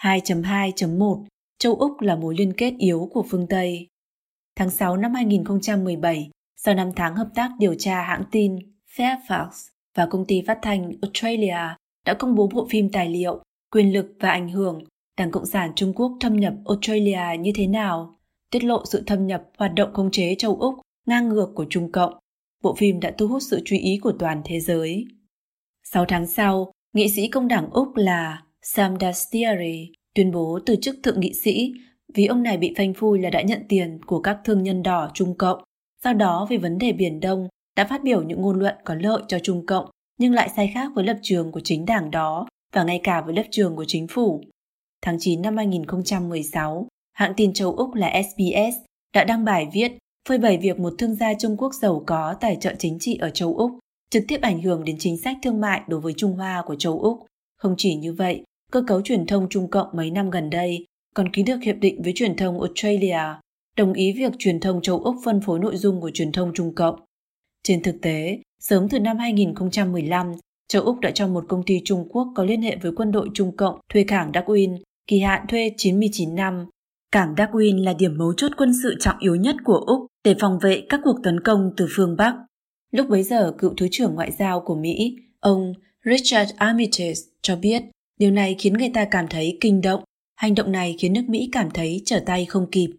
2.2.1 0.00 1.24
Châu 1.58 1.74
Úc 1.74 2.00
là 2.00 2.16
mối 2.16 2.34
liên 2.38 2.52
kết 2.52 2.74
yếu 2.78 3.08
của 3.12 3.24
phương 3.30 3.46
Tây. 3.46 3.88
Tháng 4.56 4.70
6 4.70 4.96
năm 4.96 5.14
2017, 5.14 6.30
sau 6.56 6.74
5 6.74 6.90
tháng 6.96 7.16
hợp 7.16 7.28
tác 7.34 7.50
điều 7.58 7.74
tra 7.74 8.02
hãng 8.02 8.24
tin 8.30 8.58
Fairfax 8.96 9.48
và 9.94 10.06
công 10.06 10.26
ty 10.26 10.42
phát 10.46 10.58
thanh 10.62 10.92
Australia 11.02 11.74
đã 12.06 12.14
công 12.14 12.34
bố 12.34 12.48
bộ 12.54 12.66
phim 12.70 12.92
tài 12.92 13.08
liệu 13.08 13.42
Quyền 13.72 13.92
lực 13.92 14.06
và 14.20 14.30
ảnh 14.30 14.48
hưởng 14.48 14.84
Đảng 15.18 15.30
Cộng 15.30 15.46
sản 15.46 15.72
Trung 15.76 15.92
Quốc 15.92 16.12
thâm 16.20 16.36
nhập 16.36 16.54
Australia 16.66 17.38
như 17.40 17.52
thế 17.54 17.66
nào, 17.66 18.18
tiết 18.50 18.64
lộ 18.64 18.82
sự 18.84 19.02
thâm 19.06 19.26
nhập 19.26 19.42
hoạt 19.58 19.74
động 19.74 19.94
khống 19.94 20.10
chế 20.10 20.34
châu 20.38 20.56
Úc 20.56 20.74
ngang 21.06 21.28
ngược 21.28 21.52
của 21.54 21.66
Trung 21.70 21.92
Cộng. 21.92 22.14
Bộ 22.62 22.74
phim 22.74 23.00
đã 23.00 23.12
thu 23.18 23.28
hút 23.28 23.42
sự 23.50 23.60
chú 23.64 23.76
ý 23.80 23.98
của 24.02 24.12
toàn 24.18 24.42
thế 24.44 24.60
giới. 24.60 25.04
6 25.84 26.04
tháng 26.08 26.26
sau, 26.26 26.72
nghị 26.92 27.08
sĩ 27.08 27.28
công 27.28 27.48
đảng 27.48 27.70
Úc 27.70 27.96
là 27.96 28.42
Sam 28.62 28.96
Dastyari 29.00 29.92
tuyên 30.14 30.32
bố 30.32 30.58
từ 30.66 30.76
chức 30.76 30.96
thượng 31.02 31.20
nghị 31.20 31.32
sĩ 31.44 31.72
vì 32.14 32.26
ông 32.26 32.42
này 32.42 32.56
bị 32.56 32.74
phanh 32.76 32.94
phui 32.94 33.18
là 33.18 33.30
đã 33.30 33.42
nhận 33.42 33.62
tiền 33.68 33.98
của 34.06 34.20
các 34.20 34.38
thương 34.44 34.62
nhân 34.62 34.82
đỏ 34.82 35.10
Trung 35.14 35.36
Cộng. 35.38 35.62
Sau 36.04 36.14
đó 36.14 36.46
vì 36.50 36.56
vấn 36.56 36.78
đề 36.78 36.92
Biển 36.92 37.20
Đông 37.20 37.48
đã 37.76 37.84
phát 37.84 38.02
biểu 38.04 38.22
những 38.22 38.40
ngôn 38.40 38.58
luận 38.58 38.74
có 38.84 38.94
lợi 38.94 39.22
cho 39.28 39.38
Trung 39.38 39.66
Cộng 39.66 39.90
nhưng 40.18 40.32
lại 40.32 40.48
sai 40.56 40.70
khác 40.74 40.92
với 40.94 41.04
lập 41.04 41.16
trường 41.22 41.52
của 41.52 41.60
chính 41.60 41.86
đảng 41.86 42.10
đó 42.10 42.46
và 42.72 42.84
ngay 42.84 43.00
cả 43.02 43.20
với 43.20 43.34
lập 43.34 43.46
trường 43.50 43.76
của 43.76 43.84
chính 43.88 44.06
phủ. 44.08 44.42
Tháng 45.02 45.16
9 45.20 45.42
năm 45.42 45.56
2016, 45.56 46.88
hãng 47.12 47.32
tin 47.36 47.52
châu 47.52 47.72
Úc 47.72 47.94
là 47.94 48.22
SBS 48.22 48.76
đã 49.14 49.24
đăng 49.24 49.44
bài 49.44 49.68
viết 49.72 49.92
phơi 50.28 50.38
bày 50.38 50.58
việc 50.58 50.78
một 50.78 50.94
thương 50.98 51.14
gia 51.14 51.34
Trung 51.34 51.56
Quốc 51.56 51.74
giàu 51.74 52.02
có 52.06 52.34
tài 52.40 52.56
trợ 52.60 52.74
chính 52.78 52.98
trị 52.98 53.18
ở 53.20 53.30
châu 53.30 53.56
Úc 53.56 53.70
trực 54.10 54.24
tiếp 54.28 54.40
ảnh 54.40 54.62
hưởng 54.62 54.84
đến 54.84 54.96
chính 54.98 55.16
sách 55.16 55.36
thương 55.42 55.60
mại 55.60 55.80
đối 55.88 56.00
với 56.00 56.12
Trung 56.16 56.36
Hoa 56.36 56.62
của 56.66 56.74
châu 56.74 57.00
Úc. 57.00 57.26
Không 57.56 57.74
chỉ 57.78 57.94
như 57.94 58.12
vậy, 58.12 58.42
cơ 58.72 58.82
cấu 58.86 59.02
truyền 59.02 59.26
thông 59.26 59.48
Trung 59.48 59.70
Cộng 59.70 59.88
mấy 59.92 60.10
năm 60.10 60.30
gần 60.30 60.50
đây 60.50 60.86
còn 61.14 61.32
ký 61.32 61.42
được 61.42 61.62
hiệp 61.62 61.76
định 61.76 62.02
với 62.02 62.12
truyền 62.16 62.36
thông 62.36 62.60
Australia, 62.60 63.20
đồng 63.76 63.92
ý 63.92 64.12
việc 64.12 64.32
truyền 64.38 64.60
thông 64.60 64.82
châu 64.82 64.98
Úc 64.98 65.16
phân 65.24 65.40
phối 65.40 65.58
nội 65.58 65.76
dung 65.76 66.00
của 66.00 66.10
truyền 66.10 66.32
thông 66.32 66.52
Trung 66.54 66.74
Cộng. 66.74 67.00
Trên 67.62 67.82
thực 67.82 67.96
tế, 68.02 68.38
sớm 68.60 68.88
từ 68.88 69.00
năm 69.00 69.18
2015, 69.18 70.32
châu 70.68 70.82
Úc 70.82 71.00
đã 71.00 71.10
cho 71.10 71.26
một 71.26 71.44
công 71.48 71.62
ty 71.66 71.80
Trung 71.84 72.08
Quốc 72.10 72.28
có 72.34 72.44
liên 72.44 72.62
hệ 72.62 72.76
với 72.76 72.92
quân 72.96 73.12
đội 73.12 73.28
Trung 73.34 73.56
Cộng 73.56 73.80
thuê 73.88 74.04
cảng 74.04 74.32
Darwin, 74.32 74.78
kỳ 75.06 75.20
hạn 75.20 75.46
thuê 75.48 75.70
99 75.76 76.34
năm. 76.34 76.66
Cảng 77.12 77.34
Darwin 77.34 77.84
là 77.84 77.92
điểm 77.92 78.18
mấu 78.18 78.34
chốt 78.36 78.52
quân 78.56 78.72
sự 78.82 78.94
trọng 79.00 79.18
yếu 79.18 79.36
nhất 79.36 79.56
của 79.64 79.84
Úc 79.86 80.06
để 80.24 80.34
phòng 80.40 80.58
vệ 80.62 80.82
các 80.88 81.00
cuộc 81.04 81.16
tấn 81.22 81.40
công 81.40 81.70
từ 81.76 81.86
phương 81.90 82.16
Bắc. 82.16 82.34
Lúc 82.90 83.08
bấy 83.08 83.22
giờ, 83.22 83.52
cựu 83.58 83.74
Thứ 83.76 83.88
trưởng 83.90 84.14
Ngoại 84.14 84.32
giao 84.38 84.60
của 84.60 84.74
Mỹ, 84.74 85.16
ông 85.40 85.72
Richard 86.04 86.52
Armitage 86.56 87.20
cho 87.42 87.56
biết 87.56 87.82
điều 88.18 88.30
này 88.30 88.56
khiến 88.58 88.72
người 88.72 88.90
ta 88.94 89.04
cảm 89.10 89.28
thấy 89.28 89.58
kinh 89.60 89.80
động. 89.80 90.04
Hành 90.36 90.54
động 90.54 90.72
này 90.72 90.96
khiến 90.98 91.12
nước 91.12 91.24
Mỹ 91.28 91.48
cảm 91.52 91.70
thấy 91.70 92.02
trở 92.04 92.22
tay 92.26 92.44
không 92.44 92.70
kịp. 92.70 92.90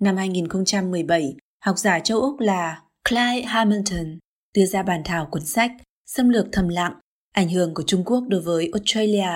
Năm 0.00 0.16
2017, 0.16 1.34
học 1.64 1.78
giả 1.78 2.00
châu 2.00 2.20
Úc 2.20 2.40
là 2.40 2.82
Clyde 3.08 3.42
Hamilton 3.46 4.18
đưa 4.54 4.66
ra 4.66 4.82
bản 4.82 5.02
thảo 5.04 5.28
cuốn 5.30 5.44
sách 5.44 5.72
Xâm 6.08 6.28
lược 6.28 6.46
thầm 6.52 6.68
lặng, 6.68 6.92
ảnh 7.32 7.48
hưởng 7.48 7.74
của 7.74 7.82
Trung 7.82 8.04
Quốc 8.04 8.24
đối 8.28 8.40
với 8.40 8.70
Australia, 8.72 9.30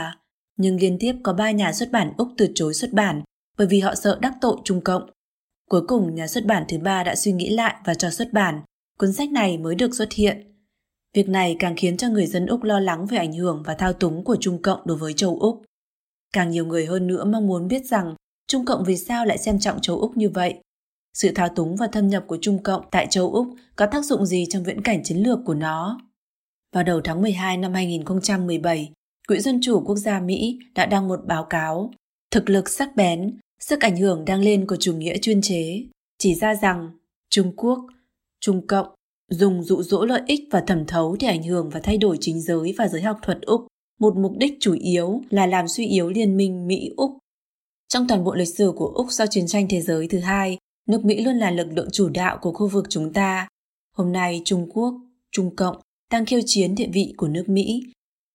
nhưng 0.56 0.80
liên 0.80 0.96
tiếp 1.00 1.14
có 1.22 1.32
ba 1.32 1.50
nhà 1.50 1.72
xuất 1.72 1.90
bản 1.92 2.12
Úc 2.16 2.28
từ 2.38 2.48
chối 2.54 2.74
xuất 2.74 2.92
bản 2.92 3.22
bởi 3.58 3.66
vì 3.66 3.80
họ 3.80 3.94
sợ 3.94 4.18
đắc 4.22 4.34
tội 4.40 4.56
Trung 4.64 4.80
Cộng. 4.80 5.10
Cuối 5.70 5.82
cùng, 5.88 6.14
nhà 6.14 6.26
xuất 6.26 6.46
bản 6.46 6.64
thứ 6.68 6.78
ba 6.78 7.04
đã 7.04 7.14
suy 7.14 7.32
nghĩ 7.32 7.50
lại 7.50 7.74
và 7.84 7.94
cho 7.94 8.10
xuất 8.10 8.32
bản, 8.32 8.60
cuốn 8.98 9.12
sách 9.12 9.30
này 9.30 9.58
mới 9.58 9.74
được 9.74 9.94
xuất 9.94 10.12
hiện. 10.12 10.52
Việc 11.14 11.28
này 11.28 11.56
càng 11.58 11.74
khiến 11.76 11.96
cho 11.96 12.08
người 12.08 12.26
dân 12.26 12.46
Úc 12.46 12.62
lo 12.62 12.80
lắng 12.80 13.06
về 13.06 13.18
ảnh 13.18 13.32
hưởng 13.32 13.62
và 13.66 13.74
thao 13.74 13.92
túng 13.92 14.24
của 14.24 14.36
Trung 14.40 14.62
Cộng 14.62 14.80
đối 14.84 14.96
với 14.96 15.12
châu 15.12 15.38
Úc. 15.40 15.62
Càng 16.32 16.50
nhiều 16.50 16.66
người 16.66 16.86
hơn 16.86 17.06
nữa 17.06 17.24
mong 17.24 17.46
muốn 17.46 17.68
biết 17.68 17.86
rằng 17.86 18.14
Trung 18.48 18.64
Cộng 18.64 18.84
vì 18.84 18.96
sao 18.96 19.26
lại 19.26 19.38
xem 19.38 19.58
trọng 19.58 19.80
châu 19.80 20.00
Úc 20.00 20.16
như 20.16 20.28
vậy. 20.28 20.54
Sự 21.14 21.32
thao 21.34 21.48
túng 21.48 21.76
và 21.76 21.86
thâm 21.86 22.08
nhập 22.08 22.24
của 22.26 22.38
Trung 22.40 22.62
Cộng 22.62 22.84
tại 22.90 23.06
châu 23.10 23.32
Úc 23.32 23.46
có 23.76 23.86
tác 23.86 24.04
dụng 24.04 24.26
gì 24.26 24.46
trong 24.50 24.64
viễn 24.64 24.82
cảnh 24.82 25.02
chiến 25.04 25.18
lược 25.18 25.38
của 25.44 25.54
nó? 25.54 26.00
Vào 26.72 26.84
đầu 26.84 27.00
tháng 27.04 27.22
12 27.22 27.56
năm 27.56 27.74
2017, 27.74 28.92
Quỹ 29.28 29.40
Dân 29.40 29.60
chủ 29.62 29.80
Quốc 29.80 29.96
gia 29.96 30.20
Mỹ 30.20 30.58
đã 30.74 30.86
đăng 30.86 31.08
một 31.08 31.20
báo 31.26 31.44
cáo 31.50 31.90
Thực 32.32 32.50
lực 32.50 32.68
sắc 32.68 32.96
bén, 32.96 33.38
sức 33.60 33.80
ảnh 33.80 33.96
hưởng 33.96 34.24
đang 34.24 34.40
lên 34.40 34.66
của 34.66 34.76
chủ 34.76 34.94
nghĩa 34.96 35.18
chuyên 35.18 35.42
chế, 35.42 35.82
chỉ 36.18 36.34
ra 36.34 36.54
rằng 36.54 36.90
Trung 37.30 37.52
Quốc, 37.56 37.86
Trung 38.40 38.66
Cộng 38.66 38.86
dùng 39.30 39.62
dụ 39.62 39.82
dỗ 39.82 40.04
lợi 40.04 40.22
ích 40.26 40.40
và 40.50 40.64
thẩm 40.66 40.86
thấu 40.86 41.16
để 41.20 41.26
ảnh 41.26 41.42
hưởng 41.42 41.70
và 41.70 41.80
thay 41.80 41.98
đổi 41.98 42.16
chính 42.20 42.40
giới 42.40 42.74
và 42.78 42.88
giới 42.88 43.02
học 43.02 43.18
thuật 43.22 43.38
Úc, 43.42 43.66
một 44.00 44.16
mục 44.16 44.32
đích 44.36 44.54
chủ 44.60 44.74
yếu 44.74 45.22
là 45.30 45.46
làm 45.46 45.68
suy 45.68 45.86
yếu 45.86 46.08
liên 46.08 46.36
minh 46.36 46.66
Mỹ-Úc. 46.66 47.10
Trong 47.88 48.08
toàn 48.08 48.24
bộ 48.24 48.34
lịch 48.34 48.56
sử 48.56 48.72
của 48.76 48.86
Úc 48.86 49.06
sau 49.10 49.26
chiến 49.26 49.46
tranh 49.46 49.66
thế 49.70 49.80
giới 49.80 50.08
thứ 50.08 50.18
hai, 50.18 50.58
nước 50.88 51.04
Mỹ 51.04 51.24
luôn 51.24 51.36
là 51.36 51.50
lực 51.50 51.68
lượng 51.72 51.88
chủ 51.92 52.08
đạo 52.08 52.38
của 52.42 52.52
khu 52.52 52.68
vực 52.68 52.86
chúng 52.88 53.12
ta. 53.12 53.48
Hôm 53.96 54.12
nay 54.12 54.42
Trung 54.44 54.70
Quốc, 54.72 54.94
Trung 55.30 55.56
Cộng 55.56 55.76
đang 56.12 56.26
khiêu 56.26 56.40
chiến 56.46 56.74
địa 56.74 56.88
vị 56.92 57.14
của 57.16 57.28
nước 57.28 57.48
Mỹ. 57.48 57.82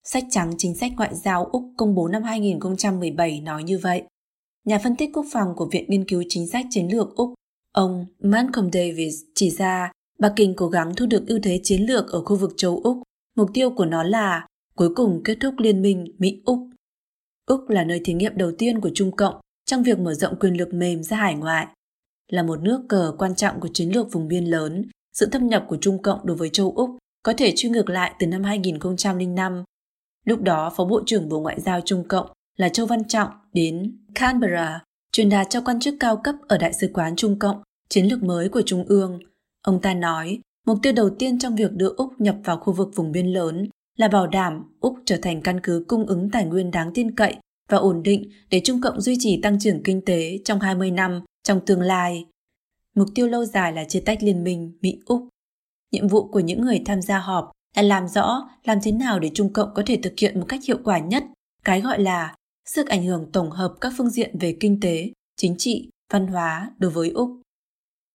Sách 0.09 0.23
trắng 0.29 0.53
chính 0.57 0.75
sách 0.75 0.91
ngoại 0.97 1.15
giao 1.15 1.45
Úc 1.45 1.63
công 1.77 1.95
bố 1.95 2.07
năm 2.07 2.23
2017 2.23 3.41
nói 3.41 3.63
như 3.63 3.77
vậy. 3.77 4.03
Nhà 4.65 4.79
phân 4.83 4.95
tích 4.95 5.09
quốc 5.13 5.25
phòng 5.31 5.53
của 5.55 5.69
Viện 5.71 5.85
Nghiên 5.87 6.05
cứu 6.05 6.23
Chính 6.29 6.47
sách 6.47 6.65
Chiến 6.69 6.87
lược 6.87 7.15
Úc, 7.15 7.33
ông 7.71 8.05
Malcolm 8.19 8.71
Davis 8.71 9.15
chỉ 9.35 9.49
ra 9.49 9.91
Bắc 10.19 10.33
Kinh 10.35 10.53
cố 10.55 10.67
gắng 10.67 10.95
thu 10.95 11.05
được 11.05 11.27
ưu 11.27 11.39
thế 11.43 11.59
chiến 11.63 11.81
lược 11.81 12.11
ở 12.11 12.23
khu 12.23 12.35
vực 12.35 12.53
châu 12.57 12.79
Úc. 12.83 12.97
Mục 13.35 13.49
tiêu 13.53 13.69
của 13.69 13.85
nó 13.85 14.03
là 14.03 14.47
cuối 14.75 14.95
cùng 14.95 15.21
kết 15.23 15.37
thúc 15.41 15.53
liên 15.57 15.81
minh 15.81 16.15
Mỹ-Úc. 16.17 16.59
Úc 17.45 17.69
là 17.69 17.83
nơi 17.83 18.01
thí 18.05 18.13
nghiệm 18.13 18.37
đầu 18.37 18.51
tiên 18.57 18.81
của 18.81 18.91
Trung 18.93 19.15
Cộng 19.15 19.35
trong 19.65 19.83
việc 19.83 19.99
mở 19.99 20.13
rộng 20.13 20.39
quyền 20.39 20.57
lực 20.57 20.73
mềm 20.73 21.03
ra 21.03 21.17
hải 21.17 21.35
ngoại. 21.35 21.67
Là 22.31 22.43
một 22.43 22.61
nước 22.61 22.81
cờ 22.89 23.15
quan 23.17 23.35
trọng 23.35 23.59
của 23.59 23.69
chiến 23.73 23.89
lược 23.89 24.11
vùng 24.11 24.27
biên 24.27 24.45
lớn, 24.45 24.85
sự 25.13 25.25
thâm 25.25 25.47
nhập 25.47 25.65
của 25.67 25.77
Trung 25.81 26.01
Cộng 26.01 26.25
đối 26.25 26.37
với 26.37 26.49
châu 26.49 26.71
Úc 26.75 26.97
có 27.23 27.33
thể 27.37 27.53
truy 27.55 27.69
ngược 27.69 27.89
lại 27.89 28.15
từ 28.19 28.27
năm 28.27 28.43
2005. 28.43 29.63
Lúc 30.27 30.41
đó, 30.41 30.71
Phó 30.75 30.85
Bộ 30.85 31.01
trưởng 31.05 31.29
Bộ 31.29 31.39
Ngoại 31.39 31.59
giao 31.59 31.81
Trung 31.81 32.03
Cộng 32.07 32.27
là 32.57 32.69
Châu 32.69 32.85
Văn 32.85 33.07
Trọng 33.07 33.29
đến 33.53 33.97
Canberra 34.15 34.83
truyền 35.11 35.29
đạt 35.29 35.47
cho 35.49 35.61
quan 35.61 35.79
chức 35.79 35.95
cao 35.99 36.17
cấp 36.17 36.35
ở 36.47 36.57
Đại 36.57 36.73
sứ 36.73 36.89
quán 36.93 37.15
Trung 37.15 37.39
Cộng 37.39 37.61
chiến 37.89 38.05
lược 38.05 38.23
mới 38.23 38.49
của 38.49 38.61
Trung 38.61 38.85
ương– 38.87 39.19
Ông 39.67 39.81
ta 39.81 39.93
nói, 39.93 40.39
mục 40.65 40.77
tiêu 40.83 40.93
đầu 40.93 41.09
tiên 41.09 41.39
trong 41.39 41.55
việc 41.55 41.71
đưa 41.71 41.89
Úc 41.97 42.21
nhập 42.21 42.35
vào 42.43 42.57
khu 42.57 42.73
vực 42.73 42.89
vùng 42.95 43.11
biên 43.11 43.27
lớn 43.27 43.69
là 43.97 44.07
bảo 44.07 44.27
đảm 44.27 44.63
Úc 44.79 44.95
trở 45.05 45.17
thành 45.21 45.41
căn 45.41 45.59
cứ 45.63 45.85
cung 45.87 46.05
ứng 46.05 46.29
tài 46.29 46.45
nguyên 46.45 46.71
đáng 46.71 46.91
tin 46.93 47.15
cậy 47.15 47.35
và 47.69 47.77
ổn 47.77 48.03
định 48.03 48.29
để 48.49 48.61
Trung 48.63 48.81
Cộng 48.81 49.01
duy 49.01 49.15
trì 49.19 49.41
tăng 49.41 49.59
trưởng 49.59 49.83
kinh 49.83 50.05
tế 50.05 50.39
trong 50.45 50.59
20 50.59 50.91
năm 50.91 51.21
trong 51.43 51.65
tương 51.65 51.81
lai. 51.81 52.25
Mục 52.95 53.07
tiêu 53.15 53.27
lâu 53.27 53.45
dài 53.45 53.73
là 53.73 53.83
chia 53.83 53.99
tách 53.99 54.23
liên 54.23 54.43
minh 54.43 54.77
Mỹ-Úc. 54.81 55.27
Nhiệm 55.91 56.07
vụ 56.07 56.27
của 56.27 56.39
những 56.39 56.61
người 56.61 56.81
tham 56.85 57.01
gia 57.01 57.19
họp 57.19 57.51
là 57.77 57.83
làm 57.83 58.07
rõ 58.07 58.49
làm 58.63 58.77
thế 58.83 58.91
nào 58.91 59.19
để 59.19 59.31
Trung 59.33 59.53
Cộng 59.53 59.73
có 59.75 59.83
thể 59.85 59.99
thực 60.03 60.13
hiện 60.17 60.39
một 60.39 60.45
cách 60.49 60.63
hiệu 60.67 60.77
quả 60.83 60.99
nhất 60.99 61.23
cái 61.63 61.81
gọi 61.81 61.99
là 61.99 62.35
sức 62.65 62.87
ảnh 62.87 63.05
hưởng 63.05 63.31
tổng 63.31 63.51
hợp 63.51 63.73
các 63.81 63.93
phương 63.97 64.09
diện 64.09 64.39
về 64.39 64.57
kinh 64.59 64.79
tế, 64.79 65.11
chính 65.35 65.55
trị, 65.57 65.89
văn 66.13 66.27
hóa 66.27 66.71
đối 66.77 66.91
với 66.91 67.09
Úc. 67.09 67.29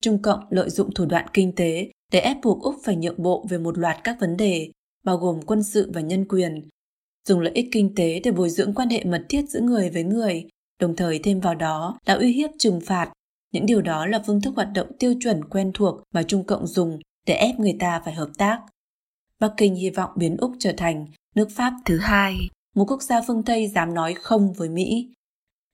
Trung 0.02 0.22
Cộng 0.22 0.40
lợi 0.50 0.70
dụng 0.70 0.94
thủ 0.94 1.06
đoạn 1.06 1.26
kinh 1.32 1.54
tế 1.54 1.90
để 2.12 2.20
ép 2.20 2.36
buộc 2.42 2.62
Úc 2.62 2.74
phải 2.84 2.96
nhượng 2.96 3.22
bộ 3.22 3.46
về 3.50 3.58
một 3.58 3.78
loạt 3.78 3.96
các 4.04 4.16
vấn 4.20 4.36
đề, 4.36 4.70
bao 5.04 5.16
gồm 5.16 5.40
quân 5.46 5.62
sự 5.62 5.90
và 5.94 6.00
nhân 6.00 6.28
quyền, 6.28 6.68
dùng 7.28 7.40
lợi 7.40 7.52
ích 7.54 7.68
kinh 7.72 7.94
tế 7.94 8.20
để 8.24 8.30
bồi 8.30 8.50
dưỡng 8.50 8.74
quan 8.74 8.88
hệ 8.88 9.04
mật 9.04 9.26
thiết 9.28 9.48
giữa 9.48 9.60
người 9.60 9.90
với 9.90 10.04
người, 10.04 10.48
đồng 10.80 10.96
thời 10.96 11.18
thêm 11.18 11.40
vào 11.40 11.54
đó 11.54 11.98
là 12.06 12.14
uy 12.14 12.32
hiếp 12.32 12.50
trừng 12.58 12.80
phạt. 12.80 13.12
Những 13.52 13.66
điều 13.66 13.82
đó 13.82 14.06
là 14.06 14.22
phương 14.26 14.40
thức 14.40 14.52
hoạt 14.56 14.68
động 14.74 14.88
tiêu 14.98 15.14
chuẩn 15.20 15.44
quen 15.44 15.70
thuộc 15.74 16.02
mà 16.14 16.22
Trung 16.22 16.44
Cộng 16.44 16.66
dùng 16.66 16.98
để 17.26 17.34
ép 17.34 17.58
người 17.58 17.76
ta 17.80 18.02
phải 18.04 18.14
hợp 18.14 18.28
tác. 18.38 18.60
Bắc 19.42 19.52
Kinh 19.56 19.74
hy 19.74 19.90
vọng 19.90 20.10
biến 20.16 20.36
Úc 20.36 20.52
trở 20.58 20.72
thành 20.76 21.06
nước 21.34 21.48
Pháp 21.50 21.72
thứ 21.84 21.98
hai, 21.98 22.36
một 22.74 22.84
quốc 22.88 23.02
gia 23.02 23.22
phương 23.26 23.42
Tây 23.42 23.68
dám 23.68 23.94
nói 23.94 24.14
không 24.14 24.52
với 24.52 24.68
Mỹ. 24.68 25.12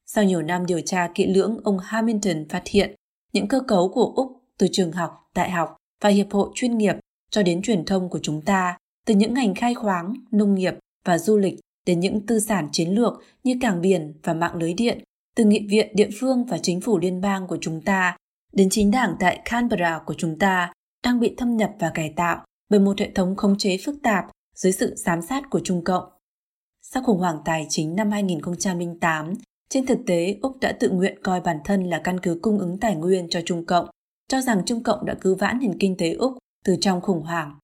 Sau 0.07 0.25
nhiều 0.25 0.43
năm 0.43 0.66
điều 0.66 0.81
tra 0.81 1.11
kỹ 1.14 1.27
lưỡng, 1.27 1.61
ông 1.64 1.79
Hamilton 1.79 2.49
phát 2.49 2.62
hiện 2.66 2.95
những 3.33 3.49
cơ 3.49 3.61
cấu 3.61 3.89
của 3.89 4.12
Úc 4.16 4.43
từ 4.59 4.66
trường 4.73 4.93
học, 4.93 5.31
đại 5.35 5.51
học 5.51 5.77
và 6.03 6.11
hiệp 6.11 6.33
hội 6.33 6.51
chuyên 6.55 6.79
nghiệp 6.79 6.97
cho 7.31 7.43
đến 7.43 7.62
truyền 7.62 7.85
thông 7.85 8.09
của 8.09 8.19
chúng 8.23 8.43
ta, 8.43 8.77
từ 9.07 9.14
những 9.14 9.35
ngành 9.35 9.55
khai 9.55 9.75
khoáng, 9.75 10.14
nông 10.31 10.55
nghiệp 10.55 10.75
và 11.05 11.19
du 11.19 11.37
lịch 11.37 11.55
đến 11.87 12.01
những 12.01 12.27
tư 12.27 12.41
sản 12.41 12.69
chiến 12.73 12.91
lược 12.91 13.12
như 13.45 13.55
cảng 13.61 13.81
biển 13.81 14.14
và 14.23 14.35
mạng 14.35 14.57
lưới 14.57 14.75
điện, 14.75 14.99
từ 15.37 15.45
nghị 15.45 15.66
viện 15.71 15.97
địa 15.97 16.09
phương 16.21 16.45
và 16.45 16.59
chính 16.59 16.81
phủ 16.81 16.99
liên 16.99 17.21
bang 17.21 17.47
của 17.47 17.59
chúng 17.61 17.81
ta 17.81 18.16
đến 18.53 18.69
chính 18.71 18.91
đảng 18.91 19.16
tại 19.21 19.43
Canberra 19.45 20.01
của 20.07 20.14
chúng 20.19 20.39
ta 20.39 20.73
đang 21.05 21.21
bị 21.21 21.35
thâm 21.37 21.57
nhập 21.57 21.71
và 21.79 21.91
cải 21.95 22.12
tạo 22.16 22.45
bởi 22.69 22.81
một 22.81 23.01
hệ 23.01 23.11
thống 23.14 23.37
khống 23.37 23.59
chế 23.59 23.77
phức 23.85 23.95
tạp 24.03 24.25
dưới 24.55 24.73
sự 24.73 24.95
giám 24.97 25.23
sát 25.23 25.51
của 25.51 25.61
Trung 25.64 25.85
Cộng. 25.85 26.05
Sau 26.83 27.03
khủng 27.03 27.19
hoảng 27.19 27.39
tài 27.45 27.66
chính 27.69 27.95
năm 27.95 28.11
2008, 28.11 29.35
trên 29.69 29.87
thực 29.87 29.99
tế, 30.07 30.39
Úc 30.43 30.61
đã 30.61 30.73
tự 30.73 30.91
nguyện 30.91 31.19
coi 31.23 31.41
bản 31.41 31.57
thân 31.64 31.85
là 31.85 32.01
căn 32.05 32.21
cứ 32.21 32.39
cung 32.43 32.59
ứng 32.59 32.79
tài 32.81 32.97
nguyên 32.97 33.29
cho 33.31 33.41
Trung 33.45 33.66
Cộng, 33.66 33.89
cho 34.29 34.41
rằng 34.41 34.62
Trung 34.66 34.83
Cộng 34.83 35.07
đã 35.07 35.14
cứu 35.21 35.37
vãn 35.37 35.59
nền 35.59 35.79
kinh 35.79 35.97
tế 35.97 36.12
Úc 36.12 36.33
từ 36.64 36.77
trong 36.81 37.01
khủng 37.01 37.23
hoảng. 37.23 37.59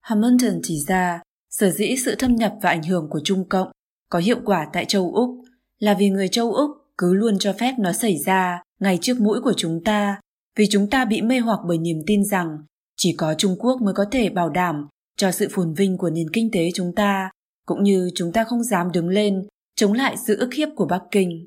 Hamilton 0.00 0.60
chỉ 0.62 0.80
ra, 0.86 1.22
sở 1.50 1.70
dĩ 1.70 1.96
sự 2.04 2.14
thâm 2.18 2.34
nhập 2.34 2.54
và 2.62 2.70
ảnh 2.70 2.82
hưởng 2.82 3.08
của 3.10 3.20
Trung 3.24 3.48
Cộng 3.48 3.70
có 4.10 4.18
hiệu 4.18 4.38
quả 4.44 4.68
tại 4.72 4.84
châu 4.84 5.12
Úc 5.14 5.30
là 5.78 5.94
vì 5.94 6.10
người 6.10 6.28
châu 6.28 6.52
Úc 6.52 6.70
cứ 6.98 7.14
luôn 7.14 7.38
cho 7.38 7.52
phép 7.52 7.74
nó 7.78 7.92
xảy 7.92 8.18
ra 8.18 8.62
ngay 8.80 8.98
trước 9.00 9.20
mũi 9.20 9.40
của 9.40 9.52
chúng 9.56 9.84
ta, 9.84 10.20
vì 10.56 10.66
chúng 10.70 10.90
ta 10.90 11.04
bị 11.04 11.22
mê 11.22 11.38
hoặc 11.38 11.60
bởi 11.66 11.78
niềm 11.78 11.98
tin 12.06 12.24
rằng 12.24 12.58
chỉ 13.06 13.12
có 13.12 13.34
Trung 13.34 13.56
Quốc 13.58 13.82
mới 13.82 13.94
có 13.94 14.04
thể 14.12 14.30
bảo 14.30 14.50
đảm 14.50 14.86
cho 15.16 15.30
sự 15.30 15.48
phồn 15.50 15.74
vinh 15.74 15.98
của 15.98 16.10
nền 16.10 16.30
kinh 16.32 16.50
tế 16.52 16.70
chúng 16.74 16.92
ta, 16.94 17.30
cũng 17.66 17.82
như 17.82 18.10
chúng 18.14 18.32
ta 18.32 18.44
không 18.44 18.62
dám 18.62 18.92
đứng 18.92 19.08
lên 19.08 19.46
chống 19.76 19.92
lại 19.92 20.16
sự 20.26 20.36
ức 20.36 20.54
hiếp 20.54 20.68
của 20.76 20.86
Bắc 20.86 21.02
Kinh. 21.10 21.46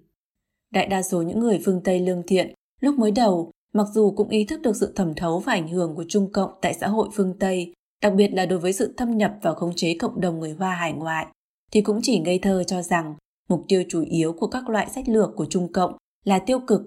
Đại 0.74 0.88
đa 0.88 1.02
số 1.02 1.22
những 1.22 1.40
người 1.40 1.60
phương 1.66 1.82
Tây 1.84 2.00
lương 2.00 2.24
thiện 2.28 2.54
lúc 2.82 2.96
mới 2.96 3.12
đầu 3.12 3.52
mặc 3.74 3.88
dù 3.94 4.12
cũng 4.12 4.30
ý 4.30 4.46
thức 4.46 4.62
được 4.62 4.76
sự 4.76 4.94
thẩm 4.96 5.14
thấu 5.14 5.40
và 5.40 5.54
ảnh 5.54 5.68
hưởng 5.68 5.96
của 5.96 6.06
Trung 6.08 6.32
Cộng 6.32 6.52
tại 6.62 6.74
xã 6.74 6.88
hội 6.88 7.10
phương 7.14 7.34
Tây, 7.40 7.74
đặc 8.02 8.14
biệt 8.16 8.28
là 8.28 8.46
đối 8.46 8.60
với 8.60 8.74
sự 8.74 8.94
thâm 8.98 9.18
nhập 9.18 9.32
và 9.42 9.54
khống 9.54 9.76
chế 9.76 9.96
cộng 10.00 10.22
đồng 10.22 10.40
người 10.40 10.52
Hoa 10.52 10.76
hải 10.76 10.94
ngoại, 10.94 11.28
thì 11.72 11.82
cũng 11.82 12.00
chỉ 12.04 12.20
ngây 12.20 12.40
thơ 12.40 12.64
cho 12.64 12.82
rằng 12.82 13.16
mục 13.50 13.66
tiêu 13.68 13.84
chủ 13.90 14.04
yếu 14.10 14.34
của 14.34 14.48
các 14.48 14.70
loại 14.70 14.90
sách 14.90 15.10
lược 15.10 15.30
của 15.36 15.46
Trung 15.50 15.72
Cộng 15.72 15.98
là 16.26 16.40
tiêu 16.40 16.60
cực 16.68 16.82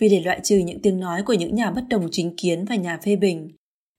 vì 0.00 0.08
để 0.08 0.20
loại 0.20 0.40
trừ 0.42 0.56
những 0.56 0.82
tiếng 0.82 1.00
nói 1.00 1.22
của 1.22 1.34
những 1.34 1.54
nhà 1.54 1.70
bất 1.70 1.84
đồng 1.90 2.08
chính 2.10 2.36
kiến 2.36 2.64
và 2.64 2.74
nhà 2.74 2.98
phê 3.02 3.16
bình. 3.16 3.50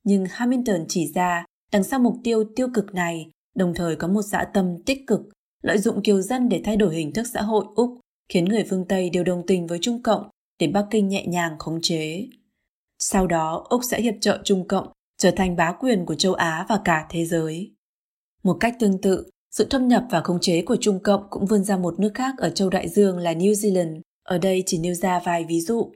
Nhưng 0.04 0.26
Hamilton 0.30 0.86
chỉ 0.88 1.12
ra 1.16 1.46
đằng 1.72 1.84
sau 1.84 2.00
mục 2.00 2.16
tiêu 2.24 2.44
tiêu 2.56 2.68
cực 2.74 2.94
này 2.94 3.30
đồng 3.56 3.74
thời 3.74 3.96
có 3.96 4.08
một 4.08 4.22
dã 4.22 4.44
tâm 4.54 4.84
tích 4.86 5.08
cực, 5.08 5.22
lợi 5.62 5.78
dụng 5.78 6.02
kiều 6.02 6.22
dân 6.22 6.50
để 6.50 6.62
thay 6.66 6.78
đổi 6.78 6.96
hình 6.96 7.14
thức 7.14 7.28
xã 7.34 7.42
hội 7.42 7.66
Úc, 7.76 8.00
khiến 8.30 8.46
người 8.46 8.64
phương 8.70 8.86
Tây 8.88 9.10
đều 9.10 9.24
đồng 9.24 9.46
tình 9.48 9.68
với 9.68 9.80
Trung 9.82 10.04
Cộng 10.04 10.30
để 10.60 10.68
Bắc 10.68 10.86
Kinh 10.92 11.08
nhẹ 11.08 11.26
nhàng 11.26 11.60
khống 11.60 11.80
chế. 11.82 12.28
Sau 13.00 13.28
đó, 13.28 13.66
Úc 13.70 13.82
sẽ 13.84 14.02
hiệp 14.02 14.16
trợ 14.22 14.40
Trung 14.44 14.68
Cộng 14.68 14.88
trở 15.18 15.32
thành 15.32 15.56
bá 15.56 15.72
quyền 15.80 16.06
của 16.06 16.16
châu 16.16 16.34
Á 16.34 16.66
và 16.70 16.80
cả 16.86 17.08
thế 17.10 17.26
giới. 17.26 17.72
Một 18.44 18.58
cách 18.60 18.76
tương 18.80 19.02
tự, 19.02 19.30
sự 19.52 19.68
thâm 19.70 19.88
nhập 19.88 20.04
và 20.10 20.22
khống 20.22 20.40
chế 20.40 20.62
của 20.62 20.78
Trung 20.82 21.00
Cộng 21.04 21.24
cũng 21.30 21.46
vươn 21.46 21.64
ra 21.64 21.78
một 21.78 22.00
nước 22.00 22.12
khác 22.14 22.36
ở 22.38 22.50
châu 22.50 22.70
Đại 22.70 22.90
Dương 22.90 23.18
là 23.18 23.34
New 23.34 23.52
Zealand, 23.52 24.02
ở 24.24 24.38
đây 24.38 24.64
chỉ 24.66 24.78
nêu 24.78 24.94
ra 24.94 25.22
vài 25.26 25.46
ví 25.46 25.62
dụ. 25.62 25.92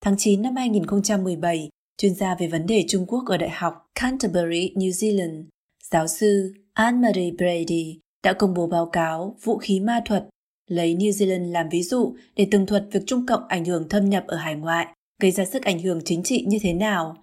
Tháng 0.00 0.14
9 0.18 0.42
năm 0.42 0.56
2017, 0.56 1.68
chuyên 2.00 2.14
gia 2.14 2.34
về 2.34 2.46
vấn 2.46 2.66
đề 2.66 2.84
Trung 2.88 3.06
Quốc 3.06 3.24
ở 3.26 3.36
Đại 3.36 3.50
học 3.50 3.74
Canterbury, 3.94 4.72
New 4.74 4.90
Zealand, 4.90 5.44
giáo 5.90 6.06
sư 6.06 6.52
Anne-Marie 6.74 7.36
Brady 7.36 7.98
đã 8.24 8.32
công 8.32 8.54
bố 8.54 8.66
báo 8.66 8.86
cáo 8.86 9.36
Vũ 9.42 9.58
khí 9.58 9.80
ma 9.80 10.00
thuật, 10.06 10.28
lấy 10.66 10.94
New 10.94 11.10
Zealand 11.10 11.52
làm 11.52 11.68
ví 11.68 11.82
dụ 11.82 12.14
để 12.36 12.48
tường 12.50 12.66
thuật 12.66 12.86
việc 12.92 13.00
Trung 13.06 13.26
Cộng 13.26 13.48
ảnh 13.48 13.64
hưởng 13.64 13.88
thâm 13.88 14.10
nhập 14.10 14.24
ở 14.26 14.36
hải 14.36 14.54
ngoại, 14.54 14.86
gây 15.22 15.30
ra 15.30 15.44
sức 15.44 15.62
ảnh 15.62 15.78
hưởng 15.78 16.00
chính 16.04 16.22
trị 16.22 16.44
như 16.48 16.58
thế 16.62 16.72
nào. 16.72 17.16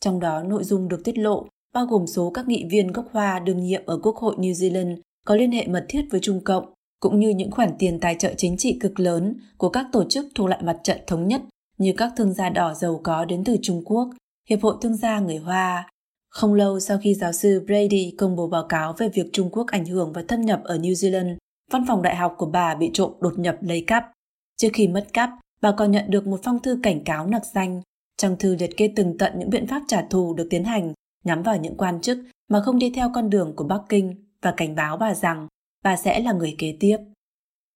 Trong 0.00 0.20
đó 0.20 0.42
nội 0.42 0.64
dung 0.64 0.88
được 0.88 1.04
tiết 1.04 1.18
lộ 1.18 1.46
bao 1.74 1.86
gồm 1.86 2.06
số 2.06 2.30
các 2.30 2.48
nghị 2.48 2.64
viên 2.70 2.92
gốc 2.92 3.06
Hoa 3.12 3.38
đương 3.38 3.60
nhiệm 3.60 3.82
ở 3.86 3.98
Quốc 4.02 4.16
hội 4.16 4.34
New 4.38 4.52
Zealand 4.52 4.96
có 5.26 5.36
liên 5.36 5.52
hệ 5.52 5.66
mật 5.66 5.86
thiết 5.88 6.02
với 6.10 6.20
Trung 6.20 6.44
Cộng, 6.44 6.64
cũng 7.00 7.20
như 7.20 7.28
những 7.28 7.50
khoản 7.50 7.70
tiền 7.78 8.00
tài 8.00 8.14
trợ 8.14 8.34
chính 8.36 8.56
trị 8.56 8.76
cực 8.80 9.00
lớn 9.00 9.34
của 9.56 9.68
các 9.68 9.86
tổ 9.92 10.04
chức 10.04 10.26
thuộc 10.34 10.48
lại 10.48 10.60
mặt 10.62 10.76
trận 10.82 10.98
thống 11.06 11.28
nhất 11.28 11.42
như 11.80 11.92
các 11.96 12.12
thương 12.16 12.34
gia 12.34 12.48
đỏ 12.48 12.74
giàu 12.74 13.00
có 13.04 13.24
đến 13.24 13.44
từ 13.44 13.56
Trung 13.62 13.82
Quốc, 13.84 14.10
Hiệp 14.48 14.62
hội 14.62 14.74
Thương 14.80 14.96
gia 14.96 15.20
người 15.20 15.36
Hoa. 15.36 15.88
Không 16.28 16.54
lâu 16.54 16.80
sau 16.80 16.98
khi 17.02 17.14
giáo 17.14 17.32
sư 17.32 17.64
Brady 17.66 18.14
công 18.18 18.36
bố 18.36 18.48
báo 18.48 18.66
cáo 18.68 18.92
về 18.92 19.08
việc 19.08 19.26
Trung 19.32 19.50
Quốc 19.52 19.66
ảnh 19.66 19.84
hưởng 19.84 20.12
và 20.12 20.24
thâm 20.28 20.40
nhập 20.40 20.60
ở 20.64 20.78
New 20.78 20.92
Zealand, 20.92 21.36
văn 21.70 21.84
phòng 21.88 22.02
đại 22.02 22.16
học 22.16 22.34
của 22.38 22.46
bà 22.46 22.74
bị 22.74 22.90
trộm 22.94 23.12
đột 23.20 23.38
nhập 23.38 23.56
lấy 23.60 23.84
cắp. 23.86 24.12
Trước 24.56 24.68
khi 24.72 24.88
mất 24.88 25.06
cắp, 25.12 25.30
bà 25.60 25.72
còn 25.72 25.90
nhận 25.90 26.10
được 26.10 26.26
một 26.26 26.40
phong 26.42 26.60
thư 26.60 26.80
cảnh 26.82 27.04
cáo 27.04 27.26
nặc 27.26 27.42
danh. 27.54 27.82
Trong 28.16 28.36
thư 28.36 28.56
liệt 28.56 28.76
kê 28.76 28.92
từng 28.96 29.18
tận 29.18 29.32
những 29.38 29.50
biện 29.50 29.66
pháp 29.66 29.82
trả 29.88 30.02
thù 30.02 30.34
được 30.34 30.46
tiến 30.50 30.64
hành 30.64 30.92
nhắm 31.24 31.42
vào 31.42 31.56
những 31.56 31.76
quan 31.76 32.00
chức 32.00 32.18
mà 32.48 32.62
không 32.62 32.78
đi 32.78 32.90
theo 32.90 33.10
con 33.14 33.30
đường 33.30 33.56
của 33.56 33.64
Bắc 33.64 33.80
Kinh 33.88 34.14
và 34.42 34.54
cảnh 34.56 34.74
báo 34.74 34.96
bà 34.96 35.14
rằng 35.14 35.48
bà 35.84 35.96
sẽ 35.96 36.20
là 36.20 36.32
người 36.32 36.54
kế 36.58 36.76
tiếp. 36.80 36.98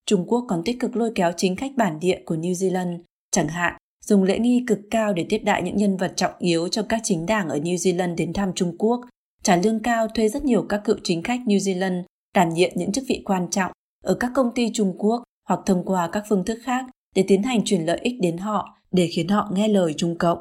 Trung 0.07 0.25
Quốc 0.27 0.45
còn 0.49 0.63
tích 0.65 0.81
cực 0.81 0.97
lôi 0.97 1.13
kéo 1.15 1.33
chính 1.37 1.57
khách 1.57 1.73
bản 1.77 2.01
địa 2.01 2.23
của 2.25 2.37
New 2.37 2.53
Zealand, 2.53 2.99
chẳng 3.31 3.49
hạn 3.49 3.77
dùng 4.07 4.23
lễ 4.23 4.39
nghi 4.39 4.65
cực 4.67 4.79
cao 4.91 5.13
để 5.13 5.27
tiếp 5.29 5.39
đại 5.45 5.63
những 5.63 5.77
nhân 5.77 5.97
vật 5.97 6.13
trọng 6.17 6.33
yếu 6.39 6.69
trong 6.69 6.87
các 6.89 7.01
chính 7.05 7.27
đảng 7.27 7.49
ở 7.49 7.57
New 7.57 7.75
Zealand 7.75 8.15
đến 8.15 8.33
thăm 8.33 8.53
Trung 8.55 8.77
Quốc, 8.79 9.01
trả 9.43 9.57
lương 9.57 9.81
cao 9.81 10.09
thuê 10.09 10.29
rất 10.29 10.45
nhiều 10.45 10.67
các 10.69 10.81
cựu 10.85 10.97
chính 11.05 11.23
khách 11.23 11.41
New 11.47 11.59
Zealand 11.59 12.03
đảm 12.35 12.49
nhiệm 12.55 12.71
những 12.75 12.93
chức 12.93 13.05
vị 13.09 13.23
quan 13.25 13.51
trọng 13.51 13.73
ở 14.05 14.15
các 14.15 14.31
công 14.35 14.55
ty 14.55 14.71
Trung 14.75 14.95
Quốc 14.99 15.23
hoặc 15.49 15.61
thông 15.67 15.85
qua 15.85 16.09
các 16.13 16.25
phương 16.29 16.45
thức 16.45 16.59
khác 16.63 16.87
để 17.15 17.25
tiến 17.29 17.43
hành 17.43 17.65
chuyển 17.65 17.87
lợi 17.87 17.99
ích 18.03 18.15
đến 18.21 18.39
họ 18.39 18.79
để 18.93 19.09
khiến 19.13 19.29
họ 19.29 19.51
nghe 19.53 19.69
lời 19.69 19.95
Trung 19.97 20.19
Cộng. 20.19 20.39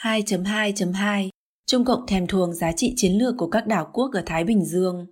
2.2.2 0.00 1.28
Trung 1.66 1.84
Cộng 1.84 2.06
thèm 2.06 2.26
thuồng 2.26 2.54
giá 2.54 2.72
trị 2.72 2.92
chiến 2.96 3.12
lược 3.12 3.34
của 3.38 3.48
các 3.48 3.66
đảo 3.66 3.90
quốc 3.92 4.10
ở 4.12 4.22
Thái 4.26 4.44
Bình 4.44 4.64
Dương. 4.64 5.06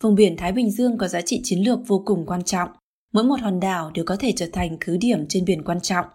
Vùng 0.00 0.14
biển 0.14 0.36
Thái 0.36 0.52
Bình 0.52 0.70
Dương 0.70 0.98
có 0.98 1.08
giá 1.08 1.20
trị 1.20 1.40
chiến 1.44 1.58
lược 1.58 1.78
vô 1.86 2.02
cùng 2.06 2.26
quan 2.26 2.42
trọng. 2.42 2.68
Mỗi 3.12 3.24
một 3.24 3.40
hòn 3.40 3.60
đảo 3.60 3.90
đều 3.94 4.04
có 4.04 4.16
thể 4.16 4.32
trở 4.36 4.46
thành 4.52 4.76
cứ 4.80 4.96
điểm 4.96 5.26
trên 5.28 5.44
biển 5.44 5.64
quan 5.64 5.80
trọng. 5.80 6.06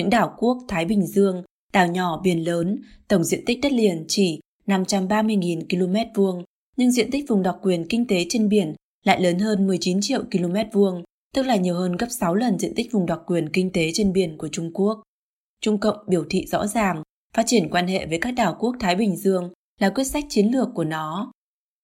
Những 0.00 0.10
đảo 0.10 0.34
quốc 0.38 0.58
Thái 0.68 0.84
Bình 0.84 1.06
Dương, 1.06 1.42
đảo 1.72 1.86
nhỏ 1.86 2.20
biển 2.24 2.44
lớn, 2.44 2.82
tổng 3.08 3.24
diện 3.24 3.44
tích 3.46 3.58
đất 3.62 3.72
liền 3.72 4.04
chỉ 4.08 4.40
530.000 4.66 5.62
km 5.70 6.12
vuông, 6.14 6.44
nhưng 6.76 6.90
diện 6.90 7.10
tích 7.10 7.24
vùng 7.28 7.42
đặc 7.42 7.56
quyền 7.62 7.86
kinh 7.88 8.06
tế 8.06 8.26
trên 8.28 8.48
biển 8.48 8.74
lại 9.04 9.20
lớn 9.20 9.38
hơn 9.38 9.66
19 9.66 9.98
triệu 10.00 10.22
km 10.22 10.54
vuông, 10.72 11.04
tức 11.34 11.42
là 11.42 11.56
nhiều 11.56 11.74
hơn 11.74 11.96
gấp 11.96 12.06
6 12.10 12.34
lần 12.34 12.58
diện 12.58 12.74
tích 12.74 12.92
vùng 12.92 13.06
đặc 13.06 13.20
quyền 13.26 13.48
kinh 13.48 13.72
tế 13.72 13.90
trên 13.94 14.12
biển 14.12 14.38
của 14.38 14.48
Trung 14.48 14.70
Quốc. 14.74 15.02
Trung 15.60 15.78
Cộng 15.78 15.96
biểu 16.06 16.24
thị 16.30 16.46
rõ 16.46 16.66
ràng 16.66 17.02
phát 17.36 17.44
triển 17.46 17.70
quan 17.70 17.86
hệ 17.86 18.06
với 18.06 18.18
các 18.18 18.30
đảo 18.30 18.56
quốc 18.58 18.76
Thái 18.80 18.96
Bình 18.96 19.16
Dương 19.16 19.52
là 19.80 19.90
quyết 19.90 20.04
sách 20.04 20.24
chiến 20.28 20.46
lược 20.46 20.68
của 20.74 20.84
nó. 20.84 21.32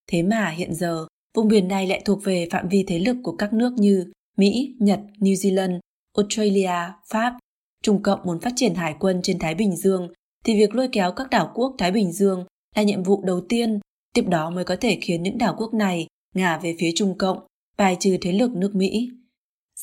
Thế 0.06 0.22
mà 0.22 0.48
hiện 0.48 0.74
giờ, 0.74 1.06
vùng 1.34 1.48
biển 1.48 1.68
này 1.68 1.86
lại 1.86 2.02
thuộc 2.04 2.24
về 2.24 2.48
phạm 2.50 2.68
vi 2.68 2.84
thế 2.86 2.98
lực 2.98 3.16
của 3.22 3.36
các 3.36 3.52
nước 3.52 3.72
như 3.76 4.12
Mỹ, 4.36 4.76
Nhật, 4.78 5.00
New 5.18 5.34
Zealand, 5.34 5.78
Australia, 6.16 6.92
Pháp. 7.08 7.34
Trung 7.83 8.03
Cộng 8.03 8.20
muốn 8.24 8.41
phát 8.41 8.53
triển 8.57 8.74
hải 8.74 8.95
quân 9.01 9.20
trên 9.22 9.39
Thái 9.39 9.55
Bình 9.55 9.77
Dương 9.77 10.09
thì 10.45 10.57
việc 10.57 10.74
lôi 10.74 10.89
kéo 10.93 11.12
các 11.12 11.31
đảo 11.31 11.51
quốc 11.55 11.74
Thái 11.79 11.91
Bình 11.91 12.12
Dương 12.12 12.45
là 12.74 12.83
nhiệm 12.83 13.03
vụ 13.03 13.22
đầu 13.24 13.41
tiên, 13.49 13.81
tiếp 14.14 14.24
đó 14.29 14.51
mới 14.51 14.64
có 14.64 14.77
thể 14.77 14.99
khiến 15.03 15.22
những 15.22 15.39
đảo 15.39 15.55
quốc 15.59 15.74
này 15.74 16.07
ngả 16.35 16.59
về 16.59 16.77
phía 16.79 16.91
Trung 16.95 17.18
Cộng, 17.18 17.39
bài 17.79 17.97
trừ 18.01 18.16
thế 18.20 18.33
lực 18.33 18.51
nước 18.51 18.74
Mỹ. 18.74 19.11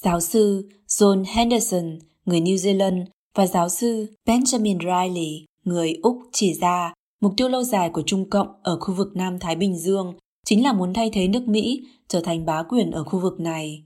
Giáo 0.03 0.19
sư 0.19 0.69
John 0.87 1.23
Henderson, 1.27 1.99
người 2.25 2.41
New 2.41 2.55
Zealand, 2.55 3.05
và 3.35 3.47
giáo 3.47 3.69
sư 3.69 4.07
Benjamin 4.27 4.79
Riley, 4.79 5.45
người 5.63 5.99
Úc 6.01 6.17
chỉ 6.31 6.53
ra 6.53 6.93
mục 7.21 7.33
tiêu 7.37 7.49
lâu 7.49 7.63
dài 7.63 7.89
của 7.89 8.03
Trung 8.05 8.29
Cộng 8.29 8.47
ở 8.63 8.79
khu 8.79 8.93
vực 8.93 9.15
Nam 9.15 9.39
Thái 9.39 9.55
Bình 9.55 9.77
Dương 9.77 10.13
chính 10.45 10.63
là 10.63 10.73
muốn 10.73 10.93
thay 10.93 11.09
thế 11.13 11.27
nước 11.27 11.47
Mỹ 11.47 11.83
trở 12.07 12.21
thành 12.21 12.45
bá 12.45 12.63
quyền 12.63 12.91
ở 12.91 13.03
khu 13.03 13.19
vực 13.19 13.39
này. 13.39 13.83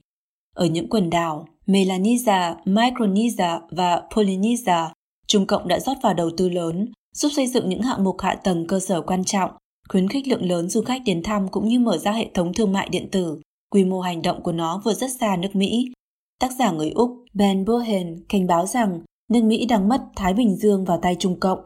Ở 0.55 0.66
những 0.66 0.89
quần 0.89 1.10
đảo 1.10 1.47
Melanesia, 1.68 2.55
Micronesia 2.65 3.59
và 3.72 4.01
Polynesia, 4.15 4.89
Trung 5.28 5.45
Cộng 5.45 5.68
đã 5.68 5.80
rót 5.80 5.97
vào 6.03 6.13
đầu 6.13 6.30
tư 6.38 6.49
lớn, 6.49 6.91
giúp 7.15 7.30
xây 7.36 7.47
dựng 7.47 7.70
những 7.70 7.82
hạng 7.82 8.03
mục 8.03 8.15
hạ 8.22 8.36
tầng 8.36 8.68
cơ 8.68 8.80
sở 8.80 9.01
quan 9.01 9.24
trọng, 9.24 9.51
khuyến 9.89 10.09
khích 10.09 10.28
lượng 10.28 10.45
lớn 10.45 10.70
du 10.70 10.82
khách 10.82 11.01
đến 11.05 11.24
thăm 11.24 11.47
cũng 11.47 11.68
như 11.68 11.80
mở 11.80 11.97
ra 11.97 12.11
hệ 12.11 12.30
thống 12.34 12.53
thương 12.53 12.74
mại 12.74 12.89
điện 12.89 13.07
tử. 13.11 13.39
Quy 13.72 13.86
mô 13.86 13.99
hành 13.99 14.22
động 14.22 14.43
của 14.43 14.51
nó 14.51 14.82
vừa 14.86 14.93
rất 14.93 15.11
xa 15.20 15.36
nước 15.36 15.55
Mỹ. 15.55 15.91
Tác 16.39 16.51
giả 16.59 16.72
người 16.72 16.89
Úc 16.89 17.11
Ben 17.34 17.65
Bohen 17.65 18.24
cảnh 18.30 18.47
báo 18.47 18.65
rằng 18.65 19.01
nước 19.32 19.43
Mỹ 19.43 19.65
đang 19.65 19.89
mất 19.89 20.01
Thái 20.15 20.34
Bình 20.34 20.55
Dương 20.55 20.86
vào 20.86 20.99
tay 21.01 21.15
Trung 21.20 21.39
Cộng. 21.39 21.59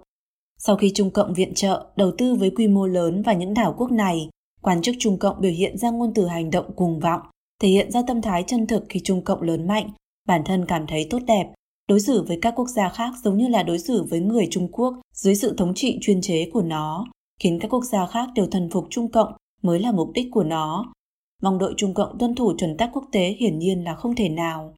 Sau 0.58 0.76
khi 0.76 0.92
Trung 0.96 1.12
Cộng 1.12 1.34
viện 1.34 1.54
trợ, 1.54 1.86
đầu 1.96 2.12
tư 2.18 2.36
với 2.36 2.50
quy 2.50 2.68
mô 2.68 2.86
lớn 2.86 3.22
vào 3.22 3.36
những 3.36 3.54
đảo 3.54 3.76
quốc 3.78 3.92
này, 3.92 4.30
quan 4.62 4.82
chức 4.82 4.96
Trung 5.00 5.20
Cộng 5.20 5.42
biểu 5.42 5.52
hiện 5.52 5.78
ra 5.78 5.90
ngôn 5.90 6.14
từ 6.16 6.28
hành 6.28 6.50
động 6.52 6.76
cuồng 6.76 7.00
vọng, 7.00 7.22
thể 7.62 7.68
hiện 7.68 7.92
ra 7.92 8.02
tâm 8.08 8.22
thái 8.22 8.44
chân 8.48 8.68
thực 8.68 8.84
khi 8.90 9.00
Trung 9.04 9.24
Cộng 9.24 9.42
lớn 9.42 9.68
mạnh, 9.68 9.90
bản 10.28 10.42
thân 10.46 10.66
cảm 10.66 10.88
thấy 10.88 11.08
tốt 11.10 11.20
đẹp, 11.28 11.48
đối 11.88 12.00
xử 12.00 12.24
với 12.24 12.40
các 12.42 12.54
quốc 12.56 12.68
gia 12.68 12.90
khác 12.90 13.14
giống 13.24 13.38
như 13.38 13.48
là 13.48 13.64
đối 13.64 13.80
xử 13.80 14.04
với 14.04 14.20
người 14.20 14.48
Trung 14.52 14.72
Quốc 14.72 15.02
dưới 15.14 15.36
sự 15.36 15.54
thống 15.58 15.74
trị 15.76 15.98
chuyên 16.02 16.22
chế 16.22 16.50
của 16.54 16.62
nó, 16.62 17.06
khiến 17.40 17.60
các 17.62 17.74
quốc 17.74 17.84
gia 17.84 18.08
khác 18.08 18.30
đều 18.36 18.48
thần 18.48 18.70
phục 18.70 18.88
Trung 18.90 19.12
Cộng 19.12 19.34
mới 19.62 19.80
là 19.80 19.92
mục 19.92 20.12
đích 20.14 20.28
của 20.32 20.44
nó. 20.44 20.94
Mong 21.42 21.58
đội 21.58 21.74
Trung 21.78 21.94
Cộng 21.94 22.18
tuân 22.18 22.36
thủ 22.36 22.54
chuẩn 22.58 22.78
tắc 22.78 22.90
quốc 22.94 23.06
tế 23.12 23.36
hiển 23.40 23.60
nhiên 23.60 23.84
là 23.84 23.96
không 23.96 24.16
thể 24.16 24.30
nào. 24.30 24.76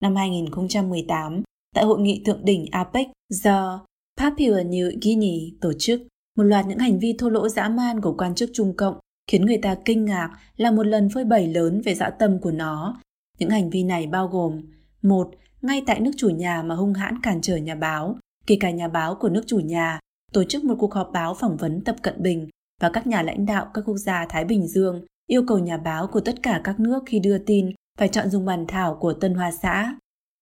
Năm 0.00 0.16
2018, 0.16 1.42
tại 1.74 1.84
hội 1.84 2.00
nghị 2.00 2.22
thượng 2.24 2.44
đỉnh 2.44 2.66
APEC 2.70 3.08
do 3.28 3.86
Papua 4.20 4.62
New 4.62 4.90
Guinea 5.02 5.58
tổ 5.60 5.72
chức, 5.78 6.02
một 6.36 6.42
loạt 6.42 6.66
những 6.66 6.78
hành 6.78 6.98
vi 6.98 7.14
thô 7.18 7.28
lỗ 7.28 7.48
dã 7.48 7.68
man 7.68 8.00
của 8.00 8.14
quan 8.18 8.34
chức 8.34 8.50
Trung 8.52 8.74
Cộng 8.76 8.94
khiến 9.26 9.46
người 9.46 9.58
ta 9.62 9.76
kinh 9.84 10.04
ngạc 10.04 10.30
là 10.56 10.70
một 10.70 10.86
lần 10.86 11.08
phơi 11.08 11.24
bày 11.24 11.46
lớn 11.46 11.80
về 11.84 11.94
dã 11.94 12.10
tâm 12.10 12.38
của 12.38 12.50
nó. 12.50 13.00
Những 13.38 13.50
hành 13.50 13.70
vi 13.70 13.82
này 13.82 14.06
bao 14.06 14.28
gồm 14.28 14.62
một 15.02 15.30
Ngay 15.62 15.82
tại 15.86 16.00
nước 16.00 16.10
chủ 16.16 16.28
nhà 16.28 16.62
mà 16.62 16.74
hung 16.74 16.94
hãn 16.94 17.20
cản 17.22 17.40
trở 17.40 17.56
nhà 17.56 17.74
báo, 17.74 18.16
kể 18.46 18.56
cả 18.60 18.70
nhà 18.70 18.88
báo 18.88 19.14
của 19.14 19.28
nước 19.28 19.42
chủ 19.46 19.58
nhà, 19.58 20.00
tổ 20.32 20.44
chức 20.44 20.64
một 20.64 20.74
cuộc 20.78 20.94
họp 20.94 21.10
báo 21.12 21.34
phỏng 21.34 21.56
vấn 21.56 21.80
Tập 21.84 21.96
Cận 22.02 22.22
Bình 22.22 22.48
và 22.80 22.90
các 22.90 23.06
nhà 23.06 23.22
lãnh 23.22 23.46
đạo 23.46 23.70
các 23.74 23.84
quốc 23.86 23.96
gia 23.96 24.26
Thái 24.28 24.44
Bình 24.44 24.66
Dương 24.66 25.04
yêu 25.26 25.44
cầu 25.46 25.58
nhà 25.58 25.76
báo 25.76 26.06
của 26.06 26.20
tất 26.20 26.42
cả 26.42 26.60
các 26.64 26.80
nước 26.80 27.02
khi 27.06 27.18
đưa 27.18 27.38
tin 27.38 27.70
phải 27.98 28.08
chọn 28.08 28.30
dùng 28.30 28.44
bản 28.44 28.64
thảo 28.68 28.96
của 29.00 29.12
Tân 29.12 29.34
Hoa 29.34 29.50
Xã. 29.50 29.94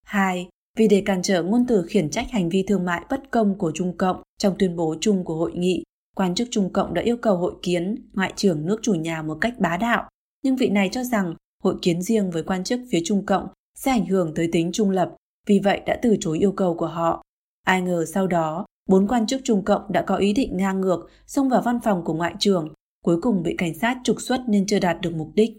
2. 0.05 0.49
Vì 0.79 0.89
để 0.89 1.03
cản 1.07 1.23
trở 1.23 1.43
ngôn 1.43 1.67
từ 1.69 1.85
khiển 1.89 2.11
trách 2.11 2.31
hành 2.31 2.49
vi 2.49 2.65
thương 2.69 2.85
mại 2.85 3.05
bất 3.11 3.31
công 3.31 3.59
của 3.59 3.73
Trung 3.75 3.97
Cộng 3.97 4.23
trong 4.39 4.55
tuyên 4.59 4.77
bố 4.77 4.95
chung 5.01 5.25
của 5.25 5.35
hội 5.37 5.53
nghị, 5.55 5.83
quan 6.17 6.35
chức 6.35 6.49
Trung 6.51 6.73
Cộng 6.73 6.95
đã 6.95 7.03
yêu 7.03 7.17
cầu 7.17 7.37
hội 7.37 7.55
kiến 7.63 7.95
ngoại 8.13 8.33
trưởng 8.37 8.67
nước 8.67 8.79
chủ 8.83 8.95
nhà 8.95 9.23
một 9.23 9.39
cách 9.41 9.55
bá 9.59 9.77
đạo, 9.77 10.09
nhưng 10.43 10.57
vị 10.57 10.69
này 10.69 10.89
cho 10.93 11.05
rằng 11.05 11.35
hội 11.63 11.75
kiến 11.83 12.03
riêng 12.03 12.31
với 12.31 12.43
quan 12.43 12.65
chức 12.65 12.81
phía 12.91 13.01
Trung 13.05 13.27
Cộng 13.27 13.49
sẽ 13.79 13.91
ảnh 13.91 14.07
hưởng 14.07 14.35
tới 14.35 14.49
tính 14.53 14.73
trung 14.73 14.91
lập, 14.91 15.11
vì 15.47 15.59
vậy 15.59 15.81
đã 15.87 15.99
từ 16.03 16.17
chối 16.21 16.39
yêu 16.39 16.53
cầu 16.53 16.75
của 16.75 16.87
họ. 16.87 17.23
Ai 17.65 17.83
ngờ 17.83 18.05
sau 18.15 18.27
đó, 18.27 18.67
bốn 18.89 19.09
quan 19.09 19.27
chức 19.27 19.41
Trung 19.45 19.65
Cộng 19.65 19.93
đã 19.93 20.03
có 20.03 20.17
ý 20.17 20.33
định 20.33 20.57
ngang 20.57 20.81
ngược 20.81 21.11
xông 21.27 21.49
vào 21.49 21.63
văn 21.63 21.81
phòng 21.85 22.05
của 22.05 22.15
ngoại 22.15 22.35
trưởng, 22.39 22.69
cuối 23.05 23.21
cùng 23.23 23.43
bị 23.43 23.55
cảnh 23.59 23.79
sát 23.79 23.99
trục 24.05 24.21
xuất 24.21 24.41
nên 24.49 24.67
chưa 24.67 24.79
đạt 24.79 25.01
được 25.01 25.15
mục 25.15 25.31
đích. 25.35 25.51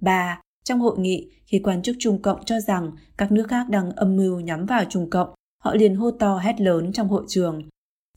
3. 0.00 0.40
Trong 0.64 0.80
hội 0.80 0.98
nghị, 0.98 1.30
khi 1.46 1.58
quan 1.58 1.82
chức 1.82 1.96
Trung 1.98 2.22
Cộng 2.22 2.44
cho 2.44 2.60
rằng 2.60 2.90
các 3.16 3.32
nước 3.32 3.46
khác 3.48 3.68
đang 3.68 3.90
âm 3.90 4.16
mưu 4.16 4.40
nhắm 4.40 4.66
vào 4.66 4.84
Trung 4.84 5.10
Cộng, 5.10 5.28
họ 5.64 5.74
liền 5.74 5.94
hô 5.94 6.10
to 6.10 6.38
hét 6.38 6.60
lớn 6.60 6.92
trong 6.92 7.08
hội 7.08 7.24
trường. 7.28 7.62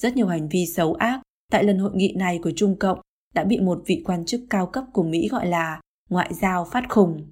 Rất 0.02 0.16
nhiều 0.16 0.28
hành 0.28 0.50
vi 0.50 0.66
xấu 0.66 0.94
ác 0.94 1.22
tại 1.52 1.64
lần 1.64 1.78
hội 1.78 1.92
nghị 1.94 2.14
này 2.18 2.40
của 2.44 2.52
Trung 2.56 2.76
Cộng 2.80 3.00
đã 3.34 3.44
bị 3.44 3.60
một 3.60 3.82
vị 3.86 4.02
quan 4.06 4.26
chức 4.26 4.42
cao 4.50 4.66
cấp 4.66 4.84
của 4.94 5.04
Mỹ 5.04 5.28
gọi 5.32 5.48
là 5.48 5.82
ngoại 6.10 6.34
giao 6.34 6.68
phát 6.72 6.84
khùng. 6.90 7.28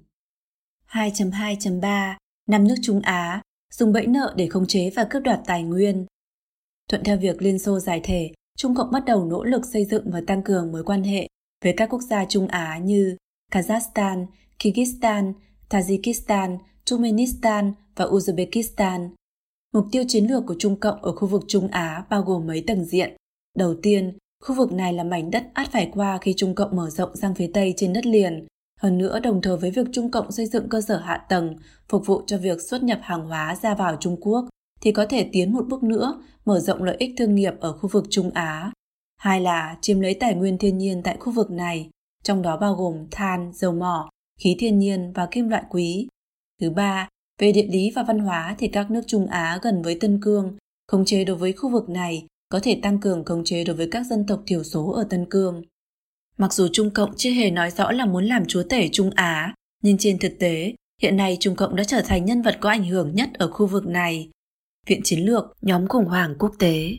2.2.3 0.88 2.14
Năm 2.48 2.68
nước 2.68 2.74
Trung 2.82 3.00
Á 3.00 3.42
dùng 3.74 3.92
bẫy 3.92 4.06
nợ 4.06 4.34
để 4.36 4.46
khống 4.46 4.66
chế 4.66 4.90
và 4.90 5.06
cướp 5.10 5.22
đoạt 5.22 5.40
tài 5.46 5.62
nguyên. 5.62 6.06
Thuận 6.88 7.04
theo 7.04 7.16
việc 7.16 7.42
Liên 7.42 7.58
Xô 7.58 7.78
giải 7.78 8.00
thể, 8.04 8.30
Trung 8.58 8.74
Cộng 8.74 8.90
bắt 8.90 9.04
đầu 9.06 9.24
nỗ 9.24 9.44
lực 9.44 9.66
xây 9.72 9.84
dựng 9.84 10.10
và 10.10 10.22
tăng 10.26 10.42
cường 10.42 10.72
mối 10.72 10.84
quan 10.84 11.02
hệ 11.02 11.28
với 11.64 11.74
các 11.76 11.88
quốc 11.90 12.02
gia 12.02 12.24
Trung 12.24 12.48
Á 12.48 12.78
như 12.78 13.16
Kazakhstan, 13.52 14.26
Kyrgyzstan, 14.58 15.32
Tajikistan, 15.70 16.58
Turkmenistan 16.90 17.72
và 17.96 18.04
Uzbekistan. 18.04 19.10
Mục 19.74 19.86
tiêu 19.92 20.04
chiến 20.08 20.26
lược 20.26 20.42
của 20.46 20.56
Trung 20.58 20.80
Cộng 20.80 21.02
ở 21.02 21.12
khu 21.12 21.28
vực 21.28 21.42
Trung 21.48 21.68
Á 21.68 22.04
bao 22.10 22.22
gồm 22.22 22.46
mấy 22.46 22.64
tầng 22.66 22.84
diện. 22.84 23.16
Đầu 23.60 23.74
tiên, 23.82 24.12
khu 24.42 24.54
vực 24.54 24.72
này 24.72 24.92
là 24.92 25.04
mảnh 25.04 25.30
đất 25.30 25.44
át 25.54 25.72
phải 25.72 25.90
qua 25.94 26.18
khi 26.18 26.34
Trung 26.36 26.54
Cộng 26.54 26.76
mở 26.76 26.90
rộng 26.90 27.16
sang 27.16 27.34
phía 27.34 27.50
Tây 27.54 27.74
trên 27.76 27.92
đất 27.92 28.06
liền. 28.06 28.46
Hơn 28.80 28.98
nữa, 28.98 29.20
đồng 29.20 29.42
thời 29.42 29.56
với 29.56 29.70
việc 29.70 29.86
Trung 29.92 30.10
Cộng 30.10 30.32
xây 30.32 30.46
dựng 30.46 30.68
cơ 30.68 30.80
sở 30.80 30.96
hạ 30.96 31.26
tầng 31.28 31.56
phục 31.88 32.06
vụ 32.06 32.22
cho 32.26 32.38
việc 32.38 32.60
xuất 32.60 32.82
nhập 32.82 32.98
hàng 33.02 33.26
hóa 33.26 33.56
ra 33.62 33.74
vào 33.74 33.96
Trung 34.00 34.16
Quốc, 34.20 34.48
thì 34.80 34.92
có 34.92 35.06
thể 35.06 35.28
tiến 35.32 35.52
một 35.52 35.66
bước 35.68 35.82
nữa, 35.82 36.22
mở 36.44 36.60
rộng 36.60 36.82
lợi 36.82 36.96
ích 36.98 37.10
thương 37.18 37.34
nghiệp 37.34 37.54
ở 37.60 37.72
khu 37.72 37.88
vực 37.88 38.04
Trung 38.10 38.30
Á. 38.34 38.72
Hai 39.16 39.40
là 39.40 39.76
chiếm 39.80 40.00
lấy 40.00 40.14
tài 40.14 40.34
nguyên 40.34 40.58
thiên 40.58 40.78
nhiên 40.78 41.02
tại 41.02 41.16
khu 41.20 41.32
vực 41.32 41.50
này, 41.50 41.90
trong 42.24 42.42
đó 42.42 42.56
bao 42.56 42.74
gồm 42.74 43.06
than, 43.10 43.52
dầu 43.54 43.72
mỏ, 43.72 44.10
khí 44.38 44.56
thiên 44.58 44.78
nhiên 44.78 45.12
và 45.12 45.28
kim 45.30 45.48
loại 45.48 45.62
quý. 45.70 46.08
Thứ 46.60 46.70
ba, 46.70 47.08
về 47.38 47.52
địa 47.52 47.66
lý 47.66 47.90
và 47.90 48.02
văn 48.02 48.18
hóa 48.18 48.56
thì 48.58 48.68
các 48.68 48.90
nước 48.90 49.02
Trung 49.06 49.26
Á 49.26 49.58
gần 49.62 49.82
với 49.82 49.98
Tân 50.00 50.20
Cương, 50.22 50.56
khống 50.88 51.04
chế 51.04 51.24
đối 51.24 51.36
với 51.36 51.52
khu 51.52 51.70
vực 51.70 51.88
này 51.88 52.26
có 52.50 52.60
thể 52.62 52.80
tăng 52.82 52.98
cường 52.98 53.24
khống 53.24 53.44
chế 53.44 53.64
đối 53.64 53.76
với 53.76 53.88
các 53.90 54.06
dân 54.06 54.26
tộc 54.26 54.42
thiểu 54.46 54.64
số 54.64 54.90
ở 54.90 55.06
Tân 55.10 55.26
Cương. 55.30 55.62
Mặc 56.38 56.52
dù 56.52 56.68
Trung 56.72 56.90
Cộng 56.90 57.16
chưa 57.16 57.30
hề 57.30 57.50
nói 57.50 57.70
rõ 57.70 57.92
là 57.92 58.06
muốn 58.06 58.24
làm 58.24 58.46
chúa 58.46 58.62
tể 58.62 58.88
Trung 58.92 59.10
Á, 59.14 59.54
nhưng 59.82 59.98
trên 59.98 60.18
thực 60.18 60.32
tế, 60.38 60.74
hiện 61.02 61.16
nay 61.16 61.36
Trung 61.40 61.56
Cộng 61.56 61.76
đã 61.76 61.84
trở 61.84 62.02
thành 62.02 62.24
nhân 62.24 62.42
vật 62.42 62.56
có 62.60 62.68
ảnh 62.70 62.84
hưởng 62.84 63.14
nhất 63.14 63.30
ở 63.34 63.50
khu 63.50 63.66
vực 63.66 63.86
này. 63.86 64.30
Viện 64.86 65.00
Chiến 65.04 65.20
lược, 65.20 65.44
nhóm 65.62 65.88
khủng 65.88 66.04
hoảng 66.04 66.34
quốc 66.38 66.52
tế, 66.58 66.90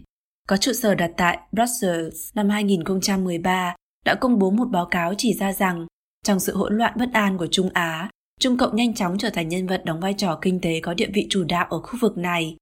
có 0.48 0.58
trụ 0.58 0.74
sở 0.74 0.96
đặt 0.96 1.12
tại 1.18 1.40
Brussels 1.52 2.30
năm 2.36 2.50
2013 2.50 3.76
đã 4.06 4.16
công 4.16 4.40
bố 4.40 4.52
một 4.52 4.66
báo 4.66 4.86
cáo 4.86 5.14
chỉ 5.18 5.34
ra 5.34 5.54
rằng 5.54 5.88
trong 6.26 6.40
sự 6.40 6.56
hỗn 6.56 6.78
loạn 6.78 6.94
bất 6.98 7.10
an 7.14 7.38
của 7.38 7.48
Trung 7.52 7.70
Á, 7.74 8.10
Trung 8.40 8.58
Cộng 8.58 8.76
nhanh 8.76 8.94
chóng 8.94 9.18
trở 9.18 9.30
thành 9.30 9.50
nhân 9.50 9.68
vật 9.68 9.82
đóng 9.86 10.00
vai 10.00 10.14
trò 10.18 10.40
kinh 10.42 10.62
tế 10.62 10.80
có 10.80 10.94
địa 10.94 11.10
vị 11.14 11.28
chủ 11.30 11.44
đạo 11.44 11.68
ở 11.70 11.80
khu 11.80 12.00
vực 12.02 12.18
này. 12.18 12.58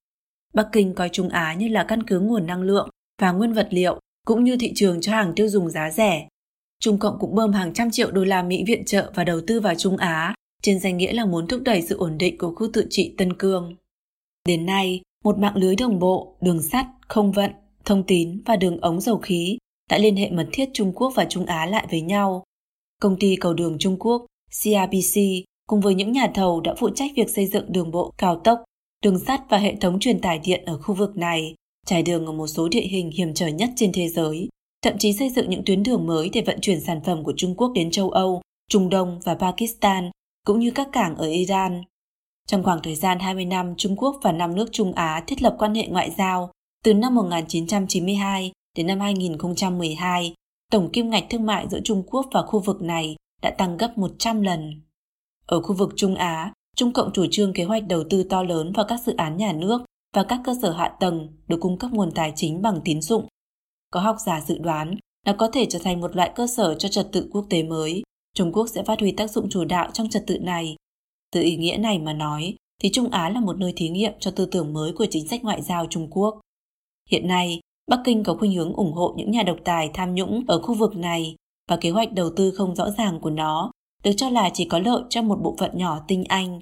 Bắc 0.54 0.68
Kinh 0.72 0.94
coi 0.94 1.10
Trung 1.10 1.30
Á 1.30 1.54
như 1.54 1.68
là 1.68 1.84
căn 1.84 2.04
cứ 2.04 2.20
nguồn 2.20 2.46
năng 2.46 2.62
lượng 2.62 2.90
và 3.22 3.32
nguyên 3.32 3.54
vật 3.54 3.68
liệu 3.72 4.00
cũng 4.26 4.44
như 4.44 4.58
thị 4.58 4.72
trường 4.76 5.02
cho 5.02 5.12
hàng 5.12 5.34
tiêu 5.36 5.48
dùng 5.48 5.70
giá 5.70 5.92
rẻ. 5.92 6.28
Trung 6.80 6.98
Cộng 6.98 7.20
cũng 7.20 7.36
bơm 7.36 7.54
hàng 7.54 7.74
trăm 7.74 7.92
triệu 7.92 8.12
đô 8.12 8.24
la 8.24 8.44
Mỹ 8.44 8.64
viện 8.68 8.86
trợ 8.86 9.12
và 9.16 9.24
đầu 9.24 9.42
tư 9.48 9.60
vào 9.60 9.76
Trung 9.76 9.98
Á 9.98 10.36
trên 10.62 10.80
danh 10.80 10.98
nghĩa 10.98 11.14
là 11.14 11.26
muốn 11.26 11.48
thúc 11.48 11.62
đẩy 11.66 11.82
sự 11.82 11.98
ổn 11.98 12.18
định 12.18 12.38
của 12.38 12.56
khu 12.56 12.68
tự 12.74 12.88
trị 12.90 13.16
Tân 13.18 13.34
Cương. 13.34 13.76
Đến 14.48 14.66
nay, 14.66 15.02
một 15.24 15.40
mạng 15.40 15.56
lưới 15.56 15.76
đồng 15.76 16.00
bộ, 16.00 16.38
đường 16.42 16.62
sắt, 16.62 16.86
không 17.08 17.32
vận, 17.32 17.52
thông 17.86 18.04
tín 18.04 18.42
và 18.46 18.56
đường 18.56 18.82
ống 18.82 19.02
dầu 19.02 19.18
khí 19.18 19.58
đã 19.90 19.98
liên 19.98 20.16
hệ 20.16 20.32
mật 20.32 20.48
thiết 20.52 20.70
Trung 20.74 20.94
Quốc 20.96 21.14
và 21.16 21.26
Trung 21.26 21.46
Á 21.46 21.66
lại 21.66 21.88
với 21.92 22.02
nhau. 22.02 22.44
Công 23.02 23.20
ty 23.20 23.36
cầu 23.36 23.54
đường 23.54 23.78
Trung 23.80 23.98
Quốc 24.00 24.26
CRBC 24.64 25.20
cùng 25.68 25.82
với 25.82 25.96
những 25.96 26.12
nhà 26.12 26.32
thầu 26.34 26.62
đã 26.62 26.76
phụ 26.78 26.90
trách 26.96 27.12
việc 27.16 27.30
xây 27.30 27.46
dựng 27.46 27.72
đường 27.72 27.92
bộ 27.92 28.14
cao 28.18 28.42
tốc, 28.44 28.64
đường 29.04 29.20
sắt 29.20 29.42
và 29.50 29.58
hệ 29.58 29.76
thống 29.76 30.00
truyền 30.00 30.22
tải 30.22 30.40
điện 30.40 30.66
ở 30.66 30.78
khu 30.78 30.96
vực 30.96 31.18
này, 31.18 31.56
trải 31.86 32.04
đường 32.04 32.26
ở 32.26 32.32
một 32.32 32.48
số 32.48 32.68
địa 32.70 32.82
hình 32.82 33.12
hiểm 33.12 33.34
trở 33.34 33.48
nhất 33.48 33.70
trên 33.76 33.92
thế 33.92 34.08
giới, 34.08 34.50
thậm 34.82 34.98
chí 34.98 35.14
xây 35.14 35.30
dựng 35.30 35.50
những 35.50 35.62
tuyến 35.66 35.84
đường 35.84 36.08
mới 36.08 36.30
để 36.34 36.42
vận 36.42 36.62
chuyển 36.62 36.82
sản 36.82 37.02
phẩm 37.06 37.24
của 37.24 37.34
Trung 37.38 37.56
Quốc 37.56 37.72
đến 37.76 37.92
châu 37.92 38.10
Âu, 38.10 38.42
Trung 38.70 38.90
Đông 38.90 39.20
và 39.24 39.36
Pakistan, 39.36 40.12
cũng 40.46 40.60
như 40.60 40.72
các 40.72 40.88
cảng 40.92 41.16
ở 41.16 41.28
Iran. 41.28 41.84
Trong 42.48 42.64
khoảng 42.64 42.80
thời 42.84 42.96
gian 42.96 43.20
20 43.20 43.46
năm, 43.46 43.74
Trung 43.78 43.96
Quốc 43.96 44.20
và 44.24 44.32
năm 44.32 44.56
nước 44.56 44.70
Trung 44.72 44.94
Á 44.94 45.24
thiết 45.28 45.42
lập 45.42 45.56
quan 45.60 45.76
hệ 45.76 45.88
ngoại 45.88 46.12
giao 46.18 46.52
từ 46.84 46.94
năm 46.94 47.16
1992 47.16 48.52
đến 48.78 48.88
năm 48.88 49.00
2012, 49.00 50.34
tổng 50.72 50.90
kim 50.94 51.10
ngạch 51.10 51.26
thương 51.30 51.46
mại 51.46 51.68
giữa 51.70 51.80
Trung 51.84 52.04
Quốc 52.08 52.26
và 52.32 52.42
khu 52.42 52.60
vực 52.60 52.82
này 52.82 53.16
đã 53.42 53.50
tăng 53.50 53.78
gấp 53.78 53.98
100 53.98 54.42
lần. 54.42 54.82
Ở 55.46 55.62
khu 55.62 55.76
vực 55.76 55.94
Trung 55.96 56.16
Á, 56.16 56.54
Trung 56.80 56.94
Cộng 56.94 57.12
chủ 57.14 57.26
trương 57.32 57.54
kế 57.54 57.64
hoạch 57.64 57.88
đầu 57.88 58.04
tư 58.10 58.24
to 58.24 58.44
lớn 58.44 58.72
vào 58.72 58.86
các 58.90 59.02
dự 59.06 59.16
án 59.16 59.38
nhà 59.38 59.54
nước 59.54 59.82
và 60.16 60.24
các 60.24 60.42
cơ 60.44 60.54
sở 60.62 60.72
hạ 60.72 60.92
tầng 61.00 61.28
được 61.48 61.58
cung 61.60 61.78
cấp 61.78 61.92
nguồn 61.92 62.12
tài 62.12 62.34
chính 62.36 62.62
bằng 62.62 62.82
tín 62.86 63.02
dụng. 63.02 63.28
Có 63.92 64.00
học 64.00 64.16
giả 64.26 64.42
dự 64.48 64.58
đoán 64.58 64.96
nó 65.26 65.34
có 65.38 65.48
thể 65.48 65.66
trở 65.66 65.80
thành 65.80 66.02
một 66.02 66.16
loại 66.16 66.32
cơ 66.36 66.48
sở 66.48 66.76
cho 66.76 66.90
trật 66.90 67.08
tự 67.12 67.30
quốc 67.32 67.46
tế 67.50 67.64
mới. 67.64 68.04
Trung 68.36 68.52
Quốc 68.54 68.68
sẽ 68.68 68.84
phát 68.84 69.00
huy 69.00 69.12
tác 69.12 69.32
dụng 69.32 69.50
chủ 69.50 69.66
đạo 69.66 69.90
trong 69.94 70.10
trật 70.10 70.24
tự 70.28 70.40
này. 70.40 70.76
Từ 71.32 71.42
ý 71.42 71.58
nghĩa 71.58 71.78
này 71.78 72.00
mà 72.00 72.14
nói, 72.14 72.56
thì 72.82 72.90
Trung 72.94 73.10
Á 73.10 73.30
là 73.30 73.40
một 73.40 73.58
nơi 73.58 73.74
thí 73.76 73.90
nghiệm 73.90 74.14
cho 74.20 74.32
tư 74.32 74.46
tưởng 74.46 74.74
mới 74.74 74.94
của 74.94 75.06
chính 75.10 75.28
sách 75.28 75.44
ngoại 75.44 75.62
giao 75.62 75.86
Trung 75.90 76.08
Quốc. 76.10 76.40
Hiện 77.10 77.28
nay, 77.28 77.60
Bắc 77.88 78.00
Kinh 78.06 78.24
có 78.24 78.36
khuynh 78.40 78.54
hướng 78.54 78.74
ủng 78.74 78.94
hộ 78.94 79.14
những 79.18 79.32
nhà 79.32 79.44
độc 79.44 79.58
tài 79.64 79.90
tham 79.94 80.16
nhũng 80.16 80.44
ở 80.48 80.62
khu 80.62 80.74
vực 80.74 80.96
này 80.96 81.36
và 81.70 81.78
kế 81.78 81.90
hoạch 81.90 82.14
đầu 82.14 82.30
tư 82.36 82.52
không 82.52 82.76
rõ 82.76 82.90
ràng 82.90 83.20
của 83.20 83.30
nó 83.30 83.72
được 84.04 84.12
cho 84.18 84.30
là 84.30 84.50
chỉ 84.54 84.66
có 84.66 84.80
lợi 84.80 85.02
cho 85.10 85.22
một 85.22 85.40
bộ 85.44 85.56
phận 85.60 85.78
nhỏ 85.78 86.00
tinh 86.08 86.24
anh. 86.24 86.60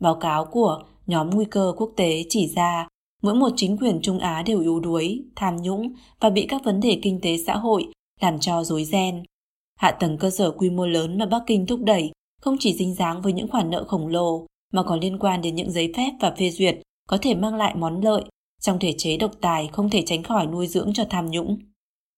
Báo 0.00 0.14
cáo 0.14 0.44
của 0.44 0.82
nhóm 1.06 1.30
nguy 1.30 1.44
cơ 1.44 1.72
quốc 1.76 1.92
tế 1.96 2.24
chỉ 2.28 2.48
ra 2.48 2.88
mỗi 3.22 3.34
một 3.34 3.52
chính 3.56 3.76
quyền 3.78 4.00
Trung 4.02 4.18
Á 4.18 4.42
đều 4.42 4.60
yếu 4.60 4.80
đuối, 4.80 5.24
tham 5.36 5.56
nhũng 5.56 5.92
và 6.20 6.30
bị 6.30 6.46
các 6.48 6.64
vấn 6.64 6.80
đề 6.80 6.98
kinh 7.02 7.20
tế 7.22 7.36
xã 7.46 7.56
hội 7.56 7.86
làm 8.20 8.38
cho 8.38 8.64
rối 8.64 8.84
ren. 8.84 9.22
Hạ 9.78 9.90
tầng 9.90 10.18
cơ 10.18 10.30
sở 10.30 10.50
quy 10.50 10.70
mô 10.70 10.86
lớn 10.86 11.18
mà 11.18 11.26
Bắc 11.26 11.42
Kinh 11.46 11.66
thúc 11.66 11.80
đẩy 11.84 12.10
không 12.40 12.56
chỉ 12.60 12.74
dính 12.74 12.94
dáng 12.94 13.22
với 13.22 13.32
những 13.32 13.48
khoản 13.50 13.70
nợ 13.70 13.84
khổng 13.84 14.06
lồ 14.06 14.46
mà 14.72 14.82
còn 14.82 15.00
liên 15.00 15.18
quan 15.18 15.42
đến 15.42 15.54
những 15.54 15.70
giấy 15.70 15.92
phép 15.96 16.10
và 16.20 16.34
phê 16.38 16.50
duyệt 16.50 16.78
có 17.08 17.18
thể 17.22 17.34
mang 17.34 17.54
lại 17.54 17.74
món 17.74 18.00
lợi 18.00 18.24
trong 18.60 18.78
thể 18.78 18.94
chế 18.98 19.16
độc 19.16 19.30
tài 19.40 19.68
không 19.72 19.90
thể 19.90 20.02
tránh 20.06 20.22
khỏi 20.22 20.46
nuôi 20.46 20.66
dưỡng 20.66 20.92
cho 20.94 21.04
tham 21.10 21.30
nhũng. 21.30 21.58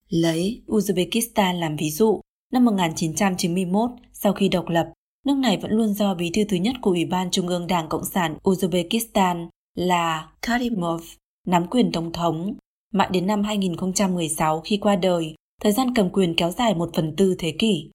Lấy 0.09 0.63
Uzbekistan 0.67 1.61
làm 1.61 1.77
ví 1.77 1.91
dụ, 1.91 2.21
năm 2.53 2.65
1991, 2.65 3.91
sau 4.13 4.33
khi 4.33 4.49
độc 4.49 4.69
lập, 4.69 4.93
nước 5.29 5.37
này 5.37 5.57
vẫn 5.57 5.71
luôn 5.71 5.95
do 5.95 6.15
bí 6.15 6.31
thư 6.35 6.45
thứ 6.45 6.57
nhất 6.57 6.77
của 6.81 6.91
Ủy 6.91 7.05
ban 7.05 7.31
Trung 7.31 7.49
ương 7.49 7.67
Đảng 7.67 7.89
Cộng 7.89 8.05
sản 8.05 8.37
Uzbekistan 8.43 9.49
là 9.75 10.29
Karimov 10.43 11.03
nắm 11.47 11.67
quyền 11.67 11.93
tổng 11.93 12.13
thống. 12.13 12.55
Mãi 12.95 13.09
đến 13.13 13.27
năm 13.27 13.43
2016 13.43 14.61
khi 14.61 14.77
qua 14.77 14.97
đời, 14.97 15.35
thời 15.63 15.73
gian 15.73 15.95
cầm 15.95 16.11
quyền 16.11 16.35
kéo 16.37 16.51
dài 16.51 16.75
một 16.75 16.91
phần 16.95 17.17
tư 17.17 17.35
thế 17.39 17.55
kỷ. 17.59 17.91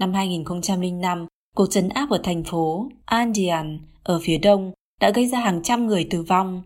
Năm 0.00 0.12
2005, 0.12 1.26
cuộc 1.56 1.66
trấn 1.70 1.88
áp 1.88 2.10
ở 2.10 2.20
thành 2.22 2.44
phố 2.44 2.88
Andian 3.04 3.78
ở 4.02 4.20
phía 4.22 4.38
đông 4.38 4.72
đã 5.00 5.10
gây 5.10 5.26
ra 5.26 5.38
hàng 5.38 5.62
trăm 5.62 5.86
người 5.86 6.06
tử 6.10 6.22
vong. 6.22 6.62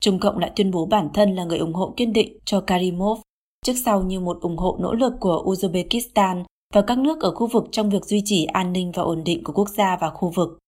Trung 0.00 0.18
Cộng 0.18 0.38
lại 0.38 0.50
tuyên 0.56 0.70
bố 0.70 0.86
bản 0.86 1.08
thân 1.14 1.34
là 1.34 1.44
người 1.44 1.58
ủng 1.58 1.74
hộ 1.74 1.94
kiên 1.96 2.12
định 2.12 2.38
cho 2.44 2.60
Karimov, 2.60 3.20
trước 3.66 3.74
sau 3.84 4.02
như 4.02 4.20
một 4.20 4.38
ủng 4.40 4.56
hộ 4.56 4.78
nỗ 4.80 4.94
lực 4.94 5.12
của 5.20 5.44
Uzbekistan 5.46 6.44
và 6.74 6.82
các 6.82 6.98
nước 6.98 7.20
ở 7.20 7.34
khu 7.34 7.46
vực 7.46 7.64
trong 7.72 7.90
việc 7.90 8.04
duy 8.04 8.22
trì 8.24 8.44
an 8.44 8.72
ninh 8.72 8.92
và 8.92 9.02
ổn 9.02 9.24
định 9.24 9.44
của 9.44 9.52
quốc 9.52 9.68
gia 9.68 9.96
và 9.96 10.10
khu 10.10 10.30
vực. 10.30 10.58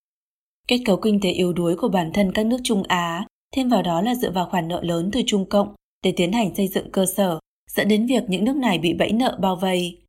Kết 0.67 0.79
cấu 0.85 0.97
kinh 0.97 1.19
tế 1.21 1.29
yếu 1.29 1.53
đuối 1.53 1.75
của 1.75 1.87
bản 1.87 2.11
thân 2.13 2.31
các 2.31 2.45
nước 2.45 2.57
Trung 2.63 2.83
Á, 2.83 3.25
thêm 3.55 3.69
vào 3.69 3.81
đó 3.81 4.01
là 4.01 4.15
dựa 4.15 4.31
vào 4.31 4.47
khoản 4.51 4.67
nợ 4.67 4.81
lớn 4.83 5.09
từ 5.13 5.21
Trung 5.25 5.49
Cộng 5.49 5.75
để 6.03 6.13
tiến 6.15 6.31
hành 6.31 6.55
xây 6.55 6.67
dựng 6.67 6.91
cơ 6.91 7.05
sở, 7.05 7.39
dẫn 7.71 7.87
đến 7.87 8.05
việc 8.05 8.23
những 8.27 8.45
nước 8.45 8.55
này 8.55 8.79
bị 8.79 8.93
bẫy 8.93 9.11
nợ 9.11 9.37
bao 9.41 9.55
vây. 9.55 10.01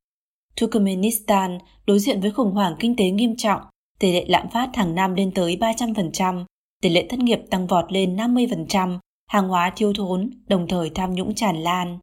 Turkmenistan 0.60 1.58
đối 1.86 1.98
diện 1.98 2.20
với 2.20 2.30
khủng 2.30 2.52
hoảng 2.52 2.76
kinh 2.78 2.96
tế 2.96 3.10
nghiêm 3.10 3.36
trọng, 3.36 3.60
tỷ 3.98 4.12
lệ 4.12 4.24
lạm 4.28 4.48
phát 4.48 4.76
hàng 4.76 4.94
năm 4.94 5.14
lên 5.14 5.30
tới 5.34 5.56
300%, 5.60 6.44
tỷ 6.82 6.88
lệ 6.88 7.06
thất 7.08 7.18
nghiệp 7.18 7.40
tăng 7.50 7.66
vọt 7.66 7.92
lên 7.92 8.16
50%, 8.16 8.98
hàng 9.26 9.48
hóa 9.48 9.72
thiếu 9.76 9.92
thốn, 9.92 10.30
đồng 10.46 10.66
thời 10.68 10.90
tham 10.90 11.14
nhũng 11.14 11.34
tràn 11.34 11.56
lan. 11.56 11.98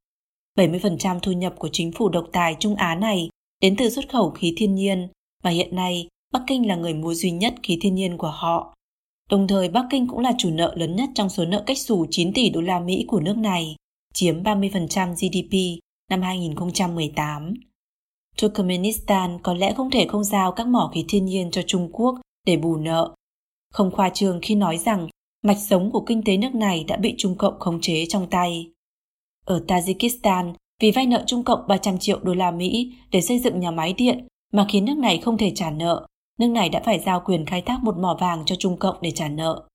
70% 0.57 1.19
thu 1.19 1.31
nhập 1.31 1.53
của 1.59 1.69
chính 1.71 1.91
phủ 1.91 2.09
độc 2.09 2.25
tài 2.31 2.55
Trung 2.59 2.75
Á 2.75 2.95
này 2.95 3.29
đến 3.61 3.75
từ 3.77 3.89
xuất 3.89 4.09
khẩu 4.09 4.29
khí 4.29 4.53
thiên 4.57 4.75
nhiên 4.75 5.07
và 5.43 5.49
hiện 5.49 5.75
nay 5.75 6.07
Bắc 6.33 6.43
Kinh 6.47 6.67
là 6.67 6.75
người 6.75 6.93
mua 6.93 7.13
duy 7.13 7.31
nhất 7.31 7.53
khí 7.63 7.77
thiên 7.81 7.95
nhiên 7.95 8.17
của 8.17 8.31
họ. 8.31 8.73
Đồng 9.29 9.47
thời 9.47 9.69
Bắc 9.69 9.85
Kinh 9.89 10.07
cũng 10.07 10.19
là 10.19 10.33
chủ 10.37 10.49
nợ 10.49 10.73
lớn 10.75 10.95
nhất 10.95 11.09
trong 11.15 11.29
số 11.29 11.45
nợ 11.45 11.63
cách 11.65 11.77
xù 11.77 12.05
9 12.09 12.33
tỷ 12.33 12.49
đô 12.49 12.61
la 12.61 12.79
Mỹ 12.79 13.05
của 13.07 13.19
nước 13.19 13.37
này, 13.37 13.75
chiếm 14.13 14.43
30% 14.43 15.13
GDP 15.13 15.81
năm 16.09 16.21
2018. 16.21 17.53
Turkmenistan 18.41 19.39
có 19.43 19.53
lẽ 19.53 19.73
không 19.73 19.91
thể 19.91 20.07
không 20.07 20.23
giao 20.23 20.51
các 20.51 20.67
mỏ 20.67 20.91
khí 20.93 21.05
thiên 21.07 21.25
nhiên 21.25 21.51
cho 21.51 21.61
Trung 21.67 21.89
Quốc 21.91 22.15
để 22.45 22.57
bù 22.57 22.75
nợ. 22.75 23.15
Không 23.73 23.91
khoa 23.91 24.09
trương 24.09 24.39
khi 24.41 24.55
nói 24.55 24.77
rằng 24.77 25.07
mạch 25.43 25.57
sống 25.69 25.91
của 25.91 26.03
kinh 26.07 26.23
tế 26.23 26.37
nước 26.37 26.55
này 26.55 26.83
đã 26.87 26.97
bị 26.97 27.15
Trung 27.17 27.35
Cộng 27.37 27.59
khống 27.59 27.81
chế 27.81 28.05
trong 28.09 28.27
tay. 28.29 28.71
Ở 29.45 29.63
Tajikistan, 29.67 30.53
vì 30.81 30.91
vay 30.91 31.05
nợ 31.05 31.23
Trung 31.27 31.43
Cộng 31.43 31.67
300 31.67 31.97
triệu 31.97 32.19
đô 32.23 32.33
la 32.33 32.51
Mỹ 32.51 32.93
để 33.11 33.21
xây 33.21 33.39
dựng 33.39 33.59
nhà 33.59 33.71
máy 33.71 33.93
điện 33.93 34.27
mà 34.53 34.65
khiến 34.69 34.85
nước 34.85 34.97
này 34.97 35.17
không 35.17 35.37
thể 35.37 35.51
trả 35.55 35.71
nợ, 35.71 36.07
nước 36.39 36.47
này 36.47 36.69
đã 36.69 36.81
phải 36.85 36.99
giao 36.99 37.21
quyền 37.25 37.45
khai 37.45 37.61
thác 37.61 37.83
một 37.83 37.97
mỏ 37.97 38.17
vàng 38.19 38.43
cho 38.45 38.55
Trung 38.55 38.77
Cộng 38.77 38.95
để 39.01 39.11
trả 39.11 39.27
nợ. 39.27 39.67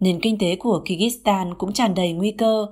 Nền 0.00 0.20
kinh 0.20 0.38
tế 0.38 0.56
của 0.56 0.82
Kyrgyzstan 0.84 1.54
cũng 1.58 1.72
tràn 1.72 1.94
đầy 1.94 2.12
nguy 2.12 2.30
cơ. 2.30 2.66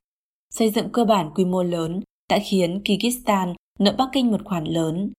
Xây 0.51 0.71
dựng 0.71 0.89
cơ 0.93 1.05
bản 1.05 1.31
quy 1.35 1.45
mô 1.45 1.63
lớn 1.63 2.01
đã 2.31 2.39
khiến 2.39 2.81
Kyrgyzstan 2.85 3.55
nợ 3.79 3.95
Bắc 3.99 4.09
Kinh 4.13 4.31
một 4.31 4.45
khoản 4.45 4.65
lớn. 4.65 5.13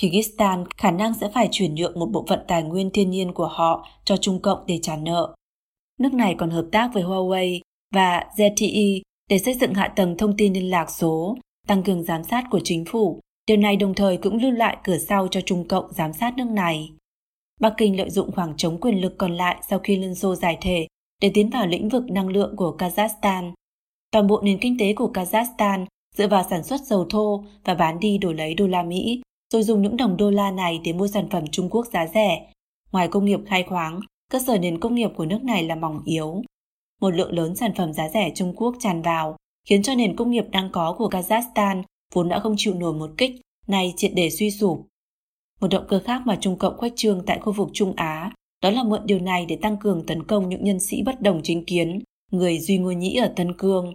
Kyrgyzstan 0.00 0.64
khả 0.76 0.90
năng 0.90 1.14
sẽ 1.14 1.30
phải 1.34 1.48
chuyển 1.50 1.74
nhượng 1.74 1.98
một 1.98 2.06
bộ 2.06 2.24
phận 2.28 2.40
tài 2.48 2.62
nguyên 2.62 2.90
thiên 2.90 3.10
nhiên 3.10 3.32
của 3.32 3.48
họ 3.48 3.86
cho 4.04 4.16
Trung 4.16 4.42
Cộng 4.42 4.66
để 4.66 4.78
trả 4.82 4.96
nợ. 4.96 5.34
Nước 6.00 6.14
này 6.14 6.34
còn 6.38 6.50
hợp 6.50 6.66
tác 6.72 6.90
với 6.94 7.02
Huawei 7.02 7.60
và 7.94 8.24
ZTE 8.36 9.00
để 9.30 9.38
xây 9.38 9.54
dựng 9.54 9.74
hạ 9.74 9.92
tầng 9.96 10.16
thông 10.16 10.36
tin 10.36 10.52
liên 10.52 10.70
lạc 10.70 10.90
số 10.90 11.36
tăng 11.66 11.82
cường 11.82 12.04
giám 12.04 12.24
sát 12.24 12.44
của 12.50 12.60
chính 12.64 12.84
phủ 12.84 13.20
Điều 13.46 13.56
này 13.56 13.76
đồng 13.76 13.94
thời 13.94 14.16
cũng 14.16 14.36
lưu 14.36 14.50
lại 14.50 14.76
cửa 14.84 14.98
sau 14.98 15.28
cho 15.30 15.40
Trung 15.40 15.68
Cộng 15.68 15.92
giám 15.92 16.12
sát 16.12 16.36
nước 16.36 16.46
này. 16.50 16.92
Bắc 17.60 17.74
Kinh 17.76 17.96
lợi 17.96 18.10
dụng 18.10 18.32
khoảng 18.32 18.56
trống 18.56 18.80
quyền 18.80 19.00
lực 19.00 19.14
còn 19.18 19.32
lại 19.32 19.56
sau 19.68 19.78
khi 19.78 19.96
Liên 19.96 20.14
Xô 20.14 20.34
giải 20.34 20.58
thể 20.60 20.86
để 21.22 21.30
tiến 21.34 21.50
vào 21.50 21.66
lĩnh 21.66 21.88
vực 21.88 22.04
năng 22.10 22.28
lượng 22.28 22.56
của 22.56 22.76
Kazakhstan. 22.78 23.52
Toàn 24.10 24.26
bộ 24.26 24.40
nền 24.42 24.58
kinh 24.58 24.78
tế 24.78 24.92
của 24.94 25.10
Kazakhstan 25.14 25.86
dựa 26.16 26.28
vào 26.28 26.46
sản 26.50 26.64
xuất 26.64 26.80
dầu 26.80 27.06
thô 27.10 27.44
và 27.64 27.74
bán 27.74 28.00
đi 28.00 28.18
đổi 28.18 28.34
lấy 28.34 28.54
đô 28.54 28.66
la 28.66 28.82
Mỹ, 28.82 29.22
rồi 29.52 29.62
dùng 29.62 29.82
những 29.82 29.96
đồng 29.96 30.16
đô 30.16 30.30
la 30.30 30.50
này 30.50 30.80
để 30.84 30.92
mua 30.92 31.08
sản 31.08 31.28
phẩm 31.30 31.44
Trung 31.46 31.68
Quốc 31.70 31.86
giá 31.86 32.06
rẻ. 32.06 32.46
Ngoài 32.92 33.08
công 33.08 33.24
nghiệp 33.24 33.40
khai 33.46 33.62
khoáng, 33.62 34.00
cơ 34.30 34.38
sở 34.46 34.58
nền 34.58 34.80
công 34.80 34.94
nghiệp 34.94 35.10
của 35.16 35.26
nước 35.26 35.44
này 35.44 35.64
là 35.64 35.74
mỏng 35.74 36.02
yếu. 36.04 36.42
Một 37.00 37.10
lượng 37.10 37.32
lớn 37.32 37.56
sản 37.56 37.72
phẩm 37.76 37.92
giá 37.92 38.08
rẻ 38.08 38.32
Trung 38.34 38.52
Quốc 38.56 38.74
tràn 38.80 39.02
vào, 39.02 39.36
khiến 39.68 39.82
cho 39.82 39.94
nền 39.94 40.16
công 40.16 40.30
nghiệp 40.30 40.44
đang 40.50 40.68
có 40.72 40.94
của 40.98 41.08
Kazakhstan 41.08 41.82
vốn 42.14 42.28
đã 42.28 42.40
không 42.40 42.54
chịu 42.56 42.74
nổi 42.74 42.94
một 42.94 43.10
kích, 43.18 43.40
nay 43.66 43.94
triệt 43.96 44.12
để 44.14 44.30
suy 44.30 44.50
sụp. 44.50 44.86
Một 45.60 45.68
động 45.68 45.84
cơ 45.88 46.00
khác 46.00 46.22
mà 46.24 46.38
Trung 46.40 46.58
Cộng 46.58 46.76
khuếch 46.76 46.92
trương 46.96 47.22
tại 47.26 47.38
khu 47.38 47.52
vực 47.52 47.68
Trung 47.72 47.92
Á, 47.96 48.32
đó 48.62 48.70
là 48.70 48.82
mượn 48.82 49.06
điều 49.06 49.18
này 49.18 49.46
để 49.46 49.58
tăng 49.62 49.76
cường 49.76 50.06
tấn 50.06 50.22
công 50.22 50.48
những 50.48 50.64
nhân 50.64 50.80
sĩ 50.80 51.02
bất 51.02 51.20
đồng 51.20 51.40
chính 51.42 51.64
kiến, 51.64 52.00
người 52.32 52.58
Duy 52.58 52.78
Ngô 52.78 52.90
Nhĩ 52.90 53.14
ở 53.14 53.32
Tân 53.36 53.56
Cương. 53.58 53.94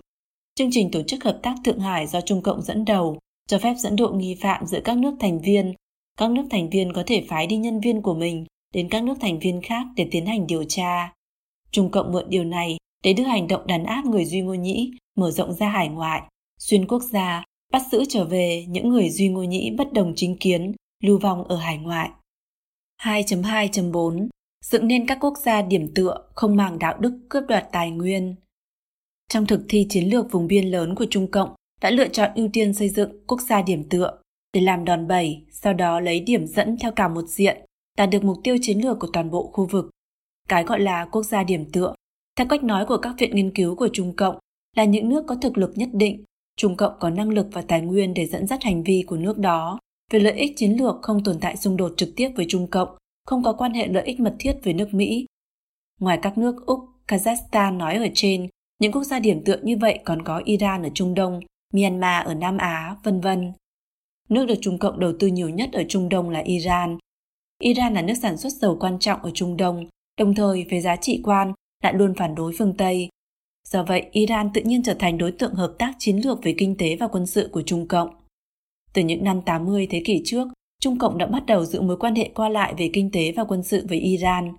Chương 0.56 0.70
trình 0.72 0.92
tổ 0.92 1.04
chức 1.04 1.24
hợp 1.24 1.40
tác 1.44 1.56
Thượng 1.66 1.80
Hải 1.80 2.08
do 2.08 2.22
Trung 2.22 2.42
Cộng 2.42 2.62
dẫn 2.62 2.86
đầu, 2.86 3.18
cho 3.48 3.60
phép 3.60 3.74
dẫn 3.78 3.96
độ 3.96 4.10
nghi 4.10 4.36
phạm 4.42 4.66
giữa 4.66 4.82
các 4.84 4.98
nước 4.98 5.16
thành 5.20 5.42
viên. 5.42 5.74
Các 6.18 6.32
nước 6.32 6.44
thành 6.50 6.70
viên 6.70 6.94
có 6.94 7.04
thể 7.06 7.26
phái 7.30 7.48
đi 7.48 7.58
nhân 7.58 7.80
viên 7.80 8.02
của 8.02 8.14
mình 8.14 8.46
đến 8.74 8.90
các 8.90 9.04
nước 9.04 9.18
thành 9.22 9.40
viên 9.40 9.62
khác 9.62 9.86
để 9.96 10.08
tiến 10.12 10.26
hành 10.26 10.48
điều 10.48 10.64
tra. 10.64 11.14
Trung 11.72 11.90
Cộng 11.92 12.12
mượn 12.12 12.30
điều 12.30 12.44
này 12.44 12.78
để 13.04 13.14
đưa 13.14 13.24
hành 13.24 13.48
động 13.48 13.68
đàn 13.68 13.84
áp 13.84 14.06
người 14.06 14.26
Duy 14.26 14.42
Ngô 14.42 14.54
Nhĩ 14.54 14.92
mở 15.20 15.32
rộng 15.32 15.54
ra 15.54 15.70
hải 15.70 15.90
ngoại, 15.90 16.22
xuyên 16.60 16.88
quốc 16.88 17.04
gia, 17.12 17.44
bắt 17.72 17.82
giữ 17.92 18.04
trở 18.10 18.26
về 18.26 18.66
những 18.70 18.90
người 18.90 19.10
Duy 19.10 19.30
Ngô 19.30 19.44
Nhĩ 19.44 19.72
bất 19.78 19.94
đồng 19.94 20.14
chính 20.16 20.38
kiến, 20.38 20.74
lưu 21.04 21.18
vong 21.18 21.44
ở 21.44 21.56
hải 21.56 21.78
ngoại. 21.78 22.10
2.2.4 23.02 24.28
Dựng 24.66 24.88
nên 24.88 25.08
các 25.08 25.18
quốc 25.22 25.34
gia 25.46 25.62
điểm 25.62 25.94
tựa 25.96 26.18
không 26.36 26.56
màng 26.56 26.80
đạo 26.80 26.98
đức 27.00 27.20
cướp 27.30 27.44
đoạt 27.48 27.66
tài 27.72 27.92
nguyên. 27.92 28.36
Trong 29.30 29.46
thực 29.46 29.62
thi 29.70 29.86
chiến 29.90 30.10
lược 30.10 30.32
vùng 30.32 30.48
biên 30.48 30.72
lớn 30.72 30.96
của 30.96 31.06
Trung 31.10 31.32
Cộng 31.32 31.56
đã 31.82 31.90
lựa 31.90 32.08
chọn 32.08 32.32
ưu 32.36 32.50
tiên 32.54 32.74
xây 32.74 32.90
dựng 32.90 33.12
quốc 33.28 33.42
gia 33.42 33.62
điểm 33.62 33.84
tựa 33.90 34.18
để 34.54 34.62
làm 34.62 34.86
đòn 34.86 35.08
bẩy, 35.08 35.46
sau 35.52 35.74
đó 35.74 36.00
lấy 36.00 36.20
điểm 36.20 36.48
dẫn 36.48 36.78
theo 36.82 36.92
cả 36.92 37.08
một 37.08 37.26
diện, 37.28 37.66
đạt 37.98 38.10
được 38.10 38.24
mục 38.24 38.38
tiêu 38.44 38.58
chiến 38.62 38.80
lược 38.80 39.00
của 39.00 39.08
toàn 39.14 39.32
bộ 39.32 39.50
khu 39.54 39.66
vực. 39.66 39.90
Cái 40.48 40.64
gọi 40.64 40.80
là 40.80 41.06
quốc 41.06 41.24
gia 41.24 41.44
điểm 41.44 41.66
tựa, 41.72 41.94
theo 42.36 42.48
cách 42.48 42.64
nói 42.64 42.86
của 42.86 42.98
các 42.98 43.16
viện 43.18 43.36
nghiên 43.36 43.52
cứu 43.56 43.76
của 43.76 43.90
Trung 43.94 44.16
Cộng, 44.16 44.39
là 44.76 44.84
những 44.84 45.10
nước 45.10 45.24
có 45.28 45.36
thực 45.36 45.58
lực 45.58 45.72
nhất 45.76 45.90
định, 45.94 46.24
Trung 46.58 46.78
Cộng 46.78 46.94
có 47.00 47.10
năng 47.10 47.30
lực 47.30 47.48
và 47.52 47.62
tài 47.62 47.82
nguyên 47.82 48.14
để 48.14 48.26
dẫn 48.26 48.48
dắt 48.48 48.64
hành 48.64 48.84
vi 48.84 49.04
của 49.08 49.18
nước 49.18 49.38
đó. 49.38 49.80
Về 50.12 50.20
lợi 50.20 50.34
ích 50.34 50.54
chiến 50.56 50.72
lược 50.72 50.96
không 51.02 51.24
tồn 51.24 51.40
tại 51.42 51.58
xung 51.58 51.78
đột 51.78 51.94
trực 51.98 52.10
tiếp 52.16 52.30
với 52.36 52.46
Trung 52.50 52.68
Cộng, 52.68 52.90
không 53.26 53.44
có 53.44 53.54
quan 53.54 53.74
hệ 53.74 53.88
lợi 53.88 54.04
ích 54.04 54.20
mật 54.20 54.36
thiết 54.40 54.58
với 54.64 54.74
nước 54.74 54.94
Mỹ. 54.94 55.26
Ngoài 56.00 56.20
các 56.22 56.38
nước 56.38 56.66
Úc, 56.66 56.80
Kazakhstan 57.08 57.78
nói 57.78 57.96
ở 57.96 58.08
trên, 58.14 58.48
những 58.80 58.92
quốc 58.92 59.04
gia 59.04 59.20
điểm 59.20 59.44
tựa 59.44 59.58
như 59.64 59.78
vậy 59.78 60.00
còn 60.06 60.22
có 60.22 60.42
Iran 60.46 60.84
ở 60.84 60.90
Trung 60.94 61.14
Đông, 61.14 61.40
Myanmar 61.74 62.26
ở 62.26 62.34
Nam 62.34 62.58
Á, 62.58 62.96
vân 63.04 63.22
vân. 63.22 63.54
Nước 64.30 64.46
được 64.46 64.58
Trung 64.62 64.78
Cộng 64.78 65.00
đầu 65.00 65.14
tư 65.20 65.28
nhiều 65.28 65.50
nhất 65.50 65.70
ở 65.74 65.84
Trung 65.90 66.10
Đông 66.10 66.30
là 66.30 66.40
Iran. 66.40 66.98
Iran 67.62 67.94
là 67.94 68.02
nước 68.02 68.14
sản 68.22 68.38
xuất 68.38 68.54
dầu 68.54 68.78
quan 68.80 69.00
trọng 69.00 69.22
ở 69.24 69.32
Trung 69.34 69.58
Đông, 69.58 69.88
đồng 70.18 70.36
thời 70.36 70.66
về 70.70 70.82
giá 70.82 70.96
trị 70.96 71.22
quan 71.24 71.54
lại 71.84 71.94
luôn 71.94 72.14
phản 72.16 72.36
đối 72.36 72.54
phương 72.58 72.78
Tây. 72.78 73.10
Do 73.72 73.84
vậy, 73.84 74.06
Iran 74.12 74.50
tự 74.54 74.62
nhiên 74.62 74.84
trở 74.84 74.94
thành 74.94 75.18
đối 75.18 75.32
tượng 75.32 75.54
hợp 75.54 75.74
tác 75.80 75.94
chiến 76.00 76.18
lược 76.18 76.44
về 76.44 76.56
kinh 76.58 76.78
tế 76.78 76.96
và 76.96 77.08
quân 77.08 77.26
sự 77.26 77.50
của 77.52 77.62
Trung 77.62 77.88
Cộng. 77.88 78.10
Từ 78.94 79.02
những 79.02 79.24
năm 79.24 79.42
80 79.42 79.88
thế 79.90 80.02
kỷ 80.06 80.22
trước, 80.26 80.48
Trung 80.82 80.98
Cộng 81.00 81.18
đã 81.18 81.26
bắt 81.26 81.46
đầu 81.46 81.66
giữ 81.66 81.82
mối 81.82 81.98
quan 81.98 82.16
hệ 82.16 82.32
qua 82.36 82.50
lại 82.50 82.74
về 82.78 82.90
kinh 82.94 83.12
tế 83.12 83.32
và 83.32 83.44
quân 83.44 83.64
sự 83.64 83.86
với 83.90 83.98
Iran. 83.98 84.54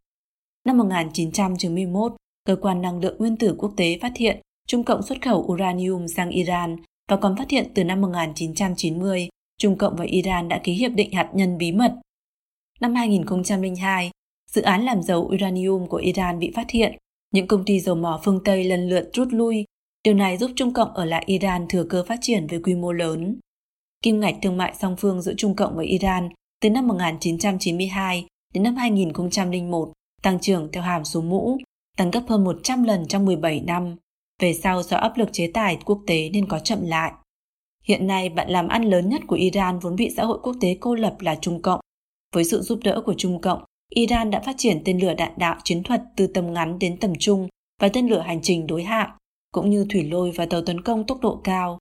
Năm 0.67 0.79
1991, 0.79 2.13
Cơ 2.45 2.57
quan 2.57 2.83
Năng 2.83 3.01
lượng 3.01 3.17
Nguyên 3.19 3.37
tử 3.37 3.55
Quốc 3.59 3.73
tế 3.77 3.99
phát 4.03 4.17
hiện 4.17 4.41
Trung 4.69 4.85
Cộng 4.85 5.03
xuất 5.03 5.23
khẩu 5.23 5.47
uranium 5.53 6.07
sang 6.07 6.31
Iran 6.31 6.77
và 7.09 7.17
còn 7.17 7.37
phát 7.37 7.51
hiện 7.51 7.71
từ 7.75 7.85
năm 7.85 8.01
1990, 8.01 9.29
Trung 9.59 9.79
Cộng 9.79 9.97
và 9.97 10.05
Iran 10.05 10.49
đã 10.49 10.61
ký 10.65 10.73
hiệp 10.73 10.93
định 10.93 11.13
hạt 11.13 11.31
nhân 11.35 11.59
bí 11.59 11.73
mật. 11.73 11.95
Năm 12.81 12.95
2002, 12.95 14.11
dự 14.51 14.63
án 14.63 14.83
làm 14.83 15.03
dầu 15.03 15.31
uranium 15.35 15.87
của 15.87 15.97
Iran 15.97 16.39
bị 16.39 16.53
phát 16.55 16.71
hiện, 16.71 16.97
những 17.31 17.47
công 17.47 17.65
ty 17.65 17.81
dầu 17.81 17.95
mỏ 17.95 18.21
phương 18.25 18.45
Tây 18.45 18.65
lần 18.65 18.89
lượt 18.89 19.11
rút 19.13 19.29
lui. 19.31 19.65
Điều 20.05 20.15
này 20.15 20.37
giúp 20.37 20.51
Trung 20.57 20.75
Cộng 20.75 20.95
ở 20.95 21.05
lại 21.05 21.25
Iran 21.27 21.67
thừa 21.69 21.85
cơ 21.85 22.05
phát 22.05 22.19
triển 22.23 22.47
với 22.47 22.61
quy 22.63 22.75
mô 22.75 22.93
lớn. 22.93 23.39
Kim 24.03 24.21
ngạch 24.21 24.37
thương 24.43 24.57
mại 24.57 24.75
song 24.81 24.97
phương 24.99 25.23
giữa 25.23 25.35
Trung 25.37 25.57
Cộng 25.57 25.77
và 25.77 25.83
Iran 25.83 26.29
từ 26.61 26.71
năm 26.71 26.89
1992 26.89 28.27
đến 28.55 28.63
năm 28.63 28.77
2001 28.77 29.93
tăng 30.23 30.41
trưởng 30.41 30.69
theo 30.73 30.83
hàm 30.83 31.05
số 31.05 31.21
mũ, 31.21 31.59
tăng 31.97 32.11
gấp 32.11 32.23
hơn 32.29 32.45
100 32.45 32.83
lần 32.83 33.09
trong 33.09 33.25
17 33.25 33.61
năm. 33.61 33.97
Về 34.41 34.55
sau 34.55 34.83
do 34.83 34.97
áp 34.97 35.17
lực 35.17 35.29
chế 35.33 35.51
tài 35.55 35.79
quốc 35.85 36.03
tế 36.07 36.31
nên 36.33 36.49
có 36.49 36.59
chậm 36.59 36.79
lại. 36.83 37.13
Hiện 37.85 38.07
nay, 38.07 38.29
bạn 38.29 38.51
làm 38.51 38.69
ăn 38.69 38.85
lớn 38.85 39.09
nhất 39.09 39.23
của 39.27 39.37
Iran 39.37 39.79
vốn 39.79 39.97
bị 39.97 40.11
xã 40.17 40.25
hội 40.25 40.39
quốc 40.43 40.57
tế 40.61 40.77
cô 40.81 40.95
lập 40.95 41.17
là 41.21 41.35
Trung 41.35 41.63
Cộng. 41.63 41.81
Với 42.35 42.45
sự 42.45 42.61
giúp 42.61 42.79
đỡ 42.85 43.03
của 43.07 43.15
Trung 43.19 43.41
Cộng, 43.41 43.65
Iran 43.91 44.31
đã 44.31 44.41
phát 44.41 44.55
triển 44.59 44.83
tên 44.85 44.99
lửa 44.99 45.15
đạn 45.15 45.33
đạo 45.37 45.59
chiến 45.65 45.83
thuật 45.83 46.03
từ 46.17 46.27
tầm 46.27 46.53
ngắn 46.53 46.79
đến 46.79 46.97
tầm 47.01 47.13
trung 47.19 47.49
và 47.81 47.89
tên 47.89 48.07
lửa 48.07 48.21
hành 48.21 48.41
trình 48.43 48.67
đối 48.67 48.83
hạm, 48.83 49.11
cũng 49.53 49.71
như 49.71 49.87
thủy 49.91 50.05
lôi 50.05 50.31
và 50.31 50.47
tàu 50.47 50.63
tấn 50.63 50.83
công 50.83 51.07
tốc 51.07 51.21
độ 51.21 51.41
cao. 51.45 51.79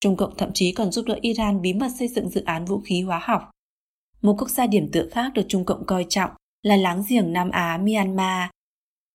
Trung 0.00 0.16
Cộng 0.16 0.36
thậm 0.36 0.50
chí 0.54 0.72
còn 0.72 0.92
giúp 0.92 1.04
đỡ 1.06 1.18
Iran 1.20 1.62
bí 1.62 1.72
mật 1.72 1.88
xây 1.98 2.08
dựng 2.08 2.28
dự 2.28 2.44
án 2.44 2.64
vũ 2.64 2.80
khí 2.80 3.02
hóa 3.02 3.20
học. 3.22 3.50
Một 4.22 4.36
quốc 4.38 4.50
gia 4.50 4.66
điểm 4.66 4.90
tựa 4.92 5.08
khác 5.10 5.32
được 5.34 5.44
Trung 5.48 5.64
Cộng 5.64 5.86
coi 5.86 6.06
trọng 6.08 6.30
là 6.62 6.76
láng 6.76 7.02
giềng 7.08 7.32
Nam 7.32 7.50
Á 7.50 7.78
Myanmar. 7.78 8.50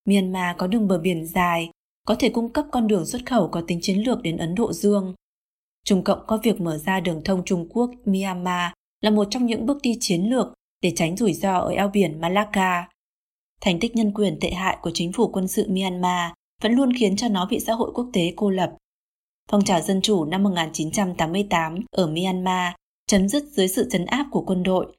Myanmar 0.06 0.58
có 0.58 0.68
đường 0.68 0.88
bờ 0.88 1.00
biển 1.00 1.26
dài, 1.26 1.70
có 2.06 2.16
thể 2.20 2.30
cung 2.30 2.54
cấp 2.54 2.66
con 2.72 2.88
đường 2.88 3.06
xuất 3.06 3.26
khẩu 3.26 3.48
có 3.48 3.62
tính 3.68 3.80
chiến 3.82 3.98
lược 3.98 4.22
đến 4.22 4.38
Ấn 4.38 4.56
Độ 4.56 4.74
Dương. 4.74 5.14
Trung 5.86 6.04
Cộng 6.04 6.20
có 6.28 6.40
việc 6.44 6.62
mở 6.62 6.78
ra 6.78 7.00
đường 7.00 7.22
thông 7.26 7.46
Trung 7.46 7.68
Quốc 7.70 7.92
Myanmar 8.06 8.72
là 9.02 9.10
một 9.10 9.28
trong 9.30 9.46
những 9.46 9.66
bước 9.66 9.78
đi 9.82 9.98
chiến 10.00 10.22
lược 10.30 10.54
để 10.82 10.94
tránh 10.96 11.18
rủi 11.18 11.34
ro 11.34 11.58
ở 11.58 11.70
eo 11.70 11.88
biển 11.88 12.22
Malacca. 12.22 12.90
Thành 13.62 13.80
tích 13.80 13.96
nhân 13.96 14.14
quyền 14.14 14.38
tệ 14.42 14.52
hại 14.52 14.78
của 14.82 14.92
chính 14.94 15.14
phủ 15.14 15.28
quân 15.28 15.48
sự 15.48 15.68
Myanmar 15.70 16.32
vẫn 16.62 16.72
luôn 16.72 16.94
khiến 17.00 17.16
cho 17.16 17.28
nó 17.28 17.48
bị 17.52 17.60
xã 17.60 17.74
hội 17.74 17.92
quốc 17.94 18.10
tế 18.14 18.34
cô 18.36 18.50
lập. 18.50 18.74
Phong 19.50 19.64
trào 19.64 19.82
dân 19.82 20.02
chủ 20.02 20.26
năm 20.26 20.44
1988 20.44 21.76
ở 21.92 22.08
Myanmar 22.08 22.74
chấm 23.08 23.30
dứt 23.30 23.44
dưới 23.44 23.68
sự 23.68 23.88
chấn 23.92 24.06
áp 24.06 24.26
của 24.32 24.44
quân 24.48 24.64
đội. 24.64 24.98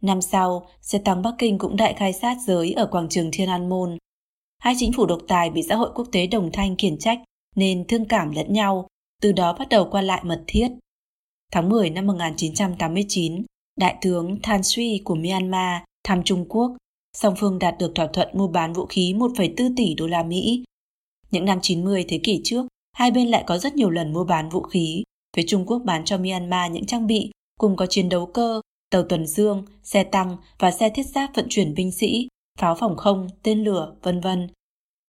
Năm 0.00 0.22
sau, 0.22 0.66
xe 0.80 0.98
tăng 0.98 1.22
Bắc 1.22 1.34
Kinh 1.38 1.58
cũng 1.58 1.76
đại 1.76 1.94
khai 1.94 2.12
sát 2.12 2.36
giới 2.46 2.72
ở 2.72 2.86
quảng 2.86 3.08
trường 3.08 3.30
Thiên 3.32 3.48
An 3.48 3.68
Môn. 3.68 3.98
Hai 4.58 4.74
chính 4.78 4.92
phủ 4.92 5.06
độc 5.06 5.20
tài 5.28 5.50
bị 5.50 5.62
xã 5.68 5.76
hội 5.76 5.90
quốc 5.94 6.08
tế 6.12 6.26
đồng 6.26 6.50
thanh 6.52 6.76
khiển 6.76 6.98
trách 6.98 7.18
nên 7.56 7.86
thương 7.88 8.04
cảm 8.08 8.30
lẫn 8.30 8.52
nhau, 8.52 8.86
từ 9.22 9.32
đó 9.32 9.56
bắt 9.58 9.68
đầu 9.68 9.88
qua 9.90 10.02
lại 10.02 10.20
mật 10.24 10.44
thiết. 10.46 10.68
Tháng 11.52 11.68
10 11.68 11.90
năm 11.90 12.06
1989, 12.06 13.44
Đại 13.76 13.96
tướng 14.00 14.36
Than 14.42 14.62
Sui 14.62 15.00
của 15.04 15.14
Myanmar 15.14 15.82
thăm 16.04 16.22
Trung 16.24 16.44
Quốc, 16.48 16.76
song 17.16 17.34
phương 17.38 17.58
đạt 17.58 17.74
được 17.78 17.92
thỏa 17.94 18.06
thuận 18.06 18.28
mua 18.32 18.48
bán 18.48 18.72
vũ 18.72 18.86
khí 18.86 19.14
1,4 19.14 19.74
tỷ 19.76 19.94
đô 19.94 20.06
la 20.06 20.22
Mỹ. 20.22 20.64
Những 21.30 21.44
năm 21.44 21.58
90 21.62 22.04
thế 22.08 22.20
kỷ 22.22 22.40
trước, 22.44 22.66
hai 22.92 23.10
bên 23.10 23.28
lại 23.28 23.44
có 23.46 23.58
rất 23.58 23.74
nhiều 23.74 23.90
lần 23.90 24.12
mua 24.12 24.24
bán 24.24 24.48
vũ 24.48 24.62
khí. 24.62 25.02
Phía 25.36 25.42
Trung 25.46 25.66
Quốc 25.66 25.78
bán 25.84 26.04
cho 26.04 26.18
Myanmar 26.18 26.72
những 26.72 26.86
trang 26.86 27.06
bị 27.06 27.30
cùng 27.60 27.76
có 27.76 27.86
chiến 27.86 28.08
đấu 28.08 28.26
cơ, 28.26 28.60
tàu 28.90 29.02
tuần 29.02 29.26
dương, 29.26 29.64
xe 29.82 30.04
tăng 30.04 30.36
và 30.58 30.70
xe 30.70 30.90
thiết 30.90 31.06
giáp 31.06 31.30
vận 31.34 31.46
chuyển 31.48 31.74
binh 31.74 31.92
sĩ, 31.92 32.28
pháo 32.58 32.74
phòng 32.74 32.96
không, 32.96 33.28
tên 33.42 33.64
lửa, 33.64 33.94
vân 34.02 34.20
vân. 34.20 34.48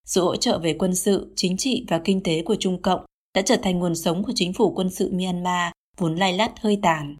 Sự 0.06 0.22
hỗ 0.22 0.36
trợ 0.36 0.58
về 0.58 0.76
quân 0.78 0.94
sự, 0.94 1.32
chính 1.36 1.56
trị 1.56 1.84
và 1.88 1.98
kinh 2.04 2.22
tế 2.22 2.42
của 2.42 2.56
Trung 2.60 2.82
Cộng 2.82 3.04
đã 3.34 3.42
trở 3.42 3.56
thành 3.56 3.78
nguồn 3.78 3.94
sống 3.94 4.24
của 4.24 4.32
chính 4.34 4.52
phủ 4.52 4.72
quân 4.76 4.90
sự 4.90 5.10
Myanmar 5.12 5.72
vốn 5.96 6.16
lay 6.16 6.32
lắt 6.32 6.52
hơi 6.60 6.78
tàn. 6.82 7.16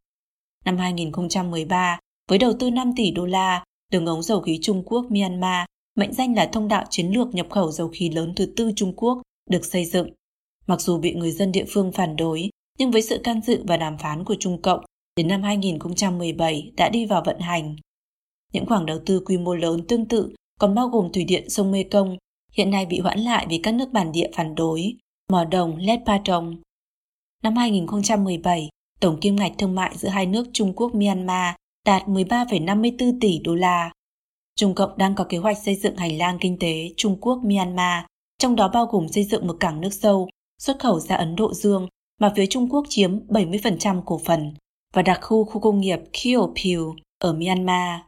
Năm 0.65 0.77
2013, 0.77 1.99
với 2.29 2.39
đầu 2.39 2.53
tư 2.59 2.71
5 2.71 2.93
tỷ 2.97 3.11
đô 3.11 3.27
la, 3.27 3.65
đường 3.93 4.07
ống 4.07 4.23
dầu 4.23 4.41
khí 4.41 4.59
Trung 4.63 4.83
Quốc 4.87 5.07
Myanmar, 5.11 5.67
mệnh 5.95 6.13
danh 6.13 6.35
là 6.35 6.47
thông 6.53 6.69
đạo 6.69 6.85
chiến 6.91 7.11
lược 7.11 7.35
nhập 7.35 7.47
khẩu 7.51 7.71
dầu 7.71 7.89
khí 7.89 8.11
lớn 8.11 8.33
thứ 8.37 8.47
tư 8.57 8.73
Trung 8.77 8.93
Quốc, 8.97 9.23
được 9.51 9.65
xây 9.65 9.85
dựng. 9.85 10.09
Mặc 10.67 10.81
dù 10.81 10.99
bị 10.99 11.15
người 11.15 11.31
dân 11.31 11.53
địa 11.53 11.65
phương 11.69 11.93
phản 11.93 12.17
đối, 12.17 12.51
nhưng 12.79 12.91
với 12.91 13.03
sự 13.03 13.21
can 13.25 13.41
dự 13.43 13.65
và 13.67 13.77
đàm 13.77 13.99
phán 13.99 14.25
của 14.25 14.37
Trung 14.41 14.63
Cộng, 14.63 14.85
đến 15.17 15.29
năm 15.29 15.43
2017 15.43 16.73
đã 16.77 16.89
đi 16.89 17.07
vào 17.07 17.23
vận 17.27 17.39
hành. 17.41 17.77
Những 18.53 18.67
khoản 18.67 18.87
đầu 18.87 18.99
tư 19.07 19.23
quy 19.27 19.39
mô 19.39 19.55
lớn 19.55 19.81
tương 19.89 20.09
tự 20.09 20.35
còn 20.61 20.75
bao 20.75 20.89
gồm 20.89 21.13
thủy 21.13 21.25
điện 21.25 21.51
sông 21.51 21.71
Mê 21.71 21.85
Công, 21.85 22.17
hiện 22.53 22.71
nay 22.71 22.87
bị 22.87 22.99
hoãn 22.99 23.21
lại 23.21 23.47
vì 23.51 23.59
các 23.59 23.75
nước 23.75 23.93
bản 23.93 24.13
địa 24.13 24.31
phản 24.35 24.55
đối, 24.55 24.97
mỏ 25.33 25.45
đồng 25.45 25.77
Let 25.77 26.01
Patong. 26.07 26.57
Năm 27.43 27.57
2017, 27.57 28.69
tổng 29.01 29.21
kim 29.21 29.37
ngạch 29.37 29.53
thương 29.59 29.75
mại 29.75 29.97
giữa 29.97 30.09
hai 30.09 30.27
nước 30.27 30.47
Trung 30.53 30.73
Quốc 30.77 30.95
Myanmar 30.95 31.55
đạt 31.87 32.03
13,54 32.03 33.19
tỷ 33.21 33.39
đô 33.45 33.55
la. 33.55 33.91
Trung 34.57 34.75
Cộng 34.75 34.99
đang 34.99 35.15
có 35.15 35.25
kế 35.25 35.39
hoạch 35.39 35.59
xây 35.65 35.77
dựng 35.77 35.97
hành 35.97 36.19
lang 36.19 36.39
kinh 36.41 36.59
tế 36.61 36.91
Trung 36.97 37.17
Quốc 37.21 37.41
Myanmar, 37.45 38.05
trong 38.39 38.57
đó 38.57 38.69
bao 38.69 38.87
gồm 38.87 39.09
xây 39.09 39.25
dựng 39.25 39.47
một 39.47 39.57
cảng 39.61 39.81
nước 39.81 39.93
sâu, 39.93 40.29
xuất 40.59 40.79
khẩu 40.79 41.01
ra 41.01 41.17
Ấn 41.17 41.37
Độ 41.37 41.55
Dương 41.55 41.89
mà 42.21 42.33
phía 42.37 42.47
Trung 42.47 42.69
Quốc 42.71 42.85
chiếm 42.89 43.27
70% 43.27 44.03
cổ 44.07 44.21
phần 44.25 44.55
và 44.95 45.03
đặc 45.03 45.19
khu 45.23 45.45
khu 45.45 45.61
công 45.61 45.81
nghiệp 45.81 45.99
Kiopil 46.13 46.81
ở 47.19 47.33
Myanmar. 47.33 48.01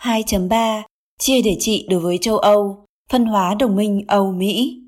2.3 0.00 0.82
Chia 1.18 1.42
để 1.42 1.56
trị 1.60 1.86
đối 1.90 2.00
với 2.00 2.18
châu 2.18 2.38
Âu, 2.38 2.84
phân 3.10 3.26
hóa 3.26 3.54
đồng 3.54 3.76
minh 3.76 4.04
Âu-Mỹ 4.08 4.82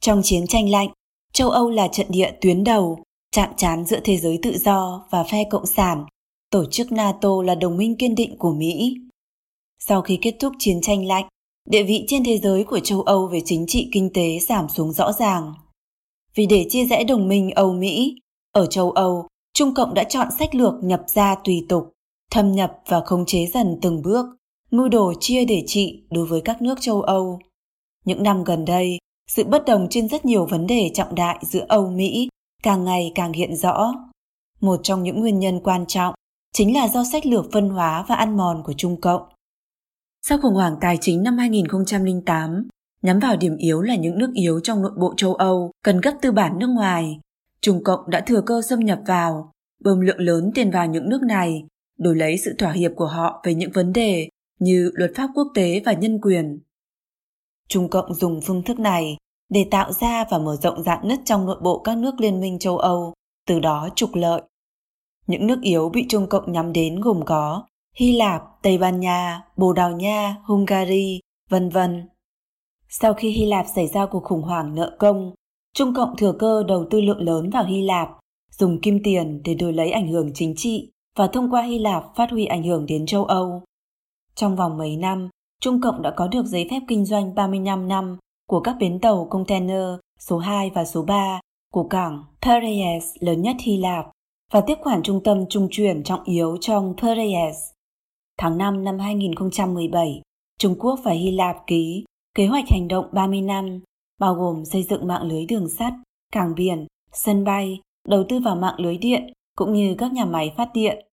Trong 0.00 0.20
chiến 0.24 0.46
tranh 0.46 0.68
lạnh, 0.68 0.88
châu 1.32 1.50
Âu 1.50 1.70
là 1.70 1.88
trận 1.88 2.06
địa 2.10 2.32
tuyến 2.40 2.64
đầu, 2.64 2.98
chạm 3.32 3.50
trán 3.56 3.84
giữa 3.84 4.00
thế 4.04 4.16
giới 4.16 4.38
tự 4.42 4.58
do 4.58 5.06
và 5.10 5.24
phe 5.24 5.44
cộng 5.50 5.66
sản. 5.66 6.06
Tổ 6.50 6.64
chức 6.70 6.92
NATO 6.92 7.42
là 7.44 7.54
đồng 7.54 7.76
minh 7.76 7.96
kiên 7.96 8.14
định 8.14 8.38
của 8.38 8.52
Mỹ. 8.52 8.94
Sau 9.78 10.02
khi 10.02 10.18
kết 10.22 10.36
thúc 10.40 10.52
chiến 10.58 10.80
tranh 10.80 11.06
lạnh, 11.06 11.28
địa 11.68 11.82
vị 11.82 12.04
trên 12.08 12.24
thế 12.24 12.38
giới 12.38 12.64
của 12.64 12.80
châu 12.80 13.02
Âu 13.02 13.26
về 13.26 13.40
chính 13.44 13.64
trị 13.66 13.88
kinh 13.92 14.10
tế 14.14 14.38
giảm 14.38 14.68
xuống 14.68 14.92
rõ 14.92 15.12
ràng. 15.12 15.54
Vì 16.34 16.46
để 16.46 16.66
chia 16.68 16.86
rẽ 16.86 17.04
đồng 17.04 17.28
minh 17.28 17.50
Âu-Mỹ, 17.50 18.16
ở 18.52 18.66
châu 18.66 18.90
Âu, 18.90 19.26
Trung 19.54 19.74
Cộng 19.74 19.94
đã 19.94 20.04
chọn 20.04 20.28
sách 20.38 20.54
lược 20.54 20.74
nhập 20.82 21.02
ra 21.06 21.34
tùy 21.44 21.66
tục, 21.68 21.92
thâm 22.30 22.52
nhập 22.52 22.72
và 22.86 23.00
khống 23.00 23.26
chế 23.26 23.46
dần 23.46 23.78
từng 23.82 24.02
bước, 24.02 24.26
mưu 24.70 24.88
đồ 24.88 25.12
chia 25.20 25.44
để 25.44 25.62
trị 25.66 26.02
đối 26.10 26.26
với 26.26 26.40
các 26.40 26.62
nước 26.62 26.78
châu 26.80 27.02
Âu. 27.02 27.38
Những 28.04 28.22
năm 28.22 28.44
gần 28.44 28.64
đây, 28.64 28.98
sự 29.30 29.44
bất 29.44 29.64
đồng 29.64 29.86
trên 29.90 30.08
rất 30.08 30.24
nhiều 30.24 30.46
vấn 30.46 30.66
đề 30.66 30.90
trọng 30.94 31.14
đại 31.14 31.38
giữa 31.42 31.64
Âu 31.68 31.90
Mỹ 31.90 32.28
càng 32.66 32.84
ngày 32.84 33.12
càng 33.14 33.32
hiện 33.32 33.56
rõ. 33.56 33.92
Một 34.60 34.80
trong 34.82 35.02
những 35.02 35.20
nguyên 35.20 35.38
nhân 35.38 35.60
quan 35.64 35.84
trọng 35.86 36.14
chính 36.52 36.76
là 36.76 36.88
do 36.88 37.04
sách 37.12 37.26
lược 37.26 37.52
phân 37.52 37.68
hóa 37.68 38.04
và 38.08 38.14
ăn 38.14 38.36
mòn 38.36 38.62
của 38.64 38.72
Trung 38.72 39.00
Cộng. 39.00 39.22
Sau 40.22 40.38
khủng 40.42 40.54
hoảng 40.54 40.76
tài 40.80 40.98
chính 41.00 41.22
năm 41.22 41.38
2008, 41.38 42.68
nhắm 43.02 43.18
vào 43.18 43.36
điểm 43.36 43.56
yếu 43.56 43.82
là 43.82 43.96
những 43.96 44.18
nước 44.18 44.30
yếu 44.34 44.60
trong 44.60 44.82
nội 44.82 44.92
bộ 44.96 45.14
châu 45.16 45.34
Âu 45.34 45.70
cần 45.84 46.00
gấp 46.00 46.12
tư 46.22 46.32
bản 46.32 46.58
nước 46.58 46.66
ngoài, 46.66 47.20
Trung 47.60 47.84
Cộng 47.84 48.10
đã 48.10 48.20
thừa 48.20 48.40
cơ 48.46 48.62
xâm 48.62 48.80
nhập 48.80 49.00
vào, 49.06 49.52
bơm 49.84 50.00
lượng 50.00 50.20
lớn 50.20 50.50
tiền 50.54 50.70
vào 50.70 50.86
những 50.86 51.08
nước 51.08 51.22
này, 51.22 51.64
đổi 51.98 52.16
lấy 52.16 52.38
sự 52.38 52.54
thỏa 52.58 52.72
hiệp 52.72 52.92
của 52.96 53.06
họ 53.06 53.42
về 53.44 53.54
những 53.54 53.72
vấn 53.72 53.92
đề 53.92 54.28
như 54.58 54.90
luật 54.94 55.10
pháp 55.16 55.30
quốc 55.34 55.46
tế 55.54 55.82
và 55.84 55.92
nhân 55.92 56.20
quyền. 56.20 56.60
Trung 57.68 57.90
Cộng 57.90 58.14
dùng 58.14 58.40
phương 58.46 58.62
thức 58.62 58.78
này 58.78 59.16
để 59.48 59.66
tạo 59.70 59.92
ra 59.92 60.24
và 60.30 60.38
mở 60.38 60.56
rộng 60.56 60.82
dạn 60.82 61.08
nứt 61.08 61.20
trong 61.24 61.46
nội 61.46 61.58
bộ 61.62 61.78
các 61.78 61.98
nước 61.98 62.20
Liên 62.20 62.40
minh 62.40 62.58
châu 62.58 62.78
Âu, 62.78 63.14
từ 63.46 63.60
đó 63.60 63.88
trục 63.94 64.14
lợi. 64.14 64.42
Những 65.26 65.46
nước 65.46 65.58
yếu 65.62 65.88
bị 65.88 66.06
Trung 66.08 66.26
Cộng 66.28 66.52
nhắm 66.52 66.72
đến 66.72 67.00
gồm 67.00 67.24
có 67.24 67.64
Hy 67.96 68.12
Lạp, 68.12 68.42
Tây 68.62 68.78
Ban 68.78 69.00
Nha, 69.00 69.42
Bồ 69.56 69.72
Đào 69.72 69.90
Nha, 69.90 70.36
Hungary, 70.44 71.20
vân 71.50 71.68
vân. 71.68 72.08
Sau 72.88 73.14
khi 73.14 73.30
Hy 73.30 73.46
Lạp 73.46 73.66
xảy 73.74 73.86
ra 73.86 74.06
cuộc 74.06 74.24
khủng 74.24 74.42
hoảng 74.42 74.74
nợ 74.74 74.96
công, 74.98 75.32
Trung 75.74 75.94
Cộng 75.94 76.16
thừa 76.16 76.32
cơ 76.38 76.62
đầu 76.68 76.86
tư 76.90 77.00
lượng 77.00 77.20
lớn 77.20 77.50
vào 77.50 77.64
Hy 77.64 77.82
Lạp, 77.82 78.08
dùng 78.50 78.80
kim 78.80 79.02
tiền 79.04 79.40
để 79.44 79.54
đổi 79.54 79.72
lấy 79.72 79.90
ảnh 79.90 80.08
hưởng 80.08 80.30
chính 80.34 80.54
trị 80.56 80.90
và 81.16 81.26
thông 81.26 81.50
qua 81.50 81.62
Hy 81.62 81.78
Lạp 81.78 82.04
phát 82.16 82.30
huy 82.30 82.46
ảnh 82.46 82.62
hưởng 82.62 82.86
đến 82.86 83.06
châu 83.06 83.24
Âu. 83.24 83.62
Trong 84.34 84.56
vòng 84.56 84.78
mấy 84.78 84.96
năm, 84.96 85.28
Trung 85.60 85.80
Cộng 85.80 86.02
đã 86.02 86.10
có 86.16 86.28
được 86.28 86.46
giấy 86.46 86.66
phép 86.70 86.80
kinh 86.88 87.04
doanh 87.04 87.34
35 87.34 87.88
năm 87.88 88.16
của 88.46 88.60
các 88.60 88.76
bến 88.80 89.00
tàu 89.00 89.26
container 89.30 89.84
số 90.18 90.38
2 90.38 90.70
và 90.74 90.84
số 90.84 91.02
3 91.02 91.40
của 91.72 91.84
cảng 91.88 92.24
Piraeus 92.42 93.04
lớn 93.20 93.42
nhất 93.42 93.56
Hy 93.60 93.76
Lạp 93.76 94.06
và 94.52 94.60
tiếp 94.60 94.74
quản 94.82 95.02
trung 95.02 95.22
tâm 95.24 95.44
trung 95.48 95.68
chuyển 95.70 96.02
trọng 96.02 96.24
yếu 96.24 96.56
trong 96.60 96.94
Piraeus. 97.02 97.56
Tháng 98.38 98.58
5 98.58 98.84
năm 98.84 98.98
2017, 98.98 100.22
Trung 100.58 100.76
Quốc 100.78 101.00
và 101.04 101.12
Hy 101.12 101.30
Lạp 101.30 101.56
ký 101.66 102.04
kế 102.34 102.46
hoạch 102.46 102.68
hành 102.68 102.88
động 102.88 103.06
30 103.12 103.40
năm, 103.40 103.80
bao 104.18 104.34
gồm 104.34 104.64
xây 104.64 104.82
dựng 104.82 105.06
mạng 105.06 105.22
lưới 105.22 105.46
đường 105.46 105.68
sắt, 105.68 105.92
cảng 106.32 106.54
biển, 106.54 106.86
sân 107.12 107.44
bay, 107.44 107.80
đầu 108.08 108.24
tư 108.28 108.38
vào 108.44 108.56
mạng 108.56 108.74
lưới 108.78 108.96
điện 108.96 109.32
cũng 109.56 109.72
như 109.72 109.94
các 109.98 110.12
nhà 110.12 110.24
máy 110.24 110.54
phát 110.56 110.68
điện. 110.74 111.06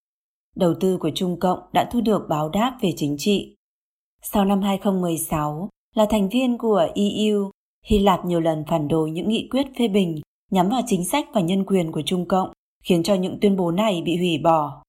Đầu 0.56 0.74
tư 0.80 0.96
của 0.96 1.10
Trung 1.14 1.40
Cộng 1.40 1.58
đã 1.72 1.88
thu 1.92 2.00
được 2.00 2.26
báo 2.28 2.48
đáp 2.48 2.78
về 2.80 2.92
chính 2.96 3.16
trị. 3.18 3.56
Sau 4.22 4.44
năm 4.44 4.62
2016, 4.62 5.68
là 5.94 6.06
thành 6.10 6.28
viên 6.28 6.58
của 6.58 6.88
EU, 6.94 7.50
Hy 7.86 7.98
Lạp 7.98 8.24
nhiều 8.24 8.40
lần 8.40 8.64
phản 8.68 8.88
đối 8.88 9.10
những 9.10 9.28
nghị 9.28 9.48
quyết 9.50 9.66
phê 9.78 9.88
bình 9.88 10.20
nhắm 10.50 10.68
vào 10.68 10.80
chính 10.86 11.04
sách 11.04 11.28
và 11.34 11.40
nhân 11.40 11.64
quyền 11.64 11.92
của 11.92 12.02
Trung 12.02 12.28
Cộng, 12.28 12.52
khiến 12.84 13.02
cho 13.02 13.14
những 13.14 13.38
tuyên 13.40 13.56
bố 13.56 13.70
này 13.70 14.02
bị 14.04 14.16
hủy 14.16 14.38
bỏ. 14.38 14.82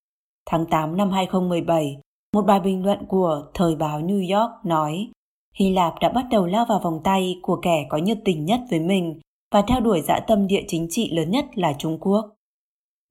Tháng 0.46 0.66
8 0.66 0.98
năm 0.98 1.12
2017, 1.12 1.98
một 2.34 2.42
bài 2.42 2.60
bình 2.60 2.86
luận 2.86 3.06
của 3.08 3.44
Thời 3.54 3.76
báo 3.76 4.02
New 4.02 4.40
York 4.40 4.66
nói 4.66 5.08
Hy 5.60 5.74
Lạp 5.74 5.94
đã 6.02 6.10
bắt 6.10 6.26
đầu 6.32 6.46
lao 6.46 6.66
vào 6.70 6.80
vòng 6.80 7.00
tay 7.04 7.40
của 7.42 7.60
kẻ 7.62 7.86
có 7.90 7.98
nhiệt 7.98 8.18
tình 8.26 8.46
nhất 8.46 8.60
với 8.70 8.80
mình 8.80 9.20
và 9.54 9.62
theo 9.62 9.80
đuổi 9.80 10.02
dã 10.02 10.20
tâm 10.28 10.48
địa 10.48 10.64
chính 10.68 10.88
trị 10.90 11.10
lớn 11.12 11.32
nhất 11.32 11.46
là 11.56 11.74
Trung 11.80 11.98
Quốc. 12.00 12.36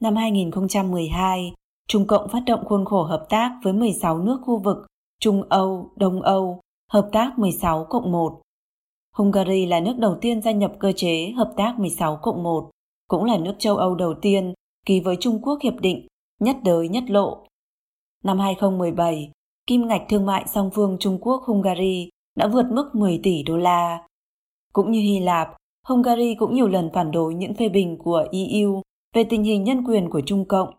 Năm 0.01 0.17
2012, 0.17 1.55
Trung 1.89 2.07
Cộng 2.07 2.29
phát 2.29 2.43
động 2.47 2.65
khuôn 2.65 2.85
khổ 2.85 3.03
hợp 3.03 3.27
tác 3.29 3.59
với 3.65 3.73
16 3.73 4.19
nước 4.19 4.41
khu 4.45 4.59
vực 4.59 4.77
Trung 5.21 5.43
Âu, 5.49 5.91
Đông 5.97 6.23
Âu, 6.23 6.61
hợp 6.91 7.09
tác 7.13 7.39
16 7.39 7.87
cộng 7.91 8.13
1. 8.13 8.41
Hungary 9.17 9.67
là 9.67 9.81
nước 9.81 9.95
đầu 9.99 10.17
tiên 10.21 10.43
gia 10.43 10.53
nhập 10.53 10.73
cơ 10.79 10.93
chế 10.97 11.31
hợp 11.37 11.53
tác 11.57 11.79
16 11.79 12.19
cộng 12.23 12.43
1, 12.43 12.71
cũng 13.09 13.25
là 13.25 13.39
nước 13.39 13.55
châu 13.59 13.77
Âu 13.77 13.95
đầu 13.95 14.15
tiên 14.23 14.55
ký 14.87 15.01
với 15.01 15.17
Trung 15.21 15.43
Quốc 15.43 15.59
hiệp 15.63 15.75
định 15.81 16.07
nhất 16.41 16.57
đới 16.65 16.89
nhất 16.89 17.05
lộ. 17.07 17.47
Năm 18.25 18.39
2017, 18.39 19.31
kim 19.67 19.87
ngạch 19.87 20.03
thương 20.09 20.27
mại 20.27 20.45
song 20.55 20.71
phương 20.75 20.97
Trung 21.01 21.19
Quốc-Hungary 21.21 22.11
đã 22.37 22.49
vượt 22.49 22.67
mức 22.71 22.91
10 22.95 23.21
tỷ 23.23 23.43
đô 23.43 23.57
la. 23.57 24.07
Cũng 24.73 24.91
như 24.91 25.01
Hy 25.01 25.21
Lạp, 25.21 25.57
Hungary 25.87 26.35
cũng 26.35 26.55
nhiều 26.55 26.69
lần 26.69 26.91
phản 26.95 27.11
đối 27.11 27.35
những 27.35 27.55
phê 27.55 27.69
bình 27.69 27.99
của 27.99 28.27
EU 28.33 28.83
về 29.15 29.25
tình 29.25 29.43
hình 29.43 29.65
nhân 29.65 29.85
quyền 29.85 30.11
của 30.11 30.21
Trung 30.27 30.45
Cộng. 30.49 30.75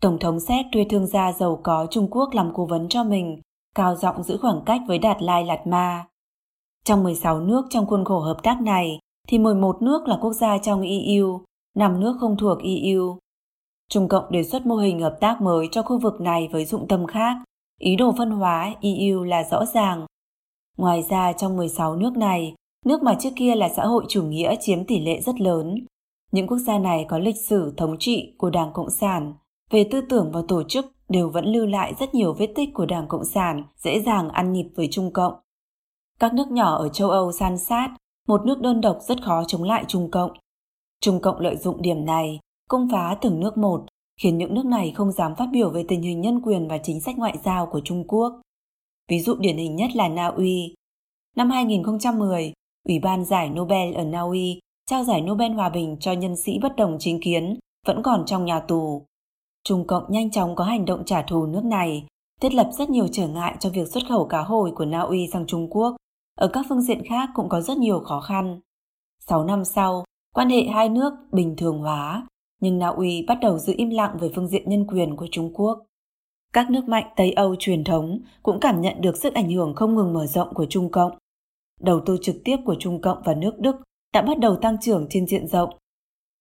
Tổng 0.00 0.18
thống 0.18 0.40
Séc 0.40 0.66
thuê 0.72 0.86
thương 0.90 1.06
gia 1.06 1.32
giàu 1.32 1.60
có 1.62 1.86
Trung 1.90 2.08
Quốc 2.10 2.34
làm 2.34 2.50
cố 2.54 2.66
vấn 2.66 2.88
cho 2.88 3.04
mình, 3.04 3.40
cao 3.76 3.96
giọng 3.96 4.22
giữ 4.22 4.38
khoảng 4.42 4.60
cách 4.66 4.80
với 4.88 4.98
Đạt 4.98 5.22
Lai 5.22 5.44
Lạt 5.44 5.66
Ma. 5.66 6.04
Trong 6.84 7.02
16 7.02 7.40
nước 7.40 7.66
trong 7.70 7.86
khuôn 7.86 8.04
khổ 8.04 8.20
hợp 8.20 8.36
tác 8.42 8.60
này, 8.60 8.98
thì 9.28 9.38
11 9.38 9.82
nước 9.82 10.08
là 10.08 10.18
quốc 10.20 10.32
gia 10.32 10.58
trong 10.58 10.82
EU, 10.82 11.40
5 11.74 12.00
nước 12.00 12.16
không 12.20 12.36
thuộc 12.36 12.58
EU. 12.62 13.18
Trung 13.90 14.08
Cộng 14.08 14.32
đề 14.32 14.44
xuất 14.44 14.66
mô 14.66 14.76
hình 14.76 15.00
hợp 15.00 15.16
tác 15.20 15.40
mới 15.40 15.68
cho 15.70 15.82
khu 15.82 15.98
vực 15.98 16.20
này 16.20 16.48
với 16.52 16.64
dụng 16.64 16.88
tâm 16.88 17.06
khác. 17.06 17.36
Ý 17.80 17.96
đồ 17.96 18.14
phân 18.18 18.30
hóa 18.30 18.74
EU 18.80 19.24
là 19.24 19.44
rõ 19.50 19.64
ràng. 19.74 20.06
Ngoài 20.78 21.02
ra 21.08 21.32
trong 21.32 21.56
16 21.56 21.96
nước 21.96 22.16
này, 22.16 22.54
nước 22.84 23.02
mà 23.02 23.14
trước 23.20 23.30
kia 23.36 23.54
là 23.54 23.68
xã 23.68 23.86
hội 23.86 24.04
chủ 24.08 24.22
nghĩa 24.22 24.54
chiếm 24.60 24.84
tỷ 24.84 25.00
lệ 25.00 25.20
rất 25.20 25.40
lớn. 25.40 25.74
Những 26.32 26.46
quốc 26.46 26.58
gia 26.58 26.78
này 26.78 27.06
có 27.08 27.18
lịch 27.18 27.36
sử 27.48 27.74
thống 27.76 27.96
trị 27.98 28.34
của 28.38 28.50
Đảng 28.50 28.72
Cộng 28.72 28.90
sản, 28.90 29.34
về 29.70 29.88
tư 29.90 30.00
tưởng 30.00 30.30
và 30.32 30.42
tổ 30.48 30.62
chức 30.62 30.95
đều 31.08 31.30
vẫn 31.30 31.44
lưu 31.44 31.66
lại 31.66 31.94
rất 32.00 32.14
nhiều 32.14 32.32
vết 32.32 32.52
tích 32.54 32.68
của 32.74 32.86
Đảng 32.86 33.08
Cộng 33.08 33.24
sản 33.24 33.64
dễ 33.76 34.00
dàng 34.00 34.28
ăn 34.28 34.52
nhịp 34.52 34.66
với 34.76 34.88
Trung 34.90 35.12
Cộng. 35.12 35.34
Các 36.20 36.34
nước 36.34 36.50
nhỏ 36.50 36.76
ở 36.76 36.88
châu 36.88 37.10
Âu 37.10 37.32
san 37.32 37.58
sát, 37.58 37.88
một 38.28 38.46
nước 38.46 38.60
đơn 38.60 38.80
độc 38.80 38.98
rất 39.00 39.22
khó 39.22 39.44
chống 39.44 39.62
lại 39.62 39.84
Trung 39.88 40.10
Cộng. 40.10 40.30
Trung 41.00 41.20
Cộng 41.20 41.40
lợi 41.40 41.56
dụng 41.56 41.82
điểm 41.82 42.04
này, 42.04 42.40
công 42.68 42.88
phá 42.92 43.16
từng 43.20 43.40
nước 43.40 43.58
một, 43.58 43.86
khiến 44.20 44.38
những 44.38 44.54
nước 44.54 44.64
này 44.66 44.92
không 44.96 45.12
dám 45.12 45.34
phát 45.34 45.48
biểu 45.52 45.70
về 45.70 45.84
tình 45.88 46.02
hình 46.02 46.20
nhân 46.20 46.40
quyền 46.40 46.68
và 46.68 46.78
chính 46.78 47.00
sách 47.00 47.18
ngoại 47.18 47.38
giao 47.44 47.66
của 47.66 47.80
Trung 47.84 48.04
Quốc. 48.06 48.40
Ví 49.08 49.20
dụ 49.20 49.34
điển 49.34 49.56
hình 49.56 49.76
nhất 49.76 49.90
là 49.96 50.08
Na 50.08 50.26
Uy. 50.26 50.74
Năm 51.36 51.50
2010, 51.50 52.52
Ủy 52.88 52.98
ban 52.98 53.24
giải 53.24 53.50
Nobel 53.50 53.94
ở 53.94 54.04
Na 54.04 54.20
Uy 54.20 54.60
trao 54.90 55.04
giải 55.04 55.20
Nobel 55.20 55.52
Hòa 55.52 55.68
bình 55.68 55.96
cho 56.00 56.12
nhân 56.12 56.36
sĩ 56.36 56.58
bất 56.62 56.76
đồng 56.76 56.96
chính 57.00 57.20
kiến 57.20 57.58
vẫn 57.86 58.02
còn 58.02 58.24
trong 58.26 58.44
nhà 58.44 58.60
tù. 58.60 59.06
Trung 59.66 59.86
Cộng 59.86 60.04
nhanh 60.08 60.30
chóng 60.30 60.56
có 60.56 60.64
hành 60.64 60.84
động 60.84 61.04
trả 61.04 61.22
thù 61.22 61.46
nước 61.46 61.64
này, 61.64 62.06
thiết 62.40 62.54
lập 62.54 62.70
rất 62.72 62.90
nhiều 62.90 63.06
trở 63.12 63.28
ngại 63.28 63.56
cho 63.60 63.70
việc 63.70 63.88
xuất 63.88 64.02
khẩu 64.08 64.26
cá 64.26 64.42
hồi 64.42 64.72
của 64.74 64.84
Na 64.84 65.00
Uy 65.00 65.28
sang 65.32 65.46
Trung 65.46 65.70
Quốc. 65.70 65.96
Ở 66.38 66.48
các 66.48 66.66
phương 66.68 66.82
diện 66.82 67.02
khác 67.08 67.28
cũng 67.34 67.48
có 67.48 67.60
rất 67.60 67.78
nhiều 67.78 68.00
khó 68.00 68.20
khăn. 68.20 68.60
6 69.26 69.44
năm 69.44 69.64
sau, 69.64 70.04
quan 70.34 70.50
hệ 70.50 70.62
hai 70.62 70.88
nước 70.88 71.12
bình 71.32 71.56
thường 71.56 71.78
hóa, 71.78 72.26
nhưng 72.60 72.78
Na 72.78 72.88
Uy 72.88 73.24
bắt 73.28 73.38
đầu 73.40 73.58
giữ 73.58 73.74
im 73.76 73.90
lặng 73.90 74.16
về 74.20 74.30
phương 74.34 74.48
diện 74.48 74.62
nhân 74.68 74.86
quyền 74.86 75.16
của 75.16 75.26
Trung 75.30 75.50
Quốc. 75.54 75.82
Các 76.52 76.70
nước 76.70 76.88
mạnh 76.88 77.06
Tây 77.16 77.32
Âu 77.32 77.56
truyền 77.58 77.84
thống 77.84 78.18
cũng 78.42 78.60
cảm 78.60 78.80
nhận 78.80 79.00
được 79.00 79.16
sức 79.16 79.34
ảnh 79.34 79.50
hưởng 79.50 79.74
không 79.74 79.94
ngừng 79.94 80.12
mở 80.12 80.26
rộng 80.26 80.54
của 80.54 80.66
Trung 80.66 80.90
Cộng. 80.90 81.12
Đầu 81.80 82.00
tư 82.06 82.18
trực 82.22 82.36
tiếp 82.44 82.56
của 82.64 82.76
Trung 82.78 83.00
Cộng 83.00 83.22
và 83.24 83.34
nước 83.34 83.58
Đức 83.58 83.76
đã 84.14 84.22
bắt 84.22 84.38
đầu 84.38 84.56
tăng 84.56 84.76
trưởng 84.80 85.06
trên 85.10 85.26
diện 85.26 85.48
rộng. 85.48 85.70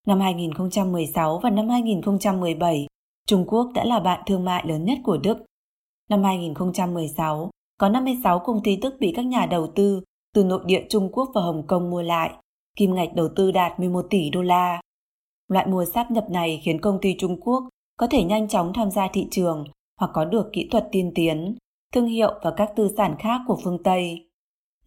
Năm 0.07 0.19
2016 0.19 1.39
và 1.43 1.49
năm 1.49 1.69
2017, 1.69 2.87
Trung 3.29 3.45
Quốc 3.47 3.71
đã 3.73 3.83
là 3.85 3.99
bạn 3.99 4.21
thương 4.25 4.45
mại 4.45 4.67
lớn 4.67 4.85
nhất 4.85 4.97
của 5.03 5.17
Đức. 5.17 5.37
Năm 6.09 6.23
2016, 6.23 7.49
có 7.79 7.89
56 7.89 8.39
công 8.39 8.63
ty 8.63 8.75
Đức 8.75 8.95
bị 8.99 9.13
các 9.15 9.25
nhà 9.25 9.45
đầu 9.45 9.67
tư 9.75 10.01
từ 10.33 10.43
nội 10.43 10.61
địa 10.65 10.83
Trung 10.89 11.09
Quốc 11.11 11.29
và 11.35 11.41
Hồng 11.41 11.67
Kông 11.67 11.89
mua 11.89 12.01
lại, 12.01 12.33
kim 12.75 12.95
ngạch 12.95 13.13
đầu 13.15 13.29
tư 13.35 13.51
đạt 13.51 13.79
11 13.79 14.05
tỷ 14.09 14.29
đô 14.29 14.41
la. 14.41 14.81
Loại 15.47 15.67
mua 15.67 15.85
sáp 15.85 16.11
nhập 16.11 16.29
này 16.29 16.61
khiến 16.63 16.81
công 16.81 16.99
ty 17.01 17.15
Trung 17.19 17.39
Quốc 17.41 17.63
có 17.97 18.07
thể 18.07 18.23
nhanh 18.23 18.47
chóng 18.47 18.73
tham 18.73 18.91
gia 18.91 19.07
thị 19.13 19.27
trường 19.31 19.65
hoặc 19.99 20.11
có 20.13 20.25
được 20.25 20.49
kỹ 20.53 20.67
thuật 20.71 20.87
tiên 20.91 21.11
tiến, 21.15 21.55
thương 21.93 22.07
hiệu 22.07 22.33
và 22.43 22.51
các 22.57 22.69
tư 22.75 22.89
sản 22.97 23.15
khác 23.19 23.41
của 23.47 23.57
phương 23.63 23.83
Tây. 23.83 24.29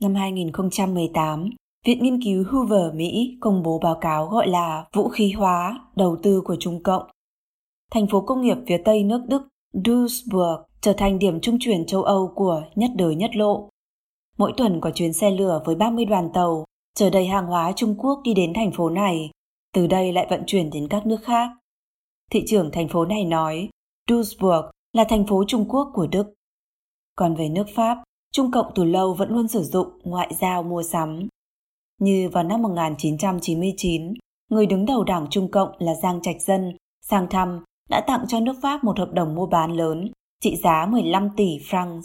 Năm 0.01 0.15
2018, 0.15 1.51
Viện 1.87 2.03
Nghiên 2.03 2.23
cứu 2.23 2.45
Hoover 2.51 2.95
Mỹ 2.95 3.39
công 3.41 3.63
bố 3.63 3.79
báo 3.79 3.99
cáo 4.01 4.27
gọi 4.27 4.49
là 4.49 4.85
vũ 4.93 5.09
khí 5.09 5.33
hóa 5.33 5.81
đầu 5.97 6.17
tư 6.23 6.43
của 6.45 6.57
Trung 6.61 6.83
Cộng 6.83 7.03
thành 7.93 8.07
phố 8.07 8.21
công 8.21 8.43
nghiệp 8.43 8.57
phía 8.67 8.79
tây 8.85 9.03
nước 9.03 9.21
Đức, 9.29 9.49
Duisburg, 9.73 10.63
trở 10.81 10.93
thành 10.93 11.19
điểm 11.19 11.41
trung 11.41 11.57
chuyển 11.61 11.87
châu 11.87 12.03
Âu 12.03 12.33
của 12.35 12.63
nhất 12.75 12.91
đời 12.97 13.15
nhất 13.15 13.37
lộ. 13.37 13.69
Mỗi 14.39 14.53
tuần 14.57 14.81
có 14.81 14.91
chuyến 14.91 15.13
xe 15.13 15.31
lửa 15.31 15.63
với 15.65 15.75
30 15.75 16.05
đoàn 16.05 16.31
tàu 16.35 16.65
chở 16.95 17.11
đầy 17.11 17.27
hàng 17.27 17.47
hóa 17.47 17.73
Trung 17.77 17.95
Quốc 17.99 18.21
đi 18.25 18.35
đến 18.35 18.53
thành 18.55 18.73
phố 18.73 18.91
này, 18.91 19.31
từ 19.75 19.87
đây 19.87 20.13
lại 20.13 20.27
vận 20.31 20.43
chuyển 20.47 20.71
đến 20.71 20.89
các 20.89 21.07
nước 21.07 21.21
khác. 21.23 21.51
Thị 22.31 22.43
trưởng 22.47 22.71
thành 22.73 22.89
phố 22.89 23.05
này 23.05 23.25
nói, 23.25 23.69
Duisburg 24.09 24.67
là 24.93 25.05
thành 25.05 25.27
phố 25.27 25.45
Trung 25.49 25.65
Quốc 25.69 25.91
của 25.95 26.07
Đức. 26.07 26.35
Còn 27.17 27.35
về 27.35 27.49
nước 27.49 27.67
Pháp, 27.75 27.99
Trung 28.33 28.51
Cộng 28.51 28.73
từ 28.75 28.85
lâu 28.85 29.15
vẫn 29.15 29.31
luôn 29.31 29.49
sử 29.49 29.63
dụng 29.63 29.89
ngoại 30.03 30.35
giao 30.41 30.63
mua 30.63 30.83
sắm. 30.83 31.29
Như 32.01 32.29
vào 32.33 32.45
năm 32.45 32.63
1999, 32.63 34.15
người 34.51 34.67
đứng 34.67 34.87
đầu 34.87 35.05
đảng 35.05 35.27
Trung 35.31 35.51
Cộng 35.51 35.71
là 35.79 35.95
Giang 35.95 36.23
Trạch 36.23 36.43
Dân 36.43 36.77
sang 37.03 37.27
thăm 37.31 37.65
đã 37.89 38.01
tặng 38.01 38.25
cho 38.29 38.41
nước 38.41 38.55
Pháp 38.63 38.85
một 38.85 38.99
hợp 38.99 39.13
đồng 39.13 39.35
mua 39.35 39.47
bán 39.47 39.73
lớn 39.73 40.11
trị 40.41 40.57
giá 40.57 40.87
15 40.87 41.31
tỷ 41.37 41.59
francs, 41.59 42.03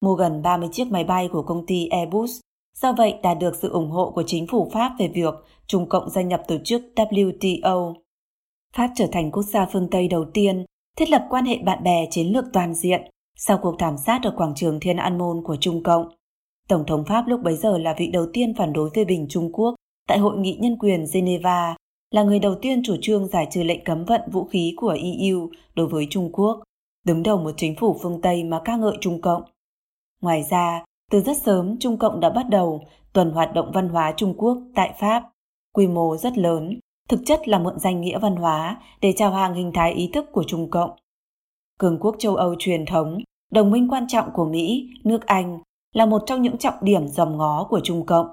mua 0.00 0.14
gần 0.14 0.42
30 0.42 0.68
chiếc 0.72 0.84
máy 0.90 1.04
bay 1.04 1.28
của 1.32 1.42
công 1.42 1.66
ty 1.66 1.86
Airbus. 1.86 2.40
Do 2.76 2.92
vậy 2.92 3.14
đạt 3.22 3.38
được 3.38 3.56
sự 3.56 3.68
ủng 3.68 3.90
hộ 3.90 4.10
của 4.10 4.22
chính 4.26 4.46
phủ 4.46 4.70
Pháp 4.72 4.92
về 4.98 5.08
việc 5.08 5.34
Trung 5.66 5.88
Cộng 5.88 6.10
gia 6.10 6.22
nhập 6.22 6.42
tổ 6.48 6.56
chức 6.64 6.82
WTO. 6.96 7.94
Pháp 8.76 8.90
trở 8.94 9.06
thành 9.12 9.30
quốc 9.30 9.42
gia 9.42 9.66
phương 9.66 9.90
Tây 9.90 10.08
đầu 10.08 10.24
tiên 10.34 10.64
thiết 10.98 11.10
lập 11.10 11.26
quan 11.30 11.44
hệ 11.44 11.58
bạn 11.58 11.82
bè 11.84 12.06
chiến 12.10 12.26
lược 12.26 12.44
toàn 12.52 12.74
diện 12.74 13.02
sau 13.36 13.58
cuộc 13.62 13.76
thảm 13.78 13.96
sát 14.06 14.20
ở 14.22 14.34
quảng 14.36 14.54
trường 14.56 14.80
Thiên 14.80 14.96
An 14.96 15.18
Môn 15.18 15.42
của 15.44 15.56
Trung 15.56 15.82
Cộng. 15.82 16.08
Tổng 16.68 16.84
thống 16.86 17.04
Pháp 17.08 17.24
lúc 17.26 17.40
bấy 17.42 17.56
giờ 17.56 17.78
là 17.78 17.94
vị 17.98 18.06
đầu 18.12 18.26
tiên 18.32 18.54
phản 18.54 18.72
đối 18.72 18.90
phê 18.94 19.04
bình 19.04 19.26
Trung 19.30 19.52
Quốc 19.52 19.74
tại 20.08 20.18
Hội 20.18 20.38
nghị 20.38 20.58
Nhân 20.60 20.78
quyền 20.78 21.04
Geneva, 21.12 21.76
là 22.12 22.22
người 22.22 22.38
đầu 22.38 22.54
tiên 22.54 22.82
chủ 22.84 22.96
trương 23.02 23.28
giải 23.28 23.46
trừ 23.50 23.62
lệnh 23.62 23.84
cấm 23.84 24.04
vận 24.04 24.20
vũ 24.32 24.44
khí 24.44 24.74
của 24.76 24.96
EU 25.02 25.50
đối 25.74 25.86
với 25.86 26.06
Trung 26.10 26.32
Quốc, 26.32 26.62
đứng 27.06 27.22
đầu 27.22 27.38
một 27.38 27.50
chính 27.56 27.76
phủ 27.76 27.96
phương 28.02 28.20
Tây 28.20 28.44
mà 28.44 28.60
ca 28.64 28.76
ngợi 28.76 28.96
Trung 29.00 29.20
Cộng. 29.20 29.42
Ngoài 30.20 30.42
ra, 30.50 30.84
từ 31.10 31.20
rất 31.20 31.36
sớm 31.36 31.78
Trung 31.80 31.98
Cộng 31.98 32.20
đã 32.20 32.30
bắt 32.30 32.46
đầu 32.50 32.84
tuần 33.12 33.30
hoạt 33.30 33.54
động 33.54 33.70
văn 33.74 33.88
hóa 33.88 34.14
Trung 34.16 34.34
Quốc 34.36 34.58
tại 34.74 34.94
Pháp, 35.00 35.22
quy 35.74 35.86
mô 35.86 36.16
rất 36.16 36.38
lớn, 36.38 36.78
thực 37.08 37.20
chất 37.26 37.48
là 37.48 37.58
mượn 37.58 37.78
danh 37.78 38.00
nghĩa 38.00 38.18
văn 38.18 38.36
hóa 38.36 38.82
để 39.00 39.12
chào 39.16 39.32
hàng 39.32 39.54
hình 39.54 39.70
thái 39.74 39.92
ý 39.92 40.10
thức 40.12 40.26
của 40.32 40.44
Trung 40.46 40.70
Cộng. 40.70 40.90
Cường 41.78 41.98
quốc 42.00 42.16
châu 42.18 42.36
Âu 42.36 42.54
truyền 42.58 42.86
thống, 42.86 43.18
đồng 43.50 43.70
minh 43.70 43.88
quan 43.88 44.06
trọng 44.08 44.28
của 44.34 44.44
Mỹ, 44.44 44.90
nước 45.04 45.26
Anh 45.26 45.58
là 45.92 46.06
một 46.06 46.22
trong 46.26 46.42
những 46.42 46.58
trọng 46.58 46.74
điểm 46.82 47.08
dòm 47.08 47.36
ngó 47.38 47.66
của 47.70 47.80
Trung 47.84 48.06
Cộng. 48.06 48.26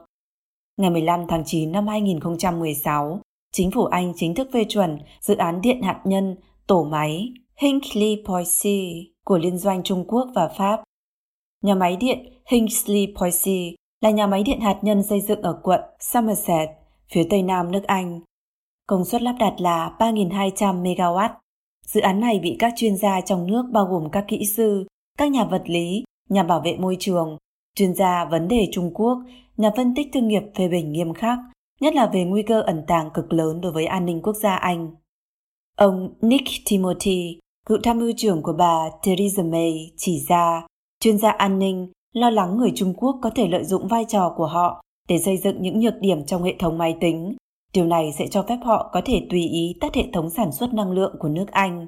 Ngày 0.78 0.90
15 0.90 1.28
tháng 1.28 1.44
9 1.46 1.72
năm 1.72 1.88
2016, 1.88 3.22
chính 3.52 3.72
phủ 3.72 3.86
Anh 3.86 4.14
chính 4.16 4.36
thức 4.36 4.50
phê 4.54 4.66
chuẩn 4.70 5.00
dự 5.22 5.38
án 5.38 5.62
điện 5.62 5.82
hạt 5.82 6.02
nhân 6.04 6.36
tổ 6.68 6.84
máy 6.84 7.34
Hinkley 7.62 8.24
Poissy 8.26 9.12
của 9.26 9.38
Liên 9.38 9.58
doanh 9.58 9.84
Trung 9.84 10.06
Quốc 10.08 10.28
và 10.36 10.48
Pháp. 10.48 10.84
Nhà 11.64 11.76
máy 11.76 11.96
điện 11.96 12.20
Hinkley 12.52 13.14
Poissy 13.20 13.76
là 14.02 14.10
nhà 14.10 14.28
máy 14.28 14.44
điện 14.44 14.60
hạt 14.60 14.80
nhân 14.82 15.04
xây 15.04 15.22
dựng 15.22 15.42
ở 15.42 15.60
quận 15.64 15.82
Somerset, 16.00 16.70
phía 17.12 17.24
tây 17.30 17.44
nam 17.44 17.72
nước 17.72 17.84
Anh. 17.88 18.20
Công 18.88 19.06
suất 19.06 19.22
lắp 19.22 19.36
đặt 19.40 19.54
là 19.58 19.96
3.200 20.00 20.84
MW. 20.84 21.30
Dự 21.86 22.02
án 22.02 22.20
này 22.20 22.40
bị 22.40 22.56
các 22.60 22.74
chuyên 22.76 22.98
gia 22.98 23.22
trong 23.22 23.48
nước 23.48 23.64
bao 23.72 23.86
gồm 23.86 24.10
các 24.12 24.26
kỹ 24.28 24.46
sư, 24.46 24.88
các 25.18 25.32
nhà 25.32 25.44
vật 25.44 25.64
lý, 25.66 26.04
nhà 26.30 26.44
bảo 26.44 26.62
vệ 26.62 26.78
môi 26.78 26.98
trường, 27.00 27.38
chuyên 27.76 27.94
gia 27.94 28.26
vấn 28.26 28.48
đề 28.48 28.68
Trung 28.72 28.94
Quốc, 28.94 29.18
nhà 29.58 29.72
phân 29.78 29.96
tích 29.96 30.08
thương 30.14 30.28
nghiệp 30.28 30.44
phê 30.56 30.68
bình 30.68 30.92
nghiêm 30.92 31.14
khắc, 31.14 31.40
nhất 31.80 31.96
là 31.96 32.10
về 32.14 32.24
nguy 32.24 32.44
cơ 32.44 32.62
ẩn 32.62 32.84
tàng 32.88 33.10
cực 33.14 33.34
lớn 33.34 33.62
đối 33.62 33.72
với 33.72 33.86
an 33.86 34.06
ninh 34.06 34.22
quốc 34.22 34.34
gia 34.34 34.56
Anh. 34.56 34.92
Ông 35.78 36.14
Nick 36.22 36.48
Timothy, 36.70 37.40
cựu 37.66 37.78
tham 37.84 38.00
mưu 38.00 38.12
trưởng 38.18 38.42
của 38.42 38.54
bà 38.54 38.90
Theresa 39.04 39.44
May 39.44 39.92
chỉ 39.98 40.26
ra, 40.28 40.68
chuyên 41.00 41.18
gia 41.18 41.32
an 41.32 41.60
ninh 41.60 41.92
lo 42.14 42.30
lắng 42.30 42.58
người 42.58 42.72
Trung 42.76 42.94
Quốc 42.94 43.20
có 43.22 43.30
thể 43.30 43.48
lợi 43.48 43.64
dụng 43.64 43.88
vai 43.88 44.06
trò 44.06 44.34
của 44.38 44.48
họ 44.48 44.82
để 45.08 45.20
xây 45.20 45.38
dựng 45.38 45.62
những 45.62 45.80
nhược 45.80 45.94
điểm 46.00 46.26
trong 46.26 46.44
hệ 46.44 46.56
thống 46.60 46.78
máy 46.78 46.96
tính. 47.02 47.36
Điều 47.74 47.86
này 47.86 48.12
sẽ 48.18 48.28
cho 48.28 48.44
phép 48.44 48.58
họ 48.64 48.90
có 48.94 49.02
thể 49.06 49.28
tùy 49.30 49.42
ý 49.42 49.76
tắt 49.82 49.96
hệ 49.96 50.04
thống 50.14 50.30
sản 50.30 50.52
xuất 50.52 50.74
năng 50.74 50.92
lượng 50.92 51.16
của 51.20 51.30
nước 51.30 51.52
Anh. 51.52 51.88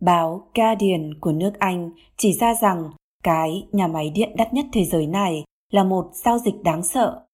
Báo 0.00 0.48
Guardian 0.54 1.10
của 1.20 1.32
nước 1.32 1.52
Anh 1.58 1.90
chỉ 2.16 2.32
ra 2.32 2.54
rằng 2.54 2.90
cái 3.24 3.66
nhà 3.72 3.86
máy 3.86 4.10
điện 4.10 4.36
đắt 4.36 4.54
nhất 4.54 4.66
thế 4.72 4.84
giới 4.84 5.06
này 5.06 5.44
là 5.72 5.84
một 5.84 6.10
giao 6.12 6.38
dịch 6.38 6.62
đáng 6.64 6.82
sợ. 6.82 7.25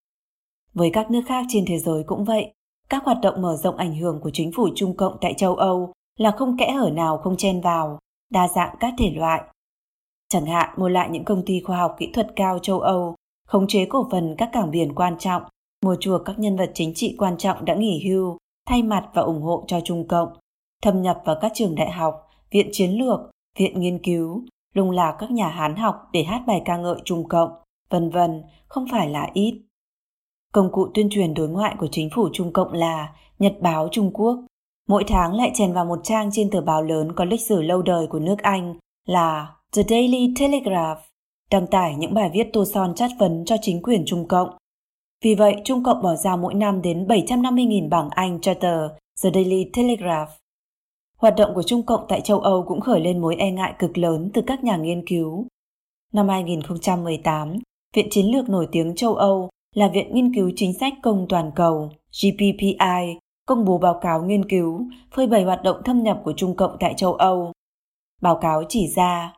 Với 0.74 0.90
các 0.92 1.10
nước 1.10 1.22
khác 1.26 1.46
trên 1.48 1.64
thế 1.66 1.78
giới 1.78 2.04
cũng 2.06 2.24
vậy, 2.24 2.52
các 2.88 3.04
hoạt 3.04 3.18
động 3.22 3.42
mở 3.42 3.56
rộng 3.56 3.76
ảnh 3.76 3.94
hưởng 3.94 4.20
của 4.22 4.30
chính 4.32 4.50
phủ 4.56 4.68
Trung 4.74 4.96
Cộng 4.96 5.16
tại 5.20 5.34
châu 5.36 5.54
Âu 5.54 5.92
là 6.18 6.30
không 6.30 6.56
kẽ 6.56 6.72
hở 6.72 6.90
nào 6.90 7.18
không 7.18 7.36
chen 7.36 7.60
vào, 7.60 7.98
đa 8.30 8.48
dạng 8.48 8.76
các 8.80 8.94
thể 8.98 9.10
loại. 9.16 9.42
Chẳng 10.28 10.46
hạn 10.46 10.68
mua 10.76 10.88
lại 10.88 11.08
những 11.10 11.24
công 11.24 11.42
ty 11.46 11.60
khoa 11.60 11.76
học 11.76 11.96
kỹ 11.98 12.10
thuật 12.14 12.32
cao 12.36 12.58
châu 12.58 12.80
Âu, 12.80 13.14
khống 13.48 13.66
chế 13.68 13.84
cổ 13.84 14.08
phần 14.10 14.34
các 14.38 14.50
cảng 14.52 14.70
biển 14.70 14.94
quan 14.94 15.18
trọng, 15.18 15.42
mua 15.84 15.96
chuộc 16.00 16.22
các 16.24 16.38
nhân 16.38 16.56
vật 16.56 16.70
chính 16.74 16.94
trị 16.94 17.14
quan 17.18 17.36
trọng 17.38 17.64
đã 17.64 17.74
nghỉ 17.74 18.08
hưu, 18.08 18.38
thay 18.68 18.82
mặt 18.82 19.08
và 19.14 19.22
ủng 19.22 19.42
hộ 19.42 19.64
cho 19.66 19.80
Trung 19.80 20.08
Cộng, 20.08 20.28
thâm 20.82 21.02
nhập 21.02 21.22
vào 21.24 21.36
các 21.40 21.52
trường 21.54 21.74
đại 21.74 21.90
học, 21.90 22.14
viện 22.50 22.68
chiến 22.72 22.90
lược, 22.90 23.20
viện 23.58 23.80
nghiên 23.80 23.98
cứu, 24.02 24.44
lùng 24.74 24.90
lạc 24.90 25.16
các 25.18 25.30
nhà 25.30 25.48
hán 25.48 25.76
học 25.76 26.08
để 26.12 26.22
hát 26.22 26.42
bài 26.46 26.62
ca 26.64 26.76
ngợi 26.76 27.00
Trung 27.04 27.28
Cộng, 27.28 27.50
vân 27.90 28.10
vân, 28.10 28.42
không 28.68 28.86
phải 28.90 29.08
là 29.08 29.30
ít. 29.34 29.62
Công 30.52 30.72
cụ 30.72 30.88
tuyên 30.94 31.08
truyền 31.10 31.34
đối 31.34 31.48
ngoại 31.48 31.74
của 31.78 31.86
chính 31.90 32.08
phủ 32.14 32.28
Trung 32.32 32.52
Cộng 32.52 32.72
là 32.72 33.12
Nhật 33.38 33.52
báo 33.60 33.88
Trung 33.92 34.10
Quốc. 34.14 34.38
Mỗi 34.88 35.04
tháng 35.06 35.34
lại 35.34 35.50
chèn 35.54 35.72
vào 35.72 35.84
một 35.84 36.00
trang 36.04 36.30
trên 36.32 36.50
tờ 36.50 36.60
báo 36.60 36.82
lớn 36.82 37.12
có 37.16 37.24
lịch 37.24 37.40
sử 37.40 37.62
lâu 37.62 37.82
đời 37.82 38.06
của 38.06 38.18
nước 38.18 38.38
Anh 38.42 38.74
là 39.08 39.54
The 39.76 39.82
Daily 39.82 40.34
Telegraph, 40.40 40.98
đăng 41.50 41.66
tải 41.66 41.94
những 41.96 42.14
bài 42.14 42.30
viết 42.34 42.48
tô 42.52 42.64
son 42.64 42.94
chất 42.94 43.10
vấn 43.18 43.44
cho 43.44 43.56
chính 43.62 43.82
quyền 43.82 44.04
Trung 44.06 44.28
Cộng. 44.28 44.50
Vì 45.24 45.34
vậy, 45.34 45.56
Trung 45.64 45.82
Cộng 45.84 46.02
bỏ 46.02 46.14
ra 46.14 46.36
mỗi 46.36 46.54
năm 46.54 46.82
đến 46.82 47.06
750.000 47.06 47.88
bảng 47.88 48.10
Anh 48.10 48.40
cho 48.40 48.54
tờ 48.54 48.88
The 49.22 49.30
Daily 49.34 49.70
Telegraph. 49.74 50.30
Hoạt 51.16 51.34
động 51.36 51.54
của 51.54 51.62
Trung 51.62 51.82
Cộng 51.82 52.04
tại 52.08 52.20
châu 52.20 52.40
Âu 52.40 52.64
cũng 52.68 52.80
khởi 52.80 53.00
lên 53.00 53.20
mối 53.20 53.36
e 53.36 53.50
ngại 53.50 53.74
cực 53.78 53.98
lớn 53.98 54.30
từ 54.34 54.42
các 54.46 54.64
nhà 54.64 54.76
nghiên 54.76 55.06
cứu. 55.06 55.46
Năm 56.12 56.28
2018, 56.28 57.58
Viện 57.94 58.08
Chiến 58.10 58.26
lược 58.26 58.48
nổi 58.48 58.68
tiếng 58.72 58.94
châu 58.94 59.14
Âu 59.14 59.50
là 59.74 59.88
Viện 59.88 60.14
Nghiên 60.14 60.34
cứu 60.34 60.50
Chính 60.56 60.72
sách 60.72 60.92
Công 61.02 61.26
Toàn 61.28 61.50
cầu 61.56 61.90
GPPI 62.22 63.18
công 63.46 63.64
bố 63.64 63.78
báo 63.78 63.98
cáo 64.02 64.22
nghiên 64.22 64.48
cứu 64.48 64.86
phơi 65.14 65.26
bày 65.26 65.42
hoạt 65.42 65.62
động 65.62 65.76
thâm 65.84 66.02
nhập 66.02 66.20
của 66.24 66.32
Trung 66.36 66.56
Cộng 66.56 66.76
tại 66.80 66.94
châu 66.96 67.14
Âu. 67.14 67.52
Báo 68.20 68.38
cáo 68.42 68.62
chỉ 68.68 68.88
ra, 68.88 69.32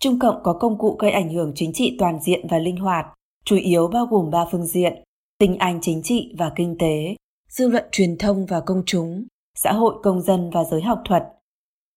Trung 0.00 0.18
Cộng 0.18 0.42
có 0.42 0.52
công 0.52 0.78
cụ 0.78 0.96
gây 0.98 1.10
ảnh 1.10 1.32
hưởng 1.32 1.52
chính 1.54 1.72
trị 1.72 1.96
toàn 1.98 2.20
diện 2.20 2.46
và 2.50 2.58
linh 2.58 2.76
hoạt, 2.76 3.06
chủ 3.44 3.56
yếu 3.56 3.88
bao 3.88 4.06
gồm 4.06 4.30
ba 4.30 4.44
phương 4.50 4.66
diện, 4.66 5.02
tình 5.38 5.56
anh 5.58 5.78
chính 5.82 6.02
trị 6.02 6.34
và 6.38 6.52
kinh 6.56 6.76
tế, 6.78 7.16
dư 7.48 7.68
luận 7.68 7.84
truyền 7.92 8.18
thông 8.18 8.46
và 8.46 8.60
công 8.60 8.82
chúng, 8.86 9.24
xã 9.54 9.72
hội 9.72 9.94
công 10.02 10.20
dân 10.22 10.50
và 10.50 10.64
giới 10.64 10.82
học 10.82 11.02
thuật. 11.04 11.24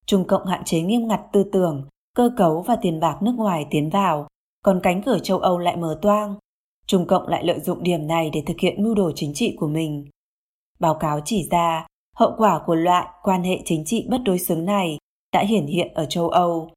Trung 0.05 0.27
Cộng 0.27 0.45
hạn 0.45 0.61
chế 0.65 0.81
nghiêm 0.81 1.07
ngặt 1.07 1.21
tư 1.33 1.43
tưởng, 1.51 1.87
cơ 2.15 2.29
cấu 2.37 2.61
và 2.61 2.75
tiền 2.75 2.99
bạc 2.99 3.17
nước 3.21 3.33
ngoài 3.37 3.65
tiến 3.69 3.89
vào, 3.89 4.27
còn 4.63 4.79
cánh 4.83 5.01
cửa 5.03 5.17
châu 5.23 5.39
Âu 5.39 5.57
lại 5.57 5.77
mở 5.77 5.99
toang. 6.01 6.35
Trung 6.87 7.07
Cộng 7.07 7.27
lại 7.27 7.43
lợi 7.43 7.59
dụng 7.59 7.83
điểm 7.83 8.07
này 8.07 8.29
để 8.33 8.43
thực 8.45 8.59
hiện 8.59 8.83
mưu 8.83 8.95
đồ 8.95 9.11
chính 9.15 9.33
trị 9.33 9.55
của 9.59 9.67
mình. 9.67 10.05
Báo 10.79 10.95
cáo 10.95 11.19
chỉ 11.25 11.47
ra, 11.51 11.87
hậu 12.15 12.33
quả 12.37 12.61
của 12.65 12.75
loại 12.75 13.07
quan 13.23 13.43
hệ 13.43 13.61
chính 13.65 13.85
trị 13.85 14.07
bất 14.09 14.21
đối 14.25 14.39
xứng 14.39 14.65
này 14.65 14.97
đã 15.33 15.43
hiển 15.43 15.65
hiện 15.65 15.93
ở 15.93 16.05
châu 16.05 16.29
Âu. 16.29 16.71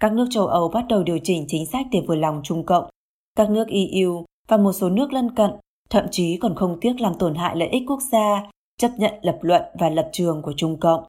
Các 0.00 0.12
nước 0.12 0.26
châu 0.30 0.46
Âu 0.46 0.68
bắt 0.68 0.84
đầu 0.88 1.02
điều 1.02 1.18
chỉnh 1.24 1.44
chính 1.48 1.66
sách 1.66 1.86
để 1.92 2.00
vừa 2.08 2.14
lòng 2.14 2.40
Trung 2.44 2.66
Cộng. 2.66 2.90
Các 3.36 3.50
nước 3.50 3.66
EU 3.68 4.24
và 4.48 4.56
một 4.56 4.72
số 4.72 4.90
nước 4.90 5.12
lân 5.12 5.34
cận 5.34 5.50
thậm 5.90 6.04
chí 6.10 6.36
còn 6.36 6.54
không 6.54 6.78
tiếc 6.80 7.00
làm 7.00 7.14
tổn 7.18 7.34
hại 7.34 7.56
lợi 7.56 7.68
ích 7.68 7.82
quốc 7.86 8.00
gia, 8.12 8.50
chấp 8.78 8.90
nhận 8.98 9.12
lập 9.22 9.38
luận 9.42 9.62
và 9.78 9.90
lập 9.90 10.08
trường 10.12 10.42
của 10.42 10.52
Trung 10.56 10.80
Cộng. 10.80 11.04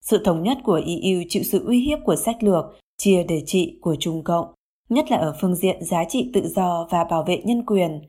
Sự 0.00 0.22
thống 0.24 0.42
nhất 0.42 0.58
của 0.64 0.80
EU 0.86 1.22
chịu 1.28 1.42
sự 1.42 1.64
uy 1.66 1.80
hiếp 1.80 1.98
của 2.04 2.16
sách 2.16 2.42
lược 2.42 2.64
chia 2.98 3.22
để 3.22 3.42
trị 3.46 3.78
của 3.80 3.96
Trung 4.00 4.24
Cộng, 4.24 4.46
nhất 4.88 5.10
là 5.10 5.16
ở 5.16 5.36
phương 5.40 5.54
diện 5.54 5.84
giá 5.84 6.04
trị 6.08 6.30
tự 6.34 6.48
do 6.48 6.86
và 6.90 7.04
bảo 7.04 7.22
vệ 7.22 7.42
nhân 7.44 7.66
quyền. 7.66 8.00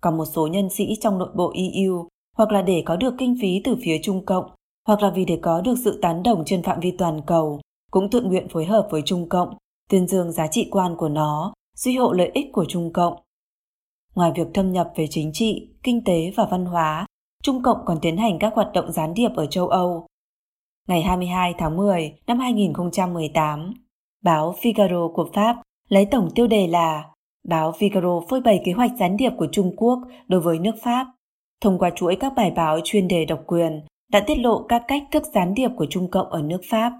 Còn 0.00 0.16
một 0.16 0.24
số 0.24 0.46
nhân 0.46 0.70
sĩ 0.70 0.96
trong 1.00 1.18
nội 1.18 1.30
bộ 1.34 1.52
EU 1.74 2.08
hoặc 2.36 2.52
là 2.52 2.62
để 2.62 2.82
có 2.86 2.96
được 2.96 3.14
kinh 3.18 3.36
phí 3.40 3.60
từ 3.64 3.76
phía 3.82 3.98
Trung 4.02 4.26
Cộng, 4.26 4.50
hoặc 4.86 5.02
là 5.02 5.10
vì 5.10 5.24
để 5.24 5.38
có 5.42 5.60
được 5.60 5.74
sự 5.84 5.98
tán 6.02 6.22
đồng 6.22 6.44
trên 6.46 6.62
phạm 6.62 6.80
vi 6.80 6.90
toàn 6.90 7.20
cầu, 7.26 7.60
cũng 7.90 8.10
tự 8.10 8.22
nguyện 8.22 8.48
phối 8.48 8.64
hợp 8.64 8.88
với 8.90 9.02
Trung 9.04 9.28
Cộng, 9.28 9.54
tuyên 9.90 10.06
dương 10.06 10.32
giá 10.32 10.46
trị 10.46 10.68
quan 10.70 10.96
của 10.96 11.08
nó, 11.08 11.52
duy 11.76 11.96
hộ 11.96 12.12
lợi 12.12 12.30
ích 12.34 12.46
của 12.52 12.64
Trung 12.68 12.92
Cộng. 12.92 13.14
Ngoài 14.14 14.32
việc 14.36 14.46
thâm 14.54 14.72
nhập 14.72 14.92
về 14.96 15.06
chính 15.10 15.30
trị, 15.32 15.70
kinh 15.82 16.04
tế 16.04 16.32
và 16.36 16.48
văn 16.50 16.64
hóa, 16.64 17.06
Trung 17.42 17.62
Cộng 17.62 17.78
còn 17.86 17.98
tiến 18.02 18.16
hành 18.16 18.38
các 18.40 18.54
hoạt 18.54 18.68
động 18.74 18.92
gián 18.92 19.14
điệp 19.14 19.30
ở 19.36 19.46
châu 19.46 19.68
Âu. 19.68 20.06
Ngày 20.88 21.02
22 21.02 21.54
tháng 21.58 21.76
10 21.76 22.18
năm 22.26 22.38
2018, 22.38 23.74
báo 24.24 24.54
Figaro 24.62 25.12
của 25.14 25.28
Pháp 25.34 25.56
lấy 25.88 26.04
tổng 26.04 26.28
tiêu 26.34 26.46
đề 26.46 26.66
là 26.66 27.04
Báo 27.48 27.72
Figaro 27.72 28.26
phơi 28.28 28.40
bày 28.40 28.60
kế 28.64 28.72
hoạch 28.72 28.90
gián 28.98 29.16
điệp 29.16 29.30
của 29.38 29.48
Trung 29.52 29.76
Quốc 29.76 29.98
đối 30.28 30.40
với 30.40 30.58
nước 30.58 30.74
Pháp 30.82 31.06
thông 31.60 31.78
qua 31.78 31.90
chuỗi 31.96 32.16
các 32.20 32.32
bài 32.36 32.50
báo 32.50 32.78
chuyên 32.84 33.08
đề 33.08 33.24
độc 33.24 33.40
quyền 33.46 33.80
đã 34.12 34.20
tiết 34.20 34.38
lộ 34.38 34.62
các 34.68 34.82
cách 34.88 35.02
thức 35.10 35.22
gián 35.34 35.54
điệp 35.54 35.68
của 35.76 35.86
Trung 35.90 36.10
Cộng 36.10 36.30
ở 36.30 36.42
nước 36.42 36.60
Pháp. 36.70 36.92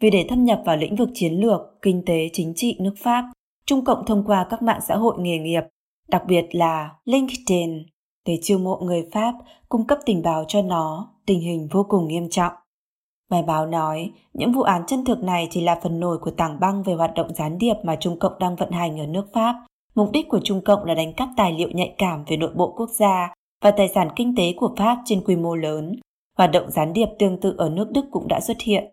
Vì 0.00 0.10
để 0.10 0.26
thâm 0.28 0.44
nhập 0.44 0.62
vào 0.66 0.76
lĩnh 0.76 0.96
vực 0.96 1.08
chiến 1.14 1.32
lược, 1.32 1.60
kinh 1.82 2.02
tế, 2.06 2.28
chính 2.32 2.52
trị 2.56 2.76
nước 2.80 2.94
Pháp, 3.02 3.24
Trung 3.66 3.84
Cộng 3.84 4.04
thông 4.06 4.24
qua 4.26 4.46
các 4.50 4.62
mạng 4.62 4.80
xã 4.88 4.96
hội 4.96 5.14
nghề 5.18 5.38
nghiệp, 5.38 5.62
đặc 6.08 6.22
biệt 6.26 6.44
là 6.52 6.90
LinkedIn, 7.04 7.86
để 8.26 8.38
chiêu 8.42 8.58
mộ 8.58 8.76
người 8.76 9.08
Pháp 9.12 9.34
cung 9.68 9.86
cấp 9.86 9.98
tình 10.06 10.22
báo 10.22 10.44
cho 10.48 10.62
nó, 10.62 11.14
tình 11.26 11.40
hình 11.40 11.68
vô 11.70 11.86
cùng 11.88 12.08
nghiêm 12.08 12.28
trọng. 12.30 12.52
Bài 13.34 13.42
báo 13.42 13.66
nói, 13.66 14.12
những 14.32 14.52
vụ 14.52 14.62
án 14.62 14.82
chân 14.86 15.04
thực 15.04 15.22
này 15.22 15.48
chỉ 15.50 15.60
là 15.60 15.80
phần 15.82 16.00
nổi 16.00 16.18
của 16.18 16.30
tảng 16.30 16.60
băng 16.60 16.82
về 16.82 16.94
hoạt 16.94 17.14
động 17.14 17.34
gián 17.34 17.58
điệp 17.58 17.74
mà 17.84 17.96
Trung 18.00 18.18
Cộng 18.18 18.38
đang 18.38 18.56
vận 18.56 18.70
hành 18.70 19.00
ở 19.00 19.06
nước 19.06 19.26
Pháp. 19.32 19.54
Mục 19.94 20.10
đích 20.12 20.28
của 20.28 20.40
Trung 20.44 20.60
Cộng 20.64 20.84
là 20.84 20.94
đánh 20.94 21.12
cắp 21.12 21.28
tài 21.36 21.52
liệu 21.52 21.68
nhạy 21.70 21.94
cảm 21.98 22.24
về 22.26 22.36
nội 22.36 22.50
bộ 22.54 22.74
quốc 22.76 22.90
gia 22.90 23.34
và 23.62 23.70
tài 23.70 23.88
sản 23.94 24.08
kinh 24.16 24.34
tế 24.36 24.54
của 24.56 24.74
Pháp 24.78 24.98
trên 25.04 25.24
quy 25.24 25.36
mô 25.36 25.54
lớn. 25.56 26.00
Hoạt 26.38 26.50
động 26.52 26.70
gián 26.70 26.92
điệp 26.92 27.06
tương 27.18 27.40
tự 27.40 27.54
ở 27.58 27.68
nước 27.68 27.90
Đức 27.90 28.04
cũng 28.10 28.28
đã 28.28 28.40
xuất 28.40 28.56
hiện. 28.60 28.84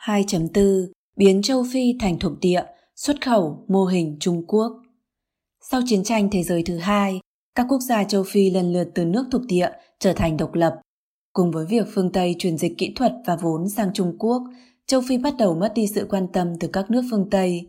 2.4 0.00 0.86
Biến 1.16 1.42
châu 1.42 1.64
Phi 1.72 1.96
thành 2.00 2.18
thuộc 2.18 2.32
địa, 2.40 2.64
xuất 2.96 3.24
khẩu, 3.24 3.64
mô 3.68 3.84
hình 3.84 4.16
Trung 4.20 4.46
Quốc 4.46 4.72
Sau 5.60 5.80
chiến 5.86 6.04
tranh 6.04 6.28
thế 6.32 6.42
giới 6.42 6.62
thứ 6.62 6.78
hai, 6.78 7.20
các 7.54 7.66
quốc 7.68 7.80
gia 7.80 8.04
châu 8.04 8.24
Phi 8.26 8.50
lần 8.50 8.72
lượt 8.72 8.90
từ 8.94 9.04
nước 9.04 9.24
thuộc 9.32 9.42
địa 9.48 9.70
trở 9.98 10.12
thành 10.12 10.36
độc 10.36 10.54
lập. 10.54 10.80
Cùng 11.32 11.50
với 11.50 11.66
việc 11.66 11.86
phương 11.94 12.12
Tây 12.12 12.34
chuyển 12.38 12.58
dịch 12.58 12.78
kỹ 12.78 12.92
thuật 12.96 13.12
và 13.26 13.36
vốn 13.36 13.68
sang 13.68 13.92
Trung 13.94 14.18
Quốc, 14.18 14.42
châu 14.86 15.00
Phi 15.08 15.18
bắt 15.18 15.34
đầu 15.38 15.54
mất 15.54 15.72
đi 15.74 15.86
sự 15.86 16.06
quan 16.10 16.26
tâm 16.32 16.48
từ 16.60 16.68
các 16.68 16.90
nước 16.90 17.02
phương 17.10 17.30
Tây. 17.30 17.66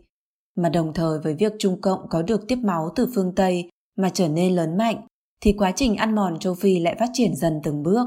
Mà 0.56 0.68
đồng 0.68 0.92
thời 0.94 1.18
với 1.18 1.34
việc 1.34 1.52
Trung 1.58 1.80
Cộng 1.80 2.08
có 2.10 2.22
được 2.22 2.48
tiếp 2.48 2.56
máu 2.56 2.92
từ 2.96 3.08
phương 3.14 3.34
Tây 3.34 3.68
mà 3.96 4.10
trở 4.14 4.28
nên 4.28 4.54
lớn 4.54 4.76
mạnh, 4.76 5.06
thì 5.40 5.52
quá 5.52 5.72
trình 5.76 5.96
ăn 5.96 6.14
mòn 6.14 6.38
châu 6.38 6.54
Phi 6.54 6.78
lại 6.78 6.96
phát 6.98 7.10
triển 7.12 7.36
dần 7.36 7.60
từng 7.62 7.82
bước. 7.82 8.06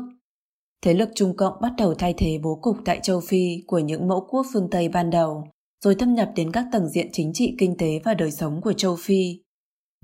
Thế 0.84 0.94
lực 0.94 1.10
Trung 1.16 1.36
Cộng 1.38 1.62
bắt 1.62 1.74
đầu 1.78 1.94
thay 1.94 2.14
thế 2.18 2.40
bố 2.44 2.60
cục 2.62 2.78
tại 2.86 3.00
châu 3.04 3.20
Phi 3.20 3.64
của 3.68 3.80
những 3.80 4.08
mẫu 4.08 4.28
quốc 4.30 4.46
phương 4.54 4.70
Tây 4.72 4.90
ban 4.90 5.10
đầu, 5.10 5.44
rồi 5.84 5.96
thâm 5.96 6.16
nhập 6.16 6.32
đến 6.36 6.52
các 6.52 6.66
tầng 6.72 6.90
diện 6.90 7.10
chính 7.14 7.32
trị 7.34 7.56
kinh 7.58 7.78
tế 7.78 8.00
và 8.06 8.14
đời 8.14 8.32
sống 8.32 8.62
của 8.62 8.74
châu 8.74 8.96
Phi. 8.96 9.42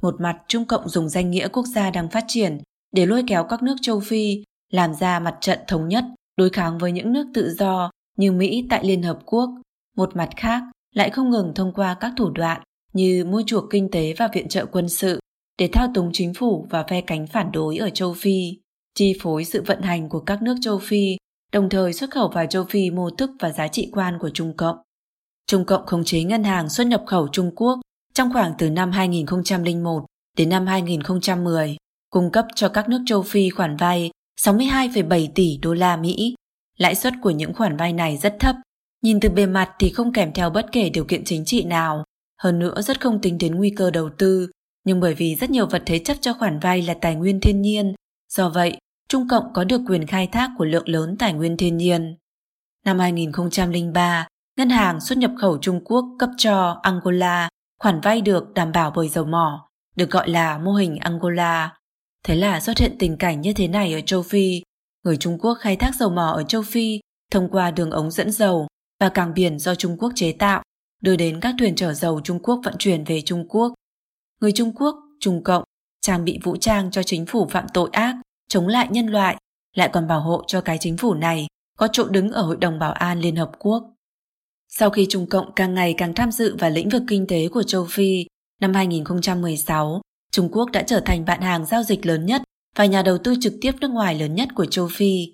Một 0.01 0.15
mặt 0.19 0.41
Trung 0.47 0.65
Cộng 0.65 0.89
dùng 0.89 1.09
danh 1.09 1.31
nghĩa 1.31 1.47
quốc 1.47 1.65
gia 1.75 1.89
đang 1.89 2.09
phát 2.09 2.25
triển 2.27 2.57
để 2.91 3.05
lôi 3.05 3.23
kéo 3.27 3.43
các 3.49 3.63
nước 3.63 3.75
châu 3.81 3.99
Phi 3.99 4.43
làm 4.73 4.93
ra 4.93 5.19
mặt 5.19 5.35
trận 5.41 5.59
thống 5.67 5.87
nhất 5.87 6.05
đối 6.37 6.49
kháng 6.49 6.77
với 6.77 6.91
những 6.91 7.13
nước 7.13 7.27
tự 7.33 7.53
do 7.53 7.91
như 8.17 8.31
Mỹ 8.31 8.67
tại 8.69 8.85
Liên 8.85 9.03
Hợp 9.03 9.19
Quốc. 9.25 9.49
Một 9.97 10.15
mặt 10.15 10.29
khác 10.37 10.63
lại 10.95 11.09
không 11.09 11.29
ngừng 11.29 11.51
thông 11.55 11.73
qua 11.73 11.97
các 11.99 12.13
thủ 12.17 12.29
đoạn 12.29 12.61
như 12.93 13.25
mua 13.25 13.43
chuộc 13.45 13.63
kinh 13.69 13.91
tế 13.91 14.13
và 14.17 14.29
viện 14.33 14.47
trợ 14.49 14.65
quân 14.65 14.89
sự 14.89 15.19
để 15.57 15.69
thao 15.73 15.87
túng 15.93 16.09
chính 16.13 16.33
phủ 16.33 16.67
và 16.69 16.83
phe 16.83 17.01
cánh 17.01 17.27
phản 17.27 17.51
đối 17.51 17.77
ở 17.77 17.89
châu 17.89 18.13
Phi, 18.13 18.57
chi 18.95 19.13
phối 19.21 19.45
sự 19.45 19.63
vận 19.65 19.81
hành 19.81 20.09
của 20.09 20.19
các 20.19 20.41
nước 20.41 20.55
châu 20.61 20.79
Phi, 20.79 21.17
đồng 21.51 21.69
thời 21.69 21.93
xuất 21.93 22.11
khẩu 22.11 22.27
vào 22.27 22.45
châu 22.45 22.63
Phi 22.63 22.89
mô 22.89 23.09
thức 23.09 23.31
và 23.39 23.51
giá 23.51 23.67
trị 23.67 23.89
quan 23.93 24.17
của 24.19 24.29
Trung 24.29 24.57
Cộng. 24.57 24.77
Trung 25.47 25.65
Cộng 25.65 25.85
khống 25.85 26.03
chế 26.03 26.23
ngân 26.23 26.43
hàng 26.43 26.69
xuất 26.69 26.87
nhập 26.87 27.03
khẩu 27.07 27.27
Trung 27.27 27.51
Quốc 27.55 27.79
trong 28.13 28.33
khoảng 28.33 28.53
từ 28.57 28.69
năm 28.69 28.91
2001 28.91 30.05
đến 30.37 30.49
năm 30.49 30.65
2010, 30.65 31.77
cung 32.09 32.31
cấp 32.31 32.45
cho 32.55 32.69
các 32.69 32.89
nước 32.89 33.01
châu 33.05 33.21
Phi 33.21 33.49
khoản 33.49 33.77
vay 33.77 34.11
62,7 34.45 35.27
tỷ 35.35 35.57
đô 35.61 35.73
la 35.73 35.97
Mỹ. 35.97 36.35
Lãi 36.77 36.95
suất 36.95 37.13
của 37.21 37.31
những 37.31 37.53
khoản 37.53 37.77
vay 37.77 37.93
này 37.93 38.17
rất 38.17 38.35
thấp, 38.39 38.55
nhìn 39.01 39.19
từ 39.19 39.29
bề 39.29 39.45
mặt 39.45 39.69
thì 39.79 39.89
không 39.89 40.13
kèm 40.13 40.33
theo 40.33 40.49
bất 40.49 40.65
kể 40.71 40.89
điều 40.89 41.05
kiện 41.05 41.23
chính 41.23 41.45
trị 41.45 41.63
nào, 41.63 42.03
hơn 42.41 42.59
nữa 42.59 42.81
rất 42.81 43.01
không 43.01 43.21
tính 43.21 43.37
đến 43.37 43.55
nguy 43.55 43.69
cơ 43.69 43.91
đầu 43.91 44.09
tư, 44.17 44.49
nhưng 44.85 44.99
bởi 44.99 45.13
vì 45.13 45.35
rất 45.35 45.49
nhiều 45.49 45.65
vật 45.65 45.83
thế 45.85 45.99
chấp 45.99 46.17
cho 46.21 46.33
khoản 46.33 46.59
vay 46.59 46.81
là 46.81 46.93
tài 46.93 47.15
nguyên 47.15 47.39
thiên 47.39 47.61
nhiên, 47.61 47.93
do 48.29 48.49
vậy 48.49 48.77
Trung 49.09 49.27
Cộng 49.27 49.53
có 49.53 49.63
được 49.63 49.81
quyền 49.87 50.07
khai 50.07 50.27
thác 50.27 50.51
của 50.57 50.65
lượng 50.65 50.89
lớn 50.89 51.15
tài 51.19 51.33
nguyên 51.33 51.57
thiên 51.57 51.77
nhiên. 51.77 52.15
Năm 52.85 52.99
2003, 52.99 54.27
Ngân 54.57 54.69
hàng 54.69 54.99
xuất 54.99 55.17
nhập 55.17 55.31
khẩu 55.37 55.57
Trung 55.57 55.81
Quốc 55.85 56.05
cấp 56.19 56.29
cho 56.37 56.79
Angola 56.83 57.49
khoản 57.79 58.01
vay 58.01 58.21
được 58.21 58.53
đảm 58.53 58.71
bảo 58.71 58.91
bởi 58.95 59.09
dầu 59.09 59.25
mỏ, 59.25 59.69
được 59.95 60.09
gọi 60.09 60.29
là 60.29 60.57
mô 60.57 60.71
hình 60.71 60.95
Angola. 60.95 61.71
Thế 62.23 62.35
là 62.35 62.59
xuất 62.59 62.77
hiện 62.77 62.95
tình 62.99 63.17
cảnh 63.17 63.41
như 63.41 63.53
thế 63.53 63.67
này 63.67 63.93
ở 63.93 64.01
châu 64.01 64.23
Phi. 64.23 64.61
Người 65.03 65.17
Trung 65.17 65.37
Quốc 65.39 65.53
khai 65.53 65.75
thác 65.75 65.95
dầu 65.95 66.09
mỏ 66.09 66.31
ở 66.31 66.43
châu 66.43 66.61
Phi 66.61 66.99
thông 67.31 67.49
qua 67.51 67.71
đường 67.71 67.91
ống 67.91 68.11
dẫn 68.11 68.31
dầu 68.31 68.67
và 68.99 69.09
cảng 69.09 69.33
biển 69.33 69.59
do 69.59 69.75
Trung 69.75 69.97
Quốc 69.97 70.11
chế 70.15 70.31
tạo, 70.31 70.63
đưa 71.01 71.15
đến 71.15 71.39
các 71.39 71.55
thuyền 71.59 71.75
chở 71.75 71.93
dầu 71.93 72.21
Trung 72.23 72.39
Quốc 72.43 72.59
vận 72.63 72.75
chuyển 72.79 73.03
về 73.03 73.21
Trung 73.21 73.47
Quốc. 73.49 73.73
Người 74.41 74.51
Trung 74.51 74.71
Quốc, 74.75 74.95
Trung 75.19 75.43
Cộng, 75.43 75.63
trang 76.01 76.25
bị 76.25 76.39
vũ 76.43 76.57
trang 76.57 76.91
cho 76.91 77.03
chính 77.03 77.25
phủ 77.25 77.47
phạm 77.47 77.65
tội 77.73 77.89
ác, 77.91 78.15
chống 78.49 78.67
lại 78.67 78.87
nhân 78.91 79.07
loại, 79.07 79.37
lại 79.75 79.89
còn 79.93 80.07
bảo 80.07 80.21
hộ 80.21 80.43
cho 80.47 80.61
cái 80.61 80.77
chính 80.79 80.97
phủ 80.97 81.13
này 81.13 81.47
có 81.77 81.87
chỗ 81.91 82.07
đứng 82.07 82.31
ở 82.31 82.41
Hội 82.41 82.57
đồng 82.57 82.79
Bảo 82.79 82.91
an 82.91 83.19
Liên 83.19 83.35
Hợp 83.35 83.51
Quốc. 83.59 83.93
Sau 84.67 84.89
khi 84.89 85.07
Trung 85.09 85.29
Cộng 85.29 85.53
càng 85.55 85.73
ngày 85.73 85.95
càng 85.97 86.13
tham 86.13 86.31
dự 86.31 86.55
vào 86.59 86.69
lĩnh 86.69 86.89
vực 86.89 87.03
kinh 87.07 87.27
tế 87.27 87.47
của 87.47 87.63
châu 87.63 87.87
Phi, 87.89 88.25
năm 88.61 88.73
2016, 88.73 90.01
Trung 90.33 90.49
Quốc 90.51 90.71
đã 90.71 90.83
trở 90.83 90.99
thành 90.99 91.25
bạn 91.25 91.41
hàng 91.41 91.65
giao 91.65 91.83
dịch 91.83 92.05
lớn 92.05 92.25
nhất 92.25 92.41
và 92.75 92.85
nhà 92.85 93.01
đầu 93.01 93.17
tư 93.17 93.35
trực 93.41 93.53
tiếp 93.61 93.71
nước 93.81 93.91
ngoài 93.91 94.15
lớn 94.19 94.35
nhất 94.35 94.49
của 94.55 94.65
châu 94.65 94.87
Phi. 94.91 95.33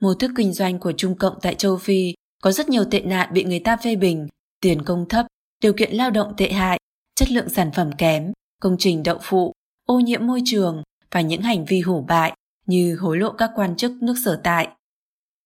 Mô 0.00 0.14
thức 0.14 0.30
kinh 0.36 0.52
doanh 0.52 0.78
của 0.78 0.92
Trung 0.92 1.14
Cộng 1.14 1.38
tại 1.42 1.54
châu 1.54 1.76
Phi 1.76 2.14
có 2.42 2.52
rất 2.52 2.68
nhiều 2.68 2.84
tệ 2.84 3.00
nạn 3.00 3.28
bị 3.32 3.44
người 3.44 3.58
ta 3.60 3.76
phê 3.76 3.96
bình, 3.96 4.28
tiền 4.60 4.82
công 4.82 5.08
thấp, 5.08 5.26
điều 5.62 5.72
kiện 5.72 5.92
lao 5.92 6.10
động 6.10 6.32
tệ 6.36 6.52
hại, 6.52 6.78
chất 7.14 7.30
lượng 7.30 7.48
sản 7.48 7.70
phẩm 7.72 7.90
kém, 7.98 8.32
công 8.60 8.76
trình 8.78 9.02
đậu 9.02 9.18
phụ, 9.22 9.52
ô 9.86 10.00
nhiễm 10.00 10.26
môi 10.26 10.42
trường 10.44 10.82
và 11.10 11.20
những 11.20 11.42
hành 11.42 11.64
vi 11.64 11.80
hủ 11.80 12.04
bại 12.08 12.32
như 12.66 12.96
hối 12.96 13.18
lộ 13.18 13.32
các 13.32 13.50
quan 13.54 13.76
chức 13.76 13.92
nước 14.02 14.14
sở 14.24 14.40
tại. 14.44 14.68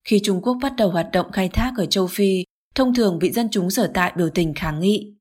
Khi 0.05 0.21
Trung 0.25 0.43
Quốc 0.43 0.59
bắt 0.63 0.73
đầu 0.77 0.91
hoạt 0.91 1.07
động 1.13 1.33
khai 1.33 1.49
thác 1.49 1.73
ở 1.77 1.87
châu 1.87 2.07
Phi, 2.07 2.45
thông 2.75 2.95
thường 2.95 3.19
bị 3.19 3.33
dân 3.33 3.49
chúng 3.51 3.71
sở 3.71 3.91
tại 3.95 4.13
biểu 4.17 4.31
tình 4.31 4.55
kháng 4.55 4.81
nghị. 4.81 5.15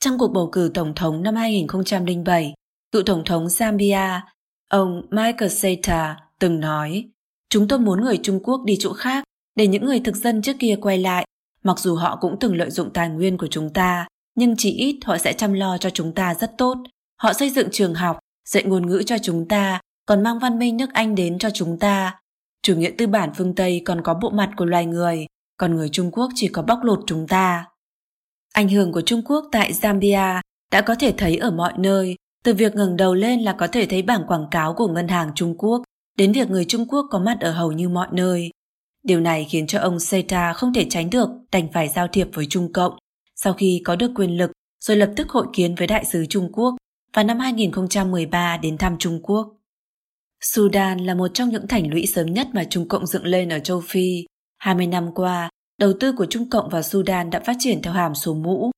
Trong 0.00 0.18
cuộc 0.18 0.28
bầu 0.28 0.48
cử 0.52 0.70
tổng 0.74 0.94
thống 0.94 1.22
năm 1.22 1.34
2007, 1.34 2.54
cựu 2.92 3.02
tổng 3.02 3.24
thống 3.24 3.46
Zambia, 3.46 4.20
ông 4.68 5.02
Michael 5.10 5.48
Sata 5.48 6.16
từng 6.38 6.60
nói 6.60 7.10
Chúng 7.50 7.68
tôi 7.68 7.78
muốn 7.78 8.00
người 8.00 8.18
Trung 8.22 8.40
Quốc 8.42 8.60
đi 8.64 8.76
chỗ 8.80 8.92
khác 8.92 9.24
để 9.56 9.66
những 9.66 9.84
người 9.84 10.00
thực 10.00 10.16
dân 10.16 10.42
trước 10.42 10.56
kia 10.58 10.76
quay 10.80 10.98
lại, 10.98 11.26
mặc 11.64 11.78
dù 11.78 11.94
họ 11.94 12.18
cũng 12.20 12.36
từng 12.40 12.56
lợi 12.56 12.70
dụng 12.70 12.92
tài 12.92 13.08
nguyên 13.08 13.38
của 13.38 13.46
chúng 13.46 13.72
ta, 13.72 14.06
nhưng 14.34 14.54
chỉ 14.58 14.70
ít 14.70 14.98
họ 15.04 15.18
sẽ 15.18 15.32
chăm 15.32 15.52
lo 15.52 15.78
cho 15.78 15.90
chúng 15.90 16.14
ta 16.14 16.34
rất 16.34 16.58
tốt. 16.58 16.74
Họ 17.22 17.32
xây 17.32 17.50
dựng 17.50 17.68
trường 17.72 17.94
học, 17.94 18.18
dạy 18.48 18.62
ngôn 18.62 18.86
ngữ 18.86 19.02
cho 19.06 19.16
chúng 19.22 19.48
ta, 19.48 19.80
còn 20.06 20.22
mang 20.22 20.38
văn 20.38 20.58
minh 20.58 20.76
nước 20.76 20.92
Anh 20.92 21.14
đến 21.14 21.38
cho 21.38 21.50
chúng 21.50 21.78
ta. 21.78 22.20
Chủ 22.62 22.76
nghĩa 22.76 22.90
tư 22.98 23.06
bản 23.06 23.30
phương 23.36 23.54
Tây 23.54 23.82
còn 23.84 24.02
có 24.02 24.14
bộ 24.14 24.30
mặt 24.30 24.50
của 24.56 24.64
loài 24.64 24.86
người, 24.86 25.26
còn 25.56 25.76
người 25.76 25.88
Trung 25.88 26.10
Quốc 26.10 26.32
chỉ 26.34 26.48
có 26.48 26.62
bóc 26.62 26.78
lột 26.82 27.00
chúng 27.06 27.26
ta. 27.26 27.64
Ảnh 28.52 28.68
hưởng 28.68 28.92
của 28.92 29.00
Trung 29.00 29.22
Quốc 29.24 29.44
tại 29.52 29.72
Zambia 29.72 30.40
đã 30.72 30.80
có 30.80 30.94
thể 30.94 31.14
thấy 31.16 31.36
ở 31.36 31.50
mọi 31.50 31.72
nơi, 31.78 32.16
từ 32.44 32.54
việc 32.54 32.74
ngẩng 32.74 32.96
đầu 32.96 33.14
lên 33.14 33.40
là 33.40 33.52
có 33.52 33.66
thể 33.66 33.86
thấy 33.86 34.02
bảng 34.02 34.26
quảng 34.26 34.46
cáo 34.50 34.74
của 34.74 34.88
ngân 34.88 35.08
hàng 35.08 35.30
Trung 35.34 35.58
Quốc, 35.58 35.82
đến 36.18 36.32
việc 36.32 36.50
người 36.50 36.64
Trung 36.64 36.88
Quốc 36.88 37.06
có 37.10 37.18
mặt 37.18 37.38
ở 37.40 37.52
hầu 37.52 37.72
như 37.72 37.88
mọi 37.88 38.08
nơi. 38.12 38.50
Điều 39.02 39.20
này 39.20 39.46
khiến 39.50 39.66
cho 39.66 39.78
ông 39.78 40.00
Seta 40.00 40.52
không 40.52 40.74
thể 40.74 40.86
tránh 40.90 41.10
được 41.10 41.28
đành 41.52 41.72
phải 41.72 41.88
giao 41.88 42.08
thiệp 42.08 42.28
với 42.32 42.46
Trung 42.46 42.72
Cộng. 42.72 42.98
Sau 43.34 43.52
khi 43.52 43.82
có 43.84 43.96
được 43.96 44.10
quyền 44.14 44.36
lực, 44.36 44.50
rồi 44.84 44.96
lập 44.96 45.10
tức 45.16 45.30
hội 45.30 45.46
kiến 45.52 45.74
với 45.74 45.86
đại 45.86 46.04
sứ 46.04 46.26
Trung 46.26 46.52
Quốc 46.52 46.74
và 47.14 47.22
năm 47.22 47.38
2013 47.38 48.56
đến 48.56 48.78
thăm 48.78 48.96
Trung 48.98 49.20
Quốc. 49.22 49.54
Sudan 50.40 50.98
là 50.98 51.14
một 51.14 51.28
trong 51.34 51.48
những 51.48 51.68
thành 51.68 51.90
lũy 51.90 52.06
sớm 52.06 52.26
nhất 52.26 52.48
mà 52.52 52.64
Trung 52.64 52.88
Cộng 52.88 53.06
dựng 53.06 53.24
lên 53.26 53.48
ở 53.48 53.58
châu 53.58 53.82
Phi. 53.88 54.26
20 54.58 54.86
năm 54.86 55.14
qua, 55.14 55.50
đầu 55.78 55.92
tư 56.00 56.12
của 56.12 56.26
Trung 56.26 56.50
Cộng 56.50 56.68
vào 56.68 56.82
Sudan 56.82 57.30
đã 57.30 57.40
phát 57.40 57.56
triển 57.58 57.82
theo 57.82 57.92
hàm 57.92 58.14
số 58.14 58.34
mũ. 58.34 58.70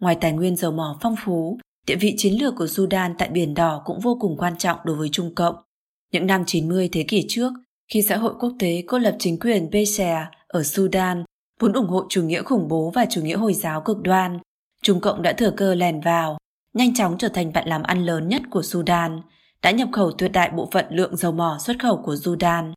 Ngoài 0.00 0.16
tài 0.20 0.32
nguyên 0.32 0.56
dầu 0.56 0.72
mỏ 0.72 0.98
phong 1.00 1.14
phú, 1.24 1.58
địa 1.86 1.96
vị 1.96 2.14
chiến 2.18 2.34
lược 2.40 2.54
của 2.56 2.66
Sudan 2.66 3.14
tại 3.18 3.28
Biển 3.28 3.54
Đỏ 3.54 3.82
cũng 3.84 4.00
vô 4.00 4.16
cùng 4.20 4.36
quan 4.36 4.58
trọng 4.58 4.78
đối 4.84 4.96
với 4.96 5.08
Trung 5.12 5.34
Cộng. 5.34 5.56
Những 6.12 6.26
năm 6.26 6.44
90 6.46 6.88
thế 6.92 7.04
kỷ 7.08 7.24
trước, 7.28 7.52
khi 7.92 8.02
xã 8.02 8.16
hội 8.16 8.34
quốc 8.40 8.52
tế 8.58 8.82
cô 8.86 8.98
lập 8.98 9.16
chính 9.18 9.38
quyền 9.38 9.70
Bashar 9.70 10.26
ở 10.48 10.62
Sudan, 10.62 11.24
vốn 11.60 11.72
ủng 11.72 11.88
hộ 11.88 12.06
chủ 12.08 12.22
nghĩa 12.22 12.42
khủng 12.42 12.68
bố 12.68 12.92
và 12.94 13.06
chủ 13.10 13.22
nghĩa 13.22 13.36
Hồi 13.36 13.54
giáo 13.54 13.80
cực 13.80 14.02
đoan, 14.02 14.38
Trung 14.82 15.00
Cộng 15.00 15.22
đã 15.22 15.32
thừa 15.32 15.50
cơ 15.50 15.74
lèn 15.74 16.00
vào, 16.00 16.38
nhanh 16.74 16.94
chóng 16.94 17.18
trở 17.18 17.28
thành 17.28 17.52
bạn 17.52 17.68
làm 17.68 17.82
ăn 17.82 18.04
lớn 18.04 18.28
nhất 18.28 18.42
của 18.50 18.62
Sudan, 18.62 19.20
đã 19.62 19.70
nhập 19.70 19.88
khẩu 19.92 20.12
tuyệt 20.18 20.32
đại 20.32 20.50
bộ 20.50 20.68
phận 20.72 20.84
lượng 20.90 21.16
dầu 21.16 21.32
mỏ 21.32 21.58
xuất 21.60 21.76
khẩu 21.82 22.02
của 22.04 22.16
Sudan 22.16 22.72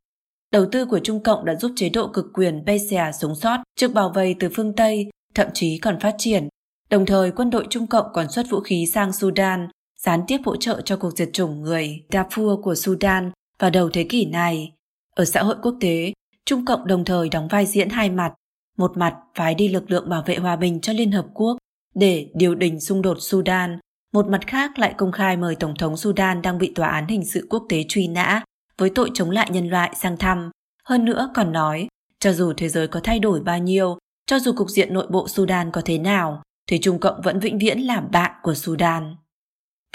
Đầu 0.52 0.66
tư 0.72 0.86
của 0.86 1.00
Trung 1.00 1.24
Cộng 1.24 1.46
đã 1.46 1.56
giúp 1.56 1.72
chế 1.76 1.90
độ 1.90 2.08
cực 2.08 2.26
quyền 2.34 2.66
Bashar 2.66 3.16
sống 3.22 3.36
sót 3.36 3.58
trước 3.76 3.94
bao 3.94 4.12
vây 4.16 4.36
từ 4.40 4.50
phương 4.56 4.74
Tây, 4.76 5.10
thậm 5.36 5.48
chí 5.54 5.78
còn 5.78 6.00
phát 6.00 6.16
triển. 6.18 6.48
Đồng 6.90 7.06
thời, 7.06 7.32
quân 7.32 7.50
đội 7.50 7.68
Trung 7.70 7.88
Cộng 7.88 8.06
còn 8.14 8.32
xuất 8.32 8.50
vũ 8.50 8.60
khí 8.60 8.86
sang 8.86 9.14
Sudan, 9.14 9.68
gián 10.00 10.22
tiếp 10.28 10.38
hỗ 10.46 10.56
trợ 10.56 10.82
cho 10.86 10.98
cuộc 10.98 11.18
diệt 11.18 11.30
chủng 11.34 11.62
người 11.62 12.04
Darfur 12.10 12.62
của 12.62 12.76
Sudan 12.76 13.32
vào 13.60 13.70
đầu 13.70 13.90
thế 13.90 14.04
kỷ 14.04 14.26
này. 14.26 14.74
Ở 15.16 15.26
xã 15.26 15.44
hội 15.44 15.56
quốc 15.62 15.76
tế, 15.80 16.14
Trung 16.46 16.66
Cộng 16.66 16.88
đồng 16.88 17.06
thời 17.06 17.30
đóng 17.30 17.48
vai 17.48 17.66
diễn 17.66 17.90
hai 17.90 18.10
mặt. 18.10 18.34
Một 18.78 18.98
mặt 18.98 19.16
phái 19.36 19.56
đi 19.56 19.68
lực 19.68 19.92
lượng 19.92 20.10
bảo 20.10 20.24
vệ 20.26 20.36
hòa 20.36 20.56
bình 20.56 20.82
cho 20.82 20.94
Liên 20.94 21.12
Hợp 21.12 21.26
Quốc 21.34 21.58
để 21.96 22.30
điều 22.36 22.56
đình 22.56 22.80
xung 22.80 23.02
đột 23.02 23.18
Sudan. 23.20 23.80
Một 24.14 24.28
mặt 24.28 24.48
khác 24.48 24.80
lại 24.80 24.94
công 24.98 25.12
khai 25.12 25.38
mời 25.38 25.56
Tổng 25.56 25.76
thống 25.76 25.98
Sudan 25.98 26.42
đang 26.42 26.58
bị 26.58 26.72
tòa 26.76 26.88
án 26.88 27.08
hình 27.08 27.26
sự 27.26 27.48
quốc 27.50 27.64
tế 27.70 27.86
truy 27.90 28.08
nã 28.08 28.44
với 28.78 28.90
tội 28.90 29.12
chống 29.14 29.30
lại 29.30 29.50
nhân 29.52 29.70
loại 29.70 29.94
sang 29.96 30.18
thăm. 30.18 30.52
Hơn 30.84 31.06
nữa 31.06 31.32
còn 31.36 31.52
nói, 31.52 31.88
cho 32.20 32.34
dù 32.34 32.54
thế 32.58 32.70
giới 32.70 32.88
có 32.88 33.00
thay 33.04 33.20
đổi 33.20 33.42
bao 33.42 33.60
nhiêu, 33.60 33.98
cho 34.26 34.40
dù 34.40 34.54
cục 34.54 34.70
diện 34.70 34.94
nội 34.94 35.08
bộ 35.10 35.28
Sudan 35.28 35.72
có 35.72 35.82
thế 35.86 35.98
nào, 35.98 36.42
thì 36.70 36.80
Trung 36.80 37.00
Cộng 37.00 37.22
vẫn 37.22 37.40
vĩnh 37.40 37.58
viễn 37.58 37.80
làm 37.80 38.12
bạn 38.12 38.32
của 38.44 38.54
Sudan. 38.54 39.16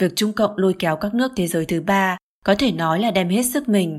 Việc 0.01 0.13
Trung 0.17 0.33
Cộng 0.33 0.59
lôi 0.59 0.75
kéo 0.79 0.97
các 0.97 1.15
nước 1.15 1.33
thế 1.37 1.47
giới 1.47 1.67
thứ 1.67 1.81
ba 1.81 2.17
có 2.45 2.55
thể 2.55 2.73
nói 2.73 3.01
là 3.01 3.11
đem 3.11 3.29
hết 3.29 3.43
sức 3.43 3.69
mình. 3.69 3.99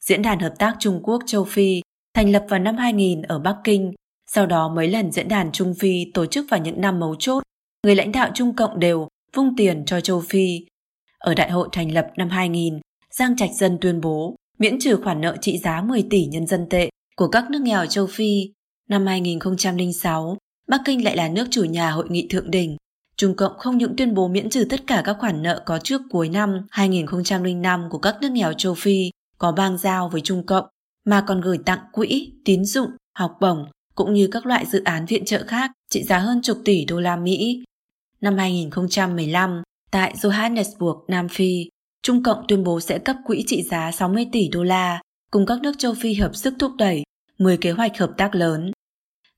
Diễn 0.00 0.22
đàn 0.22 0.38
Hợp 0.38 0.54
tác 0.58 0.76
Trung 0.78 1.00
Quốc 1.02 1.22
Châu 1.26 1.44
Phi 1.44 1.82
thành 2.14 2.30
lập 2.32 2.44
vào 2.48 2.60
năm 2.60 2.76
2000 2.76 3.22
ở 3.22 3.38
Bắc 3.38 3.56
Kinh, 3.64 3.92
sau 4.30 4.46
đó 4.46 4.68
mấy 4.68 4.88
lần 4.88 5.12
diễn 5.12 5.28
đàn 5.28 5.52
Trung 5.52 5.74
Phi 5.74 6.10
tổ 6.14 6.26
chức 6.26 6.46
vào 6.50 6.60
những 6.60 6.80
năm 6.80 7.00
mấu 7.00 7.14
chốt, 7.18 7.42
người 7.84 7.94
lãnh 7.94 8.12
đạo 8.12 8.30
Trung 8.34 8.56
Cộng 8.56 8.80
đều 8.80 9.08
vung 9.34 9.56
tiền 9.56 9.84
cho 9.86 10.00
Châu 10.00 10.20
Phi. 10.28 10.66
Ở 11.18 11.34
đại 11.34 11.50
hội 11.50 11.68
thành 11.72 11.92
lập 11.92 12.06
năm 12.16 12.28
2000, 12.28 12.80
Giang 13.10 13.36
Trạch 13.36 13.50
Dân 13.54 13.78
tuyên 13.80 14.00
bố 14.00 14.36
miễn 14.58 14.78
trừ 14.80 15.00
khoản 15.04 15.20
nợ 15.20 15.36
trị 15.40 15.58
giá 15.58 15.82
10 15.82 16.06
tỷ 16.10 16.26
nhân 16.26 16.46
dân 16.46 16.66
tệ 16.70 16.90
của 17.16 17.28
các 17.28 17.50
nước 17.50 17.60
nghèo 17.62 17.86
châu 17.86 18.06
Phi. 18.06 18.52
Năm 18.88 19.06
2006, 19.06 20.36
Bắc 20.66 20.80
Kinh 20.84 21.04
lại 21.04 21.16
là 21.16 21.28
nước 21.28 21.46
chủ 21.50 21.64
nhà 21.64 21.90
hội 21.90 22.06
nghị 22.08 22.26
thượng 22.30 22.50
đỉnh. 22.50 22.76
Trung 23.16 23.34
Cộng 23.36 23.58
không 23.58 23.78
những 23.78 23.96
tuyên 23.96 24.14
bố 24.14 24.28
miễn 24.28 24.50
trừ 24.50 24.66
tất 24.70 24.86
cả 24.86 25.02
các 25.04 25.16
khoản 25.20 25.42
nợ 25.42 25.62
có 25.66 25.78
trước 25.78 26.02
cuối 26.10 26.28
năm 26.28 26.66
2005 26.70 27.88
của 27.90 27.98
các 27.98 28.16
nước 28.20 28.32
nghèo 28.32 28.52
châu 28.52 28.74
Phi 28.74 29.10
có 29.38 29.52
bang 29.52 29.78
giao 29.78 30.08
với 30.08 30.20
Trung 30.20 30.46
Cộng, 30.46 30.66
mà 31.04 31.24
còn 31.26 31.40
gửi 31.40 31.58
tặng 31.66 31.78
quỹ, 31.92 32.32
tín 32.44 32.64
dụng, 32.64 32.90
học 33.18 33.36
bổng 33.40 33.66
cũng 33.94 34.14
như 34.14 34.28
các 34.32 34.46
loại 34.46 34.66
dự 34.66 34.84
án 34.84 35.06
viện 35.06 35.24
trợ 35.24 35.44
khác 35.46 35.70
trị 35.90 36.02
giá 36.02 36.18
hơn 36.18 36.40
chục 36.42 36.58
tỷ 36.64 36.84
đô 36.84 37.00
la 37.00 37.16
Mỹ. 37.16 37.64
Năm 38.20 38.36
2015, 38.36 39.62
tại 39.90 40.14
Johannesburg, 40.14 41.04
Nam 41.08 41.28
Phi, 41.28 41.68
Trung 42.02 42.22
Cộng 42.22 42.44
tuyên 42.48 42.64
bố 42.64 42.80
sẽ 42.80 42.98
cấp 42.98 43.16
quỹ 43.26 43.44
trị 43.46 43.62
giá 43.62 43.92
60 43.92 44.26
tỷ 44.32 44.48
đô 44.48 44.62
la 44.62 45.00
cùng 45.30 45.46
các 45.46 45.60
nước 45.62 45.72
châu 45.78 45.94
Phi 45.94 46.14
hợp 46.14 46.36
sức 46.36 46.54
thúc 46.58 46.72
đẩy 46.78 47.02
10 47.38 47.56
kế 47.56 47.70
hoạch 47.70 47.98
hợp 47.98 48.12
tác 48.16 48.34
lớn. 48.34 48.72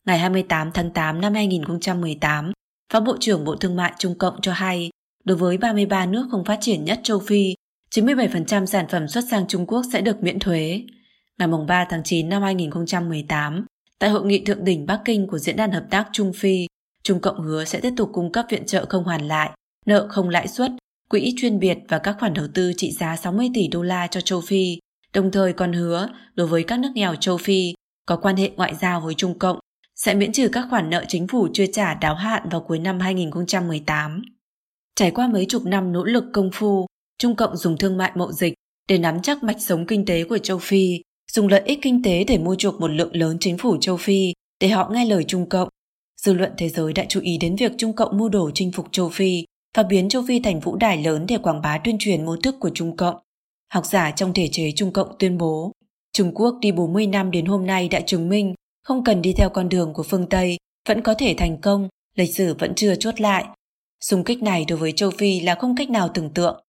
Ngày 0.08 0.18
28 0.18 0.70
tháng 0.72 0.90
8 0.90 1.20
năm 1.20 1.34
2018, 1.34 2.52
Phó 2.92 3.00
Bộ 3.00 3.16
trưởng 3.20 3.44
Bộ 3.44 3.56
Thương 3.56 3.76
mại 3.76 3.92
Trung 3.98 4.18
Cộng 4.18 4.40
cho 4.40 4.52
hay, 4.52 4.90
đối 5.24 5.36
với 5.36 5.58
33 5.58 6.06
nước 6.06 6.28
không 6.30 6.44
phát 6.44 6.58
triển 6.60 6.84
nhất 6.84 7.00
châu 7.02 7.18
Phi, 7.18 7.54
97% 7.94 8.66
sản 8.66 8.86
phẩm 8.88 9.08
xuất 9.08 9.24
sang 9.30 9.46
Trung 9.48 9.66
Quốc 9.66 9.82
sẽ 9.92 10.00
được 10.00 10.22
miễn 10.22 10.38
thuế. 10.38 10.82
Ngày 11.38 11.48
3 11.68 11.86
tháng 11.90 12.02
9 12.04 12.28
năm 12.28 12.42
2018, 12.42 13.66
tại 13.98 14.10
hội 14.10 14.26
nghị 14.26 14.44
thượng 14.44 14.64
đỉnh 14.64 14.86
Bắc 14.86 15.00
Kinh 15.04 15.26
của 15.26 15.38
Diễn 15.38 15.56
đàn 15.56 15.70
Hợp 15.70 15.84
tác 15.90 16.08
Trung 16.12 16.32
Phi, 16.32 16.66
Trung 17.02 17.20
Cộng 17.20 17.40
hứa 17.40 17.64
sẽ 17.64 17.80
tiếp 17.80 17.92
tục 17.96 18.10
cung 18.12 18.32
cấp 18.32 18.46
viện 18.48 18.66
trợ 18.66 18.86
không 18.88 19.04
hoàn 19.04 19.28
lại, 19.28 19.50
nợ 19.86 20.06
không 20.10 20.28
lãi 20.28 20.48
suất, 20.48 20.70
quỹ 21.10 21.34
chuyên 21.36 21.58
biệt 21.58 21.78
và 21.88 21.98
các 21.98 22.16
khoản 22.20 22.34
đầu 22.34 22.46
tư 22.54 22.72
trị 22.76 22.92
giá 22.92 23.16
60 23.16 23.50
tỷ 23.54 23.68
đô 23.68 23.82
la 23.82 24.06
cho 24.06 24.20
châu 24.20 24.40
Phi, 24.40 24.78
đồng 25.12 25.30
thời 25.30 25.52
còn 25.52 25.72
hứa 25.72 26.08
đối 26.34 26.46
với 26.46 26.62
các 26.62 26.78
nước 26.78 26.90
nghèo 26.94 27.14
châu 27.14 27.38
Phi 27.38 27.74
có 28.06 28.16
quan 28.16 28.36
hệ 28.36 28.50
ngoại 28.56 28.74
giao 28.74 29.00
với 29.00 29.14
Trung 29.14 29.38
Cộng 29.38 29.58
sẽ 29.98 30.14
miễn 30.14 30.32
trừ 30.32 30.48
các 30.52 30.66
khoản 30.70 30.90
nợ 30.90 31.04
chính 31.08 31.26
phủ 31.28 31.48
chưa 31.52 31.66
trả 31.66 31.94
đáo 31.94 32.14
hạn 32.14 32.48
vào 32.50 32.60
cuối 32.60 32.78
năm 32.78 33.00
2018. 33.00 34.22
Trải 34.94 35.10
qua 35.10 35.28
mấy 35.28 35.46
chục 35.46 35.62
năm 35.66 35.92
nỗ 35.92 36.04
lực 36.04 36.24
công 36.32 36.50
phu, 36.52 36.86
Trung 37.18 37.36
Cộng 37.36 37.56
dùng 37.56 37.76
thương 37.78 37.96
mại 37.96 38.12
mậu 38.14 38.32
dịch 38.32 38.54
để 38.88 38.98
nắm 38.98 39.22
chắc 39.22 39.42
mạch 39.42 39.60
sống 39.60 39.86
kinh 39.86 40.06
tế 40.06 40.24
của 40.24 40.38
châu 40.38 40.58
Phi, 40.58 41.02
dùng 41.32 41.48
lợi 41.48 41.62
ích 41.64 41.78
kinh 41.82 42.02
tế 42.02 42.24
để 42.24 42.38
mua 42.38 42.54
chuộc 42.54 42.80
một 42.80 42.88
lượng 42.88 43.16
lớn 43.16 43.36
chính 43.40 43.58
phủ 43.58 43.76
châu 43.80 43.96
Phi 43.96 44.32
để 44.60 44.68
họ 44.68 44.90
nghe 44.92 45.04
lời 45.04 45.24
Trung 45.24 45.48
Cộng. 45.48 45.68
Dư 46.22 46.32
luận 46.32 46.52
thế 46.58 46.68
giới 46.68 46.92
đã 46.92 47.04
chú 47.08 47.20
ý 47.20 47.38
đến 47.38 47.56
việc 47.56 47.72
Trung 47.78 47.96
Cộng 47.96 48.18
mua 48.18 48.28
đồ 48.28 48.50
chinh 48.54 48.72
phục 48.72 48.86
châu 48.92 49.08
Phi 49.08 49.44
và 49.76 49.82
biến 49.82 50.08
châu 50.08 50.22
Phi 50.28 50.40
thành 50.40 50.60
vũ 50.60 50.76
đài 50.76 51.04
lớn 51.04 51.24
để 51.28 51.38
quảng 51.38 51.62
bá 51.62 51.78
tuyên 51.78 51.96
truyền 51.98 52.26
mô 52.26 52.36
thức 52.36 52.54
của 52.60 52.70
Trung 52.74 52.96
Cộng. 52.96 53.16
Học 53.72 53.86
giả 53.86 54.10
trong 54.10 54.34
thể 54.34 54.48
chế 54.52 54.72
Trung 54.76 54.92
Cộng 54.92 55.08
tuyên 55.18 55.38
bố, 55.38 55.72
Trung 56.12 56.34
Quốc 56.34 56.54
đi 56.60 56.72
40 56.72 57.06
năm 57.06 57.30
đến 57.30 57.46
hôm 57.46 57.66
nay 57.66 57.88
đã 57.88 58.00
chứng 58.00 58.28
minh 58.28 58.54
không 58.88 59.04
cần 59.04 59.22
đi 59.22 59.32
theo 59.32 59.48
con 59.48 59.68
đường 59.68 59.92
của 59.92 60.02
phương 60.02 60.26
Tây, 60.26 60.56
vẫn 60.88 61.02
có 61.02 61.14
thể 61.14 61.34
thành 61.38 61.60
công, 61.60 61.88
lịch 62.14 62.34
sử 62.34 62.54
vẫn 62.58 62.74
chưa 62.74 62.94
chốt 62.94 63.20
lại. 63.20 63.44
Xung 64.00 64.24
kích 64.24 64.42
này 64.42 64.64
đối 64.68 64.78
với 64.78 64.92
châu 64.92 65.10
Phi 65.10 65.40
là 65.40 65.54
không 65.54 65.76
cách 65.76 65.90
nào 65.90 66.08
tưởng 66.14 66.30
tượng. 66.30 66.64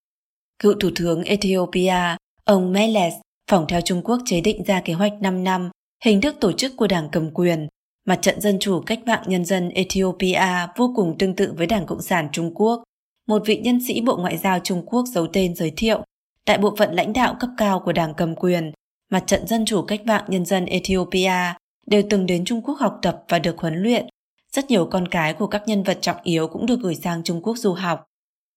Cựu 0.60 0.74
Thủ 0.80 0.90
tướng 0.96 1.24
Ethiopia, 1.24 2.16
ông 2.46 2.74
Meles, 2.74 3.14
phỏng 3.52 3.66
theo 3.68 3.82
Trung 3.82 4.02
Quốc 4.04 4.20
chế 4.26 4.41
định 4.41 4.64
ra 4.64 4.82
kế 4.82 4.94
hoạch 4.94 5.14
5 5.22 5.44
năm, 5.44 5.70
hình 6.04 6.22
thức 6.22 6.36
tổ 6.40 6.52
chức 6.52 6.78
của 6.78 6.88
đảng 6.88 7.10
cầm 7.12 7.32
quyền. 7.34 7.68
Mặt 8.06 8.20
trận 8.22 8.41
Dân 8.41 8.58
chủ 8.60 8.82
Cách 8.82 9.00
mạng 9.06 9.24
Nhân 9.26 9.46
dân 9.46 9.70
Ethiopia 9.70 10.68
vô 10.78 10.94
cùng 10.96 11.18
tương 11.18 11.36
tự 11.36 11.54
với 11.58 11.68
Đảng 11.68 11.86
Cộng 11.86 12.02
sản 12.02 12.30
Trung 12.32 12.52
Quốc. 12.56 12.84
Một 13.28 13.41
vị 13.46 13.58
nhân 13.58 13.80
sĩ 13.88 14.02
Bộ 14.02 14.18
Ngoại 14.18 14.38
giao 14.38 14.60
Trung 14.60 14.86
Quốc 14.86 15.06
giấu 15.06 15.28
tên 15.34 15.56
giới 15.56 15.74
thiệu, 15.78 16.04
tại 16.46 16.58
bộ 16.58 16.76
phận 16.78 16.94
lãnh 16.94 17.14
đạo 17.14 17.36
cấp 17.40 17.50
cao 17.58 17.80
của 17.86 17.94
đảng 17.94 18.14
cầm 18.14 18.36
quyền, 18.36 18.72
Mặt 19.12 19.24
trận 19.28 19.48
Dân 19.48 19.66
chủ 19.66 19.82
Cách 19.82 20.06
mạng 20.06 20.24
Nhân 20.28 20.46
dân 20.46 20.66
Ethiopia 20.66 21.54
đều 21.90 22.03
từng 22.10 22.26
đến 22.26 22.45
Trung 22.45 22.61
Quốc 22.61 22.76
học 22.80 22.99
tập 23.02 23.24
và 23.30 23.40
được 23.40 23.57
huấn 23.57 23.76
luyện. 23.76 24.07
Rất 24.52 24.66
nhiều 24.70 24.86
con 24.91 25.07
cái 25.07 25.34
của 25.34 25.48
các 25.48 25.64
nhân 25.68 25.84
vật 25.84 25.98
trọng 26.02 26.18
yếu 26.24 26.48
cũng 26.48 26.66
được 26.66 26.80
gửi 26.80 26.95
sang 26.95 27.24
Trung 27.24 27.41
Quốc 27.41 27.57
du 27.57 27.74
học. 27.74 28.06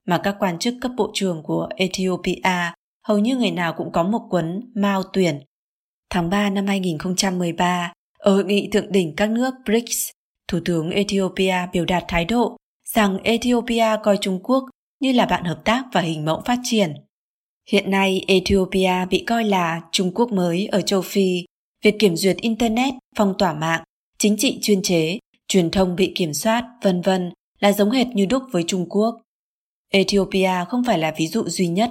Mà 0.06 0.20
các 0.24 0.36
quan 0.38 0.58
chức 0.58 0.74
cấp 0.80 0.92
bộ 0.96 1.10
trưởng 1.14 1.42
của 1.42 1.68
Ethiopia 1.76 2.72
hầu 3.06 3.18
như 3.18 3.36
người 3.36 3.50
nào 3.50 3.72
cũng 3.72 3.92
có 3.92 4.02
một 4.02 4.20
cuốn 4.30 4.72
Mao 4.74 5.02
tuyển. 5.12 5.40
Tháng 6.10 6.30
3 6.30 6.50
năm 6.50 6.66
2013, 6.66 7.92
ở 8.18 8.34
hội 8.34 8.44
nghị 8.44 8.68
thượng 8.72 8.92
đỉnh 8.92 9.16
các 9.16 9.30
nước 9.30 9.54
BRICS, 9.66 10.10
Thủ 10.48 10.58
tướng 10.64 10.90
Ethiopia 10.90 11.54
biểu 11.72 11.84
đạt 11.84 12.04
thái 12.08 12.24
độ 12.24 12.56
rằng 12.94 13.18
Ethiopia 13.22 13.96
coi 14.02 14.18
Trung 14.20 14.40
Quốc 14.42 14.64
như 15.00 15.12
là 15.12 15.26
bạn 15.26 15.44
hợp 15.44 15.60
tác 15.64 15.84
và 15.92 16.00
hình 16.00 16.24
mẫu 16.24 16.42
phát 16.44 16.58
triển. 16.62 16.94
Hiện 17.70 17.90
nay, 17.90 18.24
Ethiopia 18.28 19.06
bị 19.10 19.24
coi 19.26 19.44
là 19.44 19.80
Trung 19.92 20.14
Quốc 20.14 20.32
mới 20.32 20.66
ở 20.66 20.80
châu 20.80 21.02
Phi. 21.02 21.44
Việc 21.82 21.98
kiểm 21.98 22.16
duyệt 22.16 22.36
Internet, 22.36 22.94
phong 23.16 23.34
tỏa 23.38 23.54
mạng, 23.54 23.82
chính 24.18 24.36
trị 24.38 24.58
chuyên 24.62 24.82
chế, 24.82 25.18
truyền 25.48 25.70
thông 25.70 25.96
bị 25.96 26.12
kiểm 26.14 26.34
soát, 26.34 26.64
vân 26.82 27.02
vân 27.02 27.32
là 27.60 27.72
giống 27.72 27.90
hệt 27.90 28.06
như 28.06 28.26
đúc 28.26 28.42
với 28.52 28.64
Trung 28.66 28.88
Quốc. 28.88 29.20
Ethiopia 29.92 30.50
không 30.68 30.84
phải 30.84 30.98
là 30.98 31.14
ví 31.16 31.26
dụ 31.26 31.44
duy 31.48 31.66
nhất. 31.66 31.90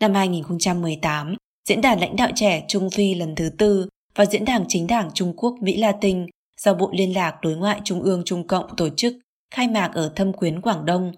Năm 0.00 0.14
2018, 0.14 1.36
Diễn 1.68 1.80
đàn 1.80 2.00
lãnh 2.00 2.16
đạo 2.16 2.30
trẻ 2.34 2.64
Trung 2.68 2.90
Phi 2.90 3.14
lần 3.14 3.34
thứ 3.34 3.50
tư 3.58 3.88
và 4.14 4.26
Diễn 4.26 4.44
đàn 4.44 4.64
chính 4.68 4.86
đảng 4.86 5.10
Trung 5.14 5.32
Quốc 5.36 5.54
Mỹ 5.60 5.76
Latin 5.76 6.26
do 6.60 6.74
Bộ 6.74 6.90
Liên 6.92 7.14
lạc 7.14 7.38
Đối 7.42 7.56
ngoại 7.56 7.80
Trung 7.84 8.02
ương 8.02 8.22
Trung 8.24 8.46
Cộng 8.46 8.76
tổ 8.76 8.88
chức 8.96 9.14
khai 9.54 9.68
mạc 9.68 9.90
ở 9.94 10.12
Thâm 10.16 10.32
Quyến 10.32 10.60
Quảng 10.60 10.86
Đông. 10.86 11.12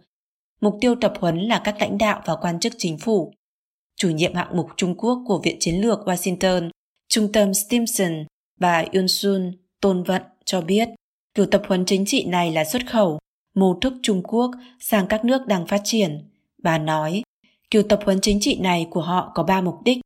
Mục 0.60 0.74
tiêu 0.80 0.94
tập 1.01 1.12
huấn 1.20 1.39
là 1.39 1.60
các 1.64 1.80
lãnh 1.80 1.98
đạo 1.98 2.22
và 2.26 2.36
quan 2.36 2.60
chức 2.60 2.72
chính 2.78 2.98
phủ 2.98 3.32
chủ 3.97 4.10
nhiệm 4.10 4.34
hạng 4.34 4.56
mục 4.56 4.66
Trung 4.76 4.94
Quốc 4.94 5.18
của 5.26 5.40
Viện 5.44 5.56
Chiến 5.60 5.74
lược 5.74 5.98
Washington, 6.09 6.70
Trung 7.12 7.32
tâm 7.32 7.55
Stimson, 7.55 8.24
bà 8.60 8.84
Yun 8.93 9.09
Sun 9.09 9.52
Tôn 9.80 10.02
Vận 10.02 10.22
cho 10.44 10.60
biết, 10.60 10.89
kiểu 11.34 11.47
tập 11.47 11.62
huấn 11.68 11.84
chính 11.84 12.05
trị 12.06 12.24
này 12.24 12.52
là 12.52 12.64
xuất 12.64 12.90
khẩu, 12.90 13.18
mô 13.55 13.78
thức 13.80 13.93
Trung 14.02 14.22
Quốc 14.22 14.51
sang 14.80 15.06
các 15.06 15.24
nước 15.24 15.47
đang 15.47 15.66
phát 15.66 15.80
triển. 15.84 16.30
Bà 16.62 16.78
nói, 16.78 17.22
kiểu 17.70 17.82
tập 17.82 18.01
huấn 18.05 18.20
chính 18.20 18.40
trị 18.40 18.59
này 18.60 18.86
của 18.90 19.01
họ 19.01 19.32
có 19.34 19.43
ba 19.43 19.60
mục 19.60 19.74
đích. 19.84 19.98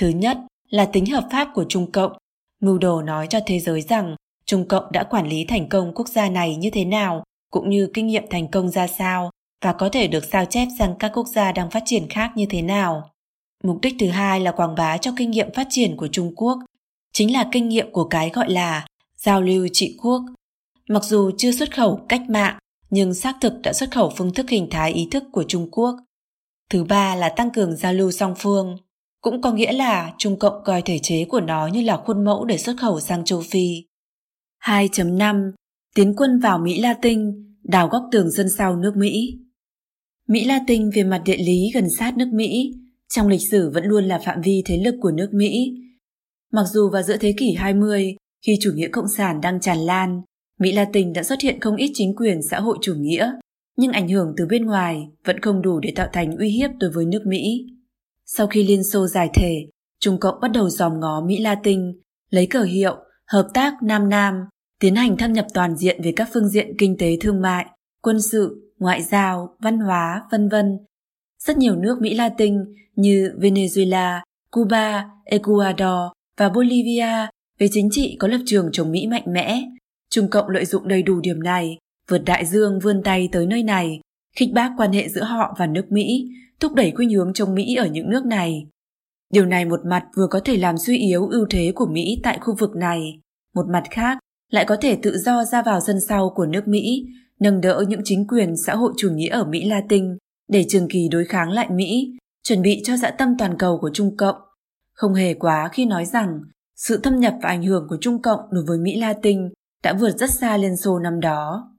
Thứ 0.00 0.08
nhất 0.08 0.38
là 0.70 0.84
tính 0.84 1.06
hợp 1.06 1.28
pháp 1.30 1.48
của 1.54 1.64
Trung 1.68 1.92
Cộng. 1.92 2.12
Mưu 2.60 2.78
đồ 2.78 3.02
nói 3.02 3.26
cho 3.30 3.40
thế 3.46 3.60
giới 3.60 3.80
rằng 3.80 4.16
Trung 4.46 4.68
Cộng 4.68 4.92
đã 4.92 5.04
quản 5.04 5.28
lý 5.28 5.44
thành 5.44 5.68
công 5.68 5.94
quốc 5.94 6.08
gia 6.08 6.28
này 6.28 6.56
như 6.56 6.70
thế 6.70 6.84
nào, 6.84 7.24
cũng 7.50 7.70
như 7.70 7.90
kinh 7.94 8.06
nghiệm 8.06 8.24
thành 8.30 8.48
công 8.48 8.68
ra 8.68 8.86
sao 8.86 9.30
và 9.64 9.72
có 9.72 9.88
thể 9.88 10.08
được 10.08 10.24
sao 10.24 10.44
chép 10.44 10.68
sang 10.78 10.94
các 10.98 11.12
quốc 11.14 11.26
gia 11.26 11.52
đang 11.52 11.70
phát 11.70 11.82
triển 11.86 12.08
khác 12.08 12.32
như 12.34 12.46
thế 12.50 12.62
nào. 12.62 13.10
Mục 13.64 13.78
đích 13.82 13.94
thứ 13.98 14.08
hai 14.08 14.40
là 14.40 14.52
quảng 14.52 14.74
bá 14.74 14.96
cho 14.96 15.12
kinh 15.16 15.30
nghiệm 15.30 15.52
phát 15.54 15.66
triển 15.70 15.96
của 15.96 16.08
Trung 16.08 16.34
Quốc, 16.36 16.58
chính 17.12 17.32
là 17.32 17.48
kinh 17.52 17.68
nghiệm 17.68 17.92
của 17.92 18.04
cái 18.04 18.30
gọi 18.30 18.50
là 18.50 18.86
giao 19.16 19.42
lưu 19.42 19.68
trị 19.72 19.96
quốc. 20.02 20.22
Mặc 20.88 21.04
dù 21.04 21.30
chưa 21.38 21.52
xuất 21.52 21.74
khẩu 21.76 22.00
cách 22.08 22.30
mạng, 22.30 22.58
nhưng 22.90 23.14
xác 23.14 23.36
thực 23.40 23.52
đã 23.62 23.72
xuất 23.72 23.90
khẩu 23.90 24.12
phương 24.16 24.34
thức 24.34 24.50
hình 24.50 24.68
thái 24.70 24.92
ý 24.92 25.08
thức 25.10 25.24
của 25.32 25.44
Trung 25.48 25.70
Quốc. 25.70 25.96
Thứ 26.70 26.84
ba 26.84 27.16
là 27.16 27.28
tăng 27.28 27.50
cường 27.50 27.76
giao 27.76 27.92
lưu 27.92 28.10
song 28.10 28.34
phương, 28.38 28.76
cũng 29.20 29.42
có 29.42 29.52
nghĩa 29.52 29.72
là 29.72 30.12
Trung 30.18 30.38
Cộng 30.38 30.64
coi 30.64 30.82
thể 30.82 30.98
chế 30.98 31.24
của 31.24 31.40
nó 31.40 31.66
như 31.66 31.82
là 31.82 31.96
khuôn 31.96 32.24
mẫu 32.24 32.44
để 32.44 32.58
xuất 32.58 32.76
khẩu 32.80 33.00
sang 33.00 33.24
châu 33.24 33.42
Phi. 33.50 33.84
2.5 34.64 35.52
Tiến 35.94 36.14
quân 36.16 36.38
vào 36.38 36.58
Mỹ 36.58 36.80
Latin, 36.80 37.20
đào 37.62 37.88
góc 37.88 38.02
tường 38.12 38.30
dân 38.30 38.46
sau 38.58 38.76
nước 38.76 38.96
Mỹ. 38.96 39.38
Mỹ 40.28 40.44
Latin 40.44 40.90
về 40.90 41.04
mặt 41.04 41.22
địa 41.24 41.36
lý 41.36 41.70
gần 41.74 41.90
sát 41.98 42.16
nước 42.16 42.28
Mỹ, 42.32 42.72
trong 43.14 43.28
lịch 43.28 43.40
sử 43.50 43.70
vẫn 43.74 43.84
luôn 43.84 44.04
là 44.04 44.20
phạm 44.24 44.40
vi 44.40 44.62
thế 44.66 44.76
lực 44.84 44.94
của 45.00 45.10
nước 45.10 45.28
Mỹ. 45.32 45.74
Mặc 46.52 46.64
dù 46.72 46.90
vào 46.90 47.02
giữa 47.02 47.16
thế 47.16 47.34
kỷ 47.36 47.52
20, 47.52 48.16
khi 48.46 48.58
chủ 48.60 48.72
nghĩa 48.74 48.88
cộng 48.88 49.08
sản 49.16 49.40
đang 49.40 49.60
tràn 49.60 49.78
lan, 49.78 50.22
Mỹ 50.60 50.72
Latin 50.72 51.12
đã 51.12 51.22
xuất 51.22 51.40
hiện 51.40 51.60
không 51.60 51.76
ít 51.76 51.90
chính 51.94 52.16
quyền 52.16 52.40
xã 52.50 52.60
hội 52.60 52.78
chủ 52.82 52.94
nghĩa, 52.94 53.32
nhưng 53.76 53.92
ảnh 53.92 54.08
hưởng 54.08 54.34
từ 54.36 54.46
bên 54.46 54.66
ngoài 54.66 55.08
vẫn 55.24 55.40
không 55.40 55.62
đủ 55.62 55.80
để 55.80 55.92
tạo 55.96 56.08
thành 56.12 56.36
uy 56.36 56.48
hiếp 56.48 56.70
đối 56.80 56.90
với 56.90 57.04
nước 57.04 57.22
Mỹ. 57.26 57.66
Sau 58.26 58.46
khi 58.46 58.62
Liên 58.62 58.84
Xô 58.84 59.06
giải 59.06 59.30
thể, 59.34 59.66
Trung 60.00 60.20
Cộng 60.20 60.40
bắt 60.40 60.50
đầu 60.54 60.70
dòm 60.70 61.00
ngó 61.00 61.20
Mỹ 61.26 61.38
Latin, 61.38 61.80
lấy 62.30 62.46
cờ 62.46 62.62
hiệu 62.62 62.96
Hợp 63.26 63.48
tác 63.54 63.74
Nam 63.82 64.08
Nam, 64.08 64.34
tiến 64.80 64.94
hành 64.94 65.16
thâm 65.16 65.32
nhập 65.32 65.46
toàn 65.54 65.76
diện 65.76 66.02
về 66.02 66.12
các 66.16 66.28
phương 66.32 66.48
diện 66.48 66.76
kinh 66.78 66.96
tế 66.98 67.16
thương 67.20 67.40
mại, 67.40 67.66
quân 68.02 68.22
sự, 68.22 68.72
ngoại 68.78 69.02
giao, 69.02 69.56
văn 69.62 69.78
hóa, 69.78 70.22
vân 70.30 70.48
vân 70.48 70.78
rất 71.44 71.56
nhiều 71.56 71.76
nước 71.76 72.00
Mỹ 72.00 72.14
Latin 72.14 72.54
như 72.96 73.32
Venezuela, 73.38 74.20
Cuba, 74.50 75.10
Ecuador 75.24 76.12
và 76.38 76.48
Bolivia 76.48 77.26
về 77.58 77.68
chính 77.72 77.88
trị 77.90 78.16
có 78.18 78.28
lập 78.28 78.40
trường 78.46 78.68
chống 78.72 78.92
Mỹ 78.92 79.06
mạnh 79.06 79.24
mẽ. 79.32 79.62
Trung 80.10 80.28
Cộng 80.28 80.48
lợi 80.48 80.64
dụng 80.64 80.88
đầy 80.88 81.02
đủ 81.02 81.20
điểm 81.20 81.42
này, 81.42 81.78
vượt 82.08 82.18
đại 82.18 82.46
dương 82.46 82.78
vươn 82.80 83.02
tay 83.02 83.28
tới 83.32 83.46
nơi 83.46 83.62
này, 83.62 84.00
khích 84.36 84.52
bác 84.52 84.72
quan 84.76 84.92
hệ 84.92 85.08
giữa 85.08 85.24
họ 85.24 85.56
và 85.58 85.66
nước 85.66 85.92
Mỹ, 85.92 86.28
thúc 86.60 86.74
đẩy 86.74 86.90
khuynh 86.90 87.10
hướng 87.10 87.32
chống 87.32 87.54
Mỹ 87.54 87.74
ở 87.74 87.86
những 87.86 88.10
nước 88.10 88.26
này. 88.26 88.66
Điều 89.32 89.46
này 89.46 89.64
một 89.64 89.80
mặt 89.84 90.04
vừa 90.16 90.26
có 90.30 90.40
thể 90.40 90.56
làm 90.56 90.78
suy 90.78 90.98
yếu 90.98 91.28
ưu 91.28 91.46
thế 91.50 91.72
của 91.74 91.86
Mỹ 91.86 92.20
tại 92.22 92.38
khu 92.40 92.54
vực 92.58 92.76
này, 92.76 93.20
một 93.54 93.66
mặt 93.72 93.82
khác 93.90 94.18
lại 94.50 94.64
có 94.64 94.76
thể 94.76 94.98
tự 95.02 95.18
do 95.18 95.44
ra 95.44 95.62
vào 95.62 95.80
dân 95.80 96.00
sau 96.08 96.30
của 96.30 96.46
nước 96.46 96.68
Mỹ, 96.68 97.06
nâng 97.40 97.60
đỡ 97.60 97.84
những 97.88 98.00
chính 98.04 98.26
quyền 98.26 98.56
xã 98.56 98.74
hội 98.74 98.92
chủ 98.96 99.10
nghĩa 99.10 99.28
ở 99.28 99.44
Mỹ 99.44 99.68
Latin 99.68 100.16
để 100.50 100.64
trường 100.68 100.88
kỳ 100.88 101.08
đối 101.08 101.24
kháng 101.24 101.50
lại 101.50 101.68
Mỹ, 101.70 102.16
chuẩn 102.42 102.62
bị 102.62 102.82
cho 102.84 102.96
dã 102.96 103.10
tâm 103.10 103.34
toàn 103.38 103.58
cầu 103.58 103.78
của 103.78 103.90
Trung 103.94 104.16
Cộng. 104.16 104.36
Không 104.92 105.14
hề 105.14 105.34
quá 105.34 105.68
khi 105.72 105.84
nói 105.84 106.04
rằng 106.04 106.40
sự 106.76 107.00
thâm 107.02 107.20
nhập 107.20 107.34
và 107.42 107.48
ảnh 107.48 107.62
hưởng 107.62 107.86
của 107.88 107.96
Trung 108.00 108.22
Cộng 108.22 108.40
đối 108.50 108.64
với 108.64 108.78
Mỹ 108.78 108.96
Latin 109.00 109.38
đã 109.82 109.94
vượt 110.00 110.10
rất 110.10 110.30
xa 110.30 110.56
Liên 110.56 110.76
Xô 110.76 110.98
năm 110.98 111.20
đó. 111.20 111.70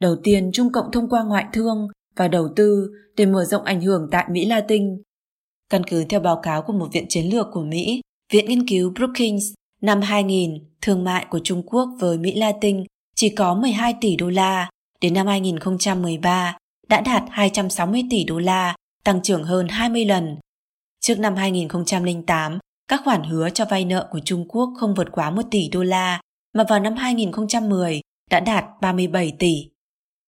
Đầu 0.00 0.16
tiên, 0.22 0.50
Trung 0.52 0.72
Cộng 0.72 0.92
thông 0.92 1.08
qua 1.08 1.22
ngoại 1.22 1.44
thương 1.52 1.88
và 2.16 2.28
đầu 2.28 2.48
tư 2.56 2.90
để 3.16 3.26
mở 3.26 3.44
rộng 3.44 3.64
ảnh 3.64 3.80
hưởng 3.80 4.08
tại 4.10 4.26
Mỹ 4.30 4.44
Latin. 4.44 5.02
Căn 5.70 5.82
cứ 5.84 6.04
theo 6.08 6.20
báo 6.20 6.40
cáo 6.42 6.62
của 6.62 6.72
một 6.72 6.88
viện 6.92 7.06
chiến 7.08 7.26
lược 7.34 7.46
của 7.52 7.62
Mỹ, 7.62 8.00
Viện 8.32 8.46
Nghiên 8.48 8.68
cứu 8.68 8.90
Brookings, 8.90 9.44
năm 9.82 10.00
2000, 10.00 10.50
thương 10.80 11.04
mại 11.04 11.26
của 11.30 11.40
Trung 11.44 11.62
Quốc 11.66 11.88
với 12.00 12.18
Mỹ 12.18 12.34
Latin 12.34 12.84
chỉ 13.16 13.28
có 13.28 13.54
12 13.54 13.94
tỷ 14.00 14.16
đô 14.16 14.28
la, 14.28 14.70
đến 15.00 15.14
năm 15.14 15.26
2013 15.26 16.56
đã 16.92 17.00
đạt 17.00 17.22
260 17.30 18.02
tỷ 18.10 18.24
đô 18.24 18.38
la, 18.38 18.74
tăng 19.04 19.22
trưởng 19.22 19.44
hơn 19.44 19.68
20 19.68 20.04
lần. 20.04 20.36
Trước 21.00 21.18
năm 21.18 21.36
2008, 21.36 22.58
các 22.88 23.00
khoản 23.04 23.22
hứa 23.22 23.50
cho 23.50 23.64
vay 23.64 23.84
nợ 23.84 24.08
của 24.10 24.20
Trung 24.24 24.48
Quốc 24.48 24.70
không 24.76 24.94
vượt 24.94 25.08
quá 25.12 25.30
1 25.30 25.42
tỷ 25.50 25.68
đô 25.68 25.82
la, 25.82 26.20
mà 26.54 26.64
vào 26.68 26.80
năm 26.80 26.96
2010 26.96 28.00
đã 28.30 28.40
đạt 28.40 28.64
37 28.80 29.32
tỷ. 29.38 29.68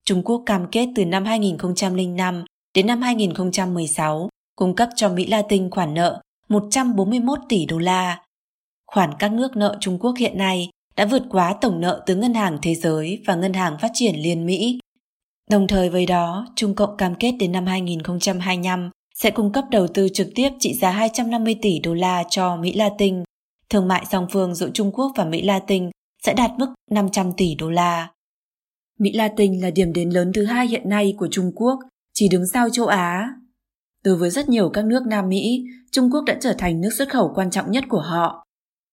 Trung 0.04 0.22
Quốc 0.22 0.42
cam 0.46 0.66
kết 0.72 0.88
từ 0.94 1.04
năm 1.04 1.24
2005 1.24 2.44
đến 2.74 2.86
năm 2.86 3.02
2016 3.02 4.28
cung 4.56 4.74
cấp 4.74 4.88
cho 4.96 5.08
Mỹ 5.08 5.26
Latin 5.26 5.70
khoản 5.70 5.94
nợ 5.94 6.22
141 6.48 7.38
tỷ 7.48 7.66
đô 7.66 7.78
la. 7.78 8.20
Khoản 8.86 9.10
các 9.18 9.32
nước 9.32 9.56
nợ 9.56 9.76
Trung 9.80 9.98
Quốc 9.98 10.14
hiện 10.18 10.38
nay 10.38 10.68
đã 10.96 11.06
vượt 11.06 11.22
quá 11.30 11.54
tổng 11.60 11.80
nợ 11.80 12.02
từ 12.06 12.16
Ngân 12.16 12.34
hàng 12.34 12.58
Thế 12.62 12.74
giới 12.74 13.22
và 13.26 13.34
Ngân 13.34 13.52
hàng 13.52 13.78
Phát 13.80 13.90
triển 13.94 14.14
Liên 14.16 14.46
Mỹ. 14.46 14.78
Đồng 15.50 15.66
thời 15.66 15.90
với 15.90 16.06
đó, 16.06 16.46
Trung 16.56 16.74
Cộng 16.74 16.96
cam 16.96 17.14
kết 17.14 17.32
đến 17.38 17.52
năm 17.52 17.66
2025 17.66 18.90
sẽ 19.14 19.30
cung 19.30 19.52
cấp 19.52 19.64
đầu 19.70 19.86
tư 19.86 20.08
trực 20.08 20.28
tiếp 20.34 20.50
trị 20.58 20.74
giá 20.74 20.90
250 20.90 21.56
tỷ 21.62 21.78
đô 21.78 21.94
la 21.94 22.24
cho 22.30 22.56
Mỹ 22.56 22.72
Latin. 22.72 23.22
Thương 23.70 23.88
mại 23.88 24.04
song 24.10 24.26
phương 24.30 24.54
giữa 24.54 24.70
Trung 24.74 24.92
Quốc 24.92 25.12
và 25.16 25.24
Mỹ 25.24 25.42
Latin 25.42 25.90
sẽ 26.22 26.34
đạt 26.34 26.50
mức 26.58 26.66
500 26.90 27.32
tỷ 27.36 27.54
đô 27.54 27.70
la. 27.70 28.10
Mỹ 28.98 29.12
Latin 29.12 29.60
là 29.60 29.70
điểm 29.70 29.92
đến 29.92 30.10
lớn 30.10 30.32
thứ 30.34 30.44
hai 30.44 30.66
hiện 30.66 30.88
nay 30.88 31.14
của 31.18 31.28
Trung 31.30 31.52
Quốc, 31.54 31.78
chỉ 32.14 32.28
đứng 32.28 32.46
sau 32.46 32.70
châu 32.70 32.86
Á. 32.86 33.34
Đối 34.04 34.16
với 34.16 34.30
rất 34.30 34.48
nhiều 34.48 34.70
các 34.70 34.84
nước 34.84 35.02
Nam 35.06 35.28
Mỹ, 35.28 35.64
Trung 35.92 36.10
Quốc 36.10 36.24
đã 36.26 36.36
trở 36.40 36.54
thành 36.58 36.80
nước 36.80 36.90
xuất 36.92 37.08
khẩu 37.08 37.32
quan 37.34 37.50
trọng 37.50 37.70
nhất 37.70 37.84
của 37.88 38.00
họ. 38.00 38.46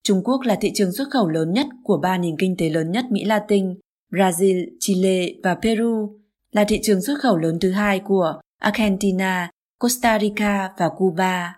Trung 0.03 0.23
Quốc 0.23 0.41
là 0.41 0.57
thị 0.61 0.71
trường 0.75 0.91
xuất 0.91 1.07
khẩu 1.11 1.27
lớn 1.27 1.53
nhất 1.53 1.67
của 1.83 1.97
ba 1.97 2.17
nền 2.17 2.35
kinh 2.39 2.55
tế 2.57 2.69
lớn 2.69 2.91
nhất 2.91 3.05
Mỹ 3.11 3.23
Latin, 3.23 3.73
Brazil, 4.13 4.65
Chile 4.79 5.27
và 5.43 5.55
Peru, 5.55 6.20
là 6.51 6.63
thị 6.63 6.79
trường 6.83 7.01
xuất 7.01 7.19
khẩu 7.19 7.37
lớn 7.37 7.57
thứ 7.61 7.71
hai 7.71 7.99
của 7.99 8.33
Argentina, 8.61 9.49
Costa 9.79 10.19
Rica 10.19 10.69
và 10.77 10.89
Cuba. 10.97 11.55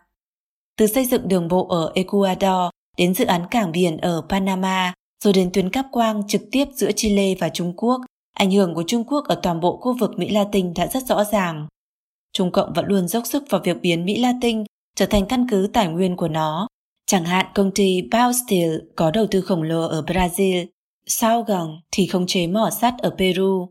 Từ 0.77 0.87
xây 0.87 1.05
dựng 1.05 1.27
đường 1.27 1.47
bộ 1.47 1.67
ở 1.67 1.91
Ecuador 1.95 2.69
đến 2.97 3.13
dự 3.13 3.25
án 3.25 3.47
cảng 3.51 3.71
biển 3.71 3.97
ở 3.97 4.21
Panama, 4.29 4.93
rồi 5.23 5.33
đến 5.33 5.49
tuyến 5.53 5.69
cáp 5.69 5.85
quang 5.91 6.27
trực 6.27 6.41
tiếp 6.51 6.65
giữa 6.75 6.91
Chile 6.95 7.35
và 7.39 7.49
Trung 7.49 7.73
Quốc, 7.77 8.01
ảnh 8.33 8.51
hưởng 8.51 8.75
của 8.75 8.83
Trung 8.87 9.03
Quốc 9.03 9.25
ở 9.27 9.35
toàn 9.35 9.59
bộ 9.59 9.77
khu 9.77 9.97
vực 9.99 10.11
Mỹ 10.17 10.29
Latin 10.29 10.73
đã 10.73 10.87
rất 10.87 11.03
rõ 11.07 11.23
ràng. 11.23 11.67
Trung 12.33 12.51
Cộng 12.51 12.73
vẫn 12.73 12.85
luôn 12.87 13.07
dốc 13.07 13.25
sức 13.25 13.43
vào 13.49 13.61
việc 13.63 13.81
biến 13.81 14.05
Mỹ 14.05 14.19
Latin 14.19 14.63
trở 14.95 15.05
thành 15.05 15.25
căn 15.25 15.47
cứ 15.49 15.69
tài 15.73 15.87
nguyên 15.87 16.15
của 16.15 16.27
nó. 16.27 16.67
Chẳng 17.05 17.25
hạn 17.25 17.45
công 17.55 17.71
ty 17.71 18.01
Baosteel 18.11 18.75
có 18.95 19.11
đầu 19.11 19.27
tư 19.31 19.41
khổng 19.41 19.63
lồ 19.63 19.87
ở 19.87 20.01
Brazil, 20.01 20.65
Sao 21.07 21.43
Gòn 21.43 21.79
thì 21.91 22.07
không 22.07 22.25
chế 22.27 22.47
mỏ 22.47 22.69
sắt 22.69 22.93
ở 22.97 23.15
Peru. 23.17 23.69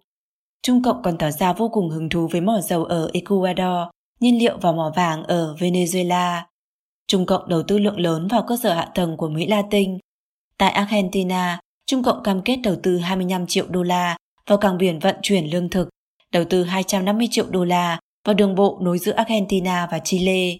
Trung 0.63 0.83
Cộng 0.83 1.03
còn 1.03 1.19
tỏ 1.19 1.31
ra 1.31 1.53
vô 1.53 1.69
cùng 1.69 1.91
hứng 1.91 2.09
thú 2.09 2.29
với 2.29 2.41
mỏ 2.41 2.61
dầu 2.61 2.85
ở 2.85 3.11
Ecuador, 3.13 3.89
nhiên 4.21 4.39
liệu 4.39 4.59
và 4.61 4.73
mỏ 4.73 4.93
vàng 4.97 5.25
ở 5.25 5.55
Venezuela. 5.59 6.43
Trung 7.07 7.27
Cộng 7.27 7.49
đầu 7.49 7.63
tư 7.63 7.79
lượng 7.79 8.01
lớn 8.01 8.29
vào 8.29 8.45
cơ 8.49 8.57
sở 8.63 8.75
hạ 8.75 8.91
tầng 8.95 9.17
của 9.17 9.29
Mỹ 9.29 9.47
Latin. 9.47 9.99
Tại 10.59 10.71
Argentina, 10.71 11.61
Trung 11.87 12.03
Cộng 12.03 12.23
cam 12.23 12.43
kết 12.43 12.57
đầu 12.57 12.77
tư 12.83 12.99
25 12.99 13.47
triệu 13.47 13.67
đô 13.69 13.83
la 13.83 14.17
vào 14.47 14.59
cảng 14.59 14.79
biển 14.79 14.99
vận 14.99 15.17
chuyển 15.23 15.47
lương 15.47 15.69
thực, 15.69 15.89
đầu 16.33 16.45
tư 16.51 16.65
250 16.65 17.29
triệu 17.31 17.47
đô 17.51 17.65
la 17.65 18.01
vào 18.25 18.35
đường 18.35 18.55
bộ 18.55 18.79
nối 18.83 18.99
giữa 18.99 19.13
Argentina 19.13 19.89
và 19.91 19.99
Chile. 19.99 20.57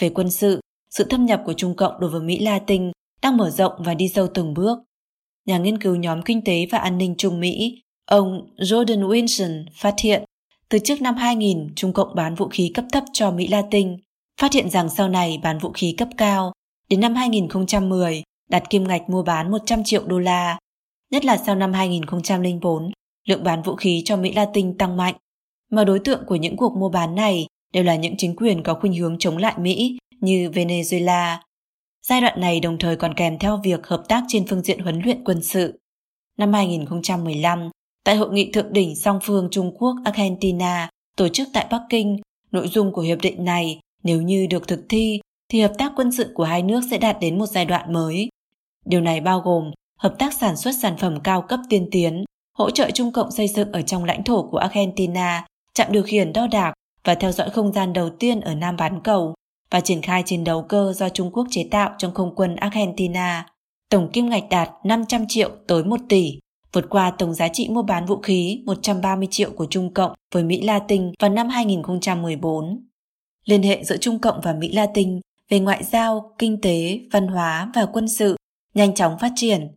Về 0.00 0.10
quân 0.10 0.30
sự, 0.30 0.60
sự 0.90 1.04
thâm 1.04 1.26
nhập 1.26 1.42
của 1.46 1.52
Trung 1.52 1.76
Cộng 1.76 2.00
đối 2.00 2.10
với 2.10 2.20
Mỹ 2.20 2.38
Latin 2.38 2.92
đang 3.22 3.36
mở 3.36 3.50
rộng 3.50 3.72
và 3.78 3.94
đi 3.94 4.08
sâu 4.08 4.28
từng 4.34 4.54
bước. 4.54 4.78
Nhà 5.46 5.58
nghiên 5.58 5.78
cứu 5.78 5.96
nhóm 5.96 6.22
kinh 6.22 6.44
tế 6.44 6.66
và 6.70 6.78
an 6.78 6.98
ninh 6.98 7.14
Trung 7.18 7.40
Mỹ, 7.40 7.82
ông 8.10 8.46
Jordan 8.56 9.08
Wilson 9.08 9.64
phát 9.74 9.94
hiện 10.02 10.24
từ 10.68 10.78
trước 10.78 11.02
năm 11.02 11.16
2000 11.16 11.68
Trung 11.76 11.92
Cộng 11.92 12.14
bán 12.14 12.34
vũ 12.34 12.48
khí 12.48 12.70
cấp 12.74 12.84
thấp 12.92 13.04
cho 13.12 13.30
Mỹ 13.30 13.48
Latin, 13.48 13.96
phát 14.40 14.52
hiện 14.52 14.70
rằng 14.70 14.88
sau 14.88 15.08
này 15.08 15.40
bán 15.42 15.58
vũ 15.58 15.70
khí 15.74 15.94
cấp 15.98 16.08
cao. 16.16 16.52
Đến 16.88 17.00
năm 17.00 17.14
2010, 17.14 18.22
đạt 18.50 18.70
kim 18.70 18.88
ngạch 18.88 19.10
mua 19.10 19.22
bán 19.22 19.50
100 19.50 19.84
triệu 19.84 20.04
đô 20.06 20.18
la. 20.18 20.58
Nhất 21.10 21.24
là 21.24 21.36
sau 21.36 21.54
năm 21.54 21.72
2004, 21.72 22.90
lượng 23.28 23.44
bán 23.44 23.62
vũ 23.62 23.76
khí 23.76 24.02
cho 24.04 24.16
Mỹ 24.16 24.32
Latin 24.32 24.78
tăng 24.78 24.96
mạnh 24.96 25.14
mà 25.70 25.84
đối 25.84 25.98
tượng 25.98 26.24
của 26.26 26.36
những 26.36 26.56
cuộc 26.56 26.76
mua 26.76 26.88
bán 26.88 27.14
này 27.14 27.46
đều 27.72 27.84
là 27.84 27.96
những 27.96 28.16
chính 28.16 28.36
quyền 28.36 28.62
có 28.62 28.74
khuynh 28.74 28.94
hướng 28.94 29.18
chống 29.18 29.36
lại 29.36 29.54
Mỹ 29.58 29.98
như 30.20 30.50
Venezuela. 30.50 31.36
Giai 32.06 32.20
đoạn 32.20 32.40
này 32.40 32.60
đồng 32.60 32.78
thời 32.78 32.96
còn 32.96 33.14
kèm 33.14 33.38
theo 33.38 33.60
việc 33.64 33.86
hợp 33.86 34.02
tác 34.08 34.24
trên 34.28 34.46
phương 34.46 34.62
diện 34.62 34.78
huấn 34.78 35.00
luyện 35.04 35.24
quân 35.24 35.42
sự. 35.42 35.80
Năm 36.38 36.52
2015, 36.52 37.70
tại 38.04 38.16
hội 38.16 38.32
nghị 38.32 38.52
thượng 38.52 38.72
đỉnh 38.72 38.96
song 38.96 39.18
phương 39.22 39.48
Trung 39.50 39.76
Quốc 39.78 39.96
Argentina 40.04 40.88
tổ 41.16 41.28
chức 41.28 41.48
tại 41.52 41.66
Bắc 41.70 41.82
Kinh, 41.88 42.16
nội 42.52 42.68
dung 42.68 42.92
của 42.92 43.02
hiệp 43.02 43.18
định 43.22 43.44
này 43.44 43.80
nếu 44.02 44.22
như 44.22 44.46
được 44.50 44.68
thực 44.68 44.80
thi 44.88 45.20
thì 45.48 45.60
hợp 45.60 45.72
tác 45.78 45.92
quân 45.96 46.12
sự 46.12 46.32
của 46.34 46.44
hai 46.44 46.62
nước 46.62 46.80
sẽ 46.90 46.98
đạt 46.98 47.16
đến 47.20 47.38
một 47.38 47.46
giai 47.46 47.64
đoạn 47.64 47.92
mới. 47.92 48.28
Điều 48.86 49.00
này 49.00 49.20
bao 49.20 49.40
gồm 49.40 49.70
hợp 49.98 50.14
tác 50.18 50.34
sản 50.34 50.56
xuất 50.56 50.72
sản 50.82 50.96
phẩm 50.96 51.20
cao 51.20 51.42
cấp 51.42 51.60
tiên 51.68 51.88
tiến, 51.90 52.24
hỗ 52.58 52.70
trợ 52.70 52.90
Trung 52.90 53.12
Cộng 53.12 53.30
xây 53.30 53.48
dựng 53.48 53.72
ở 53.72 53.82
trong 53.82 54.04
lãnh 54.04 54.24
thổ 54.24 54.42
của 54.50 54.58
Argentina 54.58 55.46
chạm 55.74 55.92
điều 55.92 56.02
khiển 56.02 56.32
đo 56.32 56.46
đạc 56.46 56.72
và 57.04 57.14
theo 57.14 57.32
dõi 57.32 57.50
không 57.50 57.72
gian 57.72 57.92
đầu 57.92 58.10
tiên 58.10 58.40
ở 58.40 58.54
Nam 58.54 58.76
bán 58.76 59.00
cầu 59.04 59.34
và 59.70 59.80
triển 59.80 60.02
khai 60.02 60.22
chiến 60.26 60.44
đấu 60.44 60.62
cơ 60.62 60.92
do 60.96 61.08
Trung 61.08 61.30
Quốc 61.32 61.46
chế 61.50 61.68
tạo 61.70 61.90
trong 61.98 62.14
không 62.14 62.34
quân 62.34 62.56
Argentina. 62.56 63.46
Tổng 63.88 64.10
kim 64.12 64.28
ngạch 64.28 64.44
đạt 64.50 64.70
500 64.84 65.24
triệu 65.28 65.50
tới 65.66 65.84
1 65.84 66.00
tỷ, 66.08 66.38
vượt 66.72 66.86
qua 66.90 67.10
tổng 67.18 67.34
giá 67.34 67.48
trị 67.48 67.68
mua 67.68 67.82
bán 67.82 68.06
vũ 68.06 68.20
khí 68.20 68.62
130 68.66 69.28
triệu 69.30 69.50
của 69.50 69.66
Trung 69.70 69.94
Cộng 69.94 70.12
với 70.34 70.44
Mỹ 70.44 70.62
Latin 70.62 71.12
vào 71.20 71.30
năm 71.30 71.48
2014. 71.48 72.86
Liên 73.44 73.62
hệ 73.62 73.84
giữa 73.84 73.96
Trung 73.96 74.18
Cộng 74.18 74.40
và 74.40 74.52
Mỹ 74.52 74.72
Latin 74.72 75.20
về 75.48 75.60
ngoại 75.60 75.84
giao, 75.84 76.34
kinh 76.38 76.60
tế, 76.60 77.00
văn 77.12 77.28
hóa 77.28 77.70
và 77.74 77.86
quân 77.86 78.08
sự 78.08 78.36
nhanh 78.74 78.94
chóng 78.94 79.18
phát 79.18 79.32
triển. 79.36 79.68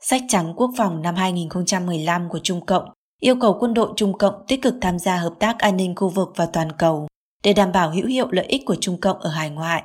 Sách 0.00 0.22
trắng 0.28 0.54
quốc 0.56 0.70
phòng 0.76 1.02
năm 1.02 1.14
2015 1.14 2.28
của 2.28 2.38
Trung 2.38 2.66
Cộng 2.66 2.84
yêu 3.20 3.36
cầu 3.40 3.56
quân 3.60 3.74
đội 3.74 3.92
Trung 3.96 4.18
Cộng 4.18 4.34
tích 4.48 4.62
cực 4.62 4.74
tham 4.80 4.98
gia 4.98 5.16
hợp 5.16 5.34
tác 5.38 5.58
an 5.58 5.76
ninh 5.76 5.94
khu 5.96 6.08
vực 6.08 6.28
và 6.36 6.46
toàn 6.46 6.72
cầu 6.78 7.08
để 7.42 7.52
đảm 7.52 7.72
bảo 7.72 7.90
hữu 7.90 8.06
hiệu 8.06 8.28
lợi 8.30 8.46
ích 8.46 8.62
của 8.66 8.76
Trung 8.80 9.00
Cộng 9.00 9.18
ở 9.18 9.30
hải 9.30 9.50
ngoại. 9.50 9.82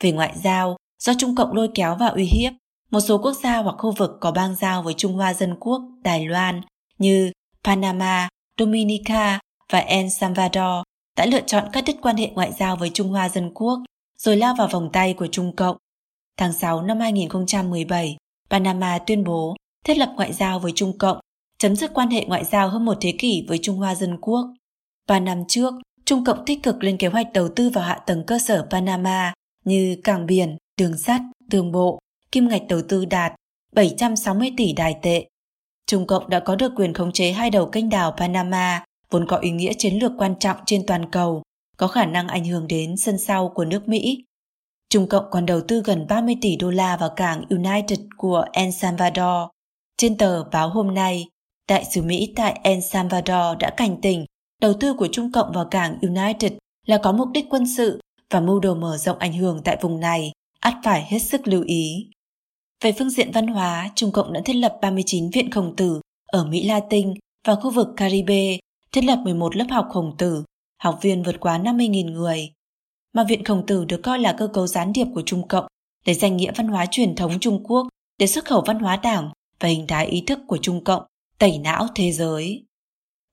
Về 0.00 0.12
ngoại 0.12 0.32
giao, 0.44 0.76
do 0.98 1.12
Trung 1.18 1.34
Cộng 1.34 1.52
lôi 1.52 1.68
kéo 1.74 1.96
và 2.00 2.06
uy 2.06 2.24
hiếp, 2.24 2.52
một 2.92 3.00
số 3.00 3.18
quốc 3.18 3.32
gia 3.42 3.56
hoặc 3.56 3.76
khu 3.78 3.92
vực 3.92 4.10
có 4.20 4.30
bang 4.30 4.54
giao 4.54 4.82
với 4.82 4.94
Trung 4.94 5.14
Hoa 5.14 5.34
Dân 5.34 5.54
Quốc, 5.60 5.82
Đài 6.02 6.26
Loan 6.26 6.60
như 6.98 7.32
Panama, 7.64 8.28
Dominica 8.58 9.40
và 9.72 9.78
El 9.78 10.08
Salvador 10.08 10.84
đã 11.16 11.26
lựa 11.26 11.40
chọn 11.40 11.64
cắt 11.72 11.84
đứt 11.86 11.96
quan 12.02 12.16
hệ 12.16 12.30
ngoại 12.34 12.52
giao 12.58 12.76
với 12.76 12.90
Trung 12.90 13.08
Hoa 13.08 13.28
Dân 13.28 13.50
Quốc 13.54 13.78
rồi 14.18 14.36
lao 14.36 14.54
vào 14.58 14.68
vòng 14.68 14.90
tay 14.92 15.14
của 15.14 15.26
Trung 15.26 15.56
Cộng. 15.56 15.76
Tháng 16.36 16.52
6 16.52 16.82
năm 16.82 17.00
2017, 17.00 18.16
Panama 18.50 18.98
tuyên 18.98 19.24
bố 19.24 19.56
thiết 19.84 19.98
lập 19.98 20.12
ngoại 20.16 20.32
giao 20.32 20.58
với 20.58 20.72
Trung 20.74 20.98
Cộng 20.98 21.20
chấm 21.58 21.76
dứt 21.76 21.94
quan 21.94 22.10
hệ 22.10 22.24
ngoại 22.24 22.44
giao 22.44 22.68
hơn 22.68 22.84
một 22.84 22.98
thế 23.00 23.14
kỷ 23.18 23.44
với 23.48 23.58
Trung 23.62 23.76
Hoa 23.76 23.94
Dân 23.94 24.18
Quốc. 24.20 24.46
Ba 25.08 25.20
năm 25.20 25.44
trước, 25.48 25.74
Trung 26.04 26.24
Cộng 26.24 26.44
tích 26.44 26.62
cực 26.62 26.82
lên 26.82 26.96
kế 26.96 27.08
hoạch 27.08 27.32
đầu 27.32 27.48
tư 27.56 27.70
vào 27.70 27.84
hạ 27.84 27.94
tầng 28.06 28.24
cơ 28.26 28.38
sở 28.38 28.66
Panama 28.70 29.32
như 29.64 29.96
cảng 30.04 30.26
biển, 30.26 30.56
đường 30.78 30.98
sắt, 30.98 31.20
đường 31.48 31.72
bộ, 31.72 31.98
kim 32.32 32.48
ngạch 32.48 32.62
đầu 32.68 32.80
tư 32.88 33.04
đạt 33.04 33.32
760 33.72 34.52
tỷ 34.56 34.72
đài 34.72 34.96
tệ. 35.02 35.26
Trung 35.86 36.06
Cộng 36.06 36.30
đã 36.30 36.40
có 36.40 36.56
được 36.56 36.72
quyền 36.76 36.94
khống 36.94 37.12
chế 37.12 37.32
hai 37.32 37.50
đầu 37.50 37.66
kênh 37.66 37.88
đảo 37.88 38.14
Panama, 38.16 38.84
vốn 39.10 39.26
có 39.26 39.36
ý 39.36 39.50
nghĩa 39.50 39.72
chiến 39.78 39.94
lược 39.94 40.12
quan 40.18 40.34
trọng 40.38 40.56
trên 40.66 40.86
toàn 40.86 41.10
cầu, 41.10 41.42
có 41.76 41.86
khả 41.86 42.04
năng 42.04 42.28
ảnh 42.28 42.44
hưởng 42.44 42.66
đến 42.66 42.96
sân 42.96 43.18
sau 43.18 43.48
của 43.48 43.64
nước 43.64 43.88
Mỹ. 43.88 44.24
Trung 44.88 45.08
Cộng 45.08 45.24
còn 45.30 45.46
đầu 45.46 45.60
tư 45.68 45.82
gần 45.84 46.06
30 46.08 46.36
tỷ 46.40 46.56
đô 46.56 46.70
la 46.70 46.96
vào 46.96 47.10
cảng 47.16 47.44
United 47.50 48.00
của 48.16 48.44
El 48.52 48.70
Salvador. 48.70 49.48
Trên 49.96 50.18
tờ 50.18 50.44
báo 50.44 50.68
hôm 50.68 50.94
nay, 50.94 51.28
đại 51.68 51.84
sứ 51.84 52.02
Mỹ 52.02 52.32
tại 52.36 52.60
El 52.62 52.80
Salvador 52.80 53.58
đã 53.58 53.70
cảnh 53.76 53.96
tỉnh 54.02 54.26
đầu 54.60 54.72
tư 54.80 54.94
của 54.94 55.08
Trung 55.12 55.32
Cộng 55.32 55.52
vào 55.52 55.64
cảng 55.70 55.98
United 56.02 56.52
là 56.86 56.98
có 57.02 57.12
mục 57.12 57.28
đích 57.34 57.46
quân 57.50 57.64
sự 57.76 58.00
và 58.30 58.40
mưu 58.40 58.60
đồ 58.60 58.74
mở 58.74 58.96
rộng 58.96 59.18
ảnh 59.18 59.32
hưởng 59.32 59.60
tại 59.64 59.78
vùng 59.80 60.00
này, 60.00 60.32
ắt 60.60 60.74
phải 60.84 61.06
hết 61.08 61.18
sức 61.18 61.48
lưu 61.48 61.62
ý. 61.66 62.11
Về 62.82 62.92
phương 62.98 63.10
diện 63.10 63.30
văn 63.32 63.46
hóa, 63.46 63.90
Trung 63.94 64.12
Cộng 64.12 64.32
đã 64.32 64.40
thiết 64.44 64.52
lập 64.52 64.78
39 64.82 65.30
viện 65.30 65.50
khổng 65.50 65.76
tử 65.76 66.00
ở 66.26 66.44
Mỹ 66.44 66.62
Latin 66.66 67.14
và 67.46 67.54
khu 67.54 67.70
vực 67.70 67.88
Caribe, 67.96 68.58
thiết 68.92 69.04
lập 69.04 69.18
11 69.24 69.56
lớp 69.56 69.66
học 69.70 69.88
khổng 69.90 70.16
tử, 70.18 70.44
học 70.82 70.98
viên 71.02 71.22
vượt 71.22 71.40
quá 71.40 71.58
50.000 71.58 72.12
người. 72.12 72.52
Mà 73.12 73.24
Viện 73.24 73.44
Khổng 73.44 73.66
Tử 73.66 73.84
được 73.84 74.00
coi 74.02 74.18
là 74.18 74.34
cơ 74.38 74.46
cấu 74.46 74.66
gián 74.66 74.92
điệp 74.92 75.06
của 75.14 75.22
Trung 75.26 75.48
Cộng 75.48 75.66
để 76.06 76.14
danh 76.14 76.36
nghĩa 76.36 76.52
văn 76.56 76.68
hóa 76.68 76.86
truyền 76.90 77.14
thống 77.14 77.40
Trung 77.40 77.64
Quốc 77.64 77.86
để 78.18 78.26
xuất 78.26 78.44
khẩu 78.44 78.62
văn 78.66 78.78
hóa 78.78 78.96
đảng 78.96 79.30
và 79.60 79.68
hình 79.68 79.86
thái 79.86 80.06
ý 80.06 80.22
thức 80.26 80.38
của 80.46 80.58
Trung 80.62 80.84
Cộng, 80.84 81.02
tẩy 81.38 81.58
não 81.58 81.86
thế 81.94 82.12
giới. 82.12 82.64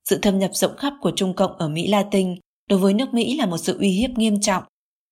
Sự 0.10 0.20
thâm 0.22 0.40
nhập 0.40 0.52
rộng 0.54 0.78
khắp 0.78 0.94
của 1.02 1.12
Trung 1.16 1.34
Cộng 1.34 1.58
ở 1.58 1.70
Mỹ 1.70 1.88
Latin 1.88 2.36
đối 2.70 2.80
với 2.80 2.94
nước 2.94 3.14
Mỹ 3.14 3.38
là 3.38 3.46
một 3.46 3.58
sự 3.58 3.80
uy 3.80 3.90
hiếp 3.90 4.10
nghiêm 4.18 4.42
trọng. 4.42 4.64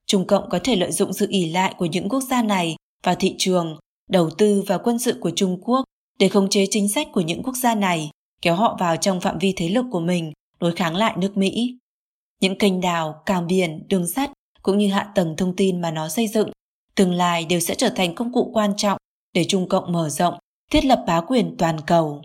Trung 0.08 0.28
Cộng 0.28 0.50
có 0.50 0.60
thể 0.64 0.76
lợi 0.76 0.92
dụng 0.92 1.14
sự 1.14 1.28
ỉ 1.30 1.46
lại 1.46 1.74
của 1.78 1.86
những 1.86 2.10
quốc 2.10 2.22
gia 2.22 2.42
này 2.42 2.76
vào 3.04 3.16
thị 3.16 3.36
trường, 3.38 3.78
đầu 4.08 4.30
tư 4.30 4.64
và 4.68 4.78
quân 4.78 5.00
sự 5.00 5.18
của 5.22 5.32
Trung 5.36 5.62
Quốc 5.64 5.84
để 6.20 6.30
khống 6.30 6.50
chế 6.50 6.66
chính 6.70 6.90
sách 6.90 7.08
của 7.14 7.22
những 7.22 7.44
quốc 7.44 7.56
gia 7.56 7.76
này, 7.76 8.12
kéo 8.42 8.56
họ 8.56 8.78
vào 8.80 8.98
trong 8.98 9.22
phạm 9.22 9.38
vi 9.40 9.54
thế 9.56 9.70
lực 9.70 9.86
của 9.92 10.00
mình 10.00 10.34
đối 10.60 10.76
kháng 10.76 10.96
lại 10.96 11.14
nước 11.18 11.38
Mỹ. 11.38 11.78
Những 12.42 12.58
kênh 12.58 12.82
đào, 12.82 13.22
cảng 13.26 13.48
biển, 13.48 13.88
đường 13.90 14.08
sắt 14.08 14.32
cũng 14.62 14.78
như 14.78 14.88
hạ 14.94 15.12
tầng 15.16 15.36
thông 15.38 15.56
tin 15.56 15.82
mà 15.82 15.92
nó 15.92 16.10
xây 16.10 16.28
dựng, 16.28 16.52
tương 16.96 17.14
lai 17.14 17.46
đều 17.46 17.60
sẽ 17.60 17.76
trở 17.76 17.90
thành 17.90 18.16
công 18.16 18.34
cụ 18.34 18.52
quan 18.54 18.74
trọng 18.78 18.98
để 19.34 19.44
Trung 19.44 19.70
Cộng 19.70 19.92
mở 19.92 20.10
rộng, 20.10 20.34
thiết 20.72 20.86
lập 20.86 21.04
bá 21.08 21.22
quyền 21.22 21.56
toàn 21.58 21.78
cầu. 21.88 22.22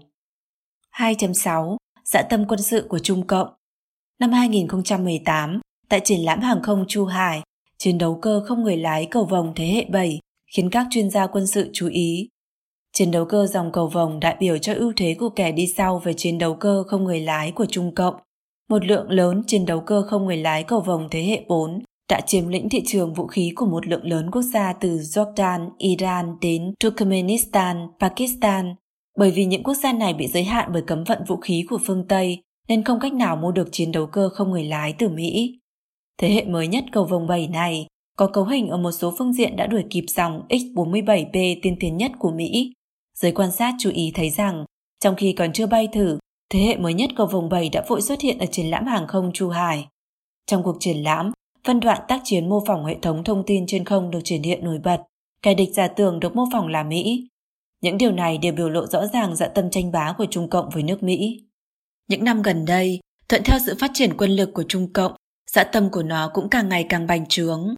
2.6. 0.96 1.76
Dã 2.04 2.22
tâm 2.22 2.44
quân 2.48 2.62
sự 2.62 2.86
của 2.88 2.98
Trung 2.98 3.26
Cộng 3.26 3.48
Năm 4.18 4.32
2018, 4.32 5.60
tại 5.88 6.00
triển 6.04 6.20
lãm 6.20 6.40
hàng 6.40 6.62
không 6.62 6.84
Chu 6.88 7.04
Hải, 7.04 7.42
chiến 7.78 7.98
đấu 7.98 8.18
cơ 8.22 8.44
không 8.48 8.62
người 8.62 8.76
lái 8.76 9.06
cầu 9.06 9.24
vòng 9.24 9.52
thế 9.56 9.66
hệ 9.66 9.84
7 9.84 10.18
khiến 10.56 10.70
các 10.70 10.86
chuyên 10.90 11.10
gia 11.10 11.26
quân 11.26 11.46
sự 11.46 11.70
chú 11.72 11.88
ý. 11.88 12.28
Chiến 12.92 13.10
đấu 13.10 13.24
cơ 13.24 13.46
dòng 13.46 13.72
cầu 13.72 13.88
vòng 13.88 14.20
đại 14.20 14.36
biểu 14.40 14.58
cho 14.58 14.74
ưu 14.74 14.92
thế 14.96 15.14
của 15.18 15.28
kẻ 15.28 15.52
đi 15.52 15.66
sau 15.66 15.98
về 15.98 16.12
chiến 16.12 16.38
đấu 16.38 16.54
cơ 16.54 16.84
không 16.86 17.04
người 17.04 17.20
lái 17.20 17.52
của 17.52 17.66
Trung 17.66 17.94
Cộng. 17.94 18.14
Một 18.70 18.84
lượng 18.84 19.10
lớn 19.10 19.42
chiến 19.46 19.66
đấu 19.66 19.80
cơ 19.80 20.02
không 20.10 20.24
người 20.24 20.36
lái 20.36 20.62
cầu 20.62 20.80
vòng 20.80 21.08
thế 21.10 21.22
hệ 21.22 21.44
4 21.48 21.82
đã 22.10 22.20
chiếm 22.26 22.48
lĩnh 22.48 22.68
thị 22.68 22.82
trường 22.86 23.14
vũ 23.14 23.26
khí 23.26 23.52
của 23.56 23.66
một 23.66 23.86
lượng 23.86 24.04
lớn 24.04 24.30
quốc 24.30 24.42
gia 24.42 24.72
từ 24.72 24.88
Jordan, 24.88 25.70
Iran 25.78 26.36
đến 26.40 26.74
Turkmenistan, 26.80 27.88
Pakistan. 28.00 28.74
Bởi 29.18 29.30
vì 29.30 29.44
những 29.44 29.62
quốc 29.62 29.74
gia 29.74 29.92
này 29.92 30.14
bị 30.14 30.26
giới 30.26 30.44
hạn 30.44 30.70
bởi 30.72 30.82
cấm 30.86 31.04
vận 31.04 31.18
vũ 31.28 31.36
khí 31.36 31.64
của 31.70 31.78
phương 31.86 32.08
Tây, 32.08 32.42
nên 32.68 32.84
không 32.84 33.00
cách 33.00 33.12
nào 33.12 33.36
mua 33.36 33.52
được 33.52 33.68
chiến 33.72 33.92
đấu 33.92 34.06
cơ 34.06 34.28
không 34.28 34.50
người 34.50 34.64
lái 34.64 34.94
từ 34.98 35.08
Mỹ. 35.08 35.58
Thế 36.18 36.30
hệ 36.30 36.44
mới 36.44 36.68
nhất 36.68 36.84
cầu 36.92 37.04
vòng 37.04 37.26
7 37.26 37.48
này 37.48 37.86
có 38.16 38.26
cấu 38.26 38.44
hình 38.44 38.68
ở 38.68 38.76
một 38.76 38.92
số 38.92 39.14
phương 39.18 39.32
diện 39.32 39.56
đã 39.56 39.66
đuổi 39.66 39.84
kịp 39.90 40.04
dòng 40.08 40.42
X-47B 40.48 41.56
tiên 41.62 41.76
tiến 41.80 41.96
nhất 41.96 42.12
của 42.18 42.30
Mỹ. 42.30 42.72
Giới 43.18 43.32
quan 43.32 43.50
sát 43.50 43.74
chú 43.78 43.90
ý 43.90 44.12
thấy 44.14 44.30
rằng, 44.30 44.64
trong 45.00 45.14
khi 45.16 45.32
còn 45.32 45.52
chưa 45.52 45.66
bay 45.66 45.88
thử, 45.92 46.18
thế 46.50 46.60
hệ 46.60 46.76
mới 46.76 46.94
nhất 46.94 47.10
của 47.16 47.26
vòng 47.26 47.48
7 47.48 47.68
đã 47.68 47.84
vội 47.88 48.02
xuất 48.02 48.20
hiện 48.20 48.38
ở 48.38 48.46
triển 48.46 48.66
lãm 48.66 48.86
hàng 48.86 49.06
không 49.06 49.30
Chu 49.34 49.48
Hải. 49.48 49.86
Trong 50.46 50.62
cuộc 50.62 50.76
triển 50.80 50.96
lãm, 50.96 51.32
phân 51.64 51.80
đoạn 51.80 52.00
tác 52.08 52.20
chiến 52.24 52.48
mô 52.48 52.64
phỏng 52.66 52.84
hệ 52.84 52.96
thống 53.02 53.24
thông 53.24 53.42
tin 53.46 53.64
trên 53.66 53.84
không 53.84 54.10
được 54.10 54.20
triển 54.24 54.42
hiện 54.42 54.64
nổi 54.64 54.78
bật, 54.84 55.02
kẻ 55.42 55.54
địch 55.54 55.70
giả 55.72 55.88
tưởng 55.88 56.20
được 56.20 56.36
mô 56.36 56.44
phỏng 56.52 56.68
là 56.68 56.82
Mỹ. 56.82 57.28
Những 57.82 57.98
điều 57.98 58.12
này 58.12 58.38
đều 58.38 58.52
biểu 58.52 58.68
lộ 58.70 58.86
rõ 58.86 59.06
ràng 59.06 59.36
dạ 59.36 59.48
tâm 59.48 59.70
tranh 59.70 59.92
bá 59.92 60.14
của 60.18 60.26
Trung 60.30 60.50
Cộng 60.50 60.70
với 60.70 60.82
nước 60.82 61.02
Mỹ. 61.02 61.44
Những 62.08 62.24
năm 62.24 62.42
gần 62.42 62.64
đây, 62.64 63.00
thuận 63.28 63.42
theo 63.44 63.58
sự 63.66 63.76
phát 63.80 63.90
triển 63.94 64.16
quân 64.16 64.30
lực 64.30 64.50
của 64.54 64.64
Trung 64.68 64.92
Cộng, 64.92 65.12
dạ 65.50 65.64
tâm 65.64 65.90
của 65.90 66.02
nó 66.02 66.30
cũng 66.34 66.48
càng 66.48 66.68
ngày 66.68 66.86
càng 66.88 67.06
bành 67.06 67.26
trướng. 67.26 67.74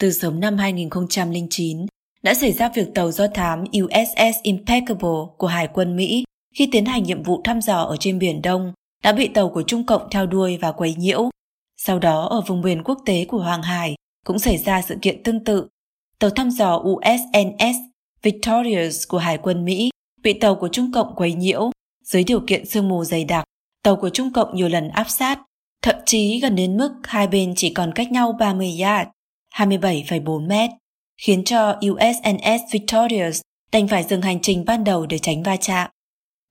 Từ 0.00 0.12
sớm 0.12 0.40
năm 0.40 0.58
2009, 0.58 1.86
đã 2.22 2.34
xảy 2.34 2.52
ra 2.52 2.68
việc 2.74 2.88
tàu 2.94 3.12
do 3.12 3.26
thám 3.34 3.64
USS 3.64 4.42
Impeccable 4.42 5.18
của 5.38 5.46
Hải 5.46 5.68
quân 5.74 5.96
Mỹ 5.96 6.24
khi 6.54 6.68
tiến 6.72 6.84
hành 6.84 7.02
nhiệm 7.02 7.22
vụ 7.22 7.40
thăm 7.44 7.60
dò 7.60 7.82
ở 7.82 7.96
trên 8.00 8.18
Biển 8.18 8.42
Đông 8.42 8.72
đã 9.02 9.12
bị 9.12 9.28
tàu 9.28 9.48
của 9.48 9.62
Trung 9.62 9.86
Cộng 9.86 10.10
theo 10.10 10.26
đuôi 10.26 10.56
và 10.56 10.72
quấy 10.72 10.94
nhiễu. 10.94 11.30
Sau 11.76 11.98
đó 11.98 12.26
ở 12.30 12.40
vùng 12.46 12.62
biển 12.62 12.82
quốc 12.82 12.98
tế 13.06 13.24
của 13.24 13.38
Hoàng 13.38 13.62
Hải 13.62 13.94
cũng 14.26 14.38
xảy 14.38 14.58
ra 14.58 14.82
sự 14.82 14.96
kiện 15.02 15.22
tương 15.22 15.44
tự. 15.44 15.66
Tàu 16.18 16.30
thăm 16.30 16.50
dò 16.50 16.76
USNS 16.76 17.76
Victorious 18.22 19.08
của 19.08 19.18
Hải 19.18 19.38
quân 19.38 19.64
Mỹ 19.64 19.90
bị 20.22 20.32
tàu 20.32 20.54
của 20.54 20.68
Trung 20.68 20.92
Cộng 20.92 21.14
quấy 21.16 21.32
nhiễu 21.32 21.70
dưới 22.04 22.24
điều 22.24 22.40
kiện 22.46 22.66
sương 22.66 22.88
mù 22.88 23.04
dày 23.04 23.24
đặc 23.24 23.44
tàu 23.86 23.96
của 23.96 24.10
Trung 24.10 24.32
Cộng 24.32 24.56
nhiều 24.56 24.68
lần 24.68 24.88
áp 24.88 25.06
sát, 25.08 25.38
thậm 25.82 25.96
chí 26.06 26.40
gần 26.40 26.56
đến 26.56 26.76
mức 26.76 26.90
hai 27.04 27.26
bên 27.26 27.52
chỉ 27.56 27.74
còn 27.74 27.92
cách 27.94 28.12
nhau 28.12 28.32
30 28.32 28.78
yard, 28.80 29.08
27,4 29.56 30.46
mét, 30.46 30.70
khiến 31.22 31.44
cho 31.44 31.70
USNS 31.90 32.72
Victorious 32.72 33.40
đành 33.72 33.88
phải 33.88 34.02
dừng 34.02 34.22
hành 34.22 34.38
trình 34.42 34.64
ban 34.64 34.84
đầu 34.84 35.06
để 35.06 35.18
tránh 35.18 35.42
va 35.42 35.56
chạm. 35.56 35.90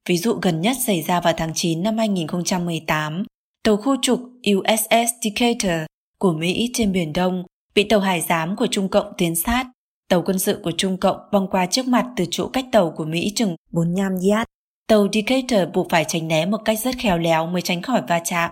Ví 0.10 0.18
dụ 0.18 0.34
gần 0.42 0.62
nhất 0.62 0.78
xảy 0.86 1.02
ra 1.02 1.22
vào 1.22 1.34
tháng 1.38 1.52
9 1.56 1.84
năm 1.84 1.98
2018, 1.98 3.24
tàu 3.64 3.78
khu 3.78 3.96
trục 4.02 4.20
USS 4.58 5.12
Decatur 5.22 5.86
của 6.20 6.34
Mỹ 6.34 6.70
trên 6.74 6.92
Biển 6.92 7.14
Đông 7.14 7.44
bị 7.76 7.84
tàu 7.84 8.00
hải 8.00 8.22
giám 8.22 8.56
của 8.56 8.68
Trung 8.72 8.90
Cộng 8.90 9.14
tiến 9.18 9.36
sát. 9.36 9.66
Tàu 10.10 10.22
quân 10.26 10.40
sự 10.40 10.60
của 10.64 10.72
Trung 10.78 10.98
Cộng 10.98 11.18
băng 11.32 11.48
qua 11.48 11.66
trước 11.66 11.88
mặt 11.88 12.06
từ 12.16 12.26
chỗ 12.32 12.48
cách 12.48 12.66
tàu 12.72 12.92
của 12.92 13.06
Mỹ 13.06 13.32
chừng 13.36 13.56
45 13.72 14.12
yard. 14.12 14.46
Tàu 14.88 15.08
Decatur 15.14 15.74
buộc 15.74 15.90
phải 15.90 16.06
tránh 16.08 16.28
né 16.28 16.46
một 16.46 16.62
cách 16.66 16.80
rất 16.80 16.96
khéo 17.00 17.18
léo 17.18 17.48
mới 17.48 17.62
tránh 17.62 17.82
khỏi 17.82 18.02
va 18.08 18.20
chạm. 18.20 18.52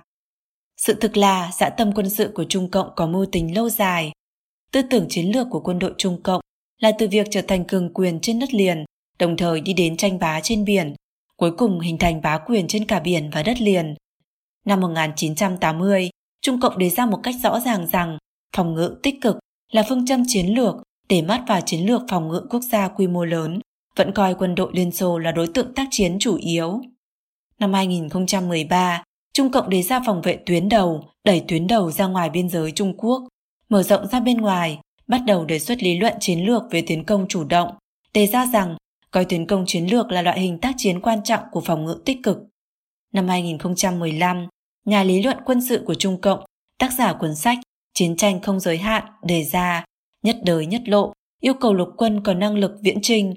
Sự 0.78 0.94
thực 0.94 1.18
là 1.18 1.52
dã 1.60 1.70
tâm 1.70 1.92
quân 1.96 2.10
sự 2.10 2.32
của 2.36 2.46
Trung 2.50 2.72
Cộng 2.72 2.90
có 2.96 3.08
mưu 3.08 3.26
tính 3.26 3.56
lâu 3.56 3.70
dài. 3.70 4.12
Tư 4.74 4.82
tưởng 4.82 5.06
chiến 5.10 5.32
lược 5.32 5.48
của 5.50 5.60
quân 5.60 5.80
đội 5.80 5.94
Trung 5.98 6.22
Cộng 6.24 6.42
là 6.82 6.92
từ 7.00 7.08
việc 7.08 7.28
trở 7.32 7.42
thành 7.42 7.66
cường 7.66 7.94
quyền 7.94 8.20
trên 8.20 8.40
đất 8.40 8.54
liền, 8.54 8.86
đồng 9.20 9.38
thời 9.38 9.62
đi 9.62 9.74
đến 9.74 9.98
tranh 9.98 10.20
bá 10.20 10.40
trên 10.42 10.66
biển, 10.66 10.94
cuối 11.38 11.52
cùng 11.58 11.80
hình 11.80 11.98
thành 11.98 12.22
bá 12.22 12.38
quyền 12.38 12.68
trên 12.68 12.86
cả 12.86 13.00
biển 13.00 13.30
và 13.30 13.44
đất 13.44 13.62
liền. 13.62 13.96
Năm 14.66 14.82
1980, 14.82 16.10
Trung 16.42 16.60
Cộng 16.60 16.78
đề 16.78 16.90
ra 16.90 17.06
một 17.06 17.20
cách 17.24 17.36
rõ 17.44 17.60
ràng 17.60 17.88
rằng 17.88 18.18
phòng 18.56 18.74
ngự 18.74 18.96
tích 19.04 19.16
cực 19.22 19.38
là 19.72 19.84
phương 19.90 20.06
châm 20.06 20.24
chiến 20.28 20.48
lược 20.48 20.76
để 21.10 21.22
mắt 21.22 21.44
vào 21.48 21.62
chiến 21.62 21.86
lược 21.86 22.02
phòng 22.10 22.28
ngự 22.28 22.48
quốc 22.50 22.62
gia 22.72 22.88
quy 22.88 23.08
mô 23.08 23.26
lớn 23.26 23.60
vẫn 23.96 24.14
coi 24.14 24.36
quân 24.36 24.56
đội 24.56 24.72
Liên 24.74 24.92
Xô 24.92 25.18
là 25.18 25.32
đối 25.32 25.48
tượng 25.48 25.74
tác 25.74 25.88
chiến 25.92 26.18
chủ 26.20 26.36
yếu. 26.36 26.82
Năm 27.60 27.74
2013, 27.74 29.04
Trung 29.34 29.52
Cộng 29.52 29.70
đề 29.70 29.82
ra 29.82 30.02
phòng 30.06 30.22
vệ 30.22 30.40
tuyến 30.46 30.70
đầu, 30.70 31.10
đẩy 31.24 31.44
tuyến 31.48 31.68
đầu 31.68 31.92
ra 31.92 32.08
ngoài 32.08 32.30
biên 32.30 32.50
giới 32.50 32.72
Trung 32.72 32.94
Quốc, 32.98 33.28
mở 33.70 33.84
rộng 33.84 34.08
ra 34.08 34.20
bên 34.20 34.38
ngoài, 34.38 34.80
bắt 35.08 35.22
đầu 35.28 35.46
đề 35.46 35.60
xuất 35.60 35.84
lý 35.84 35.98
luận 35.98 36.14
chiến 36.20 36.46
lược 36.46 36.64
về 36.72 36.84
tiến 36.88 37.04
công 37.04 37.26
chủ 37.30 37.44
động, 37.44 37.70
đề 38.14 38.28
ra 38.28 38.46
rằng 38.46 38.78
coi 39.12 39.26
tiến 39.26 39.48
công 39.48 39.64
chiến 39.68 39.86
lược 39.86 40.12
là 40.12 40.22
loại 40.22 40.40
hình 40.40 40.58
tác 40.58 40.74
chiến 40.78 41.00
quan 41.00 41.24
trọng 41.24 41.44
của 41.52 41.62
phòng 41.62 41.86
ngự 41.86 42.02
tích 42.06 42.18
cực. 42.24 42.38
Năm 43.14 43.28
2015, 43.28 44.48
nhà 44.86 45.04
lý 45.04 45.24
luận 45.24 45.38
quân 45.46 45.62
sự 45.62 45.84
của 45.86 45.96
Trung 45.96 46.22
Cộng, 46.22 46.44
tác 46.78 46.94
giả 46.94 47.14
cuốn 47.14 47.36
sách 47.36 47.60
Chiến 47.94 48.16
tranh 48.16 48.42
không 48.42 48.60
giới 48.60 48.78
hạn 48.78 49.04
đề 49.24 49.44
ra 49.44 49.86
nhất 50.24 50.36
đời 50.46 50.66
nhất 50.66 50.82
lộ, 50.86 51.14
yêu 51.42 51.54
cầu 51.54 51.74
lục 51.74 51.90
quân 51.98 52.24
có 52.24 52.34
năng 52.34 52.56
lực 52.56 52.72
viễn 52.82 53.02
trinh. 53.02 53.34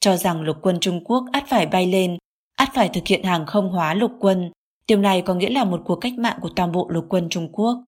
cho 0.00 0.16
rằng 0.16 0.42
lục 0.42 0.56
quân 0.62 0.80
Trung 0.80 1.04
Quốc 1.04 1.24
ắt 1.32 1.44
phải 1.48 1.66
bay 1.66 1.86
lên, 1.86 2.18
ắt 2.56 2.68
phải 2.74 2.88
thực 2.88 3.06
hiện 3.06 3.22
hàng 3.22 3.46
không 3.46 3.70
hóa 3.70 3.94
lục 3.94 4.12
quân. 4.20 4.50
Điều 4.86 4.98
này 4.98 5.22
có 5.22 5.34
nghĩa 5.34 5.50
là 5.50 5.64
một 5.64 5.82
cuộc 5.84 5.96
cách 5.96 6.18
mạng 6.18 6.38
của 6.42 6.48
toàn 6.56 6.72
bộ 6.72 6.88
lục 6.90 7.06
quân 7.08 7.28
Trung 7.30 7.52
Quốc. 7.52 7.84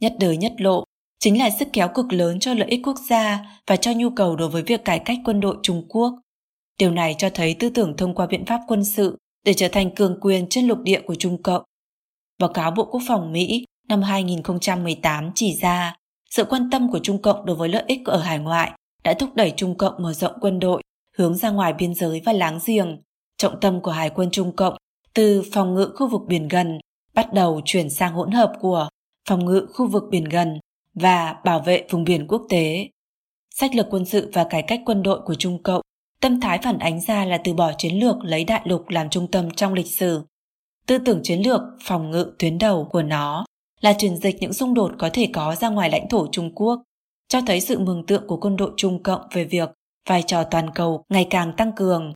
Nhất 0.00 0.12
đời 0.20 0.36
nhất 0.36 0.52
lộ 0.58 0.84
chính 1.18 1.38
là 1.38 1.50
sức 1.50 1.68
kéo 1.72 1.88
cực 1.94 2.12
lớn 2.12 2.40
cho 2.40 2.54
lợi 2.54 2.68
ích 2.68 2.80
quốc 2.84 2.96
gia 3.08 3.40
và 3.66 3.76
cho 3.76 3.92
nhu 3.96 4.10
cầu 4.10 4.36
đối 4.36 4.48
với 4.48 4.62
việc 4.62 4.84
cải 4.84 4.98
cách 4.98 5.18
quân 5.24 5.40
đội 5.40 5.56
Trung 5.62 5.86
Quốc. 5.88 6.14
Điều 6.78 6.90
này 6.90 7.14
cho 7.18 7.30
thấy 7.34 7.54
tư 7.54 7.68
tưởng 7.68 7.96
thông 7.96 8.14
qua 8.14 8.26
biện 8.26 8.46
pháp 8.46 8.60
quân 8.68 8.84
sự 8.84 9.16
để 9.44 9.54
trở 9.54 9.68
thành 9.68 9.94
cường 9.94 10.20
quyền 10.20 10.46
trên 10.48 10.66
lục 10.66 10.78
địa 10.82 11.00
của 11.00 11.14
Trung 11.14 11.42
Cộng. 11.42 11.62
Báo 12.38 12.52
cáo 12.52 12.70
Bộ 12.70 12.84
Quốc 12.84 13.02
phòng 13.08 13.32
Mỹ 13.32 13.64
năm 13.88 14.02
2018 14.02 15.30
chỉ 15.34 15.58
ra, 15.62 15.96
sự 16.30 16.44
quan 16.44 16.70
tâm 16.70 16.92
của 16.92 16.98
Trung 16.98 17.22
Cộng 17.22 17.46
đối 17.46 17.56
với 17.56 17.68
lợi 17.68 17.84
ích 17.86 18.00
ở 18.04 18.18
hải 18.18 18.38
ngoại 18.38 18.72
đã 19.04 19.14
thúc 19.14 19.34
đẩy 19.34 19.52
Trung 19.56 19.78
Cộng 19.78 20.02
mở 20.02 20.12
rộng 20.12 20.32
quân 20.40 20.60
đội, 20.60 20.82
hướng 21.16 21.36
ra 21.36 21.50
ngoài 21.50 21.72
biên 21.72 21.94
giới 21.94 22.22
và 22.24 22.32
láng 22.32 22.58
giềng. 22.66 23.02
Trọng 23.36 23.60
tâm 23.60 23.80
của 23.80 23.90
Hải 23.90 24.10
quân 24.10 24.30
Trung 24.30 24.56
Cộng 24.56 24.76
từ 25.14 25.42
phòng 25.52 25.74
ngự 25.74 25.92
khu 25.96 26.08
vực 26.08 26.22
biển 26.28 26.48
gần 26.48 26.78
bắt 27.14 27.32
đầu 27.32 27.60
chuyển 27.64 27.90
sang 27.90 28.14
hỗn 28.14 28.30
hợp 28.30 28.52
của 28.60 28.88
phòng 29.28 29.44
ngự 29.44 29.66
khu 29.74 29.86
vực 29.86 30.02
biển 30.10 30.24
gần 30.24 30.58
và 30.98 31.36
bảo 31.44 31.60
vệ 31.60 31.86
vùng 31.90 32.04
biển 32.04 32.26
quốc 32.28 32.42
tế. 32.48 32.88
Sách 33.54 33.74
lược 33.74 33.86
quân 33.90 34.04
sự 34.04 34.30
và 34.34 34.44
cải 34.44 34.62
cách 34.62 34.80
quân 34.86 35.02
đội 35.02 35.20
của 35.20 35.34
Trung 35.34 35.62
Cộng 35.62 35.82
tâm 36.20 36.40
thái 36.40 36.58
phản 36.62 36.78
ánh 36.78 37.00
ra 37.00 37.24
là 37.24 37.38
từ 37.38 37.54
bỏ 37.54 37.72
chiến 37.78 37.94
lược 37.94 38.16
lấy 38.22 38.44
đại 38.44 38.60
lục 38.64 38.88
làm 38.88 39.10
trung 39.10 39.30
tâm 39.30 39.50
trong 39.50 39.72
lịch 39.72 39.86
sử. 39.86 40.22
Tư 40.86 40.98
tưởng 40.98 41.20
chiến 41.22 41.42
lược 41.42 41.60
phòng 41.82 42.10
ngự 42.10 42.32
tuyến 42.38 42.58
đầu 42.58 42.88
của 42.90 43.02
nó 43.02 43.44
là 43.80 43.92
truyền 43.92 44.16
dịch 44.16 44.36
những 44.40 44.52
xung 44.52 44.74
đột 44.74 44.92
có 44.98 45.10
thể 45.12 45.28
có 45.32 45.54
ra 45.54 45.68
ngoài 45.68 45.90
lãnh 45.90 46.08
thổ 46.08 46.26
Trung 46.32 46.54
Quốc. 46.54 46.82
cho 47.28 47.40
thấy 47.46 47.60
sự 47.60 47.78
mường 47.78 48.06
tượng 48.06 48.26
của 48.26 48.36
quân 48.36 48.56
đội 48.56 48.70
Trung 48.76 49.02
Cộng 49.02 49.20
về 49.32 49.44
việc 49.44 49.70
vai 50.08 50.22
trò 50.22 50.44
toàn 50.44 50.70
cầu 50.74 51.04
ngày 51.08 51.26
càng 51.30 51.52
tăng 51.56 51.72
cường. 51.72 52.12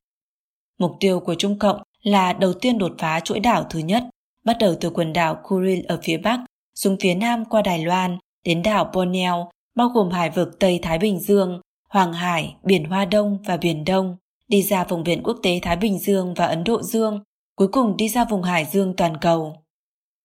Mục 0.79 0.93
tiêu 1.01 1.21
của 1.21 1.35
Trung 1.35 1.59
Cộng 1.59 1.83
là 2.03 2.33
đầu 2.33 2.53
tiên 2.53 2.79
đột 2.79 2.93
phá 2.99 3.21
chuỗi 3.21 3.41
đảo 3.41 3.67
thứ 3.71 3.79
nhất, 3.79 4.05
bắt 4.45 4.57
đầu 4.61 4.75
từ 4.81 4.91
quần 4.91 5.13
đảo 5.13 5.41
Kuril 5.43 5.81
ở 5.89 6.01
phía 6.03 6.17
Bắc, 6.17 6.41
xuống 6.75 6.97
phía 7.01 7.15
Nam 7.15 7.45
qua 7.45 7.63
Đài 7.63 7.85
Loan, 7.85 8.19
đến 8.45 8.63
đảo 8.63 8.91
Borneo, 8.95 9.51
bao 9.75 9.89
gồm 9.89 10.11
hải 10.11 10.31
vực 10.31 10.59
Tây 10.59 10.79
Thái 10.83 10.99
Bình 10.99 11.21
Dương, 11.21 11.61
Hoàng 11.89 12.13
Hải, 12.13 12.57
Biển 12.63 12.85
Hoa 12.85 13.05
Đông 13.05 13.39
và 13.47 13.57
Biển 13.57 13.85
Đông, 13.85 14.17
đi 14.49 14.63
ra 14.63 14.85
vùng 14.85 15.03
biển 15.03 15.23
quốc 15.23 15.37
tế 15.43 15.61
Thái 15.63 15.77
Bình 15.77 15.99
Dương 15.99 16.35
và 16.35 16.47
Ấn 16.47 16.65
Độ 16.65 16.83
Dương, 16.83 17.23
cuối 17.57 17.69
cùng 17.69 17.97
đi 17.97 18.09
ra 18.09 18.25
vùng 18.25 18.43
Hải 18.43 18.65
Dương 18.65 18.95
toàn 18.97 19.17
cầu. 19.17 19.57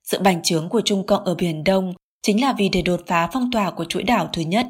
Sự 0.03 0.19
bành 0.19 0.43
trướng 0.43 0.69
của 0.69 0.81
Trung 0.81 1.05
Cộng 1.05 1.25
ở 1.25 1.35
Biển 1.35 1.63
Đông 1.63 1.93
chính 2.21 2.41
là 2.41 2.53
vì 2.57 2.69
để 2.69 2.81
đột 2.81 3.01
phá 3.07 3.29
phong 3.33 3.51
tỏa 3.51 3.71
của 3.71 3.85
chuỗi 3.85 4.03
đảo 4.03 4.29
thứ 4.33 4.41
nhất. 4.41 4.67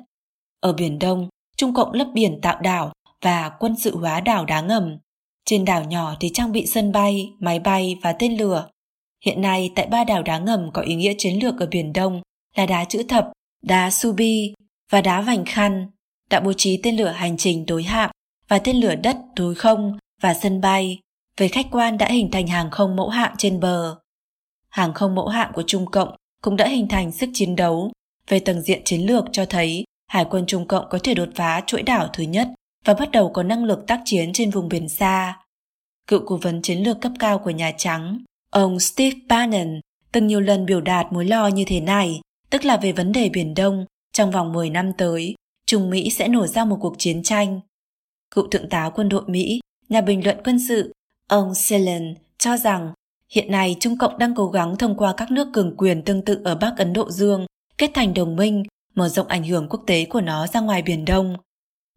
Ở 0.59 0.73
Biển 0.73 0.99
Đông, 0.99 1.29
Trung 1.57 1.73
Cộng 1.73 1.93
lấp 1.93 2.07
biển 2.13 2.41
tạo 2.41 2.59
đảo 2.61 2.91
và 3.21 3.49
quân 3.59 3.75
sự 3.75 3.97
hóa 3.97 4.19
đảo 4.21 4.45
đá 4.45 4.61
ngầm. 4.61 4.97
Trên 5.45 5.65
đảo 5.65 5.83
nhỏ 5.83 6.15
thì 6.19 6.31
trang 6.33 6.51
bị 6.51 6.65
sân 6.65 6.91
bay, 6.91 7.33
máy 7.39 7.59
bay 7.59 7.95
và 8.03 8.13
tên 8.13 8.37
lửa. 8.37 8.69
Hiện 9.25 9.41
nay 9.41 9.71
tại 9.75 9.87
ba 9.87 10.03
đảo 10.03 10.23
đá 10.23 10.39
ngầm 10.39 10.71
có 10.73 10.81
ý 10.81 10.95
nghĩa 10.95 11.13
chiến 11.17 11.43
lược 11.43 11.59
ở 11.59 11.67
Biển 11.71 11.93
Đông 11.93 12.21
là 12.55 12.65
đá 12.65 12.85
chữ 12.85 13.03
thập, 13.03 13.31
đá 13.63 13.91
Subi 13.91 14.53
và 14.91 15.01
đá 15.01 15.21
vành 15.21 15.45
khăn, 15.45 15.87
đã 16.29 16.39
bố 16.39 16.53
trí 16.53 16.79
tên 16.83 16.95
lửa 16.95 17.09
hành 17.09 17.37
trình 17.37 17.65
đối 17.65 17.83
hạm 17.83 18.11
và 18.47 18.59
tên 18.59 18.75
lửa 18.75 18.95
đất 18.95 19.17
đối 19.35 19.55
không 19.55 19.97
và 20.21 20.33
sân 20.33 20.61
bay. 20.61 20.99
Về 21.37 21.47
khách 21.47 21.67
quan 21.71 21.97
đã 21.97 22.07
hình 22.07 22.31
thành 22.31 22.47
hàng 22.47 22.71
không 22.71 22.95
mẫu 22.95 23.09
hạm 23.09 23.33
trên 23.37 23.59
bờ. 23.59 23.95
Hàng 24.69 24.93
không 24.93 25.15
mẫu 25.15 25.27
hạm 25.27 25.53
của 25.53 25.63
Trung 25.67 25.85
Cộng 25.91 26.15
cũng 26.41 26.55
đã 26.55 26.67
hình 26.67 26.87
thành 26.87 27.11
sức 27.11 27.29
chiến 27.33 27.55
đấu. 27.55 27.91
Về 28.27 28.39
tầng 28.39 28.61
diện 28.61 28.81
chiến 28.85 29.01
lược 29.01 29.25
cho 29.31 29.45
thấy 29.45 29.83
Hải 30.07 30.25
quân 30.25 30.45
Trung 30.45 30.67
Cộng 30.67 30.85
có 30.89 30.99
thể 31.03 31.13
đột 31.13 31.29
phá 31.35 31.63
chuỗi 31.67 31.81
đảo 31.81 32.07
thứ 32.13 32.23
nhất 32.23 32.47
và 32.85 32.93
bắt 32.93 33.11
đầu 33.11 33.31
có 33.33 33.43
năng 33.43 33.63
lực 33.63 33.87
tác 33.87 34.01
chiến 34.05 34.33
trên 34.33 34.51
vùng 34.51 34.69
biển 34.69 34.89
xa. 34.89 35.37
Cựu 36.07 36.21
cố 36.25 36.37
vấn 36.41 36.61
chiến 36.61 36.83
lược 36.83 37.01
cấp 37.01 37.11
cao 37.19 37.39
của 37.39 37.49
Nhà 37.49 37.71
Trắng, 37.77 38.19
ông 38.51 38.79
Steve 38.79 39.17
Bannon, 39.27 39.79
từng 40.11 40.27
nhiều 40.27 40.39
lần 40.39 40.65
biểu 40.65 40.81
đạt 40.81 41.07
mối 41.11 41.25
lo 41.25 41.47
như 41.47 41.63
thế 41.67 41.79
này, 41.79 42.19
tức 42.49 42.65
là 42.65 42.77
về 42.77 42.91
vấn 42.91 43.11
đề 43.11 43.29
Biển 43.29 43.53
Đông, 43.53 43.85
trong 44.13 44.31
vòng 44.31 44.53
10 44.53 44.69
năm 44.69 44.91
tới, 44.97 45.35
Trung 45.65 45.89
Mỹ 45.89 46.09
sẽ 46.09 46.27
nổ 46.27 46.47
ra 46.47 46.65
một 46.65 46.77
cuộc 46.81 46.95
chiến 46.97 47.23
tranh. 47.23 47.59
Cựu 48.35 48.47
thượng 48.47 48.69
tá 48.69 48.89
quân 48.95 49.09
đội 49.09 49.23
Mỹ, 49.27 49.59
nhà 49.89 50.01
bình 50.01 50.25
luận 50.25 50.37
quân 50.43 50.59
sự, 50.67 50.93
ông 51.29 51.55
Selen 51.55 52.15
cho 52.37 52.57
rằng 52.57 52.93
hiện 53.31 53.51
nay 53.51 53.75
Trung 53.79 53.97
Cộng 53.97 54.17
đang 54.17 54.35
cố 54.35 54.47
gắng 54.47 54.75
thông 54.77 54.97
qua 54.97 55.13
các 55.17 55.31
nước 55.31 55.47
cường 55.53 55.77
quyền 55.77 56.01
tương 56.01 56.25
tự 56.25 56.41
ở 56.43 56.55
Bắc 56.55 56.73
Ấn 56.77 56.93
Độ 56.93 57.11
Dương 57.11 57.45
kết 57.77 57.91
thành 57.93 58.13
đồng 58.13 58.35
minh, 58.35 58.63
mở 58.95 59.09
rộng 59.09 59.27
ảnh 59.27 59.43
hưởng 59.43 59.67
quốc 59.69 59.83
tế 59.87 60.05
của 60.05 60.21
nó 60.21 60.47
ra 60.47 60.59
ngoài 60.59 60.81
Biển 60.81 61.05
Đông. 61.05 61.35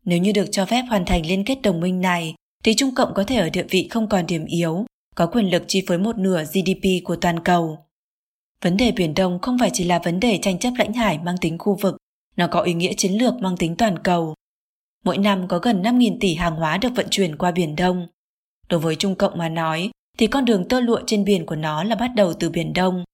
Nếu 0.04 0.18
như 0.18 0.32
được 0.32 0.46
cho 0.50 0.66
phép 0.66 0.82
hoàn 0.88 1.04
thành 1.04 1.26
liên 1.26 1.44
kết 1.44 1.62
đồng 1.62 1.80
minh 1.80 2.00
này, 2.00 2.34
thì 2.64 2.74
Trung 2.74 2.94
Cộng 2.94 3.14
có 3.14 3.24
thể 3.24 3.36
ở 3.36 3.50
địa 3.50 3.64
vị 3.70 3.88
không 3.90 4.08
còn 4.08 4.26
điểm 4.26 4.44
yếu, 4.44 4.84
có 5.14 5.26
quyền 5.26 5.50
lực 5.50 5.62
chi 5.68 5.84
phối 5.86 5.98
một 5.98 6.18
nửa 6.18 6.44
GDP 6.44 7.04
của 7.04 7.16
toàn 7.16 7.40
cầu. 7.40 7.78
Vấn 8.62 8.76
đề 8.76 8.92
Biển 8.92 9.14
Đông 9.14 9.38
không 9.42 9.58
phải 9.58 9.70
chỉ 9.72 9.84
là 9.84 9.98
vấn 9.98 10.20
đề 10.20 10.38
tranh 10.42 10.58
chấp 10.58 10.70
lãnh 10.78 10.92
hải 10.92 11.18
mang 11.18 11.38
tính 11.40 11.58
khu 11.58 11.74
vực, 11.74 11.96
nó 12.36 12.46
có 12.46 12.60
ý 12.60 12.74
nghĩa 12.74 12.92
chiến 12.92 13.12
lược 13.12 13.34
mang 13.34 13.56
tính 13.56 13.76
toàn 13.76 13.98
cầu. 13.98 14.34
Mỗi 15.04 15.18
năm 15.18 15.48
có 15.48 15.58
gần 15.58 15.82
5.000 15.82 16.16
tỷ 16.20 16.34
hàng 16.34 16.56
hóa 16.56 16.78
được 16.78 16.88
vận 16.94 17.06
chuyển 17.10 17.36
qua 17.36 17.50
Biển 17.50 17.76
Đông. 17.76 18.06
Đối 18.68 18.80
với 18.80 18.96
Trung 18.96 19.14
Cộng 19.14 19.38
mà 19.38 19.48
nói, 19.48 19.90
thì 20.18 20.26
con 20.26 20.44
đường 20.44 20.68
tơ 20.68 20.80
lụa 20.80 21.00
trên 21.06 21.24
biển 21.24 21.46
của 21.46 21.56
nó 21.56 21.84
là 21.84 21.94
bắt 21.94 22.10
đầu 22.16 22.32
từ 22.34 22.50
Biển 22.50 22.72
Đông. 22.72 23.04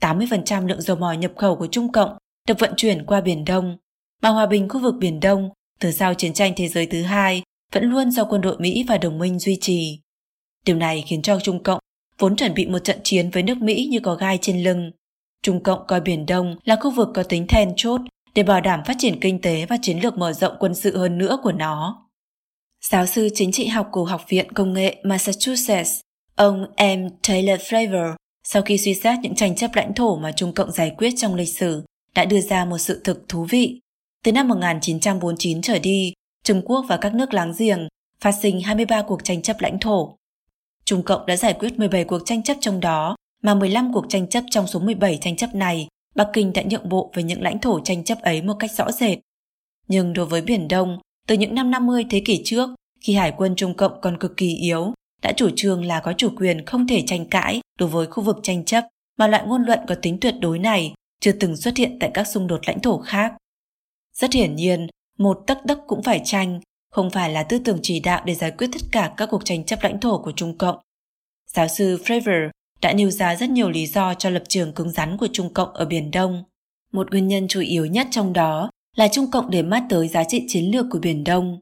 80% 0.00 0.66
lượng 0.66 0.82
dầu 0.82 0.96
mỏ 0.96 1.12
nhập 1.12 1.32
khẩu 1.36 1.56
của 1.56 1.66
Trung 1.66 1.92
Cộng 1.92 2.16
được 2.48 2.58
vận 2.58 2.72
chuyển 2.76 3.06
qua 3.06 3.20
Biển 3.20 3.44
Đông. 3.44 3.76
Mà 4.22 4.28
hòa 4.28 4.46
bình 4.46 4.68
khu 4.68 4.80
vực 4.80 4.94
Biển 4.98 5.20
Đông, 5.20 5.50
từ 5.80 5.92
sau 5.92 6.14
chiến 6.14 6.32
tranh 6.32 6.52
thế 6.56 6.68
giới 6.68 6.86
thứ 6.86 7.02
hai, 7.02 7.42
vẫn 7.72 7.84
luôn 7.84 8.10
do 8.10 8.24
quân 8.24 8.40
đội 8.40 8.56
Mỹ 8.58 8.84
và 8.88 8.98
đồng 8.98 9.18
minh 9.18 9.38
duy 9.38 9.58
trì. 9.60 10.00
Điều 10.64 10.76
này 10.76 11.04
khiến 11.06 11.22
cho 11.22 11.40
Trung 11.40 11.62
Cộng 11.62 11.78
vốn 12.18 12.36
chuẩn 12.36 12.54
bị 12.54 12.66
một 12.66 12.78
trận 12.78 12.98
chiến 13.04 13.30
với 13.30 13.42
nước 13.42 13.58
Mỹ 13.58 13.88
như 13.90 14.00
có 14.00 14.14
gai 14.14 14.38
trên 14.42 14.62
lưng. 14.62 14.90
Trung 15.42 15.62
Cộng 15.62 15.86
coi 15.88 16.00
Biển 16.00 16.26
Đông 16.26 16.56
là 16.64 16.76
khu 16.80 16.90
vực 16.90 17.08
có 17.14 17.22
tính 17.22 17.46
then 17.48 17.72
chốt 17.76 18.00
để 18.34 18.42
bảo 18.42 18.60
đảm 18.60 18.80
phát 18.86 18.96
triển 18.98 19.20
kinh 19.20 19.40
tế 19.40 19.66
và 19.66 19.76
chiến 19.82 19.98
lược 20.02 20.18
mở 20.18 20.32
rộng 20.32 20.56
quân 20.58 20.74
sự 20.74 20.98
hơn 20.98 21.18
nữa 21.18 21.38
của 21.42 21.52
nó. 21.52 22.06
Giáo 22.90 23.06
sư 23.06 23.28
chính 23.34 23.52
trị 23.52 23.66
học 23.66 23.88
của 23.92 24.04
Học 24.04 24.24
viện 24.28 24.52
Công 24.52 24.72
nghệ 24.72 24.96
Massachusetts, 25.02 26.00
ông 26.36 26.66
M. 26.76 27.08
Taylor 27.28 27.60
Fravor, 27.60 28.14
sau 28.44 28.62
khi 28.62 28.78
suy 28.78 28.94
xét 28.94 29.18
những 29.22 29.34
tranh 29.34 29.54
chấp 29.54 29.70
lãnh 29.74 29.94
thổ 29.94 30.16
mà 30.16 30.32
Trung 30.32 30.54
Cộng 30.54 30.72
giải 30.72 30.92
quyết 30.98 31.14
trong 31.16 31.34
lịch 31.34 31.58
sử, 31.58 31.84
đã 32.14 32.24
đưa 32.24 32.40
ra 32.40 32.64
một 32.64 32.78
sự 32.78 33.00
thực 33.04 33.28
thú 33.28 33.46
vị. 33.50 33.80
Từ 34.24 34.32
năm 34.32 34.48
1949 34.48 35.62
trở 35.62 35.78
đi, 35.78 36.12
Trung 36.44 36.62
Quốc 36.64 36.84
và 36.88 36.96
các 36.96 37.14
nước 37.14 37.34
láng 37.34 37.52
giềng 37.58 37.88
phát 38.20 38.32
sinh 38.42 38.60
23 38.60 39.02
cuộc 39.02 39.24
tranh 39.24 39.42
chấp 39.42 39.60
lãnh 39.60 39.78
thổ. 39.78 40.16
Trung 40.86 41.02
Cộng 41.02 41.26
đã 41.26 41.36
giải 41.36 41.52
quyết 41.52 41.78
17 41.78 42.04
cuộc 42.04 42.22
tranh 42.24 42.42
chấp 42.42 42.56
trong 42.60 42.80
đó, 42.80 43.16
mà 43.42 43.54
15 43.54 43.92
cuộc 43.92 44.06
tranh 44.08 44.28
chấp 44.28 44.44
trong 44.50 44.66
số 44.66 44.80
17 44.80 45.18
tranh 45.20 45.36
chấp 45.36 45.54
này, 45.54 45.88
Bắc 46.14 46.28
Kinh 46.32 46.52
đã 46.52 46.62
nhượng 46.70 46.88
bộ 46.88 47.10
về 47.14 47.22
những 47.22 47.42
lãnh 47.42 47.58
thổ 47.58 47.80
tranh 47.80 48.04
chấp 48.04 48.18
ấy 48.22 48.42
một 48.42 48.54
cách 48.58 48.70
rõ 48.70 48.92
rệt. 48.92 49.18
Nhưng 49.88 50.12
đối 50.12 50.26
với 50.26 50.42
Biển 50.42 50.68
Đông, 50.68 50.98
từ 51.26 51.34
những 51.34 51.54
năm 51.54 51.70
50 51.70 52.04
thế 52.10 52.22
kỷ 52.24 52.42
trước, 52.44 52.70
khi 53.00 53.14
Hải 53.14 53.32
quân 53.36 53.56
Trung 53.56 53.74
Cộng 53.74 54.00
còn 54.00 54.18
cực 54.18 54.36
kỳ 54.36 54.56
yếu, 54.56 54.92
đã 55.22 55.32
chủ 55.36 55.50
trương 55.56 55.84
là 55.84 56.00
có 56.00 56.12
chủ 56.12 56.30
quyền 56.36 56.66
không 56.66 56.86
thể 56.86 57.02
tranh 57.06 57.26
cãi 57.26 57.60
đối 57.78 57.88
với 57.88 58.06
khu 58.06 58.22
vực 58.22 58.36
tranh 58.42 58.64
chấp, 58.64 58.84
mà 59.18 59.26
loại 59.26 59.46
ngôn 59.46 59.62
luận 59.62 59.78
có 59.88 59.94
tính 60.02 60.18
tuyệt 60.20 60.34
đối 60.40 60.58
này 60.58 60.94
chưa 61.20 61.32
từng 61.32 61.56
xuất 61.56 61.76
hiện 61.76 61.96
tại 62.00 62.10
các 62.14 62.24
xung 62.24 62.46
đột 62.46 62.60
lãnh 62.66 62.80
thổ 62.80 62.98
khác. 62.98 63.32
Rất 64.12 64.32
hiển 64.32 64.54
nhiên, 64.54 64.86
một 65.18 65.38
tấc 65.46 65.64
đất 65.64 65.78
cũng 65.86 66.02
phải 66.02 66.20
tranh, 66.24 66.60
không 66.96 67.10
phải 67.10 67.30
là 67.30 67.42
tư 67.42 67.58
tưởng 67.58 67.78
chỉ 67.82 68.00
đạo 68.00 68.22
để 68.24 68.34
giải 68.34 68.50
quyết 68.50 68.66
tất 68.72 68.80
cả 68.92 69.12
các 69.16 69.28
cuộc 69.30 69.44
tranh 69.44 69.64
chấp 69.64 69.78
lãnh 69.82 70.00
thổ 70.00 70.18
của 70.18 70.32
Trung 70.32 70.58
Cộng. 70.58 70.76
Giáo 71.46 71.68
sư 71.68 71.98
Fravor 72.04 72.48
đã 72.82 72.92
nêu 72.92 73.10
ra 73.10 73.36
rất 73.36 73.50
nhiều 73.50 73.70
lý 73.70 73.86
do 73.86 74.14
cho 74.14 74.30
lập 74.30 74.42
trường 74.48 74.72
cứng 74.72 74.90
rắn 74.90 75.16
của 75.16 75.28
Trung 75.32 75.54
Cộng 75.54 75.72
ở 75.72 75.84
Biển 75.84 76.10
Đông. 76.10 76.44
Một 76.92 77.10
nguyên 77.10 77.28
nhân 77.28 77.48
chủ 77.48 77.60
yếu 77.60 77.86
nhất 77.86 78.06
trong 78.10 78.32
đó 78.32 78.70
là 78.96 79.08
Trung 79.08 79.30
Cộng 79.30 79.50
để 79.50 79.62
mắt 79.62 79.82
tới 79.88 80.08
giá 80.08 80.24
trị 80.24 80.44
chiến 80.48 80.70
lược 80.70 80.86
của 80.90 80.98
Biển 80.98 81.24
Đông. 81.24 81.60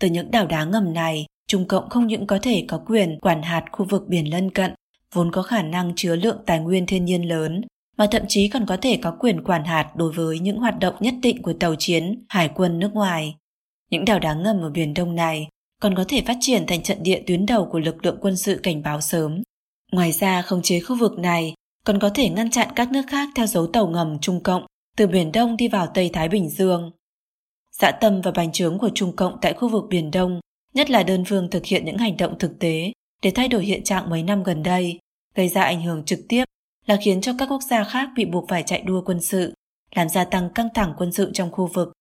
Từ 0.00 0.08
những 0.08 0.30
đảo 0.30 0.46
đá 0.46 0.64
ngầm 0.64 0.92
này, 0.92 1.26
Trung 1.48 1.68
Cộng 1.68 1.88
không 1.88 2.06
những 2.06 2.26
có 2.26 2.38
thể 2.42 2.64
có 2.68 2.80
quyền 2.86 3.18
quản 3.20 3.42
hạt 3.42 3.64
khu 3.72 3.86
vực 3.90 4.02
biển 4.08 4.30
lân 4.30 4.50
cận, 4.50 4.74
vốn 5.12 5.32
có 5.32 5.42
khả 5.42 5.62
năng 5.62 5.92
chứa 5.96 6.16
lượng 6.16 6.38
tài 6.46 6.60
nguyên 6.60 6.86
thiên 6.86 7.04
nhiên 7.04 7.28
lớn, 7.28 7.60
mà 7.96 8.06
thậm 8.10 8.22
chí 8.28 8.48
còn 8.48 8.66
có 8.66 8.76
thể 8.76 8.98
có 9.02 9.16
quyền 9.20 9.44
quản 9.44 9.64
hạt 9.64 9.90
đối 9.96 10.12
với 10.12 10.38
những 10.38 10.58
hoạt 10.58 10.78
động 10.78 10.94
nhất 11.00 11.14
định 11.22 11.42
của 11.42 11.52
tàu 11.52 11.74
chiến, 11.78 12.24
hải 12.28 12.48
quân 12.48 12.78
nước 12.78 12.90
ngoài. 12.94 13.34
Những 13.90 14.04
đảo 14.04 14.18
đá 14.18 14.34
ngầm 14.34 14.60
ở 14.60 14.70
Biển 14.70 14.94
Đông 14.94 15.14
này 15.14 15.48
còn 15.82 15.94
có 15.94 16.04
thể 16.08 16.22
phát 16.26 16.36
triển 16.40 16.66
thành 16.66 16.82
trận 16.82 17.02
địa 17.02 17.22
tuyến 17.26 17.46
đầu 17.46 17.68
của 17.72 17.78
lực 17.78 18.04
lượng 18.04 18.18
quân 18.20 18.36
sự 18.36 18.60
cảnh 18.62 18.82
báo 18.82 19.00
sớm. 19.00 19.42
Ngoài 19.92 20.12
ra, 20.12 20.42
khống 20.42 20.62
chế 20.62 20.80
khu 20.80 20.96
vực 20.96 21.18
này 21.18 21.54
còn 21.84 21.98
có 21.98 22.10
thể 22.14 22.28
ngăn 22.28 22.50
chặn 22.50 22.68
các 22.76 22.92
nước 22.92 23.02
khác 23.08 23.28
theo 23.34 23.46
dấu 23.46 23.66
tàu 23.66 23.86
ngầm 23.86 24.18
Trung 24.18 24.42
Cộng 24.42 24.66
từ 24.96 25.06
Biển 25.06 25.32
Đông 25.32 25.56
đi 25.56 25.68
vào 25.68 25.86
Tây 25.94 26.10
Thái 26.12 26.28
Bình 26.28 26.48
Dương. 26.48 26.90
Dã 27.72 27.90
tâm 27.90 28.20
và 28.20 28.30
bành 28.30 28.52
trướng 28.52 28.78
của 28.78 28.90
Trung 28.94 29.16
Cộng 29.16 29.38
tại 29.40 29.52
khu 29.52 29.68
vực 29.68 29.84
Biển 29.88 30.10
Đông, 30.10 30.40
nhất 30.74 30.90
là 30.90 31.02
đơn 31.02 31.24
phương 31.28 31.50
thực 31.50 31.64
hiện 31.66 31.84
những 31.84 31.98
hành 31.98 32.16
động 32.16 32.38
thực 32.38 32.58
tế 32.58 32.92
để 33.22 33.30
thay 33.30 33.48
đổi 33.48 33.64
hiện 33.64 33.84
trạng 33.84 34.10
mấy 34.10 34.22
năm 34.22 34.42
gần 34.42 34.62
đây, 34.62 34.98
gây 35.34 35.48
ra 35.48 35.62
ảnh 35.62 35.82
hưởng 35.82 36.04
trực 36.04 36.20
tiếp 36.28 36.44
là 36.86 36.98
khiến 37.04 37.20
cho 37.20 37.32
các 37.38 37.46
quốc 37.50 37.62
gia 37.70 37.84
khác 37.84 38.08
bị 38.16 38.24
buộc 38.24 38.48
phải 38.48 38.62
chạy 38.62 38.82
đua 38.82 39.02
quân 39.06 39.20
sự, 39.20 39.54
làm 39.94 40.08
gia 40.08 40.24
tăng 40.24 40.50
căng 40.54 40.68
thẳng 40.74 40.94
quân 40.98 41.12
sự 41.12 41.30
trong 41.34 41.50
khu 41.50 41.66
vực. 41.74 41.92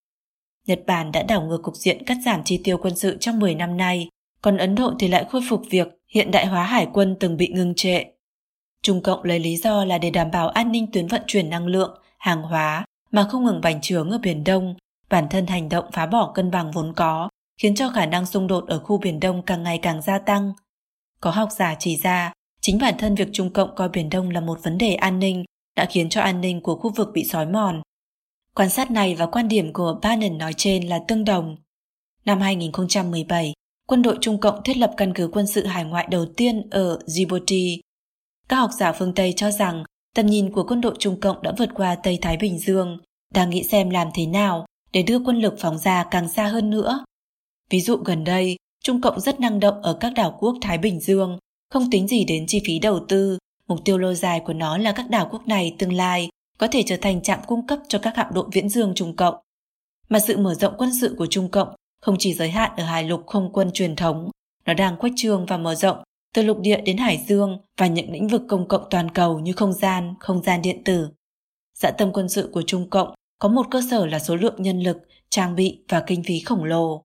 Nhật 0.67 0.79
Bản 0.87 1.11
đã 1.11 1.23
đảo 1.23 1.41
ngược 1.41 1.63
cục 1.63 1.75
diện 1.75 2.05
cắt 2.05 2.17
giảm 2.25 2.43
chi 2.43 2.61
tiêu 2.63 2.77
quân 2.77 2.95
sự 2.95 3.17
trong 3.19 3.39
10 3.39 3.55
năm 3.55 3.77
nay, 3.77 4.09
còn 4.41 4.57
Ấn 4.57 4.75
Độ 4.75 4.93
thì 4.99 5.07
lại 5.07 5.25
khôi 5.29 5.41
phục 5.49 5.61
việc 5.69 5.87
hiện 6.09 6.31
đại 6.31 6.45
hóa 6.45 6.63
hải 6.63 6.87
quân 6.93 7.15
từng 7.19 7.37
bị 7.37 7.47
ngưng 7.47 7.73
trệ. 7.75 8.03
Trung 8.81 9.01
Cộng 9.01 9.23
lấy 9.23 9.39
lý 9.39 9.57
do 9.57 9.85
là 9.85 9.97
để 9.97 10.09
đảm 10.09 10.31
bảo 10.31 10.49
an 10.49 10.71
ninh 10.71 10.91
tuyến 10.91 11.07
vận 11.07 11.21
chuyển 11.27 11.49
năng 11.49 11.67
lượng, 11.67 11.99
hàng 12.17 12.41
hóa 12.41 12.85
mà 13.11 13.27
không 13.29 13.45
ngừng 13.45 13.61
bành 13.61 13.81
trướng 13.81 14.11
ở 14.11 14.17
Biển 14.17 14.43
Đông, 14.43 14.75
bản 15.09 15.27
thân 15.29 15.47
hành 15.47 15.69
động 15.69 15.85
phá 15.93 16.05
bỏ 16.05 16.31
cân 16.35 16.51
bằng 16.51 16.71
vốn 16.71 16.93
có, 16.95 17.29
khiến 17.61 17.75
cho 17.75 17.89
khả 17.89 18.05
năng 18.05 18.25
xung 18.25 18.47
đột 18.47 18.67
ở 18.67 18.79
khu 18.79 18.97
Biển 18.97 19.19
Đông 19.19 19.41
càng 19.41 19.63
ngày 19.63 19.79
càng 19.81 20.01
gia 20.01 20.19
tăng. 20.19 20.53
Có 21.21 21.31
học 21.31 21.49
giả 21.51 21.75
chỉ 21.79 21.97
ra, 21.97 22.33
chính 22.61 22.77
bản 22.81 22.93
thân 22.97 23.15
việc 23.15 23.27
Trung 23.33 23.49
Cộng 23.53 23.75
coi 23.75 23.89
Biển 23.89 24.09
Đông 24.09 24.29
là 24.29 24.41
một 24.41 24.59
vấn 24.63 24.77
đề 24.77 24.95
an 24.95 25.19
ninh 25.19 25.45
đã 25.75 25.85
khiến 25.85 26.09
cho 26.09 26.21
an 26.21 26.41
ninh 26.41 26.61
của 26.61 26.75
khu 26.75 26.91
vực 26.95 27.09
bị 27.13 27.23
xói 27.23 27.45
mòn. 27.45 27.81
Quan 28.55 28.69
sát 28.69 28.91
này 28.91 29.15
và 29.15 29.25
quan 29.25 29.47
điểm 29.47 29.73
của 29.73 29.99
Bannon 30.01 30.37
nói 30.37 30.53
trên 30.57 30.87
là 30.87 30.99
tương 31.07 31.25
đồng. 31.25 31.55
Năm 32.25 32.41
2017, 32.41 33.53
quân 33.87 34.01
đội 34.01 34.17
Trung 34.21 34.39
Cộng 34.39 34.63
thiết 34.63 34.77
lập 34.77 34.91
căn 34.97 35.13
cứ 35.13 35.29
quân 35.33 35.47
sự 35.47 35.65
hải 35.65 35.85
ngoại 35.85 36.07
đầu 36.11 36.25
tiên 36.37 36.69
ở 36.71 36.99
Djibouti. 37.05 37.79
Các 38.49 38.57
học 38.57 38.69
giả 38.79 38.91
phương 38.91 39.13
Tây 39.13 39.33
cho 39.35 39.51
rằng 39.51 39.83
tầm 40.15 40.25
nhìn 40.25 40.51
của 40.51 40.63
quân 40.67 40.81
đội 40.81 40.95
Trung 40.99 41.19
Cộng 41.19 41.41
đã 41.41 41.53
vượt 41.57 41.69
qua 41.75 41.95
Tây 41.95 42.19
Thái 42.21 42.37
Bình 42.37 42.59
Dương, 42.59 42.97
đang 43.33 43.49
nghĩ 43.49 43.63
xem 43.63 43.89
làm 43.89 44.07
thế 44.13 44.25
nào 44.25 44.65
để 44.91 45.03
đưa 45.03 45.19
quân 45.19 45.39
lực 45.39 45.55
phóng 45.59 45.77
ra 45.77 46.03
càng 46.11 46.29
xa 46.29 46.47
hơn 46.47 46.69
nữa. 46.69 47.05
Ví 47.69 47.81
dụ 47.81 47.95
gần 47.95 48.23
đây, 48.23 48.57
Trung 48.83 49.01
Cộng 49.01 49.19
rất 49.19 49.39
năng 49.39 49.59
động 49.59 49.81
ở 49.81 49.93
các 49.93 50.13
đảo 50.15 50.37
quốc 50.39 50.55
Thái 50.61 50.77
Bình 50.77 50.99
Dương, 50.99 51.39
không 51.69 51.89
tính 51.91 52.07
gì 52.07 52.25
đến 52.25 52.45
chi 52.47 52.61
phí 52.65 52.79
đầu 52.79 52.99
tư, 53.07 53.37
mục 53.67 53.79
tiêu 53.85 53.97
lâu 53.97 54.13
dài 54.13 54.39
của 54.39 54.53
nó 54.53 54.77
là 54.77 54.91
các 54.91 55.09
đảo 55.09 55.27
quốc 55.31 55.47
này 55.47 55.75
tương 55.79 55.93
lai 55.93 56.29
có 56.57 56.67
thể 56.67 56.83
trở 56.85 56.97
thành 57.01 57.21
trạm 57.21 57.39
cung 57.47 57.67
cấp 57.67 57.79
cho 57.87 57.99
các 57.99 58.15
hạm 58.15 58.33
đội 58.33 58.45
viễn 58.51 58.69
dương 58.69 58.93
Trung 58.95 59.15
Cộng. 59.15 59.35
mà 60.09 60.19
sự 60.19 60.37
mở 60.37 60.53
rộng 60.53 60.73
quân 60.77 60.89
sự 61.01 61.15
của 61.17 61.27
Trung 61.29 61.49
Cộng 61.51 61.75
không 62.01 62.15
chỉ 62.19 62.33
giới 62.33 62.49
hạn 62.49 62.71
ở 62.77 62.83
hải 62.83 63.03
lục 63.03 63.23
không 63.27 63.49
quân 63.53 63.71
truyền 63.73 63.95
thống, 63.95 64.29
nó 64.65 64.73
đang 64.73 64.97
khuếch 64.99 65.13
trương 65.15 65.45
và 65.45 65.57
mở 65.57 65.75
rộng 65.75 65.97
từ 66.33 66.41
lục 66.41 66.59
địa 66.59 66.81
đến 66.81 66.97
hải 66.97 67.25
dương 67.27 67.57
và 67.77 67.87
những 67.87 68.11
lĩnh 68.11 68.27
vực 68.27 68.41
công 68.47 68.67
cộng 68.67 68.87
toàn 68.89 69.11
cầu 69.11 69.39
như 69.39 69.53
không 69.53 69.73
gian, 69.73 70.13
không 70.19 70.43
gian 70.43 70.61
điện 70.61 70.83
tử. 70.83 71.09
Dạ 71.79 71.91
tâm 71.91 72.11
quân 72.13 72.29
sự 72.29 72.49
của 72.53 72.61
Trung 72.61 72.89
Cộng 72.89 73.13
có 73.39 73.49
một 73.49 73.65
cơ 73.71 73.81
sở 73.89 74.05
là 74.05 74.19
số 74.19 74.35
lượng 74.35 74.55
nhân 74.57 74.79
lực, 74.79 74.97
trang 75.29 75.55
bị 75.55 75.83
và 75.89 76.03
kinh 76.07 76.23
phí 76.23 76.39
khổng 76.39 76.63
lồ. 76.63 77.01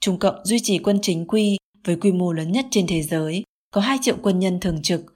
Trung 0.00 0.18
Cộng 0.18 0.44
duy 0.44 0.58
trì 0.62 0.78
quân 0.78 0.98
chính 1.02 1.26
quy 1.26 1.56
với 1.84 1.96
quy 1.96 2.12
mô 2.12 2.32
lớn 2.32 2.52
nhất 2.52 2.66
trên 2.70 2.86
thế 2.86 3.02
giới, 3.02 3.44
có 3.70 3.80
2 3.80 3.98
triệu 4.02 4.16
quân 4.22 4.38
nhân 4.38 4.60
thường 4.60 4.82
trực. 4.82 5.14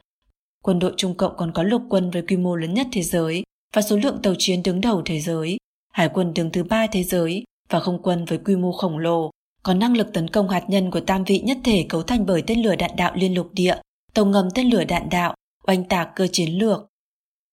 Quân 0.63 0.79
đội 0.79 0.95
Trung 0.97 1.15
Cộng 1.15 1.37
còn 1.37 1.53
có 1.53 1.63
lục 1.63 1.83
quân 1.89 2.11
với 2.11 2.23
quy 2.23 2.37
mô 2.37 2.57
lớn 2.57 2.75
nhất 2.75 2.87
thế 2.93 3.03
giới 3.03 3.43
và 3.73 3.83
số 3.83 3.97
lượng 3.97 4.23
tàu 4.23 4.35
chiến 4.39 4.63
đứng 4.63 4.81
đầu 4.81 5.03
thế 5.05 5.21
giới, 5.21 5.57
hải 5.93 6.09
quân 6.09 6.35
đứng 6.35 6.51
thứ 6.51 6.65
ba 6.65 6.87
thế 6.87 7.03
giới 7.03 7.45
và 7.69 7.81
không 7.81 8.03
quân 8.03 8.25
với 8.25 8.39
quy 8.39 8.57
mô 8.57 8.73
khổng 8.73 8.99
lồ, 8.99 9.31
có 9.63 9.75
năng 9.75 9.97
lực 9.97 10.07
tấn 10.13 10.29
công 10.29 10.49
hạt 10.49 10.65
nhân 10.69 10.91
của 10.91 11.01
tam 11.01 11.25
vị 11.25 11.39
nhất 11.39 11.59
thể 11.65 11.87
cấu 11.89 12.03
thành 12.03 12.27
bởi 12.27 12.43
tên 12.47 12.63
lửa 12.63 12.77
đạn 12.77 12.91
đạo 12.97 13.13
liên 13.15 13.35
lục 13.35 13.51
địa, 13.53 13.77
tàu 14.15 14.25
ngầm 14.25 14.49
tên 14.55 14.71
lửa 14.71 14.85
đạn 14.85 15.09
đạo, 15.09 15.35
oanh 15.67 15.85
tạc 15.85 16.09
cơ 16.17 16.27
chiến 16.27 16.51
lược. 16.59 16.87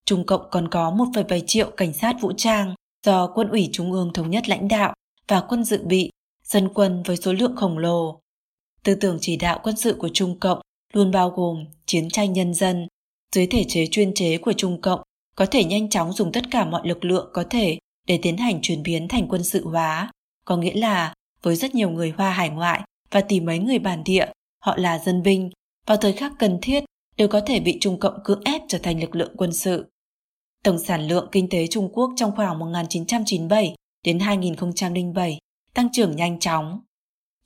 Trung 0.05 0.25
Cộng 0.25 0.41
còn 0.51 0.67
có 0.67 0.91
1,7 0.91 1.41
triệu 1.47 1.71
cảnh 1.77 1.93
sát 1.93 2.15
vũ 2.21 2.31
trang 2.37 2.75
do 3.05 3.27
quân 3.27 3.49
ủy 3.49 3.69
Trung 3.71 3.91
ương 3.91 4.13
thống 4.13 4.29
nhất 4.29 4.49
lãnh 4.49 4.67
đạo 4.67 4.93
và 5.27 5.41
quân 5.41 5.63
dự 5.63 5.83
bị, 5.83 6.09
dân 6.43 6.69
quân 6.73 7.03
với 7.03 7.17
số 7.17 7.33
lượng 7.33 7.55
khổng 7.55 7.77
lồ. 7.77 8.19
Tư 8.83 8.95
tưởng 8.95 9.17
chỉ 9.21 9.37
đạo 9.37 9.59
quân 9.63 9.77
sự 9.77 9.95
của 9.99 10.09
Trung 10.13 10.39
Cộng 10.39 10.61
luôn 10.93 11.11
bao 11.11 11.29
gồm 11.29 11.65
chiến 11.85 12.09
tranh 12.09 12.33
nhân 12.33 12.53
dân. 12.53 12.87
Dưới 13.35 13.47
thể 13.47 13.65
chế 13.67 13.87
chuyên 13.91 14.13
chế 14.13 14.37
của 14.37 14.53
Trung 14.53 14.81
Cộng 14.81 15.01
có 15.35 15.45
thể 15.45 15.63
nhanh 15.63 15.89
chóng 15.89 16.13
dùng 16.13 16.31
tất 16.31 16.43
cả 16.51 16.65
mọi 16.65 16.87
lực 16.87 17.05
lượng 17.05 17.29
có 17.33 17.43
thể 17.49 17.77
để 18.07 18.19
tiến 18.21 18.37
hành 18.37 18.59
chuyển 18.61 18.83
biến 18.83 19.07
thành 19.07 19.27
quân 19.29 19.43
sự 19.43 19.67
hóa, 19.67 20.11
có 20.45 20.57
nghĩa 20.57 20.73
là 20.73 21.13
với 21.41 21.55
rất 21.55 21.75
nhiều 21.75 21.89
người 21.89 22.13
Hoa 22.17 22.31
hải 22.31 22.49
ngoại 22.49 22.81
và 23.11 23.21
tỷ 23.21 23.39
mấy 23.39 23.59
người 23.59 23.79
bản 23.79 24.03
địa, 24.03 24.27
họ 24.65 24.77
là 24.77 24.99
dân 24.99 25.23
binh, 25.23 25.49
vào 25.85 25.97
thời 25.97 26.13
khắc 26.13 26.31
cần 26.39 26.59
thiết 26.61 26.83
đều 27.17 27.27
có 27.27 27.41
thể 27.41 27.59
bị 27.59 27.77
Trung 27.81 27.99
Cộng 27.99 28.23
cưỡng 28.23 28.41
ép 28.45 28.61
trở 28.67 28.77
thành 28.77 29.01
lực 29.01 29.15
lượng 29.15 29.33
quân 29.37 29.53
sự. 29.53 29.85
Tổng 30.63 30.79
sản 30.79 31.07
lượng 31.07 31.29
kinh 31.31 31.49
tế 31.49 31.67
Trung 31.67 31.89
Quốc 31.93 32.11
trong 32.15 32.35
khoảng 32.35 32.59
1997 32.59 33.75
đến 34.05 34.19
2007 34.19 35.39
tăng 35.73 35.89
trưởng 35.91 36.15
nhanh 36.15 36.39
chóng. 36.39 36.79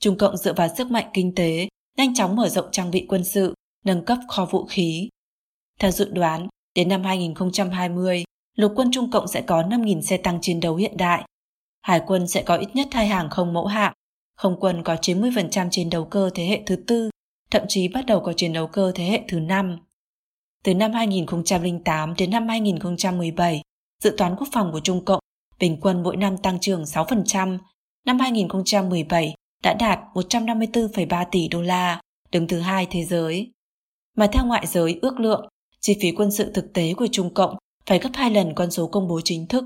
Trung 0.00 0.18
Cộng 0.18 0.36
dựa 0.36 0.52
vào 0.52 0.68
sức 0.76 0.90
mạnh 0.90 1.10
kinh 1.14 1.34
tế, 1.34 1.68
nhanh 1.96 2.14
chóng 2.14 2.36
mở 2.36 2.48
rộng 2.48 2.68
trang 2.72 2.90
bị 2.90 3.06
quân 3.08 3.24
sự, 3.24 3.54
nâng 3.84 4.04
cấp 4.04 4.18
kho 4.28 4.46
vũ 4.46 4.64
khí. 4.64 5.08
Theo 5.80 5.90
dự 5.90 6.08
đoán, 6.08 6.48
đến 6.74 6.88
năm 6.88 7.02
2020, 7.04 8.24
lục 8.56 8.72
quân 8.76 8.90
Trung 8.92 9.10
Cộng 9.10 9.28
sẽ 9.28 9.40
có 9.40 9.62
5.000 9.62 10.00
xe 10.00 10.16
tăng 10.16 10.38
chiến 10.40 10.60
đấu 10.60 10.76
hiện 10.76 10.96
đại. 10.96 11.24
Hải 11.82 12.00
quân 12.06 12.28
sẽ 12.28 12.42
có 12.42 12.56
ít 12.56 12.68
nhất 12.74 12.88
hai 12.92 13.06
hàng 13.06 13.30
không 13.30 13.52
mẫu 13.52 13.66
hạng, 13.66 13.92
Không 14.36 14.60
quân 14.60 14.82
có 14.82 14.94
90% 14.94 15.68
chiến 15.70 15.90
đấu 15.90 16.04
cơ 16.04 16.30
thế 16.34 16.46
hệ 16.46 16.62
thứ 16.66 16.76
tư, 16.76 17.10
thậm 17.50 17.62
chí 17.68 17.88
bắt 17.88 18.06
đầu 18.06 18.20
có 18.20 18.32
chiến 18.32 18.52
đấu 18.52 18.66
cơ 18.66 18.92
thế 18.94 19.04
hệ 19.04 19.22
thứ 19.28 19.40
năm. 19.40 19.78
Từ 20.64 20.74
năm 20.74 20.92
2008 20.92 22.14
đến 22.18 22.30
năm 22.30 22.48
2017, 22.48 23.62
dự 24.02 24.14
toán 24.18 24.36
quốc 24.36 24.48
phòng 24.52 24.72
của 24.72 24.80
Trung 24.80 25.04
Cộng 25.04 25.20
bình 25.58 25.78
quân 25.80 26.02
mỗi 26.02 26.16
năm 26.16 26.36
tăng 26.36 26.60
trưởng 26.60 26.82
6%, 26.82 27.58
năm 28.06 28.18
2017 28.18 29.34
đã 29.62 29.74
đạt 29.74 29.98
154,3 30.14 31.24
tỷ 31.30 31.48
đô 31.48 31.62
la, 31.62 32.00
đứng 32.32 32.48
thứ 32.48 32.60
hai 32.60 32.86
thế 32.90 33.04
giới. 33.04 33.50
Mà 34.16 34.26
theo 34.26 34.44
ngoại 34.44 34.66
giới 34.66 34.98
ước 35.02 35.20
lượng, 35.20 35.48
chi 35.84 35.96
phí 36.00 36.12
quân 36.12 36.30
sự 36.30 36.50
thực 36.50 36.72
tế 36.72 36.94
của 36.94 37.06
Trung 37.12 37.34
Cộng 37.34 37.56
phải 37.86 37.98
gấp 37.98 38.10
hai 38.14 38.30
lần 38.30 38.54
con 38.54 38.70
số 38.70 38.86
công 38.86 39.08
bố 39.08 39.20
chính 39.24 39.46
thức. 39.46 39.64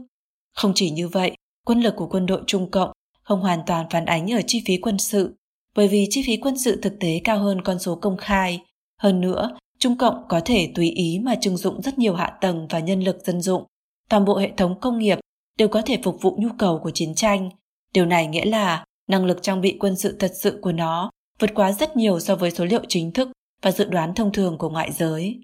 Không 0.55 0.73
chỉ 0.75 0.91
như 0.91 1.09
vậy, 1.09 1.33
quân 1.67 1.81
lực 1.81 1.95
của 1.97 2.07
quân 2.07 2.27
đội 2.27 2.43
Trung 2.47 2.71
Cộng 2.71 2.93
không 3.23 3.41
hoàn 3.41 3.61
toàn 3.67 3.87
phản 3.91 4.05
ánh 4.05 4.33
ở 4.33 4.41
chi 4.47 4.63
phí 4.67 4.77
quân 4.77 4.99
sự, 4.99 5.35
bởi 5.75 5.89
vì 5.89 6.07
chi 6.11 6.23
phí 6.27 6.37
quân 6.37 6.59
sự 6.59 6.81
thực 6.83 6.93
tế 7.01 7.21
cao 7.25 7.39
hơn 7.39 7.63
con 7.63 7.79
số 7.79 7.95
công 7.95 8.17
khai. 8.17 8.63
Hơn 9.01 9.21
nữa, 9.21 9.59
Trung 9.79 9.99
Cộng 9.99 10.23
có 10.29 10.41
thể 10.45 10.73
tùy 10.75 10.91
ý 10.91 11.19
mà 11.23 11.35
trưng 11.41 11.57
dụng 11.57 11.83
rất 11.83 11.99
nhiều 11.99 12.15
hạ 12.15 12.33
tầng 12.41 12.67
và 12.71 12.79
nhân 12.79 13.01
lực 13.01 13.17
dân 13.25 13.41
dụng. 13.41 13.65
Toàn 14.11 14.25
bộ 14.25 14.37
hệ 14.37 14.51
thống 14.57 14.81
công 14.81 14.99
nghiệp 14.99 15.19
đều 15.59 15.69
có 15.69 15.83
thể 15.83 15.99
phục 16.03 16.23
vụ 16.23 16.37
nhu 16.39 16.49
cầu 16.59 16.81
của 16.83 16.91
chiến 16.91 17.15
tranh. 17.15 17.51
Điều 17.95 18.07
này 18.07 18.27
nghĩa 18.27 18.45
là 18.45 18.85
năng 19.09 19.25
lực 19.25 19.43
trang 19.43 19.61
bị 19.61 19.77
quân 19.81 19.97
sự 19.97 20.17
thật 20.19 20.33
sự 20.41 20.59
của 20.63 20.73
nó 20.73 21.11
vượt 21.39 21.51
quá 21.55 21.73
rất 21.73 21.97
nhiều 21.97 22.21
so 22.21 22.37
với 22.37 22.51
số 22.51 22.65
liệu 22.65 22.83
chính 22.89 23.13
thức 23.13 23.29
và 23.63 23.71
dự 23.71 23.85
đoán 23.85 24.15
thông 24.15 24.33
thường 24.33 24.59
của 24.59 24.71
ngoại 24.71 24.93
giới. 24.93 25.41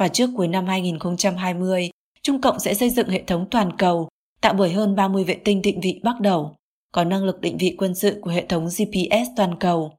Và 0.00 0.08
trước 0.08 0.30
cuối 0.36 0.48
năm 0.48 0.66
2020, 0.66 1.90
Trung 2.22 2.40
Cộng 2.40 2.60
sẽ 2.60 2.74
xây 2.74 2.90
dựng 2.90 3.08
hệ 3.08 3.22
thống 3.26 3.46
toàn 3.50 3.76
cầu, 3.76 4.08
tạo 4.40 4.54
bởi 4.54 4.72
hơn 4.72 4.96
30 4.96 5.24
vệ 5.24 5.34
tinh 5.34 5.62
định 5.62 5.80
vị 5.80 6.00
bắt 6.02 6.20
đầu, 6.20 6.56
có 6.92 7.04
năng 7.04 7.24
lực 7.24 7.40
định 7.40 7.56
vị 7.58 7.74
quân 7.78 7.94
sự 7.94 8.18
của 8.22 8.30
hệ 8.30 8.46
thống 8.46 8.66
GPS 8.66 9.28
toàn 9.36 9.58
cầu. 9.58 9.92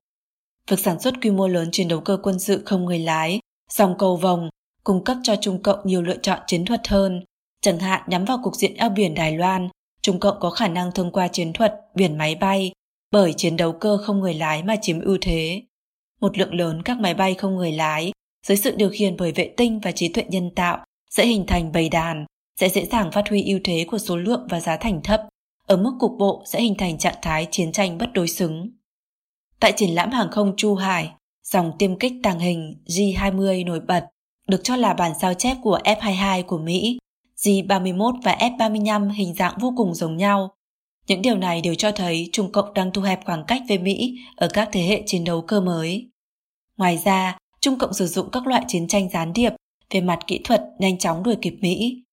Việc 0.69 0.79
sản 0.79 0.99
xuất 0.99 1.13
quy 1.21 1.31
mô 1.31 1.47
lớn 1.47 1.69
chiến 1.71 1.87
đấu 1.87 1.99
cơ 1.99 2.17
quân 2.23 2.39
sự 2.39 2.63
không 2.65 2.85
người 2.85 2.99
lái, 2.99 3.39
dòng 3.71 3.95
cầu 3.97 4.15
vòng, 4.15 4.49
cung 4.83 5.03
cấp 5.03 5.17
cho 5.23 5.35
Trung 5.35 5.61
Cộng 5.63 5.79
nhiều 5.83 6.01
lựa 6.01 6.17
chọn 6.17 6.39
chiến 6.47 6.65
thuật 6.65 6.87
hơn, 6.87 7.23
chẳng 7.61 7.79
hạn 7.79 8.01
nhắm 8.07 8.25
vào 8.25 8.39
cục 8.43 8.55
diện 8.55 8.75
eo 8.75 8.89
biển 8.89 9.13
Đài 9.13 9.37
Loan, 9.37 9.69
Trung 10.01 10.19
Cộng 10.19 10.39
có 10.39 10.49
khả 10.49 10.67
năng 10.67 10.91
thông 10.91 11.11
qua 11.11 11.27
chiến 11.27 11.53
thuật 11.53 11.73
biển 11.95 12.17
máy 12.17 12.35
bay, 12.35 12.71
bởi 13.11 13.33
chiến 13.33 13.57
đấu 13.57 13.71
cơ 13.71 13.97
không 13.97 14.19
người 14.19 14.33
lái 14.33 14.63
mà 14.63 14.75
chiếm 14.81 14.99
ưu 14.99 15.17
thế. 15.21 15.61
Một 16.21 16.37
lượng 16.37 16.53
lớn 16.53 16.83
các 16.83 16.99
máy 16.99 17.13
bay 17.13 17.33
không 17.33 17.55
người 17.55 17.71
lái, 17.71 18.11
dưới 18.47 18.57
sự 18.57 18.75
điều 18.75 18.89
khiển 18.89 19.17
bởi 19.17 19.31
vệ 19.31 19.53
tinh 19.57 19.79
và 19.79 19.91
trí 19.91 20.07
tuệ 20.07 20.23
nhân 20.29 20.49
tạo, 20.55 20.85
sẽ 21.09 21.25
hình 21.25 21.45
thành 21.47 21.71
bầy 21.71 21.89
đàn, 21.89 22.25
sẽ 22.59 22.69
dễ 22.69 22.85
dàng 22.85 23.11
phát 23.11 23.29
huy 23.29 23.43
ưu 23.43 23.59
thế 23.63 23.85
của 23.91 23.97
số 23.97 24.17
lượng 24.17 24.47
và 24.49 24.59
giá 24.59 24.77
thành 24.77 25.01
thấp, 25.03 25.21
ở 25.67 25.77
mức 25.77 25.91
cục 25.99 26.11
bộ 26.19 26.43
sẽ 26.45 26.61
hình 26.61 26.75
thành 26.77 26.97
trạng 26.97 27.15
thái 27.21 27.47
chiến 27.51 27.71
tranh 27.71 27.97
bất 27.97 28.13
đối 28.13 28.27
xứng. 28.27 28.69
Tại 29.59 29.73
triển 29.75 29.89
lãm 29.89 30.11
hàng 30.11 30.31
không 30.31 30.53
Chu 30.57 30.75
Hải, 30.75 31.11
dòng 31.43 31.71
tiêm 31.79 31.99
kích 31.99 32.13
tàng 32.23 32.39
hình 32.39 32.75
G-20 32.85 33.65
nổi 33.65 33.79
bật, 33.79 34.07
được 34.47 34.61
cho 34.63 34.75
là 34.75 34.93
bản 34.93 35.11
sao 35.21 35.33
chép 35.33 35.57
của 35.63 35.79
F-22 35.83 36.43
của 36.43 36.57
Mỹ. 36.57 36.97
G-31 37.37 38.21
và 38.23 38.37
F-35 38.39 39.09
hình 39.09 39.33
dạng 39.33 39.57
vô 39.59 39.73
cùng 39.77 39.93
giống 39.93 40.17
nhau. 40.17 40.51
Những 41.07 41.21
điều 41.21 41.35
này 41.35 41.61
đều 41.61 41.75
cho 41.75 41.91
thấy 41.91 42.29
Trung 42.31 42.51
Cộng 42.51 42.73
đang 42.73 42.91
thu 42.91 43.01
hẹp 43.01 43.25
khoảng 43.25 43.43
cách 43.47 43.61
với 43.67 43.77
Mỹ 43.77 44.17
ở 44.35 44.47
các 44.53 44.69
thế 44.71 44.81
hệ 44.81 45.03
chiến 45.05 45.23
đấu 45.23 45.41
cơ 45.41 45.61
mới. 45.61 46.09
Ngoài 46.77 46.97
ra, 47.05 47.37
Trung 47.67 47.77
Cộng 47.77 47.93
sử 47.93 48.07
dụng 48.07 48.29
các 48.31 48.47
loại 48.47 48.65
chiến 48.67 48.87
tranh 48.87 49.09
gián 49.09 49.33
điệp 49.33 49.53
về 49.89 50.01
mặt 50.01 50.19
kỹ 50.27 50.39
thuật 50.43 50.63
nhanh 50.79 50.97
chóng 50.97 51.23
đuổi 51.23 51.35
kịp 51.41 51.57
Mỹ. 51.61 52.03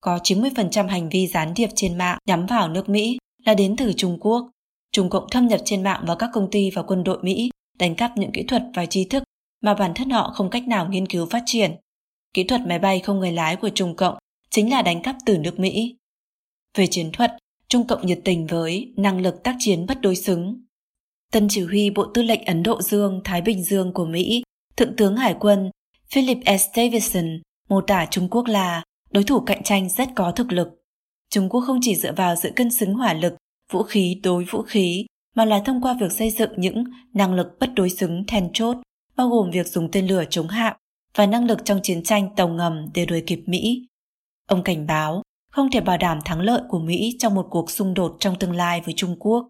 Có 0.00 0.18
90% 0.22 0.88
hành 0.88 1.08
vi 1.08 1.26
gián 1.26 1.54
điệp 1.56 1.68
trên 1.74 1.98
mạng 1.98 2.18
nhắm 2.26 2.46
vào 2.46 2.68
nước 2.68 2.88
Mỹ 2.88 3.18
là 3.46 3.54
đến 3.54 3.76
từ 3.76 3.92
Trung 3.96 4.18
Quốc. 4.20 4.50
Trung 4.92 5.10
Cộng 5.10 5.30
thâm 5.30 5.46
nhập 5.46 5.60
trên 5.64 5.82
mạng 5.82 6.04
vào 6.06 6.16
các 6.16 6.30
công 6.32 6.50
ty 6.50 6.70
và 6.70 6.82
quân 6.82 7.04
đội 7.04 7.18
Mỹ, 7.22 7.50
đánh 7.78 7.94
cắp 7.94 8.16
những 8.16 8.32
kỹ 8.32 8.42
thuật 8.42 8.62
và 8.74 8.86
tri 8.86 9.04
thức 9.04 9.22
mà 9.62 9.74
bản 9.74 9.92
thân 9.94 10.10
họ 10.10 10.32
không 10.34 10.50
cách 10.50 10.68
nào 10.68 10.88
nghiên 10.88 11.06
cứu 11.06 11.26
phát 11.26 11.42
triển. 11.46 11.76
Kỹ 12.34 12.44
thuật 12.44 12.60
máy 12.60 12.78
bay 12.78 13.00
không 13.00 13.18
người 13.18 13.32
lái 13.32 13.56
của 13.56 13.70
Trung 13.74 13.96
Cộng 13.96 14.18
chính 14.50 14.70
là 14.70 14.82
đánh 14.82 15.02
cắp 15.02 15.16
từ 15.26 15.38
nước 15.38 15.58
Mỹ. 15.58 15.96
Về 16.76 16.86
chiến 16.86 17.10
thuật, 17.12 17.32
Trung 17.68 17.86
Cộng 17.86 18.06
nhiệt 18.06 18.20
tình 18.24 18.46
với 18.46 18.92
năng 18.96 19.20
lực 19.20 19.42
tác 19.42 19.56
chiến 19.58 19.86
bất 19.86 20.00
đối 20.00 20.16
xứng. 20.16 20.64
Tân 21.32 21.46
chỉ 21.50 21.64
huy 21.64 21.90
Bộ 21.90 22.04
Tư 22.14 22.22
lệnh 22.22 22.44
Ấn 22.44 22.62
Độ 22.62 22.82
Dương, 22.82 23.20
Thái 23.24 23.42
Bình 23.42 23.62
Dương 23.62 23.92
của 23.92 24.04
Mỹ, 24.04 24.42
Thượng 24.80 24.96
tướng 24.96 25.16
Hải 25.16 25.34
quân 25.40 25.70
Philip 26.12 26.38
S. 26.46 26.76
Davidson 26.76 27.40
mô 27.68 27.80
tả 27.80 28.06
Trung 28.10 28.28
Quốc 28.30 28.46
là 28.46 28.82
đối 29.10 29.24
thủ 29.24 29.40
cạnh 29.40 29.62
tranh 29.62 29.88
rất 29.88 30.08
có 30.16 30.32
thực 30.32 30.52
lực. 30.52 30.68
Trung 31.30 31.48
Quốc 31.48 31.60
không 31.66 31.78
chỉ 31.82 31.94
dựa 31.94 32.12
vào 32.12 32.36
sự 32.36 32.52
cân 32.56 32.70
xứng 32.70 32.94
hỏa 32.94 33.14
lực, 33.14 33.34
vũ 33.72 33.82
khí 33.82 34.20
đối 34.22 34.44
vũ 34.44 34.62
khí, 34.62 35.06
mà 35.36 35.44
là 35.44 35.62
thông 35.64 35.82
qua 35.82 35.96
việc 36.00 36.12
xây 36.12 36.30
dựng 36.30 36.50
những 36.56 36.84
năng 37.14 37.34
lực 37.34 37.46
bất 37.60 37.70
đối 37.74 37.90
xứng 37.90 38.24
then 38.28 38.50
chốt, 38.52 38.76
bao 39.16 39.28
gồm 39.28 39.50
việc 39.50 39.66
dùng 39.66 39.90
tên 39.90 40.06
lửa 40.06 40.24
chống 40.30 40.48
hạm 40.48 40.76
và 41.14 41.26
năng 41.26 41.46
lực 41.46 41.58
trong 41.64 41.80
chiến 41.82 42.02
tranh 42.02 42.34
tàu 42.36 42.48
ngầm 42.48 42.86
để 42.94 43.06
đuổi 43.06 43.22
kịp 43.26 43.42
Mỹ. 43.46 43.86
Ông 44.48 44.62
cảnh 44.62 44.86
báo 44.86 45.22
không 45.52 45.70
thể 45.70 45.80
bảo 45.80 45.96
đảm 45.98 46.18
thắng 46.24 46.40
lợi 46.40 46.62
của 46.68 46.78
Mỹ 46.78 47.16
trong 47.18 47.34
một 47.34 47.46
cuộc 47.50 47.70
xung 47.70 47.94
đột 47.94 48.16
trong 48.20 48.38
tương 48.38 48.56
lai 48.56 48.80
với 48.80 48.94
Trung 48.96 49.16
Quốc. 49.18 49.48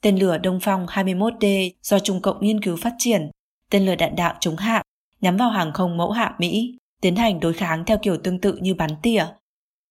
Tên 0.00 0.16
lửa 0.16 0.38
Đông 0.38 0.58
Phong 0.62 0.86
21D 0.86 1.70
do 1.82 1.98
Trung 1.98 2.22
Cộng 2.22 2.40
nghiên 2.40 2.62
cứu 2.62 2.76
phát 2.76 2.94
triển, 2.98 3.30
tên 3.70 3.86
lửa 3.86 3.94
đạn 3.94 4.16
đạo 4.16 4.34
chống 4.40 4.56
hạm 4.56 4.82
nhắm 5.20 5.36
vào 5.36 5.50
hàng 5.50 5.72
không 5.72 5.96
mẫu 5.96 6.10
hạm 6.10 6.32
Mỹ, 6.38 6.78
tiến 7.02 7.16
hành 7.16 7.40
đối 7.40 7.52
kháng 7.52 7.84
theo 7.84 7.98
kiểu 8.02 8.16
tương 8.16 8.40
tự 8.40 8.58
như 8.60 8.74
bắn 8.74 8.90
tỉa. 9.02 9.26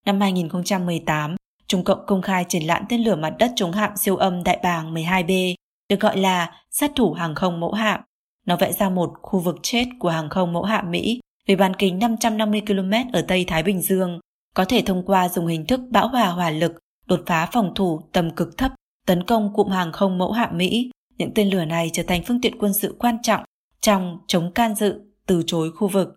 Năm 0.06 0.22
2018, 0.22 1.36
Trung 1.68 1.84
Cộng 1.84 2.06
công 2.08 2.22
khai 2.22 2.46
triển 2.50 2.64
lãm 2.64 2.84
tên 2.90 3.04
lửa 3.04 3.16
mặt 3.16 3.34
đất 3.40 3.52
chống 3.56 3.72
hạm 3.72 3.92
siêu 3.98 4.16
âm 4.16 4.44
Đại 4.44 4.60
bàng 4.64 4.94
12B, 4.94 5.56
được 5.90 6.00
gọi 6.00 6.18
là 6.18 6.64
sát 6.72 6.92
thủ 6.96 7.14
hàng 7.14 7.36
không 7.36 7.60
mẫu 7.60 7.72
hạm. 7.72 8.02
Nó 8.46 8.56
vẽ 8.56 8.72
ra 8.72 8.90
một 8.90 9.14
khu 9.22 9.40
vực 9.40 9.56
chết 9.62 9.86
của 10.00 10.10
hàng 10.10 10.30
không 10.30 10.54
mẫu 10.54 10.64
hạm 10.64 10.92
Mỹ 10.92 11.20
với 11.48 11.56
bán 11.56 11.74
kính 11.74 12.00
550 12.00 12.62
km 12.68 12.92
ở 13.14 13.26
Tây 13.28 13.46
Thái 13.48 13.64
Bình 13.64 13.82
Dương, 13.82 14.20
có 14.56 14.66
thể 14.66 14.82
thông 14.86 15.06
qua 15.06 15.30
dùng 15.30 15.48
hình 15.48 15.66
thức 15.66 15.82
bão 15.92 16.08
hòa 16.08 16.28
hỏa 16.28 16.50
lực 16.50 16.72
đột 17.08 17.24
phá 17.26 17.50
phòng 17.52 17.72
thủ 17.76 18.02
tầm 18.12 18.32
cực 18.36 18.58
thấp 18.58 18.72
tấn 19.08 19.24
công 19.24 19.54
cụm 19.54 19.70
hàng 19.70 19.92
không 19.92 20.18
mẫu 20.18 20.32
hạm 20.32 20.58
Mỹ. 20.58 20.92
Những 21.18 21.32
tên 21.36 21.50
lửa 21.50 21.66
này 21.66 21.90
trở 21.94 22.04
thành 22.04 22.24
phương 22.28 22.42
tiện 22.42 22.60
quân 22.60 22.74
sự 22.74 22.96
quan 23.00 23.22
trọng 23.22 23.44
trong 23.86 24.18
chống 24.28 24.52
can 24.52 24.76
dự 24.76 25.02
từ 25.28 25.44
chối 25.48 25.72
khu 25.72 25.88
vực, 25.88 26.10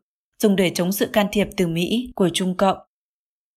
dùng 0.43 0.57
để 0.57 0.71
chống 0.75 0.93
sự 0.93 1.07
can 1.13 1.27
thiệp 1.33 1.49
từ 1.57 1.67
Mỹ 1.67 2.13
của 2.15 2.29
Trung 2.33 2.57
Cộng. 2.57 2.79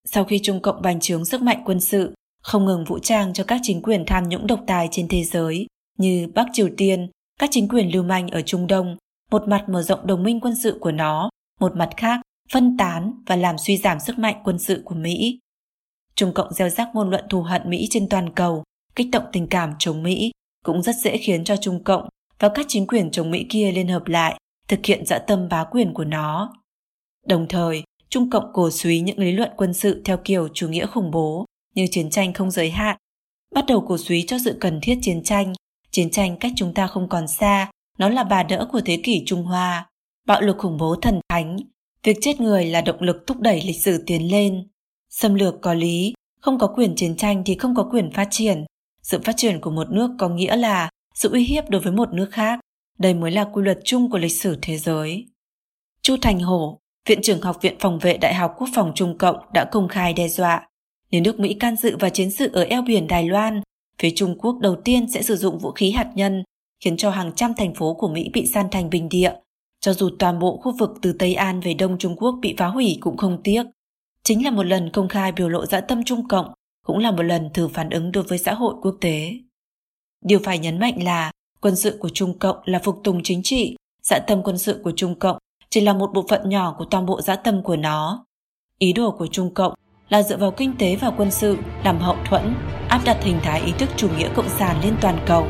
Sau 0.05 0.23
khi 0.23 0.39
Trung 0.43 0.61
Cộng 0.61 0.81
bành 0.81 0.99
trướng 0.99 1.25
sức 1.25 1.41
mạnh 1.41 1.61
quân 1.65 1.79
sự, 1.79 2.13
không 2.43 2.65
ngừng 2.65 2.83
vũ 2.83 2.99
trang 2.99 3.33
cho 3.33 3.43
các 3.43 3.59
chính 3.63 3.81
quyền 3.81 4.03
tham 4.07 4.29
nhũng 4.29 4.47
độc 4.47 4.59
tài 4.67 4.87
trên 4.91 5.07
thế 5.07 5.23
giới 5.23 5.67
như 5.97 6.27
Bắc 6.35 6.45
Triều 6.53 6.69
Tiên, 6.77 7.09
các 7.39 7.49
chính 7.53 7.67
quyền 7.67 7.93
lưu 7.93 8.03
manh 8.03 8.27
ở 8.27 8.41
Trung 8.41 8.67
Đông, 8.67 8.97
một 9.31 9.47
mặt 9.47 9.65
mở 9.69 9.81
rộng 9.81 10.07
đồng 10.07 10.23
minh 10.23 10.39
quân 10.39 10.55
sự 10.55 10.77
của 10.81 10.91
nó, 10.91 11.29
một 11.59 11.75
mặt 11.75 11.89
khác 11.97 12.21
phân 12.53 12.77
tán 12.77 13.13
và 13.27 13.35
làm 13.35 13.57
suy 13.57 13.77
giảm 13.77 13.99
sức 13.99 14.19
mạnh 14.19 14.41
quân 14.43 14.59
sự 14.59 14.81
của 14.85 14.95
Mỹ. 14.95 15.39
Trung 16.15 16.33
Cộng 16.33 16.53
gieo 16.53 16.69
rắc 16.69 16.89
ngôn 16.93 17.09
luận 17.09 17.25
thù 17.29 17.41
hận 17.41 17.69
Mỹ 17.69 17.87
trên 17.89 18.09
toàn 18.09 18.33
cầu, 18.33 18.63
kích 18.95 19.07
động 19.11 19.25
tình 19.31 19.47
cảm 19.47 19.73
chống 19.79 20.03
Mỹ, 20.03 20.31
cũng 20.65 20.81
rất 20.81 20.95
dễ 20.95 21.17
khiến 21.17 21.43
cho 21.43 21.55
Trung 21.55 21.83
Cộng 21.83 22.09
và 22.41 22.49
các 22.49 22.65
chính 22.69 22.87
quyền 22.87 23.11
chống 23.11 23.31
Mỹ 23.31 23.45
kia 23.49 23.71
liên 23.71 23.87
hợp 23.87 24.07
lại, 24.07 24.39
thực 24.67 24.85
hiện 24.85 25.05
dã 25.05 25.19
tâm 25.19 25.49
bá 25.49 25.63
quyền 25.63 25.93
của 25.93 26.05
nó. 26.05 26.53
Đồng 27.25 27.47
thời, 27.47 27.83
Trung 28.09 28.29
Cộng 28.29 28.53
cổ 28.53 28.69
suý 28.69 28.99
những 28.99 29.19
lý 29.19 29.31
luận 29.31 29.51
quân 29.57 29.73
sự 29.73 30.01
theo 30.05 30.17
kiểu 30.17 30.47
chủ 30.53 30.69
nghĩa 30.69 30.85
khủng 30.85 31.11
bố 31.11 31.45
như 31.75 31.87
chiến 31.91 32.09
tranh 32.09 32.33
không 32.33 32.51
giới 32.51 32.71
hạn, 32.71 32.97
bắt 33.55 33.65
đầu 33.67 33.85
cổ 33.87 33.97
suý 33.97 34.23
cho 34.27 34.37
sự 34.45 34.57
cần 34.59 34.79
thiết 34.81 34.99
chiến 35.01 35.23
tranh, 35.23 35.53
chiến 35.91 36.09
tranh 36.09 36.37
cách 36.37 36.51
chúng 36.55 36.73
ta 36.73 36.87
không 36.87 37.09
còn 37.09 37.27
xa, 37.27 37.71
nó 37.97 38.09
là 38.09 38.23
bà 38.23 38.43
đỡ 38.43 38.67
của 38.71 38.81
thế 38.85 38.99
kỷ 39.03 39.23
Trung 39.25 39.43
Hoa, 39.43 39.89
bạo 40.27 40.41
lực 40.41 40.57
khủng 40.57 40.77
bố 40.77 40.95
thần 40.95 41.19
thánh, 41.29 41.57
việc 42.03 42.17
chết 42.21 42.41
người 42.41 42.65
là 42.65 42.81
động 42.81 43.01
lực 43.01 43.23
thúc 43.27 43.39
đẩy 43.39 43.61
lịch 43.65 43.81
sử 43.81 44.03
tiến 44.05 44.31
lên. 44.31 44.67
Xâm 45.09 45.35
lược 45.35 45.61
có 45.61 45.73
lý, 45.73 46.13
không 46.41 46.59
có 46.59 46.67
quyền 46.67 46.95
chiến 46.95 47.15
tranh 47.15 47.43
thì 47.45 47.55
không 47.55 47.75
có 47.75 47.83
quyền 47.91 48.11
phát 48.11 48.27
triển. 48.31 48.65
Sự 49.03 49.19
phát 49.23 49.33
triển 49.37 49.61
của 49.61 49.71
một 49.71 49.91
nước 49.91 50.11
có 50.19 50.29
nghĩa 50.29 50.55
là 50.55 50.89
sự 51.13 51.31
uy 51.31 51.43
hiếp 51.43 51.69
đối 51.69 51.81
với 51.81 51.93
một 51.93 52.13
nước 52.13 52.29
khác. 52.31 52.59
Đây 52.99 53.13
mới 53.13 53.31
là 53.31 53.43
quy 53.43 53.63
luật 53.63 53.79
chung 53.83 54.09
của 54.11 54.17
lịch 54.17 54.31
sử 54.31 54.57
thế 54.61 54.77
giới. 54.77 55.25
Chu 56.01 56.17
Thành 56.21 56.39
Hổ, 56.39 56.81
Viện 57.09 57.21
trưởng 57.21 57.41
Học 57.41 57.61
viện 57.61 57.75
Phòng 57.79 57.99
vệ 57.99 58.17
Đại 58.17 58.33
học 58.33 58.53
Quốc 58.57 58.67
phòng 58.75 58.91
Trung 58.95 59.17
Cộng 59.17 59.37
đã 59.53 59.65
công 59.71 59.87
khai 59.87 60.13
đe 60.13 60.27
dọa. 60.27 60.67
Nếu 61.11 61.21
nước 61.21 61.39
Mỹ 61.39 61.53
can 61.53 61.75
dự 61.75 61.97
vào 61.97 62.09
chiến 62.09 62.31
sự 62.31 62.51
ở 62.53 62.63
eo 62.63 62.81
biển 62.81 63.07
Đài 63.07 63.29
Loan, 63.29 63.61
phía 63.99 64.11
Trung 64.15 64.37
Quốc 64.37 64.59
đầu 64.61 64.75
tiên 64.75 65.11
sẽ 65.11 65.21
sử 65.21 65.35
dụng 65.35 65.59
vũ 65.59 65.71
khí 65.71 65.91
hạt 65.91 66.11
nhân, 66.15 66.43
khiến 66.83 66.97
cho 66.97 67.09
hàng 67.09 67.31
trăm 67.35 67.53
thành 67.57 67.73
phố 67.73 67.93
của 67.93 68.07
Mỹ 68.07 68.29
bị 68.33 68.45
san 68.45 68.69
thành 68.71 68.89
bình 68.89 69.09
địa. 69.09 69.33
Cho 69.79 69.93
dù 69.93 70.09
toàn 70.19 70.39
bộ 70.39 70.57
khu 70.57 70.77
vực 70.79 70.89
từ 71.01 71.13
Tây 71.13 71.33
An 71.33 71.59
về 71.59 71.73
Đông 71.73 71.97
Trung 71.97 72.15
Quốc 72.15 72.35
bị 72.41 72.55
phá 72.57 72.67
hủy 72.67 72.97
cũng 73.01 73.17
không 73.17 73.41
tiếc. 73.43 73.63
Chính 74.23 74.45
là 74.45 74.51
một 74.51 74.63
lần 74.63 74.89
công 74.89 75.07
khai 75.07 75.31
biểu 75.31 75.49
lộ 75.49 75.65
dã 75.65 75.81
tâm 75.81 76.03
Trung 76.03 76.27
Cộng, 76.27 76.51
cũng 76.85 76.97
là 76.97 77.11
một 77.11 77.23
lần 77.23 77.49
thử 77.53 77.67
phản 77.67 77.89
ứng 77.89 78.11
đối 78.11 78.23
với 78.23 78.37
xã 78.37 78.53
hội 78.53 78.75
quốc 78.81 78.95
tế. 79.01 79.33
Điều 80.21 80.39
phải 80.43 80.59
nhấn 80.59 80.79
mạnh 80.79 81.03
là 81.03 81.31
quân 81.61 81.75
sự 81.75 81.97
của 81.99 82.09
Trung 82.09 82.39
Cộng 82.39 82.57
là 82.65 82.79
phục 82.83 82.99
tùng 83.03 83.23
chính 83.23 83.43
trị, 83.43 83.75
dã 84.03 84.19
tâm 84.27 84.41
quân 84.43 84.57
sự 84.57 84.81
của 84.83 84.91
Trung 84.95 85.15
Cộng 85.15 85.37
chỉ 85.69 85.81
là 85.81 85.93
một 85.93 86.09
bộ 86.13 86.25
phận 86.29 86.49
nhỏ 86.49 86.75
của 86.77 86.85
toàn 86.85 87.05
bộ 87.05 87.21
dã 87.21 87.35
tâm 87.35 87.63
của 87.63 87.75
nó. 87.75 88.25
Ý 88.77 88.93
đồ 88.93 89.11
của 89.11 89.27
Trung 89.27 89.53
Cộng 89.53 89.73
là 90.09 90.23
dựa 90.23 90.37
vào 90.37 90.51
kinh 90.51 90.73
tế 90.79 90.95
và 90.95 91.11
quân 91.17 91.31
sự 91.31 91.57
làm 91.83 91.99
hậu 91.99 92.15
thuẫn, 92.25 92.53
áp 92.89 93.01
đặt 93.05 93.23
hình 93.23 93.39
thái 93.43 93.61
ý 93.61 93.71
thức 93.71 93.89
chủ 93.97 94.09
nghĩa 94.17 94.29
cộng 94.35 94.49
sản 94.49 94.81
lên 94.83 94.95
toàn 95.01 95.19
cầu 95.27 95.47